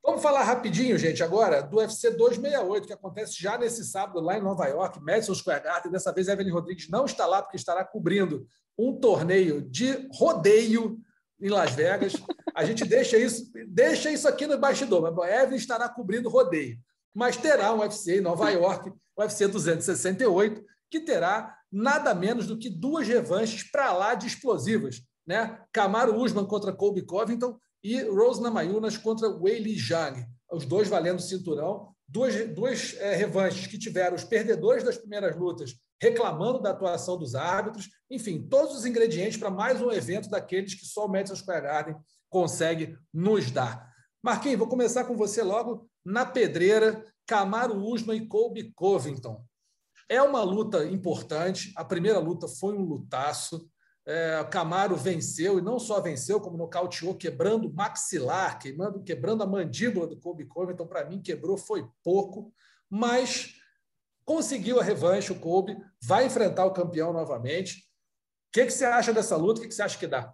Vamos 0.04 0.22
falar 0.22 0.44
rapidinho, 0.44 0.98
gente, 0.98 1.22
agora 1.22 1.62
do 1.62 1.78
UFC 1.78 2.12
268, 2.12 2.88
que 2.88 2.94
acontece 2.94 3.34
já 3.40 3.58
nesse 3.58 3.84
sábado 3.84 4.22
lá 4.22 4.38
em 4.38 4.42
Nova 4.42 4.66
York, 4.66 5.00
Madison 5.02 5.36
Square 5.36 5.64
Garden. 5.64 5.92
Dessa 5.92 6.14
vez, 6.14 6.28
Evelyn 6.28 6.52
Rodrigues 6.52 6.90
não 6.90 7.06
está 7.06 7.26
lá, 7.26 7.42
porque 7.42 7.58
estará 7.58 7.84
cobrindo 7.84 8.48
um 8.78 8.98
torneio 8.98 9.62
de 9.62 10.08
rodeio 10.14 10.98
em 11.42 11.50
Las 11.50 11.72
Vegas. 11.72 12.14
A 12.54 12.66
gente 12.66 12.86
deixa 12.86 13.18
isso, 13.18 13.52
deixa 13.68 14.12
isso 14.12 14.28
aqui 14.28 14.48
no 14.48 14.58
bastidor, 14.58 15.02
mas 15.02 15.32
Evelyn 15.32 15.58
estará 15.58 15.88
cobrindo 15.88 16.30
rodeio 16.30 16.78
mas 17.14 17.38
terá 17.38 17.74
um 17.74 17.80
UFC 17.80 18.18
em 18.18 18.22
Nova 18.22 18.50
York, 18.50 18.92
o 19.16 19.22
UFC 19.22 19.48
268, 19.48 20.64
que 20.90 21.00
terá 21.00 21.56
nada 21.72 22.14
menos 22.14 22.48
do 22.48 22.58
que 22.58 22.70
duas 22.70 23.08
revanches 23.08 23.70
para 23.70 23.92
lá 23.92 24.16
de 24.16 24.28
explosivas. 24.28 25.02
Né? 25.26 25.60
Camaro 25.72 26.16
Usman 26.16 26.46
contra 26.46 26.74
Colby 26.74 27.04
Covington 27.04 27.58
e 27.84 28.02
Rose 28.04 28.42
Namajunas 28.42 28.98
contra 28.98 29.30
Weili 29.30 29.78
Zhang, 29.78 30.26
os 30.52 30.66
dois 30.66 30.88
valendo 30.88 31.22
cinturão. 31.22 31.90
Duas, 32.08 32.34
duas 32.56 32.96
é, 32.98 33.16
revanches 33.16 33.68
que 33.68 33.78
tiveram 33.78 34.16
os 34.16 34.24
perdedores 34.24 34.84
das 34.84 34.98
primeiras 34.98 35.36
lutas 35.36 35.76
reclamando 36.02 36.62
da 36.62 36.72
atuação 36.72 37.18
dos 37.18 37.36
árbitros. 37.36 37.89
Enfim, 38.10 38.47
todos 38.50 38.76
os 38.76 38.86
ingredientes 38.86 39.38
para 39.38 39.52
mais 39.52 39.82
um 39.82 39.91
evento 39.91 40.30
daqueles 40.30 40.74
que 40.74 40.86
só 40.86 41.06
o 41.06 41.10
Madison 41.10 41.36
Square 41.36 41.64
Garden 41.64 41.95
consegue 42.30 42.97
nos 43.14 43.52
dar. 43.52 43.89
Marquinhos, 44.24 44.60
vou 44.60 44.68
começar 44.68 45.06
com 45.06 45.16
você 45.16 45.41
logo 45.41 45.89
na 46.06 46.26
pedreira, 46.26 47.06
Camaro 47.26 47.78
Usman 47.78 48.18
e 48.18 48.28
Colby 48.28 48.72
Covington. 48.74 49.43
É 50.10 50.22
uma 50.22 50.41
luta 50.41 50.86
importante. 50.86 51.72
A 51.76 51.86
primeira 51.86 52.20
luta 52.20 52.47
foi 52.47 52.74
um 52.76 52.82
lutaço. 52.82 53.70
É, 54.06 54.43
Camaro 54.50 54.95
venceu, 54.95 55.60
e 55.60 55.62
não 55.62 55.78
só 55.78 56.02
venceu, 56.02 56.41
como 56.41 56.58
nocauteou, 56.58 57.14
quebrando 57.14 57.68
o 57.68 57.74
maxilar, 57.74 58.58
queimando, 58.58 59.04
quebrando 59.04 59.43
a 59.43 59.47
mandíbula 59.47 60.08
do 60.08 60.18
Colby 60.18 60.45
Covington. 60.45 60.88
Para 60.88 61.06
mim, 61.06 61.22
quebrou 61.22 61.58
foi 61.58 61.88
pouco, 62.04 62.52
mas 62.89 63.59
conseguiu 64.30 64.80
a 64.80 64.84
revanche. 64.84 65.32
O 65.32 65.40
Colby 65.40 65.76
vai 66.04 66.28
enfrentar 66.28 66.64
o 66.64 66.72
campeão 66.72 67.12
novamente. 67.12 67.80
O 67.80 68.52
que, 68.54 68.66
que 68.66 68.72
você 68.72 68.86
acha 68.86 69.12
dessa 69.12 69.36
luta? 69.36 69.60
O 69.60 69.64
que, 69.64 69.70
que 69.70 69.74
você 69.74 69.82
acha 69.82 69.98
que 69.98 70.06
dá? 70.06 70.32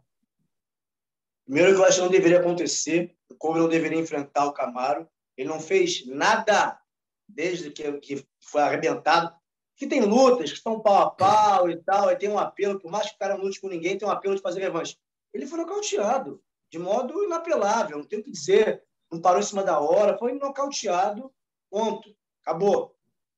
Primeiro, 1.46 1.74
que 1.74 1.80
eu 1.80 1.86
acho 1.86 1.98
que 2.00 2.04
não 2.04 2.12
deveria 2.12 2.42
acontecer. 2.42 3.16
O 3.30 3.36
Colby 3.36 3.60
não 3.60 3.70
deveria 3.70 3.98
enfrentar 3.98 4.48
o 4.48 4.52
Camaro. 4.52 5.10
Ele 5.38 5.48
não 5.48 5.62
fez 5.62 6.06
nada 6.08 6.78
desde 7.26 7.72
que, 7.72 7.90
que 8.00 8.28
foi 8.44 8.64
arrebentado. 8.64 9.34
Que 9.78 9.88
tem 9.88 10.02
lutas 10.02 10.52
que 10.52 10.58
estão 10.58 10.82
pau 10.82 11.02
a 11.02 11.12
pau 11.12 11.70
e 11.70 11.78
tal, 11.78 12.12
e 12.12 12.18
tem 12.18 12.30
um 12.30 12.40
apelo, 12.40 12.80
por 12.80 12.92
mais 12.92 13.10
que 13.10 13.16
o 13.16 13.20
cara 13.20 13.38
não 13.38 13.44
lute 13.44 13.60
com 13.60 13.68
ninguém, 13.68 13.98
tem 13.98 14.08
um 14.08 14.12
apelo 14.12 14.36
de 14.36 14.42
fazer 14.42 14.62
revanche. 14.62 14.98
Ele 15.34 15.46
foi 15.46 15.60
nocauteado, 15.60 16.42
de 16.72 16.80
modo 16.80 17.24
inapelável, 17.24 17.98
não 17.98 18.06
tem 18.06 18.20
o 18.20 18.24
que 18.24 18.32
dizer. 18.32 18.84
Não 19.12 19.22
parou 19.22 19.40
em 19.40 19.44
cima 19.44 19.64
da 19.64 19.80
hora, 19.80 20.18
foi 20.18 20.34
nocauteado, 20.34 21.30
ponto. 21.70 22.16
Acabou. 22.42 22.95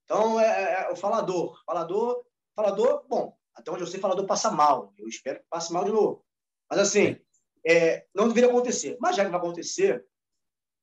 Então, 0.07 0.39
é, 0.39 0.45
é, 0.45 0.81
é 0.83 0.89
o 0.89 0.95
falador. 0.95 1.61
Falador, 1.65 2.23
falador, 2.55 3.05
bom, 3.09 3.37
até 3.53 3.69
onde 3.69 3.81
eu 3.81 3.87
sei, 3.87 3.99
falador 3.99 4.25
passa 4.25 4.49
mal. 4.49 4.93
Eu 4.97 5.07
espero 5.07 5.39
que 5.39 5.45
passe 5.49 5.73
mal 5.73 5.83
de 5.83 5.91
novo. 5.91 6.25
Mas, 6.69 6.79
assim, 6.79 7.19
é, 7.67 8.07
não 8.15 8.29
deveria 8.29 8.49
acontecer. 8.49 8.97
Mas 9.01 9.17
já 9.17 9.25
que 9.25 9.31
vai 9.31 9.39
acontecer, 9.39 10.05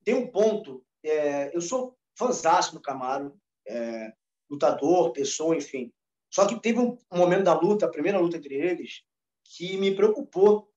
tem 0.04 0.14
um 0.14 0.30
ponto 0.30 0.84
é, 1.04 1.54
eu 1.54 1.60
sou 1.60 1.96
fãzão 2.16 2.72
do 2.72 2.80
Camaro, 2.80 3.38
é, 3.66 4.12
lutador, 4.50 5.12
pessoa, 5.12 5.56
enfim. 5.56 5.92
Só 6.30 6.46
que 6.46 6.58
teve 6.58 6.78
um 6.80 6.98
momento 7.12 7.44
da 7.44 7.54
luta, 7.54 7.86
a 7.86 7.90
primeira 7.90 8.18
luta 8.18 8.38
entre 8.38 8.54
eles, 8.54 9.02
que 9.44 9.76
me 9.76 9.94
preocupou, 9.94 10.70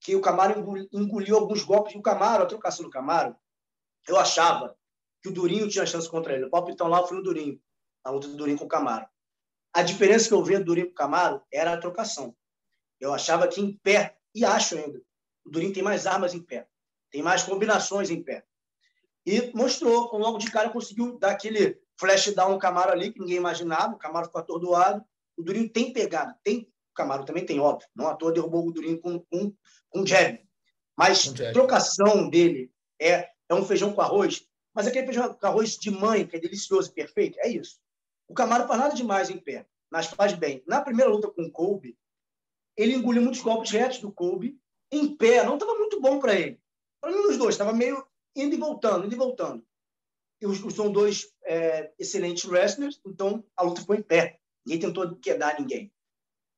que 0.00 0.16
o 0.16 0.20
Camaro 0.20 0.58
engoliu 0.92 1.36
alguns 1.36 1.62
golpes. 1.62 1.94
O 1.94 2.02
Camaro, 2.02 2.42
a 2.42 2.46
trocação 2.46 2.84
do 2.84 2.90
Camaro, 2.90 3.36
eu 4.08 4.18
achava 4.18 4.76
que 5.22 5.28
o 5.28 5.32
Durinho 5.32 5.68
tinha 5.68 5.86
chance 5.86 6.08
contra 6.08 6.34
ele. 6.34 6.46
O 6.46 6.50
palpitão 6.50 6.88
lá 6.88 7.06
foi 7.06 7.18
o 7.18 7.22
Durinho, 7.22 7.60
a 8.08 8.10
luta 8.10 8.26
do 8.26 8.36
Durinho 8.36 8.58
com 8.58 8.64
o 8.64 8.68
Camaro. 8.68 9.06
A 9.72 9.82
diferença 9.82 10.28
que 10.28 10.34
eu 10.34 10.42
via 10.42 10.58
do 10.58 10.64
Durinho 10.64 10.86
com 10.86 10.92
o 10.92 10.96
Camaro 10.96 11.42
era 11.52 11.74
a 11.74 11.76
trocação. 11.76 12.34
Eu 12.98 13.12
achava 13.12 13.46
que 13.46 13.60
em 13.60 13.76
pé, 13.76 14.16
e 14.34 14.44
acho 14.44 14.76
ainda, 14.76 14.98
o 15.44 15.50
Durinho 15.50 15.74
tem 15.74 15.82
mais 15.82 16.06
armas 16.06 16.34
em 16.34 16.42
pé, 16.42 16.66
tem 17.10 17.22
mais 17.22 17.42
combinações 17.42 18.10
em 18.10 18.22
pé. 18.22 18.44
E 19.26 19.52
mostrou, 19.54 20.16
logo 20.16 20.38
de 20.38 20.50
cara 20.50 20.70
conseguiu 20.70 21.18
dar 21.18 21.32
aquele 21.32 21.78
flash 22.00 22.32
down 22.32 22.52
no 22.52 22.58
Camaro 22.58 22.92
ali, 22.92 23.12
que 23.12 23.20
ninguém 23.20 23.36
imaginava, 23.36 23.94
o 23.94 23.98
Camaro 23.98 24.26
ficou 24.26 24.40
atordoado. 24.40 25.04
O 25.36 25.42
Durinho 25.42 25.68
tem 25.68 25.92
pegada, 25.92 26.34
tem, 26.42 26.60
o 26.90 26.94
Camaro 26.94 27.26
também 27.26 27.44
tem, 27.44 27.60
óbvio, 27.60 27.86
não 27.94 28.08
à 28.08 28.14
toa 28.14 28.32
derrubou 28.32 28.66
o 28.66 28.72
Durinho 28.72 28.98
com, 29.00 29.20
com, 29.20 29.54
com 29.90 30.06
jab. 30.06 30.42
Mas 30.96 31.28
a 31.40 31.52
trocação 31.52 32.30
dele 32.30 32.72
é, 32.98 33.28
é 33.48 33.54
um 33.54 33.64
feijão 33.64 33.92
com 33.92 34.00
arroz, 34.00 34.48
mas 34.74 34.86
aquele 34.86 35.04
feijão 35.04 35.34
com 35.34 35.46
arroz 35.46 35.76
de 35.76 35.90
mãe, 35.90 36.26
que 36.26 36.36
é 36.36 36.40
delicioso, 36.40 36.92
perfeito, 36.92 37.38
é 37.40 37.48
isso. 37.48 37.78
O 38.28 38.34
Camaro 38.34 38.68
faz 38.68 38.78
nada 38.78 38.94
demais 38.94 39.30
em 39.30 39.38
pé, 39.38 39.66
mas 39.90 40.06
faz 40.06 40.34
bem. 40.34 40.62
Na 40.66 40.82
primeira 40.82 41.10
luta 41.10 41.30
com 41.30 41.42
o 41.42 41.50
Kobe, 41.50 41.98
ele 42.76 42.94
engoliu 42.94 43.22
muitos 43.22 43.40
golpes 43.40 43.70
retos 43.70 43.98
do 43.98 44.12
Kobe, 44.12 44.60
em 44.92 45.16
pé, 45.16 45.44
não 45.44 45.54
estava 45.54 45.74
muito 45.74 46.00
bom 46.00 46.20
para 46.20 46.34
ele. 46.34 46.60
Para 47.00 47.10
mim, 47.10 47.18
os 47.26 47.36
dois, 47.36 47.54
estava 47.54 47.72
meio 47.72 48.06
indo 48.36 48.54
e 48.54 48.58
voltando, 48.58 49.06
indo 49.06 49.14
e 49.14 49.18
voltando. 49.18 49.66
E 50.40 50.46
os, 50.46 50.58
são 50.74 50.92
dois 50.92 51.32
é, 51.44 51.90
excelentes 51.98 52.44
wrestlers, 52.44 53.00
então 53.04 53.44
a 53.56 53.62
luta 53.62 53.80
ficou 53.80 53.96
em 53.96 54.02
pé. 54.02 54.38
Ninguém 54.64 54.80
tentou 54.80 55.16
quedar 55.16 55.58
ninguém. 55.58 55.92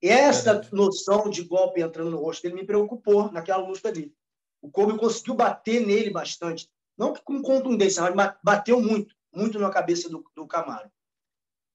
E 0.03 0.09
essa 0.09 0.61
noção 0.73 1.29
de 1.29 1.43
golpe 1.43 1.81
entrando 1.81 2.11
no 2.11 2.19
rosto 2.19 2.43
dele 2.43 2.55
me 2.55 2.67
preocupou 2.67 3.31
naquela 3.31 3.65
luta 3.65 3.89
ali. 3.89 4.15
O 4.61 4.71
Kobe 4.71 4.99
conseguiu 4.99 5.35
bater 5.35 5.87
nele 5.87 6.11
bastante. 6.11 6.71
Não 6.97 7.15
com 7.15 7.41
contundência, 7.41 8.11
mas 8.15 8.35
bateu 8.43 8.81
muito, 8.81 9.15
muito 9.33 9.59
na 9.59 9.71
cabeça 9.71 10.09
do, 10.09 10.25
do 10.35 10.47
Camaro. 10.47 10.91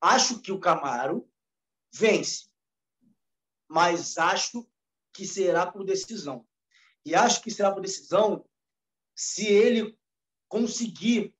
Acho 0.02 0.42
que 0.42 0.52
o 0.52 0.60
Camaro 0.60 1.30
vence, 1.94 2.50
mas 3.68 4.18
acho 4.18 4.68
que 5.14 5.26
será 5.26 5.70
por 5.70 5.84
decisão. 5.84 6.46
E 7.06 7.16
acho 7.16 7.42
que 7.42 7.52
será 7.52 7.72
por 7.72 7.82
decisão 7.82 8.46
se 9.16 9.48
ele 9.48 9.98
conseguir, 10.48 11.34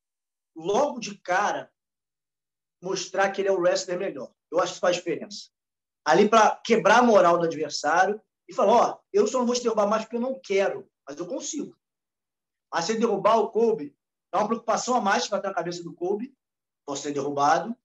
logo 0.56 1.00
de 1.00 1.18
cara, 1.20 1.72
mostrar 2.82 3.32
que 3.32 3.42
ele 3.42 3.50
é 3.50 3.52
o 3.52 3.60
wrestler 3.60 3.98
melhor. 3.98 4.34
Eu 4.52 4.60
acho 4.60 4.76
que 4.76 4.80
faz 4.80 4.96
diferença. 4.96 5.50
Ali 6.06 6.30
para 6.30 6.56
quebrar 6.58 7.00
a 7.00 7.04
moral 7.04 7.38
do 7.38 7.46
adversário 7.46 8.22
e 8.48 8.54
falar: 8.54 8.74
Ó, 8.74 9.00
eu 9.12 9.28
só 9.28 9.40
não 9.40 9.46
vou 9.46 9.56
te 9.56 9.64
derrubar 9.64 9.88
mais 9.88 10.04
porque 10.04 10.16
eu 10.16 10.22
não 10.22 10.40
quero, 10.40 10.90
mas 11.08 11.18
eu 11.18 11.28
consigo. 11.28 11.76
Mas 12.72 12.86
se 12.86 12.98
derrubar 12.98 13.38
o 13.38 13.50
Kobe, 13.50 13.98
é 14.32 14.38
uma 14.38 14.48
preocupação 14.48 14.96
a 14.96 15.02
mais 15.02 15.26
que 15.26 15.32
vai 15.32 15.42
ter 15.42 15.48
na 15.48 15.54
cabeça 15.54 15.84
do 15.84 15.94
Kobe, 15.94 16.36
pode 16.86 17.00
ser 17.00 17.12
derrubado. 17.12 17.76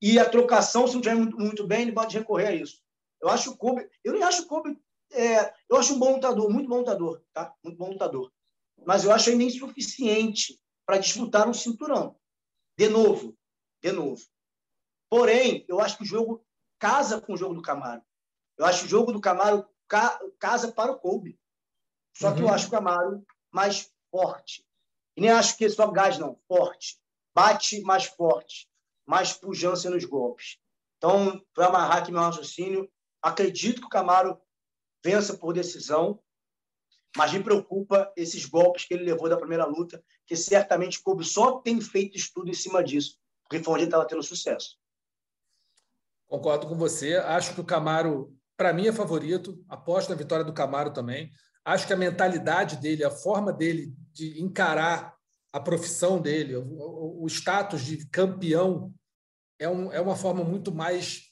E 0.00 0.18
a 0.18 0.28
trocação, 0.28 0.86
se 0.86 0.94
não 0.94 1.00
estiver 1.00 1.16
muito, 1.16 1.36
muito 1.38 1.66
bem, 1.66 1.82
ele 1.82 1.92
pode 1.92 2.16
recorrer 2.16 2.46
a 2.46 2.54
isso. 2.54 2.80
Eu 3.20 3.28
acho 3.28 3.50
o 3.50 3.56
Kobe, 3.56 3.88
eu 4.02 4.14
nem 4.14 4.22
acho 4.22 4.42
o 4.42 4.46
Kobe, 4.46 4.80
é, 5.12 5.52
eu 5.68 5.76
acho 5.76 5.94
um 5.94 5.98
bom 5.98 6.14
lutador, 6.14 6.48
muito 6.50 6.68
bom 6.68 6.78
lutador, 6.78 7.22
tá? 7.32 7.54
Muito 7.62 7.76
bom 7.76 7.90
lutador. 7.90 8.32
Mas 8.86 9.04
eu 9.04 9.12
acho 9.12 9.28
ele 9.30 9.44
insuficiente 9.44 10.58
para 10.86 10.98
disputar 10.98 11.48
um 11.48 11.54
cinturão. 11.54 12.16
De 12.78 12.88
novo, 12.88 13.36
de 13.82 13.92
novo. 13.92 14.24
Porém, 15.10 15.66
eu 15.68 15.80
acho 15.80 15.98
que 15.98 16.04
o 16.04 16.06
jogo 16.06 16.44
casa 16.78 17.20
com 17.20 17.34
o 17.34 17.36
jogo 17.36 17.54
do 17.54 17.62
Camaro. 17.62 18.02
Eu 18.56 18.64
acho 18.64 18.80
que 18.80 18.86
o 18.86 18.90
jogo 18.90 19.12
do 19.12 19.20
Camaro 19.20 19.68
ca 19.86 20.18
casa 20.38 20.72
para 20.72 20.92
o 20.92 20.98
Kobe. 20.98 21.38
Só 22.16 22.28
uhum. 22.28 22.34
que 22.34 22.40
eu 22.42 22.46
uhum. 22.46 22.52
acho 22.54 22.68
o 22.68 22.70
Camaro 22.70 23.26
mais 23.50 23.92
forte. 24.10 24.64
E 25.16 25.20
nem 25.20 25.30
acho 25.30 25.56
que 25.56 25.64
é 25.64 25.68
só 25.68 25.90
gás, 25.90 26.18
não. 26.18 26.38
Forte. 26.46 27.00
Bate 27.34 27.80
mais 27.82 28.04
forte. 28.04 28.69
Mais 29.10 29.32
pujança 29.32 29.90
nos 29.90 30.04
golpes. 30.04 30.56
Então, 30.96 31.44
para 31.52 31.66
amarrar 31.66 31.96
aqui 31.96 32.12
meu 32.12 32.20
raciocínio, 32.20 32.88
acredito 33.20 33.80
que 33.80 33.86
o 33.88 33.90
Camaro 33.90 34.40
vença 35.04 35.36
por 35.36 35.52
decisão, 35.52 36.22
mas 37.16 37.32
me 37.32 37.42
preocupa 37.42 38.12
esses 38.16 38.46
golpes 38.46 38.84
que 38.84 38.94
ele 38.94 39.02
levou 39.02 39.28
da 39.28 39.36
primeira 39.36 39.66
luta, 39.66 40.00
que 40.24 40.36
certamente 40.36 41.02
Kobe 41.02 41.24
só 41.24 41.60
tem 41.60 41.80
feito 41.80 42.16
estudo 42.16 42.50
em 42.50 42.54
cima 42.54 42.84
disso, 42.84 43.18
porque 43.42 43.60
foi 43.60 43.74
onde 43.74 43.82
ele 43.82 43.88
estava 43.88 44.06
tendo 44.06 44.22
sucesso. 44.22 44.78
Concordo 46.28 46.68
com 46.68 46.76
você. 46.76 47.16
Acho 47.16 47.52
que 47.52 47.60
o 47.60 47.66
Camaro, 47.66 48.32
para 48.56 48.72
mim, 48.72 48.86
é 48.86 48.92
favorito. 48.92 49.60
Aposto 49.68 50.10
na 50.10 50.14
vitória 50.14 50.44
do 50.44 50.54
Camaro 50.54 50.92
também. 50.92 51.32
Acho 51.64 51.84
que 51.84 51.92
a 51.92 51.96
mentalidade 51.96 52.76
dele, 52.76 53.02
a 53.02 53.10
forma 53.10 53.52
dele 53.52 53.92
de 54.12 54.40
encarar 54.40 55.16
a 55.52 55.58
profissão 55.58 56.20
dele, 56.22 56.54
o 56.54 57.26
status 57.26 57.84
de 57.84 58.06
campeão, 58.08 58.94
é, 59.60 59.68
um, 59.68 59.92
é 59.92 60.00
uma 60.00 60.16
forma 60.16 60.42
muito 60.42 60.72
mais 60.72 61.30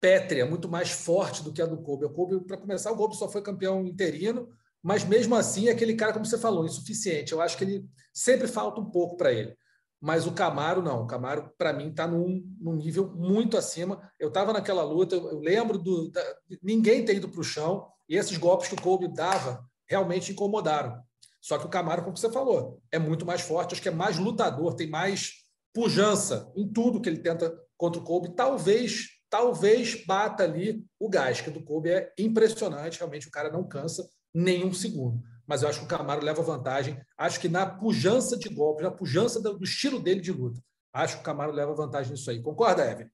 pétrea, 0.00 0.46
muito 0.46 0.68
mais 0.68 0.90
forte 0.90 1.42
do 1.42 1.52
que 1.52 1.60
a 1.60 1.66
do 1.66 1.82
Kobe. 1.82 2.06
O 2.06 2.10
Kobe, 2.10 2.40
para 2.46 2.56
começar, 2.56 2.92
o 2.92 2.96
Kobe 2.96 3.16
só 3.16 3.28
foi 3.28 3.42
campeão 3.42 3.84
interino, 3.84 4.48
mas 4.80 5.04
mesmo 5.04 5.34
assim 5.34 5.68
é 5.68 5.72
aquele 5.72 5.96
cara, 5.96 6.12
como 6.12 6.24
você 6.24 6.38
falou, 6.38 6.64
insuficiente. 6.64 7.32
Eu 7.32 7.40
acho 7.40 7.58
que 7.58 7.64
ele 7.64 7.84
sempre 8.14 8.46
falta 8.46 8.80
um 8.80 8.88
pouco 8.88 9.16
para 9.16 9.32
ele. 9.32 9.56
Mas 10.00 10.26
o 10.26 10.32
Camaro, 10.32 10.80
não. 10.80 11.02
O 11.02 11.06
Camaro, 11.06 11.50
para 11.58 11.72
mim, 11.72 11.88
está 11.88 12.06
num, 12.06 12.44
num, 12.60 12.76
nível 12.76 13.12
muito 13.16 13.56
acima. 13.56 14.00
Eu 14.20 14.28
estava 14.28 14.52
naquela 14.52 14.84
luta, 14.84 15.16
eu 15.16 15.40
lembro 15.40 15.78
do. 15.78 16.10
Da, 16.10 16.22
ninguém 16.62 17.04
ter 17.04 17.16
ido 17.16 17.28
para 17.28 17.40
o 17.40 17.44
chão, 17.44 17.88
e 18.08 18.16
esses 18.16 18.36
golpes 18.36 18.68
que 18.68 18.74
o 18.74 18.80
Kobe 18.80 19.08
dava 19.08 19.64
realmente 19.88 20.30
incomodaram. 20.30 21.02
Só 21.40 21.58
que 21.58 21.66
o 21.66 21.70
Camaro, 21.70 22.04
como 22.04 22.16
você 22.16 22.30
falou, 22.30 22.80
é 22.92 22.98
muito 22.98 23.24
mais 23.24 23.40
forte, 23.40 23.72
acho 23.72 23.82
que 23.82 23.88
é 23.88 23.92
mais 23.92 24.18
lutador, 24.18 24.74
tem 24.74 24.88
mais 24.88 25.45
pujança 25.76 26.50
em 26.56 26.66
tudo 26.66 27.00
que 27.00 27.08
ele 27.08 27.18
tenta 27.18 27.54
contra 27.76 28.00
o 28.00 28.04
Kobe. 28.04 28.34
Talvez, 28.34 29.08
talvez 29.28 30.06
bata 30.06 30.42
ali 30.42 30.82
o 30.98 31.08
gás, 31.08 31.42
que 31.42 31.50
do 31.50 31.62
Kobe 31.62 31.90
é 31.90 32.12
impressionante, 32.18 32.98
realmente 32.98 33.28
o 33.28 33.30
cara 33.30 33.50
não 33.50 33.62
cansa 33.62 34.08
nenhum 34.34 34.72
segundo 34.72 35.22
mas 35.46 35.62
eu 35.62 35.68
acho 35.68 35.80
que 35.80 35.84
o 35.84 35.88
Camaro 35.88 36.24
leva 36.24 36.42
vantagem. 36.42 37.00
Acho 37.16 37.40
que 37.40 37.48
na 37.48 37.64
pujança 37.64 38.36
de 38.36 38.48
golpe, 38.48 38.82
na 38.82 38.90
pujança 38.90 39.40
do, 39.40 39.62
estilo 39.62 40.00
dele 40.00 40.20
de 40.20 40.32
luta, 40.32 40.60
acho 40.92 41.16
que 41.16 41.20
o 41.20 41.24
Camaro 41.24 41.52
leva 41.52 41.72
vantagem 41.74 42.12
nisso 42.12 42.30
aí. 42.30 42.42
Concorda, 42.42 42.84
Evan? 42.84 43.08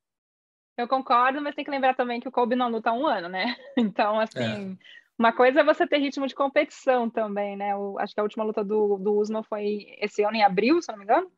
Eu 0.78 0.88
concordo, 0.88 1.42
mas 1.42 1.54
tem 1.54 1.64
que 1.64 1.70
lembrar 1.70 1.94
também 1.94 2.20
que 2.20 2.28
o 2.28 2.32
Kobe 2.32 2.56
não 2.56 2.70
luta 2.70 2.88
há 2.88 2.94
um 2.94 3.06
ano, 3.06 3.28
né? 3.28 3.54
Então, 3.76 4.18
assim, 4.18 4.72
é. 4.72 4.76
uma 5.18 5.32
coisa 5.32 5.60
é 5.60 5.64
você 5.64 5.86
ter 5.86 5.98
ritmo 5.98 6.26
de 6.26 6.34
competição 6.34 7.10
também, 7.10 7.56
né? 7.56 7.76
O, 7.76 7.98
acho 7.98 8.14
que 8.14 8.20
a 8.20 8.22
última 8.22 8.42
luta 8.42 8.64
do, 8.64 8.96
do 8.96 9.14
Usman 9.18 9.42
foi 9.42 9.86
esse 10.00 10.24
ano, 10.24 10.36
em 10.36 10.42
abril, 10.42 10.80
se 10.80 10.90
não 10.90 10.98
me 10.98 11.04
engano. 11.04 11.30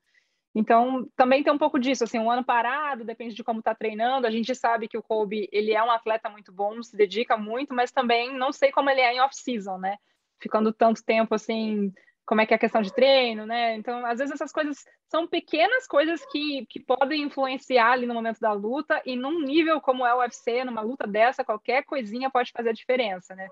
Então, 0.55 1.09
também 1.17 1.43
tem 1.43 1.53
um 1.53 1.59
pouco 1.59 1.81
disso, 1.81 2.05
assim, 2.05 2.19
um 2.19 2.31
ano 2.31 2.45
parado, 2.45 3.05
depende 3.05 3.35
de 3.35 3.43
como 3.43 3.59
está 3.59 3.75
treinando. 3.75 4.27
A 4.27 4.31
gente 4.31 4.55
sabe 4.55 4.87
que 4.87 4.97
o 4.97 5.03
Kobe, 5.03 5.49
ele 5.51 5.73
é 5.73 5.83
um 5.83 5.91
atleta 5.91 6.31
muito 6.31 6.53
bom, 6.53 6.81
se 6.83 6.97
dedica 6.97 7.37
muito, 7.37 7.75
mas 7.75 7.91
também 7.91 8.33
não 8.37 8.53
sei 8.53 8.71
como 8.71 8.89
ele 8.89 9.01
é 9.01 9.15
em 9.15 9.21
off-season, 9.21 9.79
né? 9.79 9.99
ficando 10.45 10.73
tanto 10.73 11.03
tempo 11.03 11.35
assim, 11.35 11.93
como 12.27 12.41
é 12.41 12.47
que 12.47 12.53
é 12.53 12.57
a 12.57 12.61
questão 12.61 12.83
de 12.83 12.93
treino, 12.93 13.47
né? 13.47 13.77
Então, 13.77 14.05
às 14.05 14.19
vezes 14.19 14.35
essas 14.35 14.53
coisas 14.53 14.85
são 15.09 15.27
pequenas 15.27 15.87
coisas 15.87 16.25
que, 16.27 16.67
que 16.67 16.81
podem 16.81 17.23
influenciar 17.23 17.93
ali 17.93 18.07
no 18.07 18.15
momento 18.15 18.41
da 18.41 18.53
luta 18.53 19.01
e 19.07 19.17
num 19.17 19.41
nível 19.41 19.81
como 19.81 20.07
é 20.07 20.15
o 20.15 20.19
UFC, 20.19 20.65
numa 20.65 20.83
luta 20.83 21.07
dessa, 21.07 21.45
qualquer 21.45 21.85
coisinha 21.85 22.31
pode 22.31 22.53
fazer 22.53 22.71
a 22.71 22.75
diferença, 22.75 23.35
né? 23.35 23.49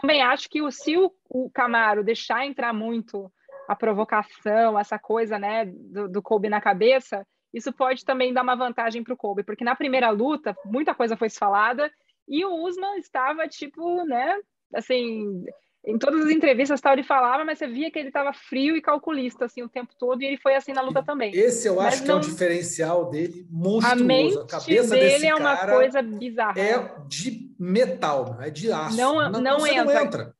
Também 0.00 0.22
acho 0.22 0.48
que 0.48 0.62
o, 0.62 0.70
se 0.70 0.96
o, 0.96 1.12
o 1.28 1.50
Camaro 1.50 2.04
deixar 2.04 2.46
entrar 2.46 2.72
muito 2.72 3.32
a 3.68 3.74
provocação, 3.74 4.78
essa 4.78 4.98
coisa, 4.98 5.38
né, 5.38 5.64
do, 5.66 6.08
do 6.08 6.22
Kobe 6.22 6.48
na 6.48 6.60
cabeça, 6.60 7.26
isso 7.52 7.72
pode 7.72 8.04
também 8.04 8.32
dar 8.32 8.42
uma 8.42 8.54
vantagem 8.54 9.02
para 9.02 9.14
o 9.14 9.16
Kobe, 9.16 9.42
porque 9.42 9.64
na 9.64 9.74
primeira 9.74 10.10
luta 10.10 10.56
muita 10.64 10.94
coisa 10.94 11.16
foi 11.16 11.30
falada 11.30 11.90
e 12.28 12.44
o 12.44 12.54
Usman 12.66 12.98
estava 12.98 13.48
tipo, 13.48 14.04
né, 14.04 14.36
assim, 14.74 15.44
em 15.86 15.96
todas 15.98 16.26
as 16.26 16.30
entrevistas 16.30 16.80
tal, 16.80 16.94
ele 16.94 17.04
falava, 17.04 17.44
mas 17.44 17.58
você 17.58 17.68
via 17.68 17.90
que 17.90 17.98
ele 17.98 18.08
estava 18.08 18.32
frio 18.32 18.76
e 18.76 18.82
calculista 18.82 19.44
assim 19.44 19.62
o 19.62 19.68
tempo 19.68 19.94
todo, 19.96 20.20
e 20.20 20.26
ele 20.26 20.36
foi 20.36 20.56
assim 20.56 20.72
na 20.72 20.82
luta 20.82 21.02
também. 21.02 21.32
Esse 21.32 21.68
eu 21.68 21.80
acho 21.80 21.98
mas 21.98 22.00
que 22.00 22.08
não... 22.08 22.16
é 22.16 22.18
um 22.18 22.20
diferencial 22.20 23.08
dele 23.08 23.46
monstruoso. 23.48 24.02
A, 24.02 24.06
mente 24.06 24.38
a 24.38 24.46
cabeça 24.46 24.94
dele 24.94 25.26
é 25.26 25.34
uma 25.34 25.56
coisa 25.56 26.02
bizarra. 26.02 26.60
É 26.60 26.94
de 27.06 27.54
metal, 27.58 28.36
é 28.40 28.50
de 28.50 28.72
aço. 28.72 28.96
Não, 28.96 29.30
não, 29.30 29.40
não 29.40 29.66
entra. 29.66 29.84
não 29.84 30.00
entra. 30.02 30.35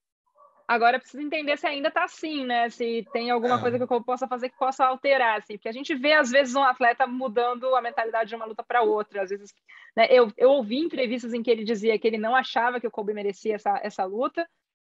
Agora 0.68 0.98
precisa 0.98 1.22
entender 1.22 1.56
se 1.56 1.66
ainda 1.66 1.88
está 1.88 2.04
assim, 2.04 2.44
né? 2.44 2.68
Se 2.70 3.06
tem 3.12 3.30
alguma 3.30 3.56
é. 3.56 3.60
coisa 3.60 3.78
que 3.78 3.92
eu 3.92 4.02
possa 4.02 4.26
fazer 4.26 4.48
que 4.48 4.58
possa 4.58 4.84
alterar, 4.84 5.38
assim. 5.38 5.56
Porque 5.56 5.68
a 5.68 5.72
gente 5.72 5.94
vê, 5.94 6.14
às 6.14 6.30
vezes, 6.30 6.56
um 6.56 6.62
atleta 6.62 7.06
mudando 7.06 7.74
a 7.76 7.80
mentalidade 7.80 8.30
de 8.30 8.34
uma 8.34 8.46
luta 8.46 8.64
para 8.64 8.82
outra. 8.82 9.22
Às 9.22 9.30
vezes, 9.30 9.54
né? 9.96 10.08
eu, 10.10 10.32
eu 10.36 10.50
ouvi 10.50 10.78
entrevistas 10.78 11.32
em 11.32 11.42
que 11.42 11.50
ele 11.50 11.62
dizia 11.62 11.96
que 11.98 12.06
ele 12.06 12.18
não 12.18 12.34
achava 12.34 12.80
que 12.80 12.86
o 12.86 12.90
Kobe 12.90 13.14
merecia 13.14 13.54
essa, 13.54 13.78
essa 13.82 14.04
luta, 14.04 14.44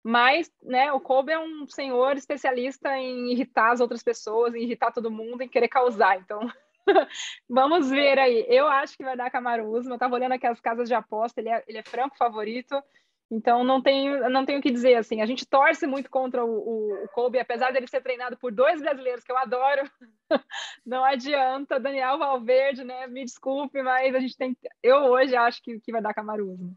mas, 0.03 0.49
né, 0.63 0.89
o 0.93 1.01
Kobe 1.01 1.34
é 1.34 1.39
um 1.39 1.68
senhor 1.68 2.15
especialista 2.15 2.97
em 2.97 3.30
irritar 3.34 3.72
as 3.74 3.82
outras 3.82 4.01
pessoas, 4.01 4.55
em 4.55 4.63
irritar 4.63 4.93
todo 4.93 5.11
mundo, 5.11 5.41
em 5.41 5.49
querer 5.49 5.68
causar. 5.68 6.18
Então, 6.18 6.39
vamos 7.49 7.89
ver 7.89 8.18
aí. 8.18 8.45
Eu 8.47 8.68
acho 8.68 8.95
que 8.95 9.03
vai 9.03 9.18
dar 9.18 9.30
Camaro 9.30 9.70
Usman. 9.70 9.91
Eu 9.91 9.95
estava 9.95 10.15
olhando 10.15 10.32
aqui 10.32 10.47
as 10.47 10.61
casas 10.61 10.88
de 10.88 10.93
aposta, 10.93 11.41
ele 11.41 11.49
é, 11.49 11.61
ele 11.68 11.78
é 11.80 11.84
franco 11.84 12.18
favorito. 12.18 12.82
Então, 13.30 13.63
não 13.63 13.82
tenho, 13.82 14.30
não 14.30 14.45
tenho 14.45 14.59
o 14.59 14.61
que 14.61 14.71
dizer, 14.71 14.95
assim. 14.95 15.21
A 15.21 15.25
gente 15.25 15.45
torce 15.45 15.86
muito 15.86 16.09
contra 16.09 16.45
o, 16.45 17.03
o, 17.03 17.07
Kobe, 17.09 17.39
apesar 17.39 17.71
dele 17.71 17.88
ser 17.88 18.01
treinado 18.01 18.38
por 18.38 18.53
dois 18.53 18.82
brasileiros 18.82 19.23
que 19.23 19.32
eu 19.32 19.38
adoro. 19.38 19.82
não 20.86 21.03
adianta. 21.03 21.80
Daniel 21.80 22.17
Valverde, 22.17 22.86
né? 22.86 23.05
Me 23.07 23.25
desculpe, 23.25 23.82
mas 23.84 24.15
a 24.15 24.19
gente 24.19 24.38
tem... 24.38 24.57
Eu 24.82 24.97
hoje 25.11 25.36
acho 25.36 25.61
que, 25.61 25.80
que 25.82 25.91
vai 25.91 26.01
dar 26.01 26.13
Camaro 26.13 26.49
Usman. 26.49 26.73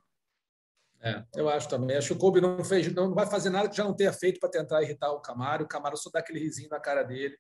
É, 1.03 1.25
eu 1.35 1.49
acho 1.49 1.69
também. 1.69 1.97
Acho 1.97 2.09
que 2.09 2.15
o 2.15 2.19
Kobe 2.19 2.41
não 2.41 2.63
fez, 2.65 2.93
não 2.93 3.15
vai 3.15 3.27
fazer 3.27 3.49
nada 3.49 3.69
que 3.69 3.77
já 3.77 3.85
não 3.85 3.95
tenha 3.95 4.13
feito 4.13 4.41
para 4.41 4.51
tentar 4.51 4.83
irritar 4.83 5.11
o 5.13 5.21
Camaro. 5.21 5.65
O 5.65 5.69
Camaro 5.69 5.97
só 5.97 6.11
dá 6.11 6.19
aquele 6.19 6.41
risinho 6.41 6.69
na 6.69 6.81
cara 6.81 7.05
dele. 7.05 7.39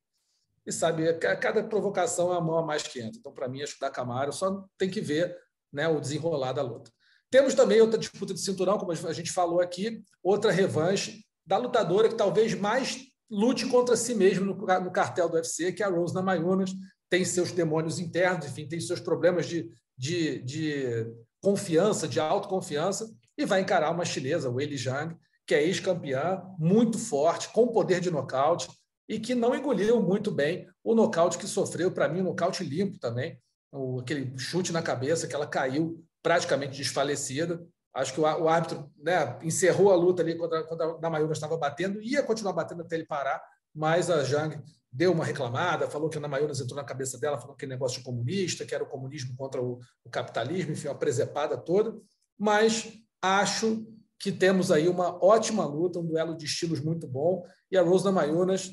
E 0.65 0.73
sabe, 0.73 1.13
cada 1.15 1.65
provocação 1.65 2.33
é 2.33 2.37
a 2.37 2.41
mão 2.41 2.59
a 2.59 2.65
mais 2.65 2.83
que 2.83 3.01
entra. 3.01 3.19
Então, 3.19 3.33
para 3.33 3.49
mim, 3.49 3.63
acho 3.63 3.75
que 3.75 3.81
da 3.81 3.91
Camaro 3.91 4.33
só 4.33 4.65
tem 4.79 4.91
que 4.91 5.01
ver 5.01 5.37
né, 5.73 5.89
o 5.89 6.01
desenrolar 6.01 6.53
da 6.53 6.63
luta. 6.63 6.91
Temos 7.31 7.55
também 7.55 7.81
outra 7.81 7.99
disputa 7.99 8.35
de 8.35 8.41
cinturão, 8.41 8.77
como 8.77 8.93
a 8.93 9.13
gente 9.13 9.31
falou 9.31 9.61
aqui, 9.61 10.03
outra 10.23 10.51
revanche 10.51 11.25
da 11.47 11.57
lutadora 11.57 12.09
que 12.09 12.17
talvez 12.17 12.55
mais 12.55 13.07
lute 13.31 13.67
contra 13.67 13.97
si 13.97 14.15
mesmo 14.15 14.45
no, 14.45 14.55
no 14.55 14.91
cartel 14.91 15.29
do 15.29 15.37
UFC, 15.37 15.73
que 15.73 15.83
é 15.83 15.87
a 15.87 15.89
Rose 15.89 16.13
Namajunas. 16.13 16.73
Tem 17.09 17.25
seus 17.25 17.53
demônios 17.53 17.99
internos, 17.99 18.47
enfim, 18.47 18.67
tem 18.67 18.81
seus 18.81 19.01
problemas 19.01 19.47
de, 19.47 19.71
de, 19.97 20.41
de 20.43 21.07
confiança, 21.41 22.09
de 22.09 22.19
autoconfiança 22.19 23.09
e 23.39 23.45
vai 23.45 23.61
encarar 23.61 23.91
uma 23.91 24.05
chinesa, 24.05 24.51
Weili 24.51 24.77
Zhang, 24.77 25.17
que 25.47 25.55
é 25.55 25.63
ex-campeã, 25.65 26.43
muito 26.59 26.99
forte, 26.99 27.49
com 27.49 27.69
poder 27.69 28.01
de 28.01 28.11
nocaute 28.11 28.69
e 29.09 29.19
que 29.19 29.35
não 29.35 29.55
engoliu 29.55 30.01
muito 30.01 30.31
bem 30.31 30.69
o 30.85 30.95
nocaute 30.95 31.39
que 31.39 31.47
sofreu, 31.47 31.91
para 31.91 32.09
mim, 32.09 32.21
um 32.21 32.25
nocaute 32.25 32.63
limpo 32.63 32.99
também, 32.99 33.39
o, 33.73 34.01
aquele 34.01 34.37
chute 34.39 34.73
na 34.73 34.83
cabeça 34.83 35.27
que 35.27 35.35
ela 35.35 35.47
caiu 35.47 36.05
praticamente 36.23 36.77
desfalecida. 36.77 37.65
Acho 37.95 38.15
que 38.15 38.21
o, 38.21 38.25
o 38.25 38.49
árbitro 38.49 38.91
né, 38.97 39.39
encerrou 39.43 39.91
a 39.91 39.97
luta 39.97 40.23
ali 40.23 40.37
quando 40.37 40.55
a, 40.55 40.63
quando 40.65 40.83
a 40.83 40.99
Namayuna 41.01 41.33
estava 41.33 41.57
batendo, 41.57 42.01
ia 42.01 42.23
continuar 42.23 42.53
batendo 42.53 42.83
até 42.83 42.97
ele 42.97 43.07
parar, 43.07 43.43
mas 43.75 44.11
a 44.11 44.23
Zhang 44.23 44.63
deu 44.93 45.13
uma 45.13 45.25
reclamada, 45.25 45.89
falou 45.89 46.09
que 46.09 46.19
a 46.19 46.21
Namayunas 46.21 46.61
entrou 46.61 46.77
na 46.77 46.85
cabeça 46.85 47.19
dela, 47.19 47.39
falou 47.39 47.55
que 47.55 47.65
é 47.65 47.69
negócio 47.69 48.03
comunista, 48.03 48.65
que 48.65 48.75
era 48.75 48.85
o 48.85 48.89
comunismo 48.89 49.37
contra 49.37 49.63
o, 49.63 49.79
o 50.05 50.11
capitalismo, 50.11 50.73
enfim, 50.73 50.89
uma 50.89 50.99
presepada 50.99 51.57
toda, 51.57 51.97
mas 52.39 53.01
Acho 53.23 53.87
que 54.19 54.33
temos 54.33 54.71
aí 54.71 54.89
uma 54.89 55.23
ótima 55.23 55.65
luta, 55.65 55.99
um 55.99 56.07
duelo 56.07 56.37
de 56.37 56.47
estilos 56.47 56.81
muito 56.81 57.07
bom, 57.07 57.45
e 57.71 57.77
a 57.77 57.83
Rose 57.83 58.05
Namajunas 58.05 58.71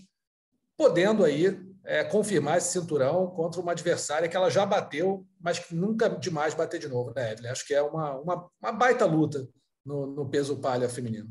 podendo 0.77 1.23
aí 1.23 1.59
é, 1.87 2.03
confirmar 2.03 2.57
esse 2.57 2.77
cinturão 2.77 3.27
contra 3.27 3.61
uma 3.61 3.71
adversária 3.71 4.27
que 4.27 4.35
ela 4.35 4.49
já 4.49 4.65
bateu, 4.65 5.25
mas 5.39 5.57
que 5.57 5.73
nunca 5.73 6.09
demais 6.09 6.53
bater 6.53 6.79
de 6.79 6.89
novo, 6.89 7.13
né, 7.15 7.31
Evelyn? 7.31 7.49
Acho 7.49 7.65
que 7.65 7.73
é 7.73 7.81
uma, 7.81 8.19
uma, 8.19 8.49
uma 8.61 8.71
baita 8.73 9.05
luta 9.05 9.47
no, 9.85 10.05
no 10.05 10.29
peso 10.29 10.59
palha 10.59 10.89
feminino. 10.89 11.29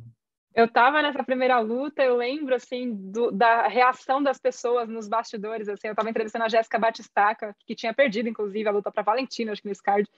Eu 0.55 0.65
estava 0.65 1.03
nessa 1.03 1.23
primeira 1.23 1.61
luta, 1.61 2.03
eu 2.03 2.17
lembro 2.17 2.55
assim 2.55 2.95
do, 2.95 3.31
da 3.31 3.69
reação 3.69 4.23
das 4.23 4.39
pessoas 4.39 4.89
nos 4.89 5.07
bastidores. 5.07 5.69
Assim, 5.69 5.89
eu 5.89 5.93
estava 5.93 6.09
entrevistando 6.09 6.47
a 6.47 6.49
Jéssica 6.49 6.79
Batistaca, 6.79 7.55
que 7.67 7.75
tinha 7.75 7.93
perdido, 7.93 8.31
inclusive, 8.31 8.67
a 8.67 8.73
luta 8.73 8.91
para 8.91 9.03
Valentina, 9.03 9.53
acho 9.53 9.61
que 9.61 9.69
nesse 9.69 9.83
card. 9.83 10.09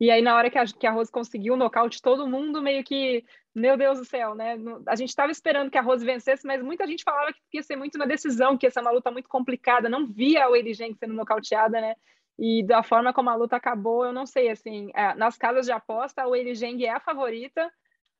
E 0.00 0.10
aí, 0.10 0.22
na 0.22 0.34
hora 0.34 0.50
que 0.50 0.58
a, 0.58 0.64
que 0.64 0.86
a 0.86 0.90
Rose 0.90 1.12
conseguiu 1.12 1.52
o 1.52 1.56
nocaute, 1.58 2.00
todo 2.00 2.26
mundo 2.26 2.62
meio 2.62 2.82
que, 2.82 3.22
meu 3.54 3.76
Deus 3.76 3.98
do 3.98 4.04
céu, 4.06 4.34
né? 4.34 4.56
A 4.86 4.96
gente 4.96 5.10
estava 5.10 5.30
esperando 5.30 5.70
que 5.70 5.76
a 5.76 5.82
Rose 5.82 6.06
vencesse, 6.06 6.46
mas 6.46 6.62
muita 6.62 6.86
gente 6.86 7.04
falava 7.04 7.30
que 7.32 7.58
ia 7.58 7.62
ser 7.62 7.76
muito 7.76 7.98
na 7.98 8.06
decisão, 8.06 8.56
que 8.56 8.66
ia 8.66 8.70
ser 8.70 8.80
uma 8.80 8.90
luta 8.90 9.10
muito 9.10 9.28
complicada. 9.28 9.90
Não 9.90 10.06
via 10.06 10.44
a 10.44 10.48
Weili 10.48 10.74
sendo 10.74 11.12
nocauteada, 11.12 11.82
né? 11.82 11.94
E 12.38 12.62
da 12.64 12.82
forma 12.82 13.12
como 13.12 13.28
a 13.28 13.34
luta 13.34 13.56
acabou, 13.56 14.06
eu 14.06 14.12
não 14.14 14.24
sei, 14.24 14.48
assim, 14.48 14.90
é, 14.94 15.14
nas 15.14 15.36
casas 15.36 15.66
de 15.66 15.72
aposta, 15.72 16.22
a 16.22 16.26
Weili 16.26 16.86
é 16.86 16.90
a 16.90 16.98
favorita, 16.98 17.70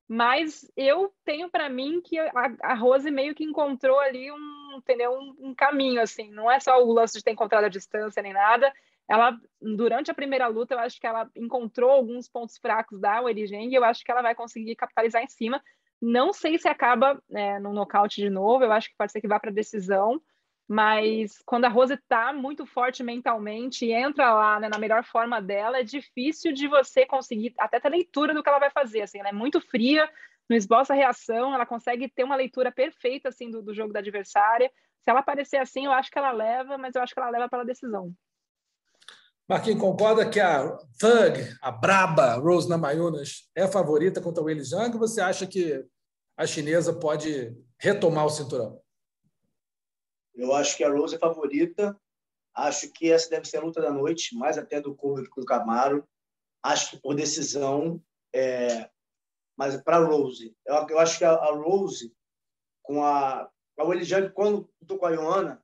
mas 0.06 0.70
eu 0.76 1.10
tenho 1.24 1.48
para 1.48 1.70
mim 1.70 2.02
que 2.02 2.18
a, 2.18 2.52
a, 2.62 2.74
Rose 2.74 3.10
meio 3.10 3.34
que 3.34 3.44
encontrou 3.44 3.98
ali 3.98 4.30
um, 4.30 4.76
entendeu, 4.76 5.12
um, 5.12 5.48
um, 5.48 5.54
caminho, 5.54 6.02
assim, 6.02 6.30
não 6.30 6.50
é 6.50 6.60
só 6.60 6.84
o 6.84 6.92
lance 6.92 7.16
de 7.16 7.24
ter 7.24 7.30
encontrado 7.30 7.64
a 7.64 7.68
distância 7.70 8.22
nem 8.22 8.34
nada, 8.34 8.70
ela, 9.10 9.36
durante 9.60 10.08
a 10.08 10.14
primeira 10.14 10.46
luta, 10.46 10.74
eu 10.74 10.78
acho 10.78 11.00
que 11.00 11.06
ela 11.06 11.28
encontrou 11.34 11.90
alguns 11.90 12.28
pontos 12.28 12.56
fracos 12.58 13.00
da 13.00 13.20
Zhang 13.20 13.68
e 13.68 13.74
eu 13.74 13.84
acho 13.84 14.04
que 14.04 14.10
ela 14.12 14.22
vai 14.22 14.36
conseguir 14.36 14.76
capitalizar 14.76 15.20
em 15.20 15.26
cima, 15.26 15.60
não 16.00 16.32
sei 16.32 16.56
se 16.56 16.68
acaba 16.68 17.20
é, 17.28 17.58
no 17.58 17.72
nocaute 17.72 18.20
de 18.20 18.30
novo, 18.30 18.62
eu 18.62 18.70
acho 18.70 18.88
que 18.88 18.96
pode 18.96 19.10
ser 19.10 19.20
que 19.20 19.26
vá 19.26 19.40
para 19.40 19.50
decisão, 19.50 20.22
mas 20.68 21.42
quando 21.44 21.64
a 21.64 21.68
Rose 21.68 21.94
está 21.94 22.32
muito 22.32 22.64
forte 22.64 23.02
mentalmente 23.02 23.84
e 23.84 23.92
entra 23.92 24.32
lá 24.32 24.60
né, 24.60 24.68
na 24.68 24.78
melhor 24.78 25.02
forma 25.02 25.42
dela, 25.42 25.80
é 25.80 25.82
difícil 25.82 26.52
de 26.52 26.68
você 26.68 27.04
conseguir 27.04 27.52
até 27.58 27.80
ter 27.80 27.88
leitura 27.88 28.32
do 28.32 28.44
que 28.44 28.48
ela 28.48 28.60
vai 28.60 28.70
fazer. 28.70 29.02
Assim, 29.02 29.18
ela 29.18 29.30
é 29.30 29.32
muito 29.32 29.60
fria, 29.60 30.08
não 30.48 30.56
esboça 30.56 30.94
reação, 30.94 31.52
ela 31.52 31.66
consegue 31.66 32.08
ter 32.08 32.22
uma 32.22 32.36
leitura 32.36 32.70
perfeita 32.70 33.30
assim 33.30 33.50
do, 33.50 33.60
do 33.60 33.74
jogo 33.74 33.92
da 33.92 33.98
adversária. 33.98 34.70
Se 35.02 35.10
ela 35.10 35.18
aparecer 35.18 35.56
assim, 35.56 35.86
eu 35.86 35.92
acho 35.92 36.08
que 36.08 36.18
ela 36.18 36.30
leva, 36.30 36.78
mas 36.78 36.94
eu 36.94 37.02
acho 37.02 37.12
que 37.12 37.18
ela 37.18 37.30
leva 37.30 37.48
pela 37.48 37.64
decisão. 37.64 38.14
Marquinhos, 39.50 39.80
concorda 39.80 40.30
que 40.30 40.38
a 40.38 40.78
Thug, 40.96 41.58
a 41.60 41.72
braba 41.72 42.34
Rose 42.34 42.68
Namajunas, 42.68 43.50
é 43.52 43.66
favorita 43.66 44.20
contra 44.20 44.40
o 44.40 44.46
Weili 44.46 44.62
Zhang? 44.62 44.92
Ou 44.92 45.00
você 45.00 45.20
acha 45.20 45.44
que 45.44 45.84
a 46.36 46.46
chinesa 46.46 46.92
pode 46.92 47.52
retomar 47.76 48.26
o 48.26 48.30
cinturão? 48.30 48.80
Eu 50.36 50.54
acho 50.54 50.76
que 50.76 50.84
a 50.84 50.88
Rose 50.88 51.16
é 51.16 51.18
favorita. 51.18 52.00
Acho 52.54 52.92
que 52.92 53.10
essa 53.10 53.28
deve 53.28 53.48
ser 53.48 53.56
a 53.56 53.62
luta 53.62 53.82
da 53.82 53.92
noite, 53.92 54.36
mais 54.36 54.56
até 54.56 54.80
do 54.80 54.94
Corvo 54.94 55.28
com 55.28 55.40
o 55.40 55.44
Camaro. 55.44 56.08
Acho 56.62 56.90
que 56.92 57.02
por 57.02 57.16
decisão. 57.16 58.00
É... 58.32 58.88
Mas 59.58 59.82
para 59.82 59.96
a 59.96 60.04
Rose, 60.04 60.56
eu, 60.64 60.96
acho 61.00 61.18
que 61.18 61.24
a, 61.24 61.34
Rose, 61.46 62.14
com 62.84 63.04
a, 63.04 63.50
a 63.76 63.84
Willie 63.84 64.04
Jung, 64.04 64.30
quando 64.30 64.70
estou 64.80 64.96
com 64.96 65.06
a 65.06 65.10
Ioana, 65.10 65.60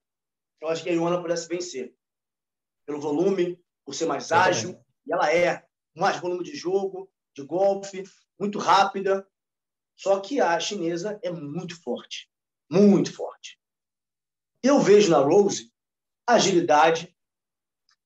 eu 0.60 0.66
acho 0.66 0.82
que 0.82 0.90
a 0.90 0.92
Ioana 0.92 1.22
pudesse 1.22 1.46
vencer. 1.46 1.94
Pelo 2.84 3.00
volume, 3.00 3.64
por 3.86 3.94
ser 3.94 4.06
mais 4.06 4.30
ágil. 4.32 4.78
E 5.06 5.12
ela 5.12 5.32
é. 5.32 5.64
Mais 5.94 6.20
volume 6.20 6.44
de 6.44 6.54
jogo, 6.54 7.10
de 7.34 7.42
golpe, 7.42 8.04
muito 8.38 8.58
rápida. 8.58 9.26
Só 9.94 10.20
que 10.20 10.40
a 10.40 10.60
chinesa 10.60 11.18
é 11.22 11.30
muito 11.30 11.80
forte. 11.80 12.28
Muito 12.70 13.14
forte. 13.14 13.58
Eu 14.62 14.80
vejo 14.80 15.10
na 15.10 15.18
Rose 15.18 15.72
agilidade, 16.26 17.16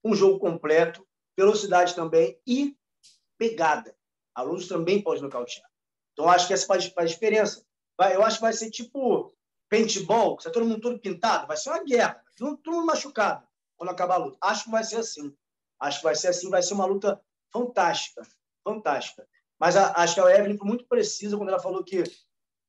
um 0.04 0.14
jogo 0.14 0.38
completo, 0.38 1.06
velocidade 1.36 1.94
também 1.94 2.38
e 2.46 2.76
pegada. 3.38 3.96
A 4.34 4.42
Rose 4.42 4.68
também 4.68 5.02
pode 5.02 5.22
nocautear. 5.22 5.68
Então, 6.12 6.28
acho 6.28 6.46
que 6.46 6.52
essa 6.52 6.66
faz, 6.66 6.86
faz 6.86 7.10
diferença. 7.10 7.64
Vai, 7.96 8.14
eu 8.14 8.22
acho 8.22 8.36
que 8.36 8.42
vai 8.42 8.52
ser 8.52 8.70
tipo 8.70 9.34
paintball, 9.70 10.36
que 10.36 10.42
está 10.42 10.50
todo 10.50 10.66
mundo 10.66 10.80
todo 10.80 11.00
pintado, 11.00 11.46
vai 11.46 11.56
ser 11.56 11.70
uma 11.70 11.84
guerra, 11.84 12.22
todo, 12.36 12.56
todo 12.58 12.74
mundo 12.74 12.86
machucado 12.86 13.46
quando 13.76 13.90
acabar 13.90 14.16
a 14.16 14.18
luta. 14.18 14.38
Acho 14.40 14.64
que 14.64 14.70
vai 14.70 14.84
ser 14.84 14.96
assim. 14.96 15.34
Acho 15.80 15.98
que 15.98 16.04
vai 16.04 16.14
ser 16.14 16.28
assim, 16.28 16.50
vai 16.50 16.62
ser 16.62 16.74
uma 16.74 16.84
luta 16.84 17.20
fantástica, 17.52 18.22
fantástica. 18.62 19.26
Mas 19.58 19.76
a, 19.76 19.92
acho 20.02 20.14
que 20.14 20.20
a 20.20 20.38
Evelyn 20.38 20.56
foi 20.56 20.68
muito 20.68 20.86
precisa 20.86 21.36
quando 21.36 21.48
ela 21.48 21.58
falou 21.58 21.82
que 21.82 22.02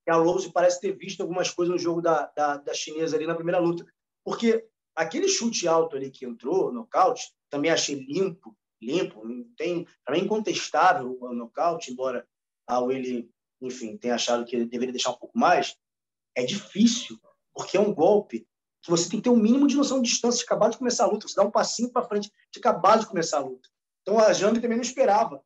a 0.08 0.16
Rose 0.16 0.52
parece 0.52 0.82
ter 0.82 0.94
visto 0.98 1.22
algumas 1.22 1.52
coisas 1.52 1.74
no 1.74 1.80
jogo 1.80 2.02
da, 2.02 2.32
da, 2.36 2.58
da 2.58 2.74
chinesa 2.74 3.16
ali 3.16 3.28
na 3.28 3.36
primeira 3.36 3.60
luta. 3.60 3.86
Porque 4.24 4.68
aquele 4.96 5.28
chute 5.28 5.68
alto 5.68 5.96
ali 5.96 6.10
que 6.10 6.26
entrou, 6.26 6.72
nocaute, 6.72 7.32
também 7.50 7.72
achei 7.72 7.96
limpo, 7.96 8.56
limpo, 8.82 9.26
não 9.28 9.44
tem, 9.56 9.86
para 10.04 10.16
mim, 10.16 10.24
incontestável 10.24 11.18
o 11.20 11.34
nocaute, 11.34 11.92
embora 11.92 12.28
a 12.68 12.80
Willie, 12.80 13.30
enfim, 13.62 13.98
tenha 13.98 14.16
achado 14.16 14.46
que 14.46 14.66
deveria 14.66 14.94
deixar 14.94 15.12
um 15.12 15.18
pouco 15.18 15.38
mais, 15.38 15.78
é 16.36 16.44
difícil, 16.44 17.20
porque 17.54 17.78
é 17.78 17.80
um 17.80 17.94
golpe 17.94 18.48
você 18.90 19.10
tem 19.10 19.20
que 19.20 19.24
ter 19.24 19.30
um 19.30 19.38
mínimo 19.38 19.68
de 19.68 19.76
noção 19.76 20.02
de 20.02 20.10
distância, 20.10 20.40
de 20.40 20.46
acabar 20.46 20.70
de 20.70 20.78
começar 20.78 21.04
a 21.04 21.08
luta, 21.08 21.28
você 21.28 21.36
dá 21.36 21.44
um 21.44 21.52
passinho 21.52 21.92
para 21.92 22.04
frente, 22.04 22.32
de 22.52 22.60
acabar 22.60 22.98
de 22.98 23.06
começar 23.06 23.38
a 23.38 23.42
luta. 23.42 23.70
Então 24.02 24.20
a 24.20 24.34
Jang 24.34 24.60
também 24.60 24.78
não 24.78 24.84
esperava 24.84 25.44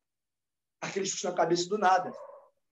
aquele 0.80 1.06
chute 1.06 1.24
na 1.24 1.32
cabeça 1.32 1.68
do 1.68 1.76
nada. 1.76 2.12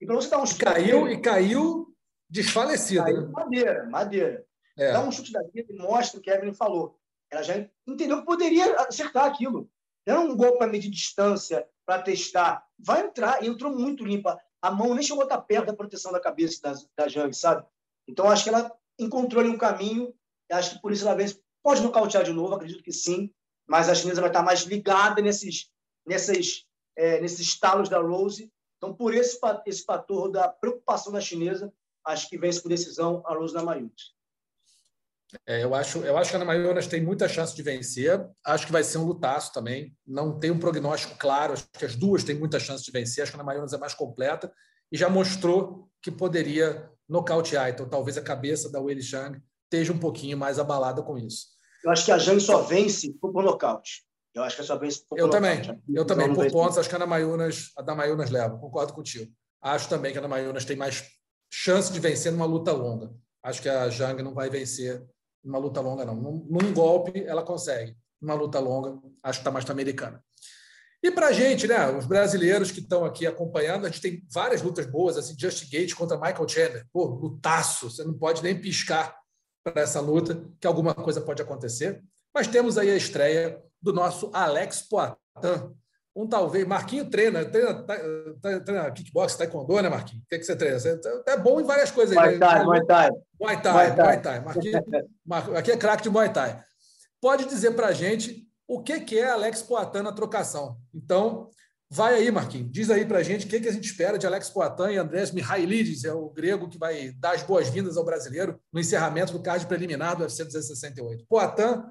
E 0.01 0.05
para 0.05 0.15
você 0.15 0.29
dar 0.29 0.41
um 0.41 0.45
chute. 0.45 0.63
Caiu 0.63 1.01
daquele, 1.01 1.13
e 1.13 1.21
caiu 1.21 1.95
desfalecida. 2.29 3.03
Caiu 3.03 3.21
né? 3.21 3.31
Madeira, 3.31 3.89
madeira. 3.89 4.45
É. 4.77 4.91
Dá 4.91 5.01
um 5.01 5.11
chute 5.11 5.31
daquele 5.31 5.67
e 5.69 5.77
mostra 5.77 6.19
o 6.19 6.21
que 6.21 6.29
a 6.29 6.35
Evelyn 6.35 6.53
falou. 6.53 6.99
Ela 7.31 7.43
já 7.43 7.53
entendeu 7.87 8.19
que 8.19 8.25
poderia 8.25 8.75
acertar 8.81 9.25
aquilo. 9.25 9.69
Não 10.05 10.15
era 10.15 10.23
um 10.23 10.35
gol 10.35 10.57
para 10.57 10.67
medir 10.67 10.89
distância, 10.89 11.67
para 11.85 12.01
testar. 12.01 12.65
Vai 12.77 13.05
entrar, 13.05 13.43
e 13.43 13.47
entrou 13.47 13.71
muito 13.71 14.05
limpa. 14.05 14.39
A 14.61 14.69
mão 14.69 14.93
nem 14.93 15.03
chegou 15.03 15.21
a 15.21 15.25
estar 15.25 15.41
perto 15.41 15.67
da 15.67 15.73
proteção 15.73 16.11
da 16.11 16.19
cabeça 16.19 16.59
da, 16.61 17.05
da 17.05 17.33
sabe? 17.33 17.65
Então, 18.07 18.29
acho 18.29 18.43
que 18.43 18.49
ela 18.49 18.71
encontrou 18.99 19.41
ali 19.41 19.49
um 19.49 19.57
caminho. 19.57 20.13
Acho 20.51 20.75
que 20.75 20.81
por 20.81 20.91
isso 20.91 21.05
ela 21.05 21.15
vence. 21.15 21.39
Pode 21.63 21.81
nocautear 21.81 22.23
de 22.23 22.33
novo, 22.33 22.53
acredito 22.53 22.83
que 22.83 22.91
sim. 22.91 23.31
Mas 23.67 23.89
a 23.89 23.95
chinesa 23.95 24.21
vai 24.21 24.29
estar 24.29 24.43
mais 24.43 24.61
ligada 24.61 25.21
nesses, 25.21 25.71
nesses, 26.05 26.65
é, 26.95 27.19
nesses 27.19 27.39
estalos 27.39 27.89
da 27.89 27.99
Rose 27.99 28.51
então, 28.77 28.93
por 28.93 29.13
esse, 29.15 29.39
esse 29.65 29.83
fator 29.83 30.31
da 30.31 30.47
preocupação 30.47 31.11
da 31.11 31.21
chinesa, 31.21 31.73
acho 32.05 32.29
que 32.29 32.37
vence 32.37 32.61
por 32.61 32.69
decisão 32.69 33.23
a 33.25 33.33
Rose 33.33 33.53
Namajunas. 33.53 34.13
É, 35.47 35.63
eu, 35.63 35.73
acho, 35.73 35.99
eu 35.99 36.15
acho 36.17 36.29
que 36.29 36.35
a 36.35 36.39
Namajunas 36.39 36.85
tem 36.85 37.01
muita 37.03 37.27
chance 37.27 37.55
de 37.55 37.63
vencer. 37.63 38.23
Acho 38.45 38.67
que 38.67 38.71
vai 38.71 38.83
ser 38.83 38.99
um 38.99 39.05
lutaço 39.05 39.51
também. 39.51 39.97
Não 40.05 40.39
tem 40.39 40.51
um 40.51 40.59
prognóstico 40.59 41.17
claro. 41.17 41.53
Acho 41.53 41.67
que 41.71 41.85
as 41.85 41.95
duas 41.95 42.23
têm 42.23 42.35
muita 42.35 42.59
chance 42.59 42.83
de 42.83 42.91
vencer. 42.91 43.23
Acho 43.23 43.31
que 43.31 43.37
a 43.37 43.43
Namajunas 43.43 43.73
é 43.73 43.77
mais 43.77 43.93
completa 43.93 44.53
e 44.91 44.97
já 44.97 45.09
mostrou 45.09 45.89
que 45.99 46.11
poderia 46.11 46.89
nocautear. 47.09 47.69
Então, 47.69 47.89
talvez 47.89 48.17
a 48.17 48.21
cabeça 48.21 48.71
da 48.71 48.79
Weili 48.79 49.01
Zhang 49.01 49.41
esteja 49.65 49.93
um 49.93 49.99
pouquinho 49.99 50.37
mais 50.37 50.57
abalada 50.59 51.01
com 51.03 51.17
isso. 51.17 51.47
Eu 51.83 51.91
acho 51.91 52.05
que 52.05 52.11
a 52.11 52.17
Zhang 52.17 52.39
só 52.39 52.61
vence 52.61 53.13
por 53.21 53.31
nocaute. 53.43 54.05
Eu 54.33 54.43
acho 54.43 54.55
que 54.55 54.61
é 54.63 54.65
só 54.65 54.77
vez 54.77 55.01
Eu 55.15 55.29
também. 55.29 55.61
Né? 55.65 55.79
Eu 55.93 56.03
também. 56.03 56.33
Por 56.33 56.51
pontos, 56.51 56.77
acho 56.77 56.89
que 56.89 56.95
a 56.95 56.99
Damayunas, 56.99 57.71
a 57.77 57.81
Damayunas 57.81 58.29
leva. 58.29 58.57
Concordo 58.57 58.93
contigo. 58.93 59.31
Acho 59.61 59.87
também 59.87 60.11
que 60.11 60.17
a 60.17 60.21
Damayunas 60.21 60.65
tem 60.65 60.75
mais 60.75 61.05
chance 61.49 61.91
de 61.91 61.99
vencer 61.99 62.31
numa 62.31 62.45
luta 62.45 62.71
longa. 62.73 63.13
Acho 63.41 63.61
que 63.61 63.69
a 63.69 63.87
Jang 63.89 64.21
não 64.21 64.33
vai 64.33 64.49
vencer 64.49 65.01
numa 65.43 65.57
luta 65.57 65.79
longa, 65.79 66.03
não. 66.03 66.15
Num, 66.15 66.45
num 66.49 66.73
golpe, 66.73 67.23
ela 67.25 67.43
consegue. 67.43 67.95
Numa 68.21 68.33
luta 68.33 68.59
longa, 68.59 68.99
acho 69.23 69.39
que 69.39 69.41
está 69.41 69.51
mais 69.51 69.63
para 69.63 69.73
americana. 69.73 70.21
E 71.01 71.11
para 71.11 71.27
a 71.27 71.31
gente, 71.31 71.67
né, 71.67 71.87
os 71.91 72.05
brasileiros 72.05 72.71
que 72.71 72.79
estão 72.79 73.05
aqui 73.05 73.27
acompanhando, 73.27 73.85
a 73.85 73.89
gente 73.89 74.01
tem 74.01 74.25
várias 74.33 74.61
lutas 74.61 74.87
boas, 74.87 75.17
assim, 75.17 75.35
Just 75.39 75.69
Gate 75.71 75.93
contra 75.93 76.17
Michael 76.17 76.49
Chandler. 76.49 76.87
Pô, 76.91 77.05
lutaço, 77.05 77.91
você 77.91 78.03
não 78.03 78.15
pode 78.15 78.41
nem 78.41 78.59
piscar 78.59 79.15
para 79.71 79.81
essa 79.81 79.99
luta, 79.99 80.39
que 80.59 80.67
alguma 80.67 80.93
coisa 80.93 81.19
pode 81.19 81.41
acontecer. 81.41 82.03
Mas 82.33 82.47
temos 82.47 82.77
aí 82.77 82.91
a 82.91 82.95
estreia 82.95 83.59
do 83.81 83.91
nosso 83.91 84.29
Alex 84.33 84.83
Poitin. 84.83 85.15
Um 86.15 86.27
talvez. 86.27 86.65
Marquinho 86.65 87.09
treina, 87.09 87.43
treina, 87.43 87.83
treina, 88.41 88.59
treina 88.61 88.91
kickbox, 88.91 89.35
taekwondo, 89.35 89.81
né, 89.81 89.89
Marquinho? 89.89 90.21
O 90.21 90.25
que, 90.29 90.35
é 90.35 90.37
que 90.37 90.45
você 90.45 90.55
treina? 90.55 90.79
Você 90.79 90.99
é 91.27 91.37
bom 91.37 91.59
em 91.59 91.63
várias 91.63 91.91
coisas. 91.91 92.15
Muay 92.15 92.39
Thai, 92.39 92.63
Muay 92.63 92.85
Thai. 92.85 93.09
Muay 93.39 93.61
Thai, 93.61 93.95
Muay 93.95 94.21
Thai. 94.21 94.39
Marquinho, 94.39 95.57
aqui 95.57 95.71
é 95.71 95.77
craque 95.77 96.03
de 96.03 96.09
Muay 96.09 96.31
Thai. 96.31 96.63
Pode 97.19 97.45
dizer 97.45 97.71
para 97.71 97.87
a 97.87 97.93
gente 97.93 98.47
o 98.67 98.81
que, 98.81 98.99
que 99.01 99.19
é 99.19 99.29
Alex 99.29 99.61
Poitin 99.61 100.03
na 100.03 100.13
trocação. 100.13 100.77
Então, 100.93 101.49
vai 101.89 102.15
aí, 102.15 102.31
Marquinhos. 102.31 102.71
Diz 102.71 102.89
aí 102.89 103.05
para 103.05 103.19
a 103.19 103.23
gente 103.23 103.45
o 103.45 103.49
que, 103.49 103.59
que 103.59 103.69
a 103.69 103.71
gente 103.71 103.85
espera 103.85 104.17
de 104.17 104.25
Alex 104.25 104.49
Poitin 104.49 104.93
e 104.93 104.97
Andrés 104.97 105.31
Mihailidis, 105.31 106.03
é 106.03 106.13
o 106.13 106.29
grego 106.29 106.69
que 106.69 106.77
vai 106.77 107.11
dar 107.11 107.35
as 107.35 107.43
boas-vindas 107.43 107.97
ao 107.97 108.05
brasileiro 108.05 108.59
no 108.71 108.79
encerramento 108.79 109.33
do 109.33 109.41
card 109.41 109.65
preliminar 109.67 110.15
do 110.15 110.23
UFC 110.23 110.43
268. 110.43 111.25
Poitin 111.27 111.83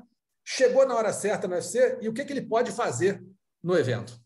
chegou 0.44 0.86
na 0.86 0.94
hora 0.94 1.12
certa 1.12 1.48
no 1.48 1.54
UFC 1.54 1.98
e 2.00 2.08
o 2.08 2.12
que, 2.12 2.24
que 2.24 2.32
ele 2.32 2.42
pode 2.42 2.70
fazer 2.72 3.24
no 3.62 3.76
evento? 3.76 4.18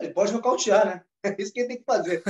Ele 0.00 0.12
pode 0.12 0.32
nocautear, 0.32 0.86
né? 0.86 1.04
É 1.24 1.40
isso 1.40 1.52
que 1.52 1.60
ele 1.60 1.68
tem 1.68 1.78
que 1.78 1.84
fazer. 1.84 2.20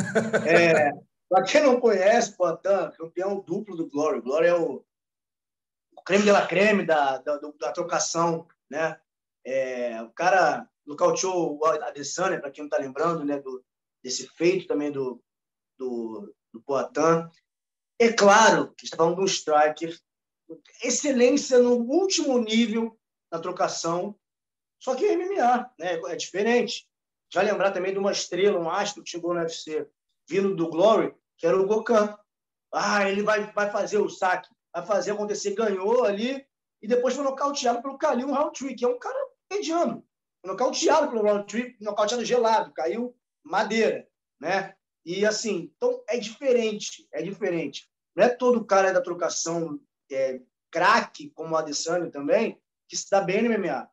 É, 0.47 0.93
Para 1.27 1.45
quem 1.45 1.63
não 1.63 1.81
conhece, 1.81 2.37
Poitin, 2.37 2.95
campeão 2.99 3.41
duplo 3.41 3.75
do 3.75 3.89
Glory. 3.89 4.19
O 4.19 4.23
Glory 4.23 4.49
é 4.49 4.55
o, 4.55 4.85
o 5.97 6.03
creme 6.05 6.25
de 6.25 6.31
la 6.31 6.47
creme 6.47 6.85
da, 6.85 7.17
da, 7.17 7.41
da 7.59 7.73
trocação, 7.73 8.47
né? 8.71 9.01
É, 9.43 10.03
o 10.03 10.11
cara 10.11 10.69
nocauteou 10.87 11.59
o 11.59 11.65
Adesanya, 11.65 12.41
para 12.41 12.51
quem 12.51 12.63
não 12.63 12.69
está 12.69 12.79
lembrando, 12.79 13.25
né? 13.25 13.39
Do, 13.39 13.65
desse 14.03 14.27
feito 14.29 14.67
também 14.67 14.91
do, 14.91 15.23
do, 15.79 16.35
do 16.53 16.61
Poitin. 16.63 17.29
É 17.99 18.13
claro 18.13 18.75
que 18.75 18.85
está 18.85 18.97
falando 18.97 19.17
de 19.17 19.23
um 19.23 19.27
striker 19.27 19.97
excelência 20.83 21.59
no 21.59 21.75
último 21.75 22.39
nível 22.39 22.99
da 23.31 23.39
trocação. 23.39 24.19
Só 24.81 24.95
que 24.95 25.05
é 25.05 25.17
MMA, 25.17 25.71
né? 25.79 26.01
é 26.07 26.17
diferente. 26.17 26.87
Já 27.33 27.43
lembrar 27.43 27.71
também 27.71 27.93
de 27.93 27.99
uma 27.99 28.13
estrela, 28.13 28.59
um 28.59 28.69
astro 28.69 29.03
que 29.03 29.11
chegou 29.11 29.33
no 29.33 29.41
UFC, 29.41 29.89
vindo 30.29 30.55
do 30.55 30.69
Glory, 30.69 31.15
que 31.39 31.47
era 31.47 31.59
o 31.59 31.67
Gokan. 31.67 32.19
Ah, 32.73 33.09
ele 33.09 33.23
vai, 33.23 33.51
vai 33.53 33.71
fazer 33.71 33.99
o 33.99 34.09
saque, 34.09 34.49
vai 34.75 34.85
fazer 34.85 35.13
acontecer, 35.13 35.55
ganhou 35.55 36.05
ali, 36.05 36.45
e 36.81 36.89
depois 36.89 37.15
foi 37.15 37.25
nocauteado 37.25 37.81
pelo 37.81 37.97
Khalil 37.97 38.35
Roundtree, 38.35 38.75
que 38.75 38.85
é 38.85 38.89
um 38.89 38.99
cara 38.99 39.19
mediano. 39.51 40.05
Nocauteado 40.45 41.09
pelo 41.09 41.23
Roundtree, 41.23 41.77
nocauteado 41.81 42.25
gelado, 42.25 42.73
caiu 42.73 43.17
madeira, 43.45 44.09
né? 44.41 44.75
E 45.05 45.27
assim, 45.27 45.73
então 45.77 46.03
é 46.09 46.19
diferente, 46.19 47.07
é 47.13 47.23
diferente. 47.23 47.89
Não 48.15 48.25
é 48.25 48.29
todo 48.29 48.65
cara 48.65 48.93
da 48.93 49.01
trocação 49.01 49.81
é, 50.11 50.41
craque, 50.71 51.31
como 51.31 51.55
o 51.55 51.57
Adesanya 51.57 52.11
também, 52.11 52.61
que 52.89 52.97
se 52.97 53.09
dá 53.11 53.21
bem 53.21 53.43
no 53.43 53.59
MMA. 53.59 53.89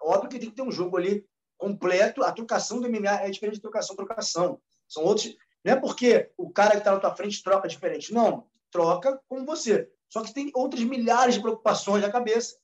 Óbvio 0.00 0.30
que 0.30 0.38
tem 0.38 0.50
que 0.50 0.56
ter 0.56 0.62
um 0.62 0.72
jogo 0.72 0.96
ali 0.96 1.26
completo. 1.58 2.22
A 2.22 2.32
trocação 2.32 2.80
do 2.80 2.88
MMA 2.88 3.22
é 3.22 3.30
diferente 3.30 3.56
de 3.56 3.62
trocação 3.62 3.96
trocação. 3.96 4.60
São 4.88 5.04
outros. 5.04 5.36
Não 5.64 5.72
é 5.72 5.76
porque 5.76 6.30
o 6.36 6.50
cara 6.50 6.72
que 6.72 6.78
está 6.78 6.92
na 6.92 7.00
tua 7.00 7.14
frente 7.14 7.42
troca 7.42 7.68
diferente. 7.68 8.12
Não, 8.12 8.46
troca 8.70 9.20
com 9.28 9.44
você. 9.44 9.90
Só 10.08 10.22
que 10.22 10.32
tem 10.32 10.50
outras 10.54 10.82
milhares 10.82 11.34
de 11.34 11.40
preocupações 11.40 12.02
na 12.02 12.10
cabeça. 12.10 12.56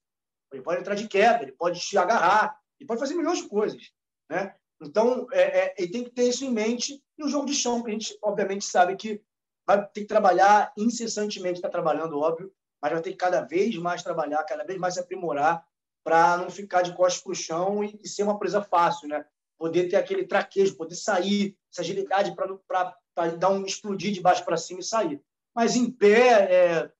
Ele 0.52 0.62
pode 0.62 0.80
entrar 0.80 0.94
de 0.94 1.08
queda, 1.08 1.42
ele 1.42 1.52
pode 1.52 1.80
te 1.80 1.96
agarrar, 1.96 2.56
ele 2.82 2.86
pode 2.86 3.00
fazer 3.00 3.14
milhões 3.14 3.38
de 3.38 3.48
coisas. 3.48 3.90
Né? 4.28 4.54
Então, 4.80 5.26
é, 5.32 5.42
é, 5.42 5.74
ele 5.78 5.92
tem 5.92 6.04
que 6.04 6.10
ter 6.10 6.28
isso 6.28 6.44
em 6.44 6.50
mente. 6.50 7.02
E 7.16 7.24
o 7.24 7.28
jogo 7.28 7.46
de 7.46 7.54
chão, 7.54 7.82
que 7.82 7.90
a 7.90 7.92
gente, 7.92 8.18
obviamente, 8.22 8.64
sabe 8.64 8.96
que 8.96 9.22
vai 9.66 9.86
ter 9.88 10.02
que 10.02 10.06
trabalhar 10.06 10.72
incessantemente, 10.76 11.58
está 11.58 11.68
trabalhando, 11.68 12.18
óbvio, 12.18 12.52
mas 12.80 12.92
vai 12.92 13.00
ter 13.00 13.12
que 13.12 13.16
cada 13.16 13.42
vez 13.42 13.76
mais 13.76 14.02
trabalhar, 14.02 14.42
cada 14.44 14.64
vez 14.64 14.78
mais 14.78 14.94
se 14.94 15.00
aprimorar 15.00 15.64
para 16.04 16.36
não 16.36 16.50
ficar 16.50 16.82
de 16.82 16.94
costas 16.94 17.22
para 17.22 17.30
o 17.30 17.34
chão 17.34 17.84
e, 17.84 17.98
e, 18.02 18.08
ser 18.08 18.24
uma 18.24 18.38
presa 18.38 18.60
fácil, 18.60 19.08
né? 19.08 19.24
Poder 19.56 19.88
ter 19.88 19.94
aquele 19.94 20.26
traquejo, 20.26 20.76
poder 20.76 20.96
sair, 20.96 21.56
essa 21.70 21.82
agilidade 21.82 22.34
para 22.34 23.30
dar 23.38 23.50
um 23.50 23.64
explodir 23.64 24.12
de 24.12 24.20
baixo 24.20 24.44
para 24.44 24.56
cima 24.56 24.80
e 24.80 24.84
sair. 24.84 25.22
Mas 25.54 25.76
em 25.76 25.88
pé, 25.88 26.52
é... 26.52 26.92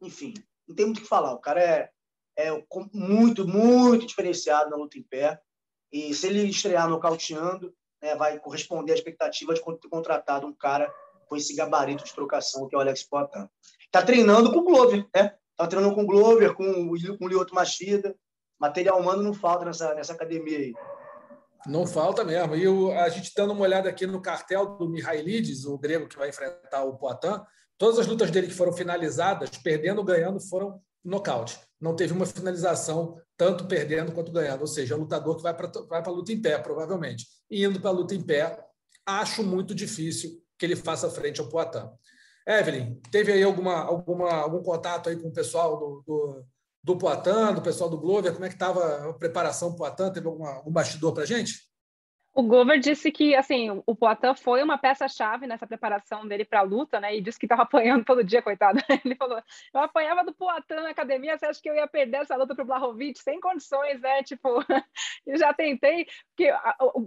enfim, 0.00 0.34
não 0.66 0.74
tem 0.74 0.86
muito 0.86 0.98
o 0.98 1.02
que 1.02 1.08
falar. 1.08 1.32
O 1.34 1.38
cara 1.38 1.62
é, 1.62 1.92
é 2.36 2.50
muito, 2.92 3.46
muito 3.46 4.06
diferenciado 4.06 4.70
na 4.70 4.76
luta 4.76 4.98
em 4.98 5.02
pé. 5.02 5.40
E 5.92 6.14
se 6.14 6.26
ele 6.26 6.48
estrear 6.48 6.88
nocauteando, 6.88 7.74
né, 8.02 8.14
vai 8.16 8.38
corresponder 8.38 8.92
à 8.92 8.94
expectativa 8.94 9.54
de 9.54 9.60
ter 9.60 9.88
contratado 9.88 10.46
um 10.46 10.54
cara 10.54 10.92
com 11.28 11.36
esse 11.36 11.54
gabarito 11.54 12.04
de 12.04 12.14
trocação 12.14 12.68
que 12.68 12.74
é 12.74 12.78
o 12.78 12.80
Alex 12.80 13.04
Poitin. 13.04 13.48
Está 13.84 14.02
treinando 14.02 14.52
com 14.52 14.60
o 14.60 14.64
Glover, 14.64 15.06
né? 15.14 15.34
Está 15.50 15.66
treinando 15.66 15.94
com 15.94 16.02
o 16.02 16.06
Glover, 16.06 16.54
com 16.54 16.64
o, 16.64 17.18
com 17.18 17.24
o 17.24 17.28
Lyoto 17.28 17.54
Machida. 17.54 18.14
Material 18.58 18.98
humano 18.98 19.22
não 19.22 19.34
falta 19.34 19.64
nessa, 19.64 19.94
nessa 19.94 20.12
academia 20.12 20.58
aí. 20.58 20.74
Não 21.66 21.86
falta 21.86 22.24
mesmo. 22.24 22.56
E 22.56 22.66
o, 22.66 22.92
a 22.92 23.08
gente 23.08 23.32
dando 23.36 23.52
uma 23.52 23.62
olhada 23.62 23.88
aqui 23.88 24.06
no 24.06 24.20
cartel 24.20 24.76
do 24.76 24.88
Mihailides, 24.88 25.64
o 25.64 25.78
grego 25.78 26.08
que 26.08 26.16
vai 26.16 26.30
enfrentar 26.30 26.84
o 26.84 26.96
Poitin, 26.96 27.40
todas 27.78 27.98
as 27.98 28.06
lutas 28.06 28.30
dele 28.30 28.48
que 28.48 28.54
foram 28.54 28.72
finalizadas, 28.72 29.50
perdendo 29.50 29.98
ou 29.98 30.04
ganhando, 30.04 30.40
foram 30.40 30.80
nocaute. 31.04 31.58
Não 31.80 31.96
teve 31.96 32.12
uma 32.12 32.26
finalização, 32.26 33.20
tanto 33.36 33.66
perdendo 33.66 34.12
quanto 34.12 34.30
ganhando. 34.32 34.60
Ou 34.60 34.66
seja, 34.66 34.94
é 34.94 34.96
um 34.96 35.00
lutador 35.00 35.36
que 35.36 35.42
vai 35.42 35.54
para 35.54 35.70
vai 35.88 36.02
a 36.04 36.10
luta 36.10 36.32
em 36.32 36.40
pé, 36.40 36.58
provavelmente. 36.58 37.26
E 37.50 37.64
indo 37.64 37.80
para 37.80 37.90
a 37.90 37.94
luta 37.94 38.14
em 38.14 38.22
pé, 38.22 38.58
acho 39.04 39.42
muito 39.42 39.74
difícil 39.74 40.40
que 40.58 40.66
ele 40.66 40.76
faça 40.76 41.10
frente 41.10 41.40
ao 41.40 41.48
Poitin. 41.48 41.88
Evelyn, 42.46 43.00
teve 43.10 43.32
aí 43.32 43.42
alguma, 43.42 43.82
alguma, 43.82 44.32
algum 44.32 44.62
contato 44.62 45.08
aí 45.08 45.16
com 45.16 45.28
o 45.28 45.32
pessoal 45.32 45.78
do, 45.78 46.02
do, 46.06 46.44
do 46.82 46.98
Poitin, 46.98 47.54
do 47.54 47.62
pessoal 47.62 47.90
do 47.90 47.98
Glover? 47.98 48.32
Como 48.32 48.44
é 48.44 48.48
que 48.48 48.54
estava 48.54 49.10
a 49.10 49.14
preparação 49.14 49.70
do 49.70 49.76
Poitin? 49.76 50.12
Teve 50.12 50.26
alguma, 50.26 50.54
algum 50.54 50.70
bastidor 50.70 51.12
para 51.12 51.24
a 51.24 51.26
gente? 51.26 51.71
O 52.34 52.42
Glover 52.42 52.80
disse 52.80 53.12
que 53.12 53.34
assim 53.34 53.82
o 53.84 53.94
Poitin 53.94 54.34
foi 54.34 54.62
uma 54.62 54.78
peça-chave 54.78 55.46
nessa 55.46 55.66
preparação 55.66 56.26
dele 56.26 56.46
para 56.46 56.60
a 56.60 56.62
luta, 56.62 56.98
né? 56.98 57.14
E 57.14 57.20
disse 57.20 57.38
que 57.38 57.44
estava 57.44 57.62
apanhando 57.62 58.06
todo 58.06 58.24
dia, 58.24 58.40
coitado. 58.40 58.78
Ele 59.04 59.14
falou: 59.14 59.42
eu 59.74 59.80
apanhava 59.80 60.24
do 60.24 60.32
Poitin 60.32 60.74
na 60.76 60.90
academia, 60.90 61.36
você 61.36 61.44
acha 61.44 61.60
que 61.60 61.68
eu 61.68 61.74
ia 61.74 61.86
perder 61.86 62.22
essa 62.22 62.34
luta 62.34 62.54
para 62.54 62.62
o 62.62 62.66
Blahovic? 62.66 63.18
Sem 63.18 63.38
condições, 63.38 64.00
né? 64.00 64.22
Tipo, 64.22 64.48
eu 65.26 65.36
já 65.36 65.52
tentei. 65.52 66.06
Que, 66.34 66.50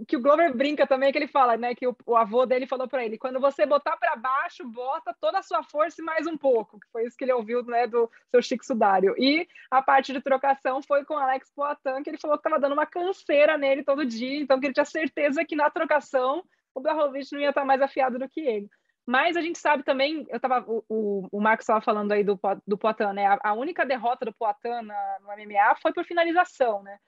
que 0.06 0.16
o 0.16 0.22
Glover 0.22 0.56
brinca 0.56 0.86
também, 0.86 1.10
que 1.10 1.18
ele 1.18 1.26
fala, 1.26 1.56
né? 1.56 1.74
Que 1.74 1.88
o, 1.88 1.96
o 2.06 2.16
avô 2.16 2.46
dele 2.46 2.66
falou 2.68 2.86
para 2.86 3.04
ele: 3.04 3.18
quando 3.18 3.40
você 3.40 3.66
botar 3.66 3.96
para 3.96 4.14
baixo, 4.14 4.64
bota 4.68 5.12
toda 5.20 5.40
a 5.40 5.42
sua 5.42 5.64
força 5.64 6.00
e 6.00 6.04
mais 6.04 6.24
um 6.28 6.36
pouco. 6.36 6.78
Que 6.78 6.86
foi 6.92 7.04
isso 7.04 7.16
que 7.16 7.24
ele 7.24 7.32
ouviu, 7.32 7.64
né? 7.64 7.88
Do 7.88 8.08
seu 8.30 8.40
Chico 8.40 8.64
Sudário. 8.64 9.12
E 9.18 9.48
a 9.72 9.82
parte 9.82 10.12
de 10.12 10.20
trocação 10.20 10.80
foi 10.82 11.04
com 11.04 11.14
o 11.14 11.18
Alex 11.18 11.50
Poitin, 11.50 12.04
que 12.04 12.10
ele 12.10 12.18
falou 12.18 12.38
que 12.38 12.46
estava 12.46 12.60
dando 12.60 12.74
uma 12.74 12.86
canseira 12.86 13.58
nele 13.58 13.82
todo 13.82 14.06
dia, 14.06 14.38
então 14.40 14.60
que 14.60 14.66
ele 14.66 14.74
tinha 14.74 14.84
certeza 14.84 15.15
certeza 15.16 15.44
que 15.44 15.56
na 15.56 15.70
trocação 15.70 16.44
o 16.74 16.80
Blachowicz 16.80 17.32
não 17.32 17.40
ia 17.40 17.48
estar 17.48 17.64
mais 17.64 17.80
afiado 17.80 18.18
do 18.18 18.28
que 18.28 18.40
ele. 18.40 18.68
Mas 19.06 19.36
a 19.36 19.40
gente 19.40 19.58
sabe 19.58 19.82
também, 19.82 20.26
eu 20.28 20.38
tava, 20.38 20.64
o, 20.68 20.84
o, 20.88 21.28
o 21.32 21.40
Marcos 21.40 21.62
estava 21.62 21.80
falando 21.80 22.12
aí 22.12 22.22
do, 22.22 22.38
do 22.66 22.76
Poitin, 22.76 23.12
né? 23.14 23.26
A, 23.26 23.38
a, 23.50 23.52
única 23.54 23.86
derrota 23.86 24.24
do 24.24 24.34
Poitin 24.34 24.84
na, 24.84 25.18
no 25.20 25.28
MMA 25.28 25.76
foi 25.80 25.92
por 25.92 26.04
finalização, 26.04 26.82
né? 26.82 26.98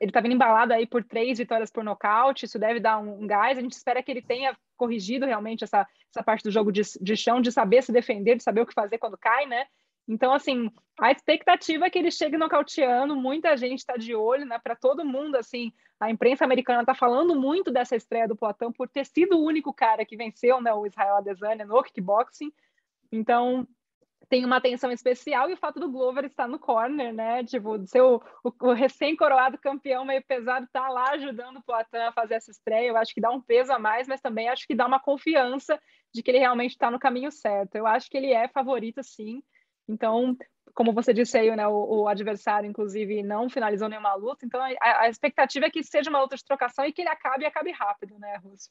Ele 0.00 0.10
está 0.10 0.20
vindo 0.20 0.34
embalado 0.34 0.72
aí 0.72 0.86
por 0.86 1.02
três 1.02 1.38
vitórias 1.38 1.68
por 1.68 1.82
nocaute, 1.82 2.46
isso 2.46 2.56
deve 2.56 2.78
dar 2.78 2.98
um, 2.98 3.24
um, 3.24 3.26
gás. 3.26 3.58
A 3.58 3.60
gente 3.60 3.72
espera 3.72 4.00
que 4.00 4.12
ele 4.12 4.22
tenha 4.22 4.56
corrigido 4.76 5.26
realmente 5.26 5.64
essa, 5.64 5.84
essa 6.08 6.22
parte 6.22 6.44
do 6.44 6.52
jogo 6.52 6.70
de, 6.70 6.82
de 7.00 7.16
chão, 7.16 7.40
de 7.40 7.50
saber 7.50 7.82
se 7.82 7.90
defender, 7.90 8.36
de 8.36 8.44
saber 8.44 8.60
o 8.60 8.66
que 8.66 8.72
fazer 8.72 8.98
quando 8.98 9.18
cai, 9.18 9.44
né? 9.46 9.66
Então, 10.12 10.34
assim, 10.34 10.70
a 11.00 11.10
expectativa 11.10 11.86
é 11.86 11.90
que 11.90 11.98
ele 11.98 12.10
chegue 12.10 12.36
nocauteando, 12.36 13.16
muita 13.16 13.56
gente 13.56 13.78
está 13.78 13.96
de 13.96 14.14
olho, 14.14 14.44
né? 14.44 14.58
Para 14.58 14.76
todo 14.76 15.06
mundo, 15.06 15.36
assim, 15.36 15.72
a 15.98 16.10
imprensa 16.10 16.44
americana 16.44 16.82
está 16.82 16.94
falando 16.94 17.34
muito 17.34 17.70
dessa 17.70 17.96
estreia 17.96 18.28
do 18.28 18.36
Poitin 18.36 18.72
por 18.72 18.90
ter 18.90 19.06
sido 19.06 19.38
o 19.38 19.42
único 19.42 19.72
cara 19.72 20.04
que 20.04 20.14
venceu 20.14 20.60
né, 20.60 20.70
o 20.70 20.86
Israel 20.86 21.16
Adesanya 21.16 21.64
no 21.64 21.82
kickboxing. 21.82 22.52
Então, 23.10 23.66
tem 24.28 24.44
uma 24.44 24.56
atenção 24.56 24.92
especial 24.92 25.48
e 25.48 25.54
o 25.54 25.56
fato 25.56 25.80
do 25.80 25.90
Glover 25.90 26.26
estar 26.26 26.46
no 26.46 26.58
corner, 26.58 27.14
né? 27.14 27.42
Tipo, 27.42 27.78
ser 27.86 28.02
o, 28.02 28.22
o, 28.44 28.52
o 28.68 28.72
recém-coroado 28.74 29.56
campeão 29.56 30.04
meio 30.04 30.22
pesado 30.22 30.68
tá 30.70 30.90
lá 30.90 31.12
ajudando 31.12 31.56
o 31.56 31.62
Poitin 31.62 31.96
a 31.96 32.12
fazer 32.12 32.34
essa 32.34 32.50
estreia. 32.50 32.88
Eu 32.88 32.98
acho 32.98 33.14
que 33.14 33.20
dá 33.20 33.30
um 33.30 33.40
peso 33.40 33.72
a 33.72 33.78
mais, 33.78 34.06
mas 34.06 34.20
também 34.20 34.50
acho 34.50 34.66
que 34.66 34.74
dá 34.74 34.86
uma 34.86 35.00
confiança 35.00 35.80
de 36.14 36.22
que 36.22 36.30
ele 36.30 36.38
realmente 36.38 36.72
está 36.72 36.90
no 36.90 36.98
caminho 36.98 37.32
certo. 37.32 37.76
Eu 37.76 37.86
acho 37.86 38.10
que 38.10 38.18
ele 38.18 38.30
é 38.30 38.46
favorito, 38.46 39.02
sim. 39.02 39.42
Então, 39.88 40.36
como 40.74 40.92
você 40.92 41.12
disse 41.12 41.36
aí, 41.36 41.54
né, 41.54 41.66
o, 41.66 42.02
o, 42.02 42.08
adversário, 42.08 42.68
inclusive, 42.68 43.22
não 43.22 43.48
finalizou 43.48 43.88
nenhuma 43.88 44.14
luta. 44.14 44.46
Então, 44.46 44.60
a, 44.60 45.02
a, 45.02 45.08
expectativa 45.08 45.66
é 45.66 45.70
que 45.70 45.82
seja 45.82 46.10
uma 46.10 46.20
luta 46.20 46.36
de 46.36 46.44
trocação 46.44 46.84
e 46.84 46.92
que 46.92 47.02
ele 47.02 47.10
acabe 47.10 47.44
e 47.44 47.46
acabe 47.46 47.70
rápido, 47.72 48.18
né, 48.18 48.38
Russo? 48.42 48.70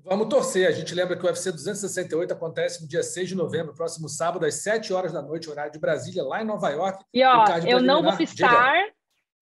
Vamos 0.00 0.28
torcer. 0.28 0.68
A 0.68 0.70
gente 0.70 0.94
lembra 0.94 1.16
que 1.16 1.24
o 1.24 1.26
UFC 1.26 1.50
268 1.50 2.32
acontece 2.32 2.82
no 2.82 2.88
dia 2.88 3.02
6 3.02 3.30
de 3.30 3.34
novembro, 3.34 3.74
próximo 3.74 4.08
sábado, 4.08 4.46
às 4.46 4.62
7 4.62 4.92
horas 4.92 5.12
da 5.12 5.20
noite, 5.20 5.50
horário 5.50 5.72
de 5.72 5.78
Brasília, 5.78 6.22
lá 6.22 6.40
em 6.40 6.46
Nova 6.46 6.68
York. 6.70 7.04
E, 7.12 7.24
ó, 7.24 7.44
eu 7.66 7.82
não 7.82 8.02
vou 8.02 8.12
estar... 8.20 8.92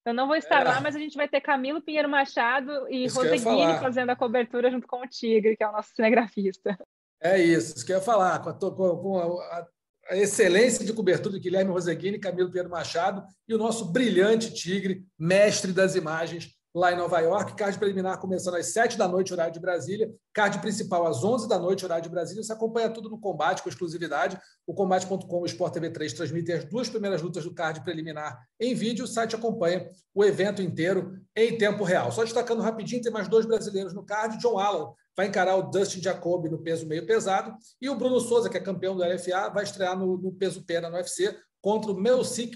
Eu 0.04 0.14
não 0.14 0.28
vou 0.28 0.36
estar 0.36 0.60
é. 0.60 0.64
lá, 0.64 0.80
mas 0.80 0.94
a 0.94 1.00
gente 1.00 1.16
vai 1.16 1.28
ter 1.28 1.40
Camilo 1.40 1.82
Pinheiro 1.82 2.08
Machado 2.08 2.88
e 2.88 3.08
Roseguini 3.08 3.76
fazendo 3.80 4.10
a 4.10 4.16
cobertura 4.16 4.70
junto 4.70 4.86
com 4.86 5.00
o 5.00 5.08
Tigre, 5.08 5.56
que 5.56 5.64
é 5.64 5.68
o 5.68 5.72
nosso 5.72 5.92
cinegrafista. 5.96 6.78
É 7.20 7.36
isso, 7.42 7.74
isso 7.74 7.84
que 7.84 7.92
eu 7.92 7.96
ia 7.96 8.02
falar. 8.02 8.38
Com 8.38 8.50
a, 8.50 8.54
com 8.54 9.40
a, 9.40 9.66
a 10.08 10.16
excelência 10.16 10.84
de 10.84 10.92
cobertura 10.92 11.34
de 11.34 11.40
Guilherme 11.40 11.70
Roseguini, 11.70 12.18
Camilo 12.18 12.50
Pedro 12.50 12.70
Machado 12.70 13.22
e 13.48 13.54
o 13.54 13.58
nosso 13.58 13.86
brilhante 13.86 14.52
Tigre, 14.52 15.04
mestre 15.18 15.72
das 15.72 15.94
imagens 15.94 16.50
lá 16.76 16.92
em 16.92 16.96
Nova 16.96 17.18
York. 17.20 17.56
Card 17.56 17.78
preliminar 17.78 18.20
começando 18.20 18.56
às 18.56 18.66
7 18.66 18.98
da 18.98 19.08
noite, 19.08 19.32
horário 19.32 19.52
de 19.52 19.58
Brasília. 19.58 20.12
Card 20.34 20.58
principal 20.58 21.06
às 21.06 21.24
11 21.24 21.48
da 21.48 21.58
noite, 21.58 21.86
horário 21.86 22.04
de 22.04 22.10
Brasília. 22.10 22.42
Você 22.42 22.52
acompanha 22.52 22.90
tudo 22.90 23.08
no 23.08 23.18
Combate 23.18 23.62
com 23.62 23.70
exclusividade. 23.70 24.38
O 24.66 24.74
Combate.com 24.74 25.38
e 25.38 25.42
o 25.42 25.46
Sport 25.46 25.72
TV 25.72 25.88
3 25.88 26.12
transmitem 26.12 26.54
as 26.54 26.64
duas 26.66 26.90
primeiras 26.90 27.22
lutas 27.22 27.44
do 27.44 27.54
card 27.54 27.82
preliminar 27.82 28.38
em 28.60 28.74
vídeo. 28.74 29.06
O 29.06 29.08
site 29.08 29.34
acompanha 29.34 29.88
o 30.14 30.22
evento 30.22 30.60
inteiro 30.60 31.18
em 31.34 31.56
tempo 31.56 31.82
real. 31.82 32.12
Só 32.12 32.22
destacando 32.22 32.60
rapidinho, 32.60 33.00
tem 33.00 33.10
mais 33.10 33.26
dois 33.26 33.46
brasileiros 33.46 33.94
no 33.94 34.04
card. 34.04 34.36
John 34.36 34.58
Allen 34.58 34.88
vai 35.16 35.28
encarar 35.28 35.56
o 35.56 35.62
Dustin 35.62 36.02
Jacoby 36.02 36.50
no 36.50 36.58
peso 36.58 36.86
meio 36.86 37.06
pesado, 37.06 37.56
e 37.80 37.88
o 37.88 37.96
Bruno 37.96 38.20
Souza, 38.20 38.50
que 38.50 38.58
é 38.58 38.60
campeão 38.60 38.94
do 38.94 39.02
LFA, 39.02 39.48
vai 39.48 39.64
estrear 39.64 39.98
no, 39.98 40.18
no 40.18 40.30
peso 40.30 40.62
pena 40.66 40.90
no 40.90 40.96
UFC 40.96 41.34
contra 41.62 41.90
o 41.90 41.98
Melsik 41.98 42.54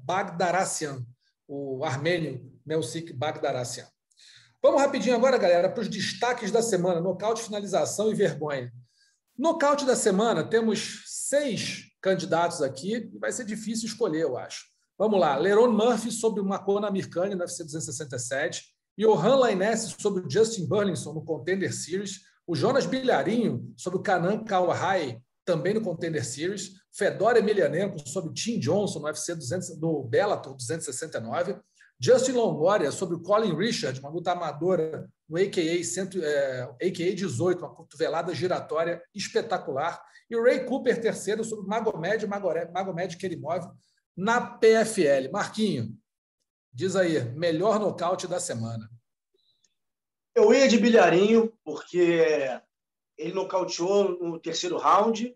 Bagdarassian, 0.00 1.04
o 1.46 1.84
armênio 1.84 2.55
Melsik 2.66 3.12
Bagdarassian. 3.12 3.86
Vamos 4.62 4.80
rapidinho 4.80 5.14
agora, 5.14 5.38
galera, 5.38 5.70
para 5.70 5.82
os 5.82 5.88
destaques 5.88 6.50
da 6.50 6.60
semana: 6.60 7.00
nocaute, 7.00 7.42
finalização 7.42 8.10
e 8.10 8.14
vergonha. 8.14 8.72
Nocaute 9.38 9.84
da 9.84 9.94
semana, 9.94 10.42
temos 10.42 11.04
seis 11.06 11.84
candidatos 12.00 12.62
aqui, 12.62 13.10
e 13.14 13.18
vai 13.18 13.30
ser 13.30 13.44
difícil 13.44 13.86
escolher, 13.86 14.22
eu 14.22 14.36
acho. 14.36 14.64
Vamos 14.98 15.20
lá: 15.20 15.36
Leron 15.36 15.70
Murphy 15.70 16.10
sobre 16.10 16.40
o 16.40 16.44
Makona 16.44 16.90
Mirkani 16.90 17.34
no 17.34 17.42
UFC 17.42 17.62
267. 17.62 18.74
Johan 18.98 19.36
Lainesse 19.36 19.94
sobre 20.00 20.26
o 20.26 20.30
Justin 20.30 20.66
Burlinson 20.66 21.12
no 21.12 21.22
Contender 21.22 21.72
Series, 21.74 22.22
o 22.46 22.56
Jonas 22.56 22.86
Bilharinho 22.86 23.74
sobre 23.76 23.98
o 23.98 24.02
Kanan 24.02 24.42
Kawahai, 24.42 25.20
também 25.44 25.74
no 25.74 25.82
Contender 25.82 26.24
Series, 26.24 26.72
Fedor 26.90 27.36
Emelianenko 27.36 28.08
sobre 28.08 28.32
Tim 28.32 28.58
Johnson 28.58 29.00
no 29.00 29.04
UFC 29.04 29.34
200, 29.34 29.78
do 29.78 30.02
Bellator 30.02 30.54
269, 30.54 31.58
Justin 31.98 32.32
Longoria 32.32 32.92
sobre 32.92 33.16
o 33.16 33.22
Colin 33.22 33.56
Richard, 33.56 33.98
uma 34.00 34.10
luta 34.10 34.32
amadora 34.32 35.08
no 35.28 35.38
AKA, 35.38 35.82
100, 35.82 36.22
é, 36.22 36.62
AKA 36.62 37.14
18, 37.14 37.58
uma 37.58 37.74
cotovelada 37.74 38.34
giratória 38.34 39.02
espetacular. 39.14 40.02
E 40.28 40.36
o 40.36 40.42
Ray 40.42 40.64
Cooper, 40.64 41.00
terceiro, 41.00 41.42
sobre 41.42 41.64
o 41.64 41.68
Magomed, 41.68 42.26
Magomed 42.26 43.16
Kerimov 43.16 43.66
na 44.16 44.40
PFL. 44.40 45.30
Marquinho, 45.32 45.96
diz 46.72 46.96
aí, 46.96 47.22
melhor 47.30 47.80
nocaute 47.80 48.26
da 48.26 48.38
semana. 48.38 48.90
Eu 50.34 50.52
ia 50.52 50.68
de 50.68 50.78
bilharinho, 50.78 51.52
porque 51.64 52.60
ele 53.16 53.32
nocauteou 53.32 54.22
no 54.22 54.38
terceiro 54.38 54.76
round 54.76 55.34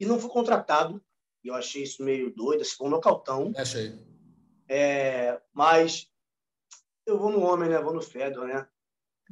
e 0.00 0.06
não 0.06 0.18
foi 0.18 0.30
contratado. 0.30 1.02
E 1.44 1.48
eu 1.48 1.54
achei 1.54 1.82
isso 1.82 2.02
meio 2.02 2.34
doido, 2.34 2.62
assim, 2.62 2.76
foi 2.76 2.86
um 2.86 2.90
nocautão. 2.90 3.52
Achei. 3.56 3.92
É, 4.68 5.40
mas 5.52 6.08
eu 7.06 7.18
vou 7.18 7.30
no 7.30 7.42
homem, 7.42 7.68
né? 7.68 7.80
Vou 7.80 7.94
no 7.94 8.02
Fedor, 8.02 8.46
né? 8.46 8.66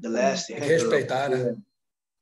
The 0.01 0.09
Last. 0.09 0.53
Que 0.53 0.61
respeitar, 0.61 1.29
né? 1.29 1.57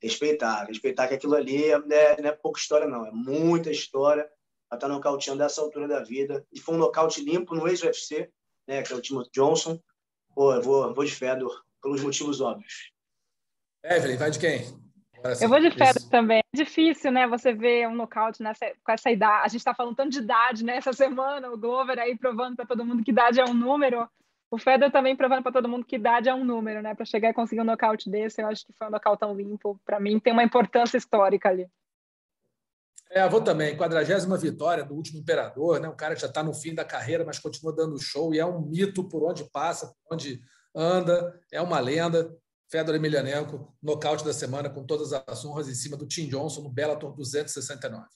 Respeitar, 0.02 0.64
respeitar 0.64 1.08
que 1.08 1.14
aquilo 1.14 1.34
ali 1.34 1.64
é, 1.64 1.74
é, 1.74 2.20
não 2.20 2.28
é 2.28 2.32
pouca 2.32 2.60
história, 2.60 2.86
não. 2.86 3.06
É 3.06 3.10
muita 3.10 3.70
história 3.70 4.24
para 4.68 4.76
estar 4.76 4.88
tá 4.88 4.88
nocauteando 4.88 5.38
dessa 5.38 5.60
altura 5.60 5.88
da 5.88 6.02
vida. 6.02 6.46
E 6.52 6.60
foi 6.60 6.74
um 6.74 6.78
nocaute 6.78 7.22
limpo 7.22 7.54
no 7.54 7.68
ex-UFC, 7.68 8.30
né? 8.66 8.82
Que 8.82 8.92
é 8.92 8.96
o 8.96 9.00
Timothy 9.00 9.30
Johnson. 9.32 9.80
Pô, 10.34 10.52
eu 10.52 10.62
vou, 10.62 10.92
vou 10.92 11.04
de 11.04 11.14
Fedor, 11.14 11.64
pelos 11.80 12.02
motivos 12.02 12.40
óbvios. 12.40 12.92
Evelyn, 13.84 14.16
vai 14.16 14.30
de 14.30 14.38
quem? 14.38 14.83
Eu 15.40 15.48
vou 15.48 15.60
de 15.60 15.70
Fedor 15.70 16.08
também. 16.10 16.38
É 16.38 16.56
difícil, 16.56 17.10
né? 17.10 17.26
Você 17.26 17.52
ver 17.52 17.88
um 17.88 17.94
nocaute 17.94 18.42
nessa, 18.42 18.66
com 18.84 18.92
essa 18.92 19.10
idade. 19.10 19.46
A 19.46 19.48
gente 19.48 19.60
está 19.60 19.74
falando 19.74 19.96
tanto 19.96 20.10
de 20.10 20.18
idade, 20.18 20.64
né? 20.64 20.76
Essa 20.76 20.92
semana, 20.92 21.50
o 21.50 21.58
Glover 21.58 21.98
aí 21.98 22.16
provando 22.16 22.56
para 22.56 22.66
todo 22.66 22.84
mundo 22.84 23.02
que 23.02 23.10
idade 23.10 23.40
é 23.40 23.44
um 23.44 23.54
número. 23.54 24.08
O 24.50 24.58
Fedor 24.58 24.90
também 24.90 25.16
provando 25.16 25.42
para 25.42 25.52
todo 25.52 25.68
mundo 25.68 25.84
que 25.84 25.96
idade 25.96 26.28
é 26.28 26.34
um 26.34 26.44
número, 26.44 26.82
né? 26.82 26.94
Para 26.94 27.04
chegar 27.04 27.30
e 27.30 27.34
conseguir 27.34 27.62
um 27.62 27.64
nocaute 27.64 28.10
desse, 28.10 28.42
eu 28.42 28.46
acho 28.46 28.66
que 28.66 28.72
foi 28.72 28.86
um 28.86 28.90
nocautão 28.90 29.34
limpo. 29.34 29.80
Para 29.84 29.98
mim, 29.98 30.20
tem 30.20 30.32
uma 30.32 30.44
importância 30.44 30.96
histórica 30.96 31.48
ali. 31.48 31.66
É, 33.10 33.24
eu 33.24 33.30
vou 33.30 33.40
também. 33.40 33.76
40 33.76 34.36
vitória 34.36 34.84
do 34.84 34.94
último 34.94 35.20
imperador, 35.20 35.80
né? 35.80 35.88
Um 35.88 35.96
cara 35.96 36.14
que 36.14 36.20
já 36.20 36.26
está 36.26 36.42
no 36.42 36.52
fim 36.52 36.74
da 36.74 36.84
carreira, 36.84 37.24
mas 37.24 37.38
continua 37.38 37.74
dando 37.74 37.98
show 37.98 38.34
e 38.34 38.38
é 38.38 38.46
um 38.46 38.60
mito 38.60 39.08
por 39.08 39.22
onde 39.22 39.48
passa, 39.50 39.86
por 39.86 40.14
onde 40.14 40.40
anda, 40.74 41.40
é 41.52 41.60
uma 41.60 41.80
lenda. 41.80 42.36
Fedor 42.70 42.94
Emelianenko, 42.94 43.74
nocaute 43.82 44.24
da 44.24 44.32
semana 44.32 44.70
com 44.70 44.84
todas 44.84 45.12
as 45.12 45.44
honras 45.44 45.68
em 45.68 45.74
cima 45.74 45.96
do 45.96 46.06
Tim 46.06 46.28
Johnson 46.28 46.62
no 46.62 46.70
Bellator 46.70 47.14
269. 47.14 48.06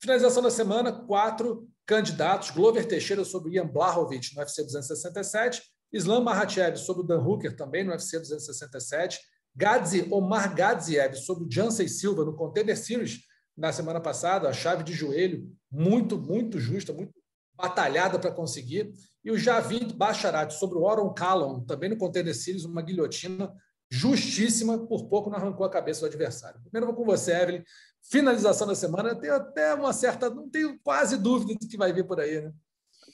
Finalização 0.00 0.42
da 0.42 0.50
semana, 0.50 0.92
quatro 0.92 1.68
candidatos. 1.86 2.50
Glover 2.50 2.86
Teixeira 2.86 3.24
sobre 3.24 3.52
Ian 3.52 3.66
Blachowicz 3.66 4.34
no 4.34 4.40
UFC 4.40 4.62
267. 4.62 5.62
Islam 5.92 6.22
Makhachev 6.22 6.76
sobre 6.76 7.02
o 7.02 7.06
Dan 7.06 7.20
Hooker 7.20 7.56
também 7.56 7.84
no 7.84 7.90
UFC 7.90 8.18
267. 8.18 9.20
Gadzi 9.56 10.06
Omar 10.10 10.54
Gadziev 10.54 11.16
sobre 11.16 11.44
o 11.44 11.50
Jansen 11.50 11.88
Silva 11.88 12.24
no 12.24 12.36
Contender 12.36 12.76
Series 12.76 13.20
na 13.56 13.72
semana 13.72 14.00
passada. 14.00 14.48
A 14.48 14.52
chave 14.52 14.84
de 14.84 14.92
joelho 14.92 15.50
muito, 15.70 16.16
muito 16.16 16.60
justa, 16.60 16.92
muito 16.92 17.12
batalhada 17.54 18.18
para 18.18 18.30
conseguir. 18.30 18.92
E 19.24 19.30
o 19.32 19.38
Javid 19.38 19.94
Bacharat 19.94 20.52
sobre 20.52 20.78
o 20.78 20.82
Oron 20.82 21.12
Callon, 21.12 21.64
também 21.64 21.90
no 21.90 21.96
Contender 21.96 22.34
Series, 22.34 22.64
uma 22.64 22.82
guilhotina 22.82 23.52
justíssima, 23.90 24.78
por 24.78 25.08
pouco 25.08 25.30
não 25.30 25.38
arrancou 25.38 25.64
a 25.64 25.70
cabeça 25.70 26.00
do 26.00 26.06
adversário. 26.06 26.60
Primeiro 26.60 26.86
vou 26.86 26.94
com 26.94 27.04
você, 27.04 27.32
Evelyn. 27.32 27.62
Finalização 28.02 28.66
da 28.66 28.74
semana, 28.74 29.10
eu 29.10 29.20
tenho 29.20 29.34
até 29.34 29.74
uma 29.74 29.92
certa, 29.92 30.30
não 30.30 30.48
tenho 30.48 30.78
quase 30.82 31.16
dúvida 31.18 31.54
do 31.54 31.68
que 31.68 31.76
vai 31.76 31.92
vir 31.92 32.06
por 32.06 32.20
aí, 32.20 32.40
né? 32.40 32.52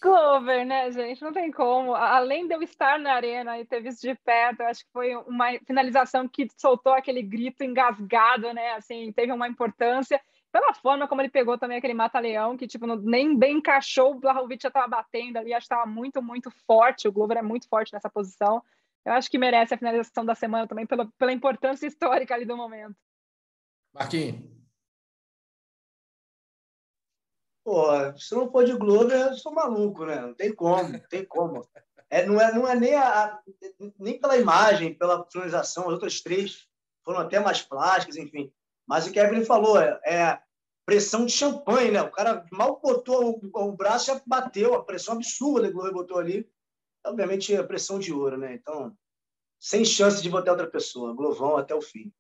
Glover, 0.01 0.67
né, 0.67 0.91
gente? 0.91 1.23
Não 1.23 1.33
tem 1.33 1.51
como. 1.51 1.95
Além 1.95 2.47
de 2.47 2.55
eu 2.55 2.63
estar 2.63 2.99
na 2.99 3.15
arena 3.15 3.59
e 3.59 3.65
ter 3.65 3.81
visto 3.81 4.03
de 4.03 4.15
perto, 4.15 4.61
eu 4.61 4.67
acho 4.67 4.85
que 4.85 4.93
foi 4.93 5.17
uma 5.17 5.59
finalização 5.67 6.29
que 6.29 6.47
soltou 6.59 6.93
aquele 6.93 7.23
grito 7.23 7.65
engasgado, 7.65 8.53
né? 8.53 8.73
Assim, 8.75 9.11
teve 9.13 9.33
uma 9.33 9.49
importância. 9.49 10.21
Pela 10.53 10.75
forma 10.75 11.09
como 11.09 11.23
ele 11.23 11.31
pegou 11.31 11.57
também 11.57 11.79
aquele 11.79 11.95
mata-leão, 11.95 12.57
que 12.57 12.67
tipo, 12.67 12.87
nem 12.87 13.37
bem 13.37 13.57
encaixou, 13.57 14.13
o 14.13 14.21
Blahovic 14.21 14.63
já 14.63 14.69
estava 14.69 14.87
batendo 14.87 15.39
ali, 15.39 15.55
acho 15.55 15.67
que 15.67 15.75
estava 15.75 15.91
muito, 15.91 16.23
muito 16.23 16.51
forte. 16.67 17.09
O 17.09 17.13
Glover 17.13 17.39
é 17.39 17.43
muito 17.43 17.67
forte 17.69 17.93
nessa 17.93 18.11
posição 18.11 18.63
eu 19.05 19.13
acho 19.13 19.31
que 19.31 19.39
merece 19.39 19.75
a 19.75 19.79
finalização 19.79 20.25
da 20.25 20.35
semana 20.35 20.67
também 20.67 20.87
pela, 20.87 21.07
pela 21.19 21.33
importância 21.33 21.87
histórica 21.87 22.35
ali 22.35 22.45
do 22.45 22.57
momento. 22.57 22.97
Marquinhos. 23.93 24.55
Pô, 27.65 27.87
se 28.19 28.35
não 28.35 28.51
for 28.51 28.65
de 28.65 28.77
Globo, 28.77 29.11
eu 29.11 29.35
sou 29.35 29.53
maluco, 29.53 30.05
né? 30.05 30.21
Não 30.21 30.35
tem 30.35 30.55
como, 30.55 30.89
não 30.89 30.99
tem 30.99 31.25
como. 31.25 31.67
É, 32.11 32.27
não, 32.27 32.41
é, 32.41 32.53
não 32.53 32.69
é 32.69 32.75
nem, 32.77 32.95
a, 32.95 33.41
nem 33.99 34.21
pela 34.21 34.37
imagem, 34.37 34.95
pela 34.95 35.27
finalização, 35.31 35.85
as 35.85 35.93
outras 35.93 36.21
três 36.21 36.69
foram 37.03 37.21
até 37.21 37.41
mais 37.41 37.63
plásticas, 37.63 38.17
enfim. 38.17 38.53
Mas 38.87 39.07
o 39.07 39.13
que 39.13 39.19
a 39.19 39.25
Evelyn 39.25 39.45
falou 39.45 39.81
é, 39.81 39.99
é 40.05 40.39
pressão 40.85 41.25
de 41.25 41.33
champanhe, 41.33 41.91
né? 41.91 42.03
O 42.03 42.11
cara 42.11 42.47
mal 42.53 42.79
botou 42.81 43.41
o, 43.43 43.69
o 43.69 43.73
braço 43.73 44.07
já 44.07 44.21
bateu, 44.27 44.75
a 44.75 44.85
pressão 44.85 45.15
absurda 45.15 45.69
que 45.69 45.75
o 45.75 45.81
Globo 45.81 45.95
botou 45.95 46.19
ali 46.19 46.47
obviamente, 47.07 47.55
a 47.55 47.65
pressão 47.65 47.99
de 47.99 48.13
ouro, 48.13 48.37
né? 48.37 48.55
Então, 48.55 48.97
sem 49.61 49.85
chance 49.85 50.23
de 50.23 50.29
votar 50.29 50.53
outra 50.53 50.71
pessoa. 50.71 51.15
Glovão 51.15 51.57
até 51.57 51.75
o 51.75 51.81
fim. 51.81 52.13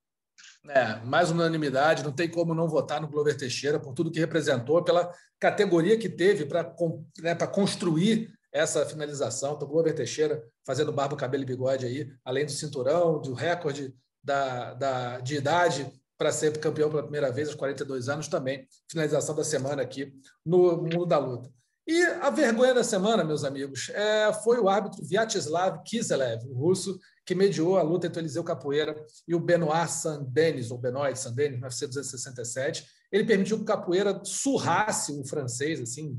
É, 0.68 0.96
mais 1.04 1.30
unanimidade, 1.30 2.02
não 2.02 2.12
tem 2.12 2.28
como 2.28 2.54
não 2.54 2.68
votar 2.68 3.00
no 3.00 3.08
Glover 3.08 3.36
Teixeira 3.36 3.78
por 3.78 3.92
tudo 3.92 4.10
que 4.10 4.18
representou, 4.18 4.82
pela 4.82 5.12
categoria 5.38 5.98
que 5.98 6.08
teve 6.08 6.46
para 6.46 6.74
né, 7.20 7.34
construir 7.52 8.32
essa 8.50 8.86
finalização. 8.86 9.54
Então, 9.54 9.68
Glover 9.68 9.94
Teixeira 9.94 10.42
fazendo 10.66 10.92
barba, 10.92 11.16
cabelo 11.16 11.42
e 11.42 11.46
bigode 11.46 11.84
aí, 11.84 12.10
além 12.24 12.46
do 12.46 12.52
cinturão, 12.52 13.20
do 13.20 13.34
recorde 13.34 13.94
da, 14.22 14.72
da, 14.74 15.20
de 15.20 15.36
idade 15.36 15.92
para 16.16 16.32
ser 16.32 16.58
campeão 16.58 16.88
pela 16.88 17.02
primeira 17.02 17.30
vez 17.30 17.48
aos 17.48 17.56
42 17.56 18.08
anos 18.08 18.28
também. 18.28 18.66
Finalização 18.90 19.34
da 19.34 19.44
semana 19.44 19.82
aqui 19.82 20.14
no 20.46 20.78
mundo 20.78 21.04
da 21.04 21.18
luta. 21.18 21.50
E 21.86 22.02
a 22.02 22.30
vergonha 22.30 22.72
da 22.72 22.82
semana, 22.82 23.22
meus 23.22 23.44
amigos, 23.44 23.90
é, 23.90 24.32
foi 24.32 24.58
o 24.58 24.70
árbitro 24.70 25.04
Vyacheslav 25.04 25.82
Kiselev, 25.84 26.42
o 26.48 26.54
russo, 26.54 26.98
que 27.26 27.34
mediou 27.34 27.76
a 27.76 27.82
luta 27.82 28.06
entre 28.06 28.20
o 28.20 28.22
Eliseu 28.22 28.42
Capoeira 28.42 28.96
e 29.28 29.34
o 29.34 29.40
Benoit 29.40 29.90
Sandenis, 29.90 30.70
ou 30.70 30.78
Benoit 30.78 31.18
Sandenis, 31.18 31.58
no 31.58 31.64
UFC 31.64 31.86
267. 31.86 32.86
Ele 33.12 33.24
permitiu 33.24 33.58
que 33.58 33.64
o 33.64 33.66
Capoeira 33.66 34.18
surrasse 34.24 35.12
o 35.12 35.26
francês, 35.26 35.78
assim, 35.78 36.18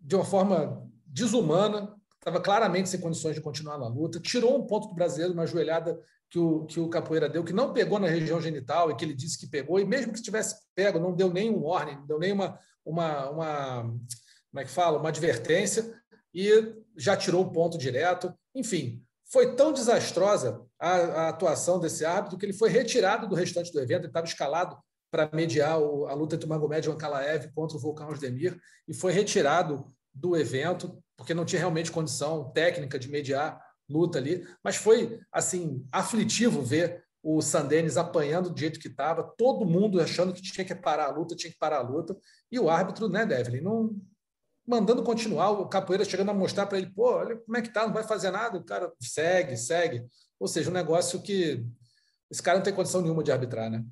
de 0.00 0.16
uma 0.16 0.24
forma 0.24 0.84
desumana, 1.06 1.94
estava 2.14 2.40
claramente 2.40 2.88
sem 2.88 3.00
condições 3.00 3.36
de 3.36 3.40
continuar 3.40 3.78
na 3.78 3.86
luta, 3.86 4.18
tirou 4.18 4.58
um 4.58 4.66
ponto 4.66 4.88
do 4.88 4.94
brasileiro, 4.94 5.32
uma 5.32 5.46
joelhada 5.46 5.96
que 6.28 6.40
o, 6.40 6.64
que 6.64 6.80
o 6.80 6.88
Capoeira 6.88 7.28
deu, 7.28 7.44
que 7.44 7.52
não 7.52 7.72
pegou 7.72 8.00
na 8.00 8.08
região 8.08 8.40
genital 8.40 8.90
e 8.90 8.96
que 8.96 9.04
ele 9.04 9.14
disse 9.14 9.38
que 9.38 9.46
pegou, 9.46 9.78
e 9.78 9.84
mesmo 9.84 10.12
que 10.12 10.22
tivesse 10.22 10.56
pego, 10.74 10.98
não 10.98 11.14
deu 11.14 11.32
nenhum 11.32 11.62
warning, 11.62 11.96
não 11.96 12.06
deu 12.06 12.18
nenhuma 12.18 12.58
uma, 12.84 13.30
uma 13.30 13.94
como 14.52 14.60
é 14.60 14.64
que 14.64 14.70
fala, 14.70 14.98
uma 14.98 15.08
advertência 15.08 15.98
e 16.34 16.74
já 16.96 17.16
tirou 17.16 17.42
o 17.42 17.50
ponto 17.50 17.78
direto. 17.78 18.32
Enfim, 18.54 19.02
foi 19.24 19.56
tão 19.56 19.72
desastrosa 19.72 20.62
a, 20.78 20.90
a, 20.90 21.28
atuação 21.30 21.80
desse 21.80 22.04
árbitro 22.04 22.36
que 22.36 22.44
ele 22.44 22.52
foi 22.52 22.68
retirado 22.68 23.26
do 23.26 23.34
restante 23.34 23.72
do 23.72 23.80
evento. 23.80 24.02
Ele 24.02 24.08
estava 24.08 24.26
escalado 24.26 24.76
para 25.10 25.30
mediar 25.32 25.80
o, 25.80 26.06
a 26.06 26.12
luta 26.12 26.36
entre 26.36 26.46
o 26.46 26.48
Magomed 26.48 26.88
Ankalaev 26.90 27.50
contra 27.54 27.78
o 27.78 27.80
Volcão 27.80 28.10
Osdemir 28.10 28.58
e 28.86 28.92
foi 28.92 29.12
retirado 29.12 29.86
do 30.12 30.36
evento 30.36 31.02
porque 31.16 31.32
não 31.32 31.46
tinha 31.46 31.60
realmente 31.60 31.90
condição 31.90 32.50
técnica 32.52 32.98
de 32.98 33.08
mediar 33.08 33.58
luta 33.88 34.18
ali. 34.18 34.46
Mas 34.62 34.76
foi 34.76 35.18
assim 35.32 35.86
aflitivo 35.90 36.60
ver 36.60 37.02
o 37.22 37.40
Sandenis 37.40 37.96
apanhando 37.96 38.50
do 38.50 38.58
jeito 38.58 38.80
que 38.80 38.88
estava, 38.88 39.22
todo 39.38 39.64
mundo 39.64 40.00
achando 40.00 40.32
que 40.32 40.42
tinha 40.42 40.64
que 40.64 40.74
parar 40.74 41.06
a 41.06 41.12
luta, 41.12 41.36
tinha 41.36 41.52
que 41.52 41.58
parar 41.58 41.78
a 41.78 41.82
luta, 41.82 42.16
e 42.50 42.58
o 42.58 42.68
árbitro, 42.68 43.08
né, 43.08 43.24
Devlin, 43.24 43.60
não, 43.60 43.94
mandando 44.66 45.02
continuar, 45.02 45.50
o 45.50 45.68
capoeira 45.68 46.04
chegando 46.04 46.30
a 46.30 46.34
mostrar 46.34 46.66
para 46.66 46.78
ele, 46.78 46.90
pô, 46.90 47.12
olha 47.12 47.36
como 47.36 47.56
é 47.56 47.62
que 47.62 47.72
tá, 47.72 47.86
não 47.86 47.92
vai 47.92 48.04
fazer 48.04 48.30
nada, 48.30 48.58
o 48.58 48.64
cara 48.64 48.92
segue, 49.00 49.56
segue. 49.56 50.04
Ou 50.38 50.46
seja, 50.46 50.70
um 50.70 50.74
negócio 50.74 51.22
que 51.22 51.64
esse 52.30 52.42
cara 52.42 52.58
não 52.58 52.64
tem 52.64 52.74
condição 52.74 53.02
nenhuma 53.02 53.22
de 53.22 53.32
arbitrar, 53.32 53.70
né? 53.70 53.84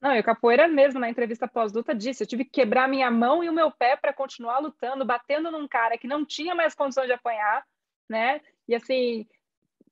Não, 0.00 0.14
e 0.14 0.20
o 0.20 0.24
capoeira 0.24 0.68
mesmo, 0.68 1.00
na 1.00 1.10
entrevista 1.10 1.48
pós-luta, 1.48 1.94
disse: 1.94 2.22
eu 2.22 2.26
tive 2.26 2.44
que 2.44 2.52
quebrar 2.52 2.88
minha 2.88 3.10
mão 3.10 3.42
e 3.42 3.48
o 3.48 3.52
meu 3.52 3.70
pé 3.70 3.96
para 3.96 4.12
continuar 4.12 4.60
lutando, 4.60 5.04
batendo 5.04 5.50
num 5.50 5.66
cara 5.66 5.98
que 5.98 6.06
não 6.06 6.24
tinha 6.24 6.54
mais 6.54 6.74
condição 6.74 7.04
de 7.04 7.12
apanhar, 7.12 7.64
né? 8.08 8.40
E 8.68 8.74
assim, 8.74 9.26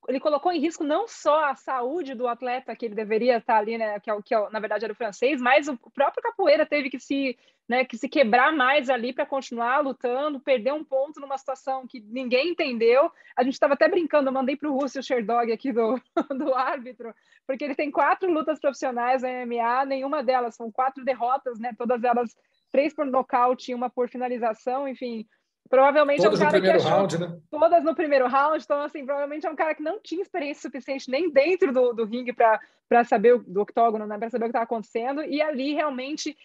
ele 0.08 0.20
colocou 0.20 0.52
em 0.52 0.60
risco 0.60 0.84
não 0.84 1.08
só 1.08 1.46
a 1.46 1.54
saúde 1.54 2.14
do 2.14 2.28
atleta 2.28 2.74
que 2.76 2.86
ele 2.86 2.94
deveria 2.94 3.38
estar 3.38 3.58
ali, 3.58 3.76
né, 3.76 3.98
que, 4.00 4.10
é, 4.10 4.22
que 4.22 4.34
é, 4.34 4.50
na 4.50 4.60
verdade 4.60 4.84
era 4.84 4.92
o 4.92 4.96
francês, 4.96 5.40
mas 5.40 5.68
o 5.68 5.76
próprio 5.76 6.22
capoeira 6.22 6.64
teve 6.64 6.88
que 6.88 6.98
se, 7.00 7.36
né, 7.68 7.84
que 7.84 7.96
se 7.96 8.08
quebrar 8.08 8.52
mais 8.52 8.88
ali 8.88 9.12
para 9.12 9.26
continuar 9.26 9.80
lutando, 9.80 10.40
perder 10.40 10.72
um 10.72 10.84
ponto 10.84 11.20
numa 11.20 11.36
situação 11.38 11.86
que 11.86 12.00
ninguém 12.00 12.50
entendeu. 12.50 13.10
A 13.36 13.42
gente 13.42 13.54
estava 13.54 13.74
até 13.74 13.88
brincando, 13.88 14.28
eu 14.28 14.34
mandei 14.34 14.56
para 14.56 14.70
o 14.70 14.78
Russell 14.78 15.02
Sherdog 15.02 15.52
aqui 15.52 15.72
do, 15.72 16.00
do 16.38 16.54
árbitro, 16.54 17.14
porque 17.46 17.64
ele 17.64 17.74
tem 17.74 17.90
quatro 17.90 18.30
lutas 18.30 18.60
profissionais 18.60 19.22
na 19.22 19.44
MMA, 19.44 19.84
nenhuma 19.86 20.22
delas 20.22 20.54
são 20.54 20.70
quatro 20.70 21.04
derrotas, 21.04 21.58
né, 21.58 21.74
todas 21.76 22.04
elas 22.04 22.36
três 22.70 22.92
por 22.92 23.06
nocaute 23.06 23.72
e 23.72 23.74
uma 23.74 23.88
por 23.88 24.08
finalização, 24.08 24.86
enfim, 24.86 25.26
Provavelmente 25.68 26.22
todas 26.22 26.40
é 26.40 26.44
um 26.44 26.46
cara 26.46 26.56
no 26.56 26.62
primeiro 26.62 26.78
que 26.78 26.86
achou, 26.86 26.98
round, 26.98 27.18
né? 27.18 27.40
Todas 27.50 27.84
no 27.84 27.94
primeiro 27.94 28.28
round, 28.28 28.64
então, 28.64 28.82
assim, 28.82 29.04
provavelmente 29.04 29.46
é 29.46 29.50
um 29.50 29.56
cara 29.56 29.74
que 29.74 29.82
não 29.82 30.00
tinha 30.00 30.22
experiência 30.22 30.62
suficiente 30.62 31.10
nem 31.10 31.30
dentro 31.30 31.72
do, 31.72 31.92
do 31.92 32.04
ringue 32.04 32.32
para 32.32 33.04
saber, 33.04 33.38
do 33.38 33.62
octógono, 33.62 34.06
né, 34.06 34.18
para 34.18 34.30
saber 34.30 34.44
o 34.44 34.46
que 34.46 34.50
estava 34.50 34.64
acontecendo, 34.64 35.22
e 35.22 35.42
ali 35.42 35.74
realmente 35.74 36.36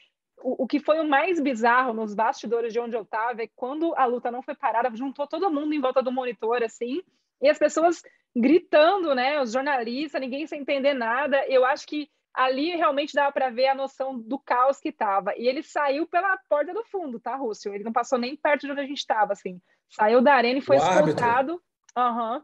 o, 0.43 0.63
o, 0.63 0.67
que 0.67 0.79
foi 0.79 0.99
o 0.99 1.07
mais 1.07 1.39
bizarro 1.39 1.93
nos 1.93 2.15
bastidores 2.15 2.73
de 2.73 2.79
onde 2.79 2.95
eu 2.95 3.03
estava 3.03 3.41
é 3.41 3.47
que 3.47 3.53
quando 3.55 3.93
a 3.95 4.05
luta 4.05 4.31
não 4.31 4.41
foi 4.41 4.55
parada, 4.55 4.95
juntou 4.95 5.27
todo 5.27 5.51
mundo 5.51 5.73
em 5.73 5.81
volta 5.81 6.01
do 6.01 6.11
monitor, 6.11 6.63
assim, 6.63 7.01
e 7.41 7.49
as 7.49 7.59
pessoas 7.59 8.01
gritando, 8.35 9.13
né, 9.13 9.41
os 9.41 9.51
jornalistas, 9.51 10.21
ninguém 10.21 10.47
sem 10.47 10.61
entender 10.61 10.93
nada, 10.93 11.45
eu 11.47 11.65
acho 11.65 11.85
que 11.85 12.09
ali 12.33 12.75
realmente 12.75 13.13
dava 13.13 13.31
para 13.31 13.49
ver 13.49 13.67
a 13.67 13.75
noção 13.75 14.19
do 14.19 14.39
caos 14.39 14.79
que 14.79 14.89
estava. 14.89 15.35
E 15.35 15.47
ele 15.47 15.61
saiu 15.63 16.07
pela 16.07 16.37
porta 16.49 16.73
do 16.73 16.83
fundo, 16.85 17.19
tá, 17.19 17.35
Rússio? 17.35 17.73
Ele 17.73 17.83
não 17.83 17.91
passou 17.91 18.17
nem 18.17 18.35
perto 18.35 18.65
de 18.65 18.71
onde 18.71 18.81
a 18.81 18.85
gente 18.85 18.99
estava, 18.99 19.33
assim. 19.33 19.61
Saiu 19.89 20.21
da 20.21 20.33
arena 20.33 20.59
e 20.59 20.61
foi 20.61 20.77
o 20.77 20.79
escoltado. 20.79 21.61
Uhum, 21.97 22.41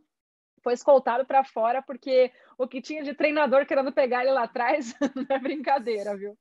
foi 0.61 0.73
escoltado 0.73 1.26
para 1.26 1.43
fora, 1.43 1.81
porque 1.81 2.31
o 2.57 2.68
que 2.68 2.81
tinha 2.81 3.03
de 3.03 3.14
treinador 3.14 3.65
querendo 3.65 3.91
pegar 3.91 4.23
ele 4.23 4.31
lá 4.31 4.43
atrás 4.43 4.93
não 5.15 5.26
é 5.30 5.39
brincadeira, 5.39 6.15
viu? 6.18 6.38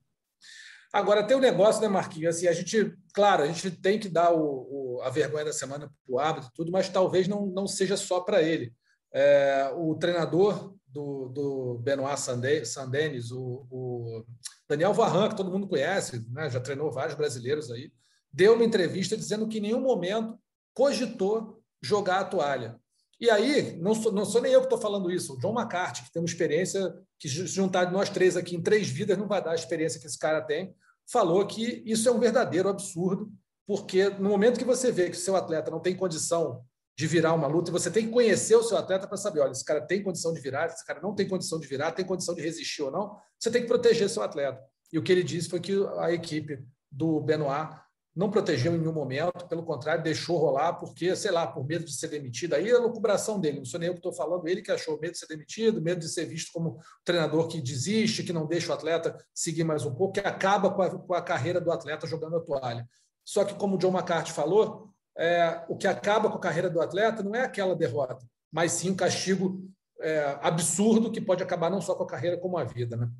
Agora, 0.93 1.25
tem 1.25 1.37
um 1.37 1.41
negócio, 1.41 1.83
né, 1.83 1.89
Marquinhos? 1.89 2.37
Assim, 2.37 2.49
a 2.49 2.53
gente, 2.53 2.93
claro, 3.13 3.43
a 3.43 3.47
gente 3.47 3.71
tem 3.71 3.99
que 3.99 4.09
dar 4.09 4.33
o, 4.33 4.97
o 4.99 5.03
a 5.03 5.11
vergonha 5.11 5.45
da 5.45 5.53
semana 5.53 5.89
para 5.89 6.15
o 6.15 6.19
árbitro 6.19 6.51
tudo, 6.55 6.73
mas 6.73 6.89
talvez 6.89 7.29
não, 7.29 7.47
não 7.47 7.67
seja 7.67 7.97
só 7.97 8.21
para 8.21 8.43
ele. 8.43 8.73
É, 9.13 9.71
o 9.75 9.95
treinador 9.95 10.75
do, 10.97 11.29
do 11.29 11.79
Benoit 11.83 12.19
Sandenis, 12.19 13.31
o, 13.31 13.67
o, 13.71 14.25
Daniel 14.67 14.95
Varran, 14.95 15.29
que 15.29 15.37
todo 15.37 15.51
mundo 15.51 15.69
conhece, 15.69 16.27
né, 16.31 16.49
já 16.49 16.59
treinou 16.59 16.91
vários 16.91 17.15
brasileiros 17.15 17.71
aí, 17.71 17.93
deu 18.33 18.55
uma 18.55 18.65
entrevista 18.65 19.17
dizendo 19.17 19.47
que 19.47 19.59
em 19.59 19.63
nenhum 19.63 19.81
momento 19.81 20.39
cogitou 20.75 21.63
jogar 21.83 22.21
a 22.21 22.25
toalha. 22.25 22.81
E 23.21 23.31
aí, 23.31 23.77
não 23.79 23.95
sou, 23.95 24.13
não 24.13 24.25
sou 24.25 24.41
nem 24.41 24.53
eu 24.53 24.61
que 24.61 24.67
estou 24.67 24.81
falando 24.81 25.11
isso, 25.11 25.35
o 25.35 25.39
John 25.39 25.59
McCarthy, 25.59 26.05
que 26.05 26.13
tem 26.13 26.21
uma 26.21 26.29
experiência 26.29 26.95
que 27.19 27.29
se 27.29 27.47
juntar 27.47 27.91
nós 27.93 28.11
três 28.11 28.37
aqui 28.37 28.57
em 28.57 28.63
três 28.63 28.89
vidas 28.89 29.19
não 29.19 29.29
vai 29.29 29.43
dar 29.43 29.53
a 29.53 29.55
experiência 29.55 30.01
que 30.01 30.07
esse 30.07 30.19
cara 30.19 30.41
tem, 30.41 30.75
falou 31.11 31.47
que 31.47 31.83
isso 31.87 32.09
é 32.09 32.13
um 32.13 32.19
verdadeiro 32.19 32.69
absurdo, 32.69 33.31
porque 33.67 34.09
no 34.11 34.31
momento 34.31 34.59
que 34.59 34.65
você 34.65 34.91
vê 34.91 35.11
que 35.11 35.17
o 35.17 35.21
seu 35.21 35.37
atleta 35.37 35.71
não 35.71 35.81
tem 35.81 35.97
condição 35.97 36.65
de 36.97 37.07
virar 37.07 37.35
uma 37.35 37.47
luta, 37.47 37.71
e 37.71 37.73
você 37.73 37.91
tem 37.91 38.07
que 38.07 38.13
conhecer 38.13 38.57
o 38.57 38.63
seu 38.63 38.79
atleta 38.79 39.07
para 39.07 39.19
saber, 39.19 39.41
olha, 39.41 39.53
esse 39.53 39.65
cara 39.65 39.83
tem 39.83 40.03
condição 40.03 40.33
de 40.33 40.41
virar, 40.41 40.67
esse 40.67 40.85
cara 40.85 41.01
não 41.01 41.15
tem 41.15 41.29
condição 41.29 41.61
de 41.61 41.67
virar, 41.67 41.93
tem 41.93 42.05
condição 42.05 42.35
de 42.35 42.41
resistir 42.41 42.83
ou 42.83 42.91
não, 42.91 43.17
você 43.39 43.51
tem 43.51 43.63
que 43.63 43.69
proteger 43.69 44.09
seu 44.09 44.23
atleta. 44.23 44.59
E 44.91 44.99
o 44.99 45.03
que 45.03 45.13
ele 45.13 45.23
disse 45.23 45.49
foi 45.49 45.61
que 45.61 45.75
a 45.99 46.11
equipe 46.11 46.65
do 46.91 47.21
Benoit 47.21 47.69
não 48.17 48.31
protegeu 48.31 48.75
em 48.75 48.79
nenhum 48.79 48.95
momento, 48.95 49.47
pelo 49.47 49.63
contrário, 49.63 50.03
deixou 50.03 50.39
rolar, 50.39 50.73
porque, 50.73 51.15
sei 51.15 51.31
lá, 51.31 51.47
por 51.47 51.67
medo 51.67 51.85
de 51.85 51.93
ser 51.93 52.09
demitido. 52.09 52.55
Aí 52.55 52.71
é 52.71 52.75
a 52.75 52.79
lucubração 52.79 53.39
dele, 53.39 53.59
não 53.59 53.67
sou 53.67 53.79
nem 53.79 53.89
eu 53.89 53.93
que 53.93 53.99
estou 53.99 54.15
falando, 54.15 54.49
ele 54.49 54.63
que 54.63 54.73
achou 54.73 54.99
medo 54.99 55.13
de 55.13 55.19
ser 55.19 55.27
demitido, 55.27 55.83
medo 55.83 56.01
de 56.01 56.09
ser 56.09 56.25
visto 56.25 56.51
como 56.51 56.79
treinador 57.05 57.47
que 57.47 57.61
desiste, 57.61 58.23
que 58.23 58.33
não 58.33 58.47
deixa 58.47 58.71
o 58.71 58.75
atleta 58.75 59.15
seguir 59.35 59.65
mais 59.65 59.85
um 59.85 59.95
pouco, 59.95 60.15
que 60.15 60.21
acaba 60.21 60.73
com 60.73 60.81
a, 60.81 60.99
com 60.99 61.13
a 61.13 61.21
carreira 61.21 61.61
do 61.61 61.71
atleta 61.71 62.07
jogando 62.07 62.37
a 62.37 62.41
toalha. 62.41 62.89
Só 63.23 63.45
que, 63.45 63.55
como 63.55 63.75
o 63.75 63.79
John 63.79 63.93
McCarthy 63.93 64.33
falou, 64.33 64.89
é, 65.17 65.65
o 65.69 65.77
que 65.77 65.87
acaba 65.87 66.31
com 66.31 66.37
a 66.37 66.41
carreira 66.41 66.69
do 66.69 66.81
atleta 66.81 67.23
não 67.23 67.35
é 67.35 67.43
aquela 67.43 67.75
derrota, 67.75 68.19
mas 68.53 68.73
sim 68.73 68.91
um 68.91 68.97
castigo 68.97 69.67
é, 70.01 70.39
absurdo 70.43 71.11
que 71.11 71.21
pode 71.21 71.43
acabar 71.43 71.71
não 71.71 71.81
só 71.81 71.95
com 71.95 72.03
a 72.05 72.07
carreira, 72.07 72.39
como 72.39 72.59
a 72.59 72.65
vida. 72.65 72.97
Né? 72.97 73.11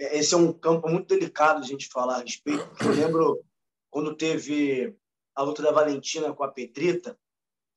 É, 0.00 0.18
esse 0.18 0.34
é 0.34 0.36
um 0.36 0.52
campo 0.52 0.88
muito 0.88 1.08
delicado 1.08 1.60
de 1.60 1.66
a 1.66 1.70
gente 1.70 1.88
falar 1.88 2.16
a 2.16 2.22
respeito. 2.22 2.68
Eu 2.82 2.92
lembro 2.92 3.44
quando 3.90 4.16
teve 4.16 4.96
a 5.34 5.42
luta 5.42 5.62
da 5.62 5.72
Valentina 5.72 6.32
com 6.32 6.42
a 6.42 6.50
Pedrita, 6.50 7.18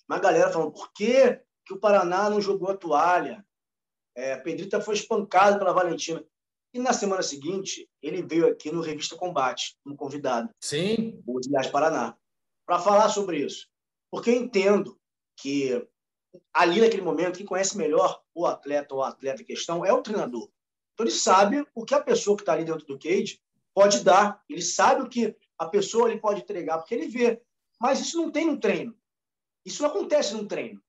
uma 0.09 0.19
galera 0.19 0.51
falando 0.51 0.71
por 0.71 0.91
que, 0.93 1.41
que 1.65 1.73
o 1.73 1.79
Paraná 1.79 2.29
não 2.29 2.39
jogou 2.39 2.69
a 2.69 2.77
toalha? 2.77 3.45
É, 4.15 4.33
a 4.33 4.39
Pedrita 4.39 4.79
foi 4.79 4.95
espancada 4.95 5.59
pela 5.59 5.73
Valentina. 5.73 6.23
E 6.73 6.79
na 6.79 6.93
semana 6.93 7.21
seguinte, 7.21 7.89
ele 8.01 8.21
veio 8.21 8.47
aqui 8.47 8.71
no 8.71 8.81
Revista 8.81 9.15
Combate, 9.15 9.77
como 9.83 9.97
convidado. 9.97 10.49
Sim. 10.61 11.21
O 11.25 11.39
Dias 11.39 11.67
Paraná 11.67 12.17
para 12.67 12.79
falar 12.79 13.09
sobre 13.09 13.39
isso. 13.39 13.67
Porque 14.11 14.29
entendo 14.29 14.99
que 15.37 15.87
ali 16.53 16.81
naquele 16.81 17.01
momento, 17.01 17.37
quem 17.37 17.45
conhece 17.45 17.77
melhor 17.77 18.21
o 18.35 18.45
atleta 18.45 18.93
ou 18.93 19.01
a 19.01 19.09
atleta 19.09 19.41
em 19.41 19.45
questão 19.45 19.85
é 19.85 19.93
o 19.93 20.01
treinador. 20.01 20.51
Então 20.93 21.05
ele 21.05 21.15
sabe 21.15 21.65
o 21.73 21.85
que 21.85 21.95
a 21.95 22.01
pessoa 22.01 22.35
que 22.35 22.43
está 22.43 22.53
ali 22.53 22.65
dentro 22.65 22.85
do 22.85 22.99
cage 22.99 23.39
pode 23.73 24.03
dar, 24.03 24.43
ele 24.49 24.61
sabe 24.61 25.01
o 25.01 25.09
que 25.09 25.35
a 25.57 25.65
pessoa 25.67 26.07
ali 26.07 26.19
pode 26.19 26.41
entregar, 26.41 26.77
porque 26.77 26.93
ele 26.93 27.07
vê. 27.07 27.41
Mas 27.79 28.01
isso 28.01 28.17
não 28.17 28.31
tem 28.31 28.45
no 28.45 28.59
treino. 28.59 28.95
Isso 29.65 29.81
não 29.81 29.89
acontece 29.89 30.33
no 30.33 30.47
treino. 30.47 30.81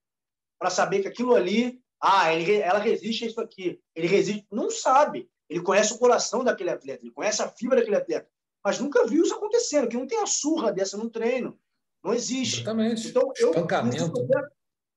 Para 0.59 0.69
saber 0.69 1.01
que 1.01 1.07
aquilo 1.07 1.35
ali, 1.35 1.81
ah, 2.01 2.33
ele, 2.33 2.57
ela 2.57 2.79
resiste 2.79 3.23
a 3.23 3.27
isso 3.27 3.39
aqui, 3.39 3.79
ele 3.95 4.07
resiste. 4.07 4.45
Não 4.51 4.69
sabe. 4.69 5.29
Ele 5.47 5.61
conhece 5.61 5.93
o 5.93 5.97
coração 5.97 6.43
daquele 6.43 6.69
atleta, 6.71 7.03
ele 7.03 7.13
conhece 7.13 7.41
a 7.41 7.49
fibra 7.49 7.77
daquele 7.77 7.95
atleta, 7.95 8.29
mas 8.63 8.79
nunca 8.79 9.07
viu 9.07 9.23
isso 9.23 9.33
acontecendo, 9.33 9.87
que 9.87 9.97
não 9.97 10.05
tem 10.05 10.19
a 10.21 10.27
surra 10.27 10.71
dessa 10.71 10.97
no 10.97 11.09
treino. 11.09 11.59
Não 12.03 12.13
existe. 12.13 12.61
Exatamente. 12.61 13.07
Então, 13.07 13.31
eu, 13.37 13.49
Espancamento. 13.49 14.27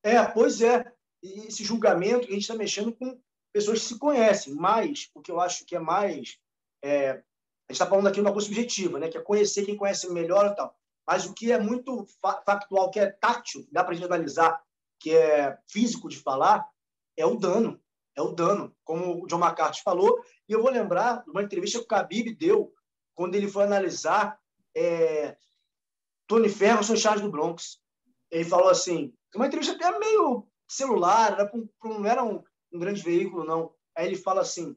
É, 0.02 0.22
pois 0.24 0.60
é. 0.60 0.84
E 1.22 1.46
esse 1.46 1.64
julgamento, 1.64 2.26
a 2.26 2.30
gente 2.30 2.40
está 2.40 2.54
mexendo 2.54 2.92
com 2.92 3.20
pessoas 3.52 3.80
que 3.80 3.86
se 3.86 3.98
conhecem, 3.98 4.54
mas 4.54 5.10
o 5.14 5.20
que 5.20 5.30
eu 5.30 5.40
acho 5.40 5.64
que 5.64 5.76
é 5.76 5.78
mais. 5.78 6.38
É, 6.82 7.10
a 7.10 7.14
gente 7.72 7.72
está 7.72 7.86
falando 7.86 8.08
aqui 8.08 8.16
de 8.16 8.22
uma 8.22 8.32
coisa 8.32 8.46
subjetiva, 8.46 8.98
né? 8.98 9.08
que 9.08 9.16
é 9.16 9.20
conhecer 9.20 9.64
quem 9.64 9.76
conhece 9.76 10.10
melhor 10.12 10.46
e 10.46 10.56
tal. 10.56 10.76
Mas 11.06 11.26
o 11.26 11.34
que 11.34 11.50
é 11.50 11.58
muito 11.58 12.06
factual, 12.44 12.90
que 12.90 12.98
é 12.98 13.10
tátil, 13.10 13.66
dá 13.70 13.82
para 13.82 13.92
a 13.92 13.94
gente 13.94 14.06
analisar, 14.06 14.60
que 15.00 15.14
é 15.14 15.56
físico 15.68 16.08
de 16.08 16.18
falar, 16.18 16.66
é 17.16 17.26
o 17.26 17.36
dano. 17.36 17.80
É 18.14 18.20
o 18.20 18.32
dano, 18.32 18.76
como 18.84 19.22
o 19.22 19.26
John 19.26 19.38
McCarthy 19.38 19.82
falou. 19.82 20.22
E 20.48 20.52
eu 20.52 20.62
vou 20.62 20.70
lembrar 20.70 21.24
de 21.24 21.30
uma 21.30 21.42
entrevista 21.42 21.78
que 21.78 21.84
o 21.84 21.88
Khabib 21.88 22.34
deu 22.34 22.72
quando 23.14 23.34
ele 23.34 23.48
foi 23.48 23.64
analisar 23.64 24.38
é, 24.74 25.36
Tony 26.32 26.48
Ferguson 26.48 26.96
Charles 26.96 27.20
do 27.20 27.30
Bronx. 27.30 27.78
Ele 28.30 28.44
falou 28.46 28.70
assim, 28.70 29.12
uma 29.34 29.46
entrevista 29.46 29.74
até 29.74 29.98
meio 29.98 30.48
celular, 30.66 31.34
era 31.34 31.52
não 31.84 32.06
era 32.06 32.24
um, 32.24 32.42
um 32.72 32.78
grande 32.78 33.02
veículo, 33.02 33.44
não. 33.44 33.74
Aí 33.94 34.06
ele 34.06 34.16
fala 34.16 34.40
assim, 34.40 34.74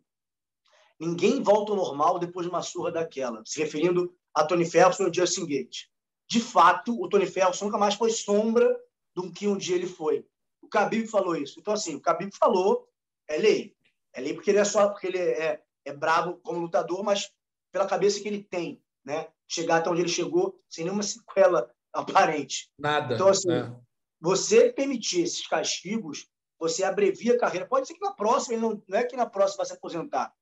ninguém 1.00 1.42
volta 1.42 1.72
ao 1.72 1.78
normal 1.78 2.20
depois 2.20 2.46
de 2.46 2.50
uma 2.50 2.62
surra 2.62 2.92
daquela, 2.92 3.42
se 3.46 3.58
referindo 3.58 4.14
a 4.34 4.44
Tony 4.44 4.66
Ferguson 4.66 5.08
e 5.08 5.14
Justin 5.14 5.46
Gate. 5.46 5.86
De 6.30 6.42
fato, 6.42 7.02
o 7.02 7.08
Tony 7.08 7.26
Ferguson 7.26 7.66
nunca 7.66 7.78
mais 7.78 7.96
foi 7.96 8.10
sombra 8.10 8.78
do 9.16 9.32
que 9.32 9.48
um 9.48 9.56
dia 9.56 9.78
ele 9.78 9.88
foi. 9.88 10.28
O 10.62 10.68
Khabib 10.68 11.08
falou 11.08 11.38
isso. 11.38 11.58
Então, 11.58 11.74
assim, 11.74 11.96
o 11.96 12.02
Khabib 12.02 12.36
falou, 12.36 12.86
é 13.30 13.38
lei. 13.38 13.74
É 14.14 14.20
lei 14.20 14.34
porque 14.34 14.50
ele 14.50 14.60
é 14.60 14.66
só 14.66 14.90
porque 14.90 15.08
ele 15.08 15.20
é, 15.20 15.64
é 15.86 15.94
bravo 15.94 16.38
como 16.44 16.60
lutador, 16.60 17.02
mas 17.02 17.32
pela 17.72 17.88
cabeça 17.88 18.20
que 18.20 18.28
ele 18.28 18.44
tem, 18.44 18.84
né? 19.06 19.30
Chegar 19.48 19.78
até 19.78 19.90
onde 19.90 20.02
ele 20.02 20.10
chegou 20.10 20.60
sem 20.70 20.84
nenhuma 20.84 21.04
sequela 21.04 21.70
aparente. 21.94 22.70
Nada. 22.80 23.16
Então, 23.16 23.28
assim, 23.28 23.52
é. 23.52 23.72
você 24.20 24.72
permitir 24.72 25.22
esses 25.22 25.46
castigos, 25.48 26.28
você 26.60 26.84
abrevia 26.84 27.34
a 27.34 27.38
carreira. 27.38 27.68
Pode 27.68 27.88
ser 27.88 27.94
que 27.94 28.02
na 28.02 28.12
próxima, 28.12 28.56
ele 28.56 28.62
não, 28.62 28.84
não 28.88 28.98
é 28.98 29.04
que 29.04 29.16
na 29.16 29.26
próxima 29.26 29.58
vai 29.58 29.66
se 29.66 29.74
aposentar, 29.74 30.34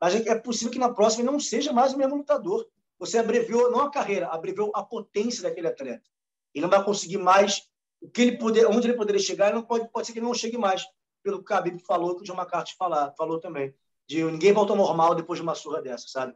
mas 0.00 0.14
é, 0.14 0.28
é 0.28 0.34
possível 0.34 0.72
que 0.72 0.78
na 0.78 0.92
próxima 0.92 1.22
ele 1.22 1.30
não 1.30 1.40
seja 1.40 1.72
mais 1.72 1.92
o 1.92 1.98
mesmo 1.98 2.16
lutador. 2.16 2.66
Você 2.98 3.18
abreviou 3.18 3.70
não 3.70 3.80
a 3.80 3.90
carreira, 3.90 4.28
abreviou 4.28 4.72
a 4.74 4.82
potência 4.82 5.42
daquele 5.42 5.68
atleta. 5.68 6.08
Ele 6.54 6.62
não 6.62 6.70
vai 6.70 6.82
conseguir 6.82 7.18
mais 7.18 7.68
o 8.00 8.08
que 8.08 8.22
ele 8.22 8.38
poder, 8.38 8.66
onde 8.66 8.88
ele 8.88 8.96
poderia 8.96 9.20
chegar, 9.20 9.46
ele 9.46 9.56
não 9.56 9.62
pode, 9.62 9.88
pode 9.90 10.06
ser 10.06 10.12
que 10.12 10.18
ele 10.18 10.26
não 10.26 10.34
chegue 10.34 10.56
mais, 10.56 10.86
pelo 11.22 11.38
que 11.38 11.52
o 11.52 11.56
Khabib 11.56 11.78
falou, 11.80 12.14
que 12.14 12.22
o 12.22 12.24
John 12.24 12.34
McCarthy 12.34 12.74
falar, 12.76 13.12
falou 13.16 13.40
também, 13.40 13.74
de 14.08 14.22
ninguém 14.24 14.52
volta 14.52 14.72
ao 14.72 14.78
normal 14.78 15.14
depois 15.14 15.38
de 15.38 15.42
uma 15.42 15.54
surra 15.54 15.82
dessa, 15.82 16.06
sabe? 16.08 16.34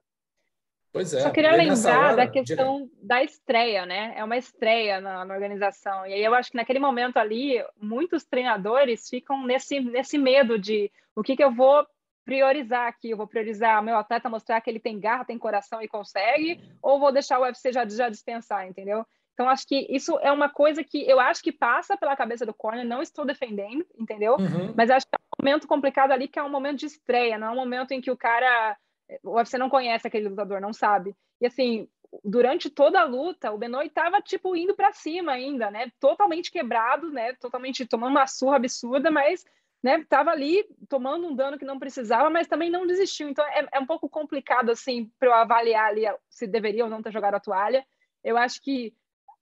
Pois 0.93 1.15
é. 1.15 1.21
Só 1.21 1.31
queria 1.31 1.53
lembrar 1.53 2.07
hora, 2.07 2.17
da 2.17 2.27
questão 2.27 2.91
da 3.01 3.23
estreia, 3.23 3.87
né? 3.87 4.13
É 4.17 4.25
uma 4.25 4.37
estreia 4.37 5.01
na, 5.01 5.25
na, 5.25 5.35
organização. 5.35 6.05
E 6.07 6.13
aí 6.13 6.25
eu 6.25 6.35
acho 6.35 6.51
que 6.51 6.57
naquele 6.57 6.81
momento 6.81 7.17
ali, 7.17 7.65
muitos 7.81 8.25
treinadores 8.25 9.09
ficam 9.09 9.47
nesse, 9.47 9.79
nesse 9.81 10.19
medo 10.19 10.59
de 10.59 10.91
o 11.15 11.23
que, 11.23 11.37
que 11.37 11.45
eu 11.45 11.53
vou 11.53 11.87
priorizar 12.25 12.89
aqui. 12.89 13.11
Eu 13.11 13.17
vou 13.17 13.27
priorizar 13.27 13.81
o 13.81 13.85
meu 13.85 13.97
atleta, 13.97 14.29
mostrar 14.29 14.61
que 14.61 14.69
ele 14.69 14.81
tem 14.81 14.99
garra, 14.99 15.25
tem 15.25 15.39
coração 15.39 15.81
e 15.81 15.89
consegue, 15.89 16.61
ou 16.83 16.99
vou 16.99 17.13
deixar 17.13 17.39
o 17.39 17.43
UFC 17.43 17.73
já, 17.73 17.89
já 17.89 18.09
dispensar, 18.09 18.67
entendeu? 18.67 19.07
Então, 19.33 19.49
acho 19.49 19.67
que 19.67 19.87
isso 19.89 20.19
é 20.21 20.31
uma 20.31 20.51
coisa 20.51 20.85
que 20.85 21.09
eu 21.09 21.19
acho 21.19 21.43
que 21.43 21.51
passa 21.51 21.97
pela 21.97 22.15
cabeça 22.17 22.45
do 22.45 22.53
corner, 22.53 22.85
não 22.85 23.01
estou 23.01 23.25
defendendo, 23.25 23.87
entendeu? 23.99 24.35
Uhum. 24.35 24.75
Mas 24.77 24.91
acho 24.91 25.07
que 25.07 25.15
é 25.15 25.19
um 25.19 25.43
momento 25.43 25.67
complicado 25.67 26.11
ali, 26.11 26.29
que 26.29 26.39
é 26.39 26.43
um 26.43 26.51
momento 26.51 26.81
de 26.81 26.87
estreia, 26.87 27.39
não 27.39 27.47
é 27.47 27.51
um 27.51 27.57
momento 27.57 27.93
em 27.93 28.01
que 28.01 28.11
o 28.11 28.17
cara 28.17 28.77
o 29.23 29.37
UFC 29.37 29.59
não 29.59 29.71
conhece 29.71 30.07
aquele 30.07 30.29
lutador, 30.29 30.61
não 30.61 30.73
sabe. 30.73 31.15
E 31.41 31.47
assim, 31.47 31.89
durante 32.25 32.69
toda 32.71 33.01
a 33.01 33.05
luta, 33.05 33.51
o 33.53 33.59
Benoit 33.59 33.89
estava 33.89 34.21
tipo 34.21 34.55
indo 34.57 34.75
para 34.75 34.93
cima 34.93 35.33
ainda, 35.33 35.71
né? 35.71 35.91
Totalmente 35.99 36.51
quebrado, 36.51 37.11
né? 37.11 37.35
Totalmente 37.35 37.87
tomando 37.87 38.13
uma 38.13 38.27
surra 38.27 38.57
absurda, 38.57 39.11
mas 39.11 39.45
né, 39.83 40.05
tava 40.09 40.31
ali 40.31 40.65
tomando 40.89 41.27
um 41.27 41.35
dano 41.35 41.59
que 41.59 41.65
não 41.65 41.79
precisava, 41.79 42.29
mas 42.29 42.47
também 42.47 42.71
não 42.71 42.87
desistiu. 42.87 43.29
Então 43.29 43.45
é, 43.47 43.67
é 43.73 43.81
um 43.81 43.87
pouco 43.87 44.09
complicado 44.09 44.71
assim 44.71 45.11
para 45.19 45.29
eu 45.29 45.35
avaliar 45.35 45.87
ali 45.87 46.03
se 46.29 46.47
deveria 46.47 46.85
ou 46.85 46.91
não 46.91 47.03
ter 47.03 47.13
jogado 47.13 47.35
a 47.35 47.41
toalha. 47.41 47.85
Eu 48.23 48.37
acho 48.37 48.61
que 48.63 48.95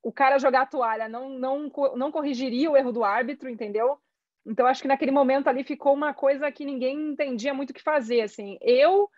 o 0.03 0.12
cara 0.12 0.39
jogar 0.39 0.62
a 0.62 0.66
toalha 0.66 1.09
não, 1.09 1.28
não, 1.28 1.70
não 1.97 2.12
corrigiria 2.12 2.70
o 2.70 2.77
erro 2.77 2.93
do 2.93 3.05
árbitro, 3.05 3.49
entendeu? 3.49 3.99
Então, 4.47 4.66
acho 4.66 4.81
que 4.81 4.89
naquele 4.89 5.11
momento 5.11 5.49
ali 5.49 5.62
ficou 5.62 5.93
uma 5.93 6.15
coisa 6.15 6.51
que 6.51 6.65
ninguém 6.65 7.11
entendia 7.11 7.53
muito 7.53 7.70
o 7.70 7.74
que 7.74 7.82
fazer. 7.82 8.23
Assim, 8.23 8.57
eu 8.62 9.11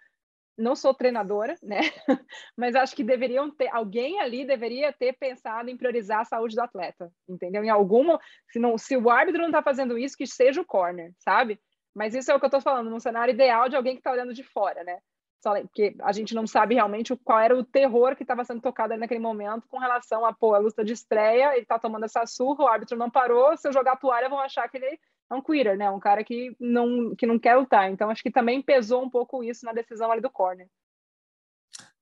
não 0.57 0.77
sou 0.77 0.93
treinadora, 0.93 1.57
né? 1.63 1.81
Mas 2.57 2.75
acho 2.75 2.95
que 2.95 3.05
deveriam 3.05 3.51
ter 3.51 3.69
alguém 3.69 4.21
ali 4.21 4.45
deveria 4.45 4.93
ter 4.93 5.15
pensado 5.15 5.71
em 5.71 5.77
priorizar 5.77 6.21
a 6.21 6.25
saúde 6.25 6.55
do 6.55 6.63
atleta, 6.63 7.11
entendeu? 7.29 7.65
Em 7.65 7.71
alguma, 7.71 8.21
se 8.49 8.59
não, 8.59 8.77
se 8.77 8.97
o 8.97 9.11
árbitro 9.11 9.41
não 9.41 9.49
está 9.49 9.63
fazendo 9.63 9.97
isso, 9.97 10.17
que 10.17 10.27
seja 10.27 10.61
o 10.61 10.67
corner, 10.67 11.13
sabe? 11.19 11.61
Mas 11.95 12.15
isso 12.15 12.31
é 12.31 12.35
o 12.35 12.39
que 12.39 12.45
eu 12.45 12.49
estou 12.49 12.61
falando, 12.61 12.91
num 12.91 13.01
cenário 13.01 13.33
ideal 13.33 13.69
de 13.69 13.77
alguém 13.77 13.95
que 13.95 14.01
está 14.01 14.13
olhando 14.13 14.35
de 14.35 14.43
fora, 14.43 14.85
né? 14.85 14.99
Porque 15.43 15.97
a 16.03 16.13
gente 16.13 16.35
não 16.35 16.47
sabe 16.47 16.75
realmente 16.75 17.17
qual 17.25 17.41
era 17.41 17.57
o 17.57 17.65
terror 17.65 18.15
que 18.15 18.23
estava 18.23 18.45
sendo 18.45 18.61
tocado 18.61 18.93
ali 18.93 19.01
naquele 19.01 19.21
momento 19.21 19.67
com 19.69 19.79
relação 19.79 20.25
a, 20.25 20.35
pô, 20.35 20.55
a 20.55 20.59
luta 20.59 20.85
de 20.85 20.93
estreia, 20.93 21.53
ele 21.53 21.63
está 21.63 21.79
tomando 21.79 22.05
essa 22.05 22.27
surra, 22.27 22.65
o 22.65 22.69
árbitro 22.69 22.99
não 22.99 23.11
parou, 23.11 23.57
se 23.57 23.67
eu 23.67 23.73
jogar 23.73 23.93
a 23.93 23.97
toalha 23.97 24.29
vão 24.29 24.39
achar 24.39 24.69
que 24.69 24.77
ele 24.77 25.01
é 25.31 25.35
um 25.35 25.43
quitter, 25.43 25.77
né? 25.77 25.89
Um 25.90 26.01
cara 26.01 26.24
que 26.24 26.55
não, 26.59 27.15
que 27.15 27.27
não 27.27 27.39
quer 27.39 27.55
lutar. 27.55 27.90
Então, 27.90 28.11
acho 28.11 28.23
que 28.23 28.31
também 28.31 28.61
pesou 28.61 29.02
um 29.02 29.11
pouco 29.11 29.44
isso 29.44 29.65
na 29.65 29.73
decisão 29.73 30.11
ali 30.11 30.20
do 30.20 30.28
corner. 30.28 30.69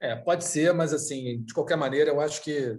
É, 0.00 0.16
pode 0.16 0.44
ser, 0.44 0.72
mas 0.72 0.92
assim, 0.92 1.42
de 1.42 1.52
qualquer 1.52 1.76
maneira, 1.76 2.10
eu 2.10 2.20
acho 2.20 2.42
que 2.42 2.78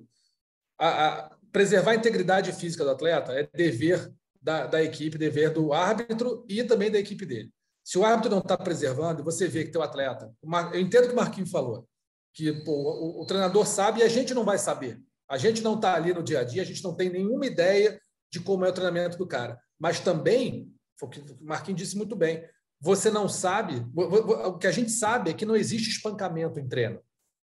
a, 0.77 1.07
a 1.07 1.38
preservar 1.51 1.91
a 1.91 1.95
integridade 1.95 2.51
física 2.53 2.84
do 2.84 2.91
atleta 2.91 3.34
é 3.34 3.47
dever 3.53 4.11
da, 4.41 4.65
da, 4.65 4.81
equipe, 4.81 5.17
dever 5.17 5.51
do 5.51 5.73
árbitro 5.73 6.45
e 6.47 6.63
também 6.63 6.89
da 6.89 6.97
equipe 6.97 7.26
dele. 7.26 7.51
Se 7.84 7.97
o 7.97 8.05
árbitro 8.05 8.31
não 8.31 8.39
está 8.39 8.57
preservando, 8.57 9.23
você 9.23 9.47
vê 9.47 9.65
que 9.65 9.71
teu 9.71 9.81
atleta. 9.81 10.34
Eu 10.73 10.80
entendo 10.80 11.05
o 11.05 11.07
que 11.07 11.13
o 11.13 11.17
Marquinhos 11.17 11.51
falou, 11.51 11.88
que 12.34 12.53
pô, 12.63 12.71
o, 12.71 13.21
o, 13.21 13.26
treinador 13.26 13.65
sabe 13.65 13.99
e 13.99 14.03
a 14.03 14.07
gente 14.07 14.34
não 14.34 14.45
vai 14.45 14.57
saber. 14.57 15.01
A 15.27 15.38
gente 15.38 15.61
não 15.61 15.76
está 15.76 15.93
ali 15.95 16.13
no 16.13 16.23
dia 16.23 16.39
a 16.39 16.43
dia, 16.43 16.61
a 16.61 16.65
gente 16.65 16.84
não 16.84 16.95
tem 16.95 17.09
nenhuma 17.09 17.45
ideia 17.45 18.01
de 18.31 18.39
como 18.39 18.65
é 18.65 18.69
o 18.69 18.73
treinamento 18.73 19.18
do 19.18 19.27
cara 19.27 19.60
mas 19.80 20.01
também, 20.01 20.69
o 21.01 21.07
que 21.07 21.22
o 21.22 21.38
Marquinhos 21.39 21.81
disse 21.81 21.97
muito 21.97 22.15
bem, 22.15 22.43
você 22.81 23.10
não 23.10 23.30
sabe, 23.30 23.85
o 23.95 24.57
que 24.57 24.68
a 24.68 24.72
gente 24.72 24.91
sabe 24.91 25.31
é 25.31 25.34
que 25.34 25.45
não 25.45 25.56
existe 25.56 25.89
espancamento 25.89 26.60
em 26.60 26.68
treino. 26.68 26.99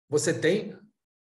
Você 0.07 0.33
tem 0.33 0.77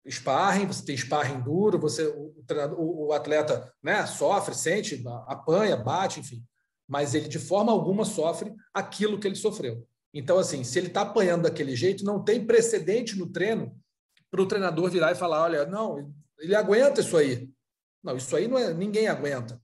sparring, 0.08 0.68
você 0.68 0.86
tem 0.86 0.96
sparring 0.96 1.42
duro, 1.42 1.80
você, 1.80 2.06
o, 2.08 3.08
o 3.08 3.14
atleta 3.14 3.72
né, 3.82 4.06
sofre, 4.06 4.56
sente, 4.56 5.04
apanha, 5.28 5.76
bate, 5.76 6.20
enfim, 6.20 6.44
mas 6.88 7.14
ele 7.16 7.28
de 7.28 7.40
forma 7.40 7.72
alguma 7.72 8.06
sofre 8.06 8.54
aquilo 8.74 9.20
que 9.20 9.28
ele 9.28 9.36
sofreu. 9.36 9.88
Então, 10.14 10.38
assim, 10.38 10.64
se 10.64 10.78
ele 10.78 10.88
está 10.88 11.02
apanhando 11.02 11.44
daquele 11.44 11.76
jeito, 11.76 12.04
não 12.04 12.24
tem 12.24 12.46
precedente 12.46 13.18
no 13.18 13.28
treino 13.28 13.76
para 14.30 14.42
o 14.42 14.48
treinador 14.48 14.90
virar 14.90 15.12
e 15.12 15.16
falar: 15.16 15.44
olha, 15.44 15.66
não, 15.66 16.12
ele 16.40 16.56
aguenta 16.56 17.02
isso 17.02 17.16
aí. 17.16 17.50
Não, 18.04 18.16
isso 18.16 18.36
aí 18.36 18.48
não 18.48 18.58
é, 18.58 18.74
ninguém 18.74 19.08
aguenta. 19.08 19.62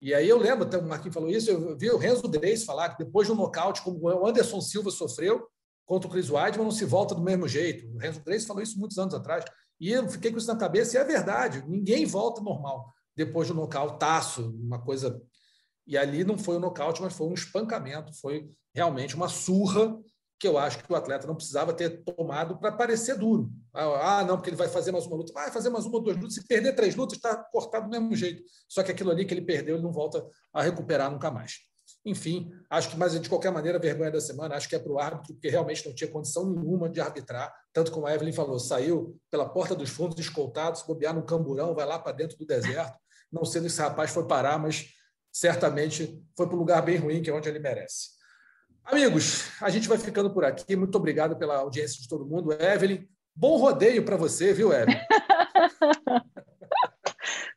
E 0.00 0.12
aí 0.12 0.28
eu 0.28 0.38
lembro, 0.38 0.68
o 0.78 0.86
Marquinhos 0.86 1.14
falou 1.14 1.30
isso, 1.30 1.50
eu 1.50 1.76
vi 1.78 1.90
o 1.90 1.96
Renzo 1.96 2.28
Dreis 2.28 2.64
falar 2.64 2.90
que 2.90 3.04
depois 3.04 3.26
do 3.26 3.34
nocaute, 3.34 3.82
como 3.82 3.98
o 3.98 4.26
Anderson 4.26 4.60
Silva 4.60 4.90
sofreu 4.90 5.48
contra 5.86 6.08
o 6.08 6.10
Chris 6.10 6.30
Weidman, 6.30 6.64
não 6.64 6.70
se 6.70 6.84
volta 6.84 7.14
do 7.14 7.22
mesmo 7.22 7.48
jeito. 7.48 7.86
O 7.94 7.98
Renzo 7.98 8.20
Dreis 8.22 8.44
falou 8.44 8.62
isso 8.62 8.78
muitos 8.78 8.98
anos 8.98 9.14
atrás. 9.14 9.44
E 9.80 9.90
eu 9.90 10.08
fiquei 10.08 10.30
com 10.30 10.38
isso 10.38 10.46
na 10.46 10.56
cabeça, 10.56 10.96
e 10.96 11.00
é 11.00 11.04
verdade, 11.04 11.64
ninguém 11.66 12.04
volta 12.04 12.40
normal 12.40 12.92
depois 13.16 13.48
do 13.48 13.54
nocaute, 13.54 13.98
taço, 13.98 14.50
uma 14.60 14.80
coisa. 14.80 15.22
E 15.86 15.96
ali 15.96 16.24
não 16.24 16.36
foi 16.36 16.56
um 16.56 16.60
nocaute, 16.60 17.00
mas 17.00 17.14
foi 17.14 17.26
um 17.26 17.34
espancamento, 17.34 18.12
foi 18.20 18.50
realmente 18.74 19.14
uma 19.14 19.28
surra 19.28 19.96
que 20.44 20.48
eu 20.48 20.58
acho 20.58 20.84
que 20.84 20.92
o 20.92 20.94
atleta 20.94 21.26
não 21.26 21.34
precisava 21.34 21.72
ter 21.72 22.04
tomado 22.04 22.58
para 22.58 22.70
parecer 22.70 23.16
duro. 23.16 23.50
Ah, 23.72 24.18
ah, 24.18 24.24
não, 24.24 24.36
porque 24.36 24.50
ele 24.50 24.58
vai 24.58 24.68
fazer 24.68 24.92
mais 24.92 25.06
uma 25.06 25.16
luta. 25.16 25.32
Vai 25.32 25.50
fazer 25.50 25.70
mais 25.70 25.86
uma 25.86 25.96
ou 25.96 26.02
duas 26.02 26.18
lutas. 26.18 26.34
Se 26.34 26.46
perder 26.46 26.74
três 26.74 26.94
lutas, 26.94 27.16
está 27.16 27.34
cortado 27.34 27.86
do 27.86 27.90
mesmo 27.90 28.14
jeito. 28.14 28.42
Só 28.68 28.82
que 28.82 28.92
aquilo 28.92 29.10
ali 29.10 29.24
que 29.24 29.32
ele 29.32 29.40
perdeu, 29.40 29.76
ele 29.76 29.82
não 29.82 29.90
volta 29.90 30.22
a 30.52 30.60
recuperar 30.60 31.10
nunca 31.10 31.30
mais. 31.30 31.60
Enfim, 32.04 32.52
acho 32.68 32.90
que, 32.90 32.96
mas 32.98 33.18
de 33.18 33.26
qualquer 33.26 33.50
maneira, 33.50 33.78
a 33.78 33.80
vergonha 33.80 34.10
da 34.10 34.20
semana, 34.20 34.54
acho 34.54 34.68
que 34.68 34.76
é 34.76 34.78
para 34.78 34.92
o 34.92 34.98
árbitro, 34.98 35.32
porque 35.32 35.48
realmente 35.48 35.86
não 35.86 35.94
tinha 35.94 36.10
condição 36.10 36.50
nenhuma 36.50 36.90
de 36.90 37.00
arbitrar. 37.00 37.50
Tanto 37.72 37.90
como 37.90 38.06
a 38.06 38.14
Evelyn 38.14 38.34
falou, 38.34 38.58
saiu 38.58 39.18
pela 39.30 39.48
porta 39.48 39.74
dos 39.74 39.88
fundos, 39.88 40.18
escoltado, 40.18 40.76
se 40.76 40.86
bobear 40.86 41.14
no 41.14 41.22
camburão, 41.22 41.74
vai 41.74 41.86
lá 41.86 41.98
para 41.98 42.12
dentro 42.12 42.36
do 42.36 42.44
deserto. 42.44 42.98
Não 43.32 43.46
sei 43.46 43.62
se 43.62 43.68
esse 43.68 43.80
rapaz 43.80 44.10
foi 44.10 44.26
parar, 44.26 44.58
mas 44.58 44.90
certamente 45.32 46.22
foi 46.36 46.46
para 46.46 46.54
um 46.54 46.58
lugar 46.58 46.82
bem 46.82 46.98
ruim, 46.98 47.22
que 47.22 47.30
é 47.30 47.32
onde 47.32 47.48
ele 47.48 47.58
merece. 47.58 48.13
Amigos, 48.84 49.50
a 49.62 49.70
gente 49.70 49.88
vai 49.88 49.96
ficando 49.96 50.30
por 50.30 50.44
aqui. 50.44 50.76
Muito 50.76 50.96
obrigado 50.96 51.36
pela 51.36 51.56
audiência 51.56 52.02
de 52.02 52.08
todo 52.08 52.26
mundo. 52.26 52.52
Evelyn, 52.52 53.06
bom 53.34 53.56
rodeio 53.56 54.04
para 54.04 54.16
você, 54.16 54.52
viu, 54.52 54.72
Evelyn? 54.72 54.98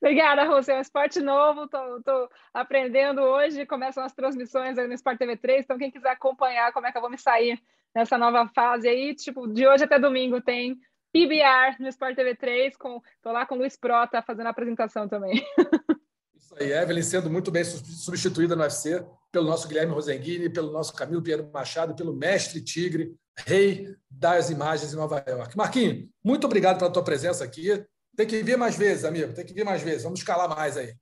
Obrigada, 0.01 0.45
Rússia. 0.45 0.73
É 0.73 0.77
um 0.77 0.81
esporte 0.81 1.19
novo, 1.19 1.65
estou 1.65 2.29
aprendendo 2.53 3.21
hoje. 3.21 3.65
Começam 3.65 4.03
as 4.03 4.13
transmissões 4.13 4.77
aí 4.77 4.87
no 4.87 4.93
Sport 4.93 5.17
TV 5.17 5.35
3. 5.35 5.65
Então, 5.65 5.77
quem 5.77 5.91
quiser 5.91 6.11
acompanhar 6.11 6.71
como 6.71 6.87
é 6.87 6.91
que 6.91 6.97
eu 6.97 7.01
vou 7.01 7.09
me 7.09 7.17
sair 7.17 7.61
nessa 7.93 8.17
nova 8.17 8.47
fase 8.55 8.87
aí, 8.87 9.13
tipo, 9.13 9.47
de 9.47 9.67
hoje 9.67 9.83
até 9.83 9.99
domingo 9.99 10.39
tem 10.39 10.79
PBR 11.11 11.75
no 11.79 11.89
Sport 11.89 12.15
TV 12.15 12.35
3. 12.35 12.73
Estou 12.73 13.01
lá 13.25 13.45
com 13.45 13.55
o 13.55 13.57
Luiz 13.57 13.75
Prota 13.75 14.21
fazendo 14.21 14.47
a 14.47 14.51
apresentação 14.51 15.09
também. 15.09 15.43
Isso 16.37 16.55
aí, 16.57 16.71
Evelyn 16.71 17.03
sendo 17.03 17.29
muito 17.29 17.51
bem 17.51 17.63
substituída 17.63 18.55
no 18.55 18.61
UFC 18.61 19.05
pelo 19.31 19.47
nosso 19.47 19.67
Guilherme 19.67 19.93
Rosenguini, 19.93 20.49
pelo 20.49 20.71
nosso 20.71 20.93
Camilo 20.93 21.21
Pinheiro 21.21 21.49
Machado, 21.51 21.95
pelo 21.95 22.13
mestre 22.13 22.61
Tigre, 22.61 23.15
rei 23.37 23.95
das 24.09 24.49
imagens 24.49 24.93
em 24.93 24.95
Nova 24.95 25.23
York. 25.27 25.55
Marquinhos, 25.57 26.07
muito 26.23 26.45
obrigado 26.45 26.77
pela 26.77 26.91
tua 26.91 27.03
presença 27.03 27.43
aqui. 27.43 27.85
Tem 28.15 28.25
que 28.25 28.41
vir 28.41 28.57
mais 28.57 28.75
vezes, 28.77 29.05
amigo, 29.05 29.33
tem 29.33 29.45
que 29.45 29.53
vir 29.53 29.65
mais 29.65 29.81
vezes. 29.81 30.03
Vamos 30.03 30.19
escalar 30.19 30.49
mais 30.49 30.77
aí. 30.77 30.95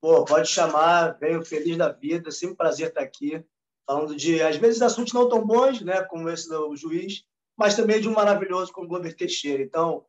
Pô, 0.00 0.24
pode 0.24 0.48
chamar, 0.48 1.18
venho 1.18 1.44
feliz 1.44 1.76
da 1.76 1.90
vida, 1.90 2.30
sempre 2.30 2.54
um 2.54 2.56
prazer 2.56 2.88
estar 2.88 3.00
aqui, 3.00 3.42
falando 3.86 4.14
de, 4.16 4.42
às 4.42 4.56
vezes, 4.56 4.82
assuntos 4.82 5.12
não 5.12 5.28
tão 5.28 5.46
bons, 5.46 5.80
né, 5.80 6.02
como 6.04 6.28
esse 6.28 6.48
do 6.48 6.76
juiz, 6.76 7.24
mas 7.56 7.76
também 7.76 8.00
de 8.00 8.08
um 8.08 8.12
maravilhoso 8.12 8.72
como 8.72 8.86
o 8.86 8.88
Glover 8.88 9.16
Teixeira. 9.16 9.62
Então, 9.62 10.04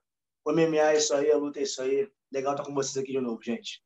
o 0.45 0.51
MMA 0.51 0.91
é 0.91 0.97
isso 0.97 1.13
aí, 1.13 1.31
a 1.31 1.37
luta 1.37 1.59
é 1.59 1.63
isso 1.63 1.81
aí. 1.81 2.09
Legal 2.31 2.53
estar 2.53 2.65
com 2.65 2.73
vocês 2.73 2.97
aqui 2.97 3.13
de 3.13 3.21
novo, 3.21 3.41
gente. 3.41 3.84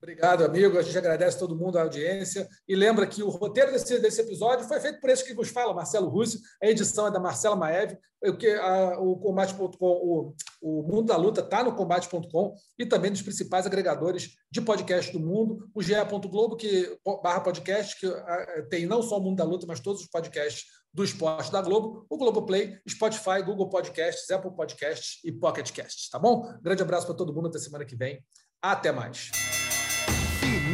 Obrigado, 0.00 0.44
amigo. 0.44 0.78
A 0.78 0.82
gente 0.82 0.98
agradece 0.98 1.38
todo 1.38 1.56
mundo 1.56 1.78
a 1.78 1.82
audiência. 1.82 2.46
E 2.68 2.76
lembra 2.76 3.06
que 3.06 3.22
o 3.22 3.30
roteiro 3.30 3.72
desse, 3.72 3.98
desse 3.98 4.20
episódio 4.20 4.66
foi 4.68 4.78
feito 4.78 5.00
por 5.00 5.08
esse 5.08 5.24
que 5.24 5.34
vos 5.34 5.48
fala, 5.48 5.72
Marcelo 5.72 6.08
Russo. 6.08 6.38
A 6.62 6.66
edição 6.66 7.06
é 7.06 7.10
da 7.10 7.18
Marcela 7.18 7.56
Maev. 7.56 7.96
Que, 8.38 8.48
a, 8.54 8.98
o 8.98 9.16
combate.com, 9.16 9.76
o, 9.80 10.34
o 10.60 10.82
Mundo 10.82 11.04
da 11.04 11.16
Luta 11.16 11.40
está 11.40 11.62
no 11.62 11.74
combate.com 11.74 12.54
e 12.78 12.84
também 12.84 13.10
nos 13.10 13.22
principais 13.22 13.66
agregadores 13.66 14.32
de 14.50 14.60
podcast 14.60 15.12
do 15.12 15.20
mundo. 15.20 15.68
O 15.74 15.82
ge.globo, 15.82 16.56
que 16.56 16.98
barra 17.22 17.40
podcast, 17.40 17.98
que 17.98 18.06
a, 18.06 18.66
tem 18.68 18.84
não 18.84 19.02
só 19.02 19.18
o 19.18 19.22
Mundo 19.22 19.36
da 19.36 19.44
Luta, 19.44 19.66
mas 19.66 19.80
todos 19.80 20.02
os 20.02 20.08
podcasts 20.08 20.64
do 20.92 21.04
esporte 21.04 21.52
da 21.52 21.60
Globo, 21.60 22.06
o 22.08 22.16
Globoplay, 22.16 22.78
Spotify, 22.88 23.42
Google 23.44 23.68
Podcasts, 23.68 24.30
Apple 24.30 24.54
Podcasts 24.56 25.22
e 25.24 25.30
Pocket 25.30 25.70
Casts, 25.70 26.08
tá 26.08 26.18
bom? 26.18 26.50
Grande 26.62 26.82
abraço 26.82 27.06
para 27.06 27.14
todo 27.14 27.34
mundo 27.34 27.48
até 27.48 27.58
semana 27.58 27.84
que 27.84 27.94
vem. 27.94 28.24
Até 28.62 28.90
mais 28.90 29.30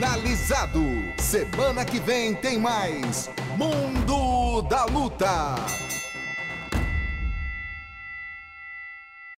finalizado. 0.02 0.82
Semana 1.16 1.84
que 1.84 2.00
vem 2.00 2.34
tem 2.34 2.58
mais 2.58 3.30
Mundo 3.56 4.62
da 4.62 4.84
Luta. 4.86 5.54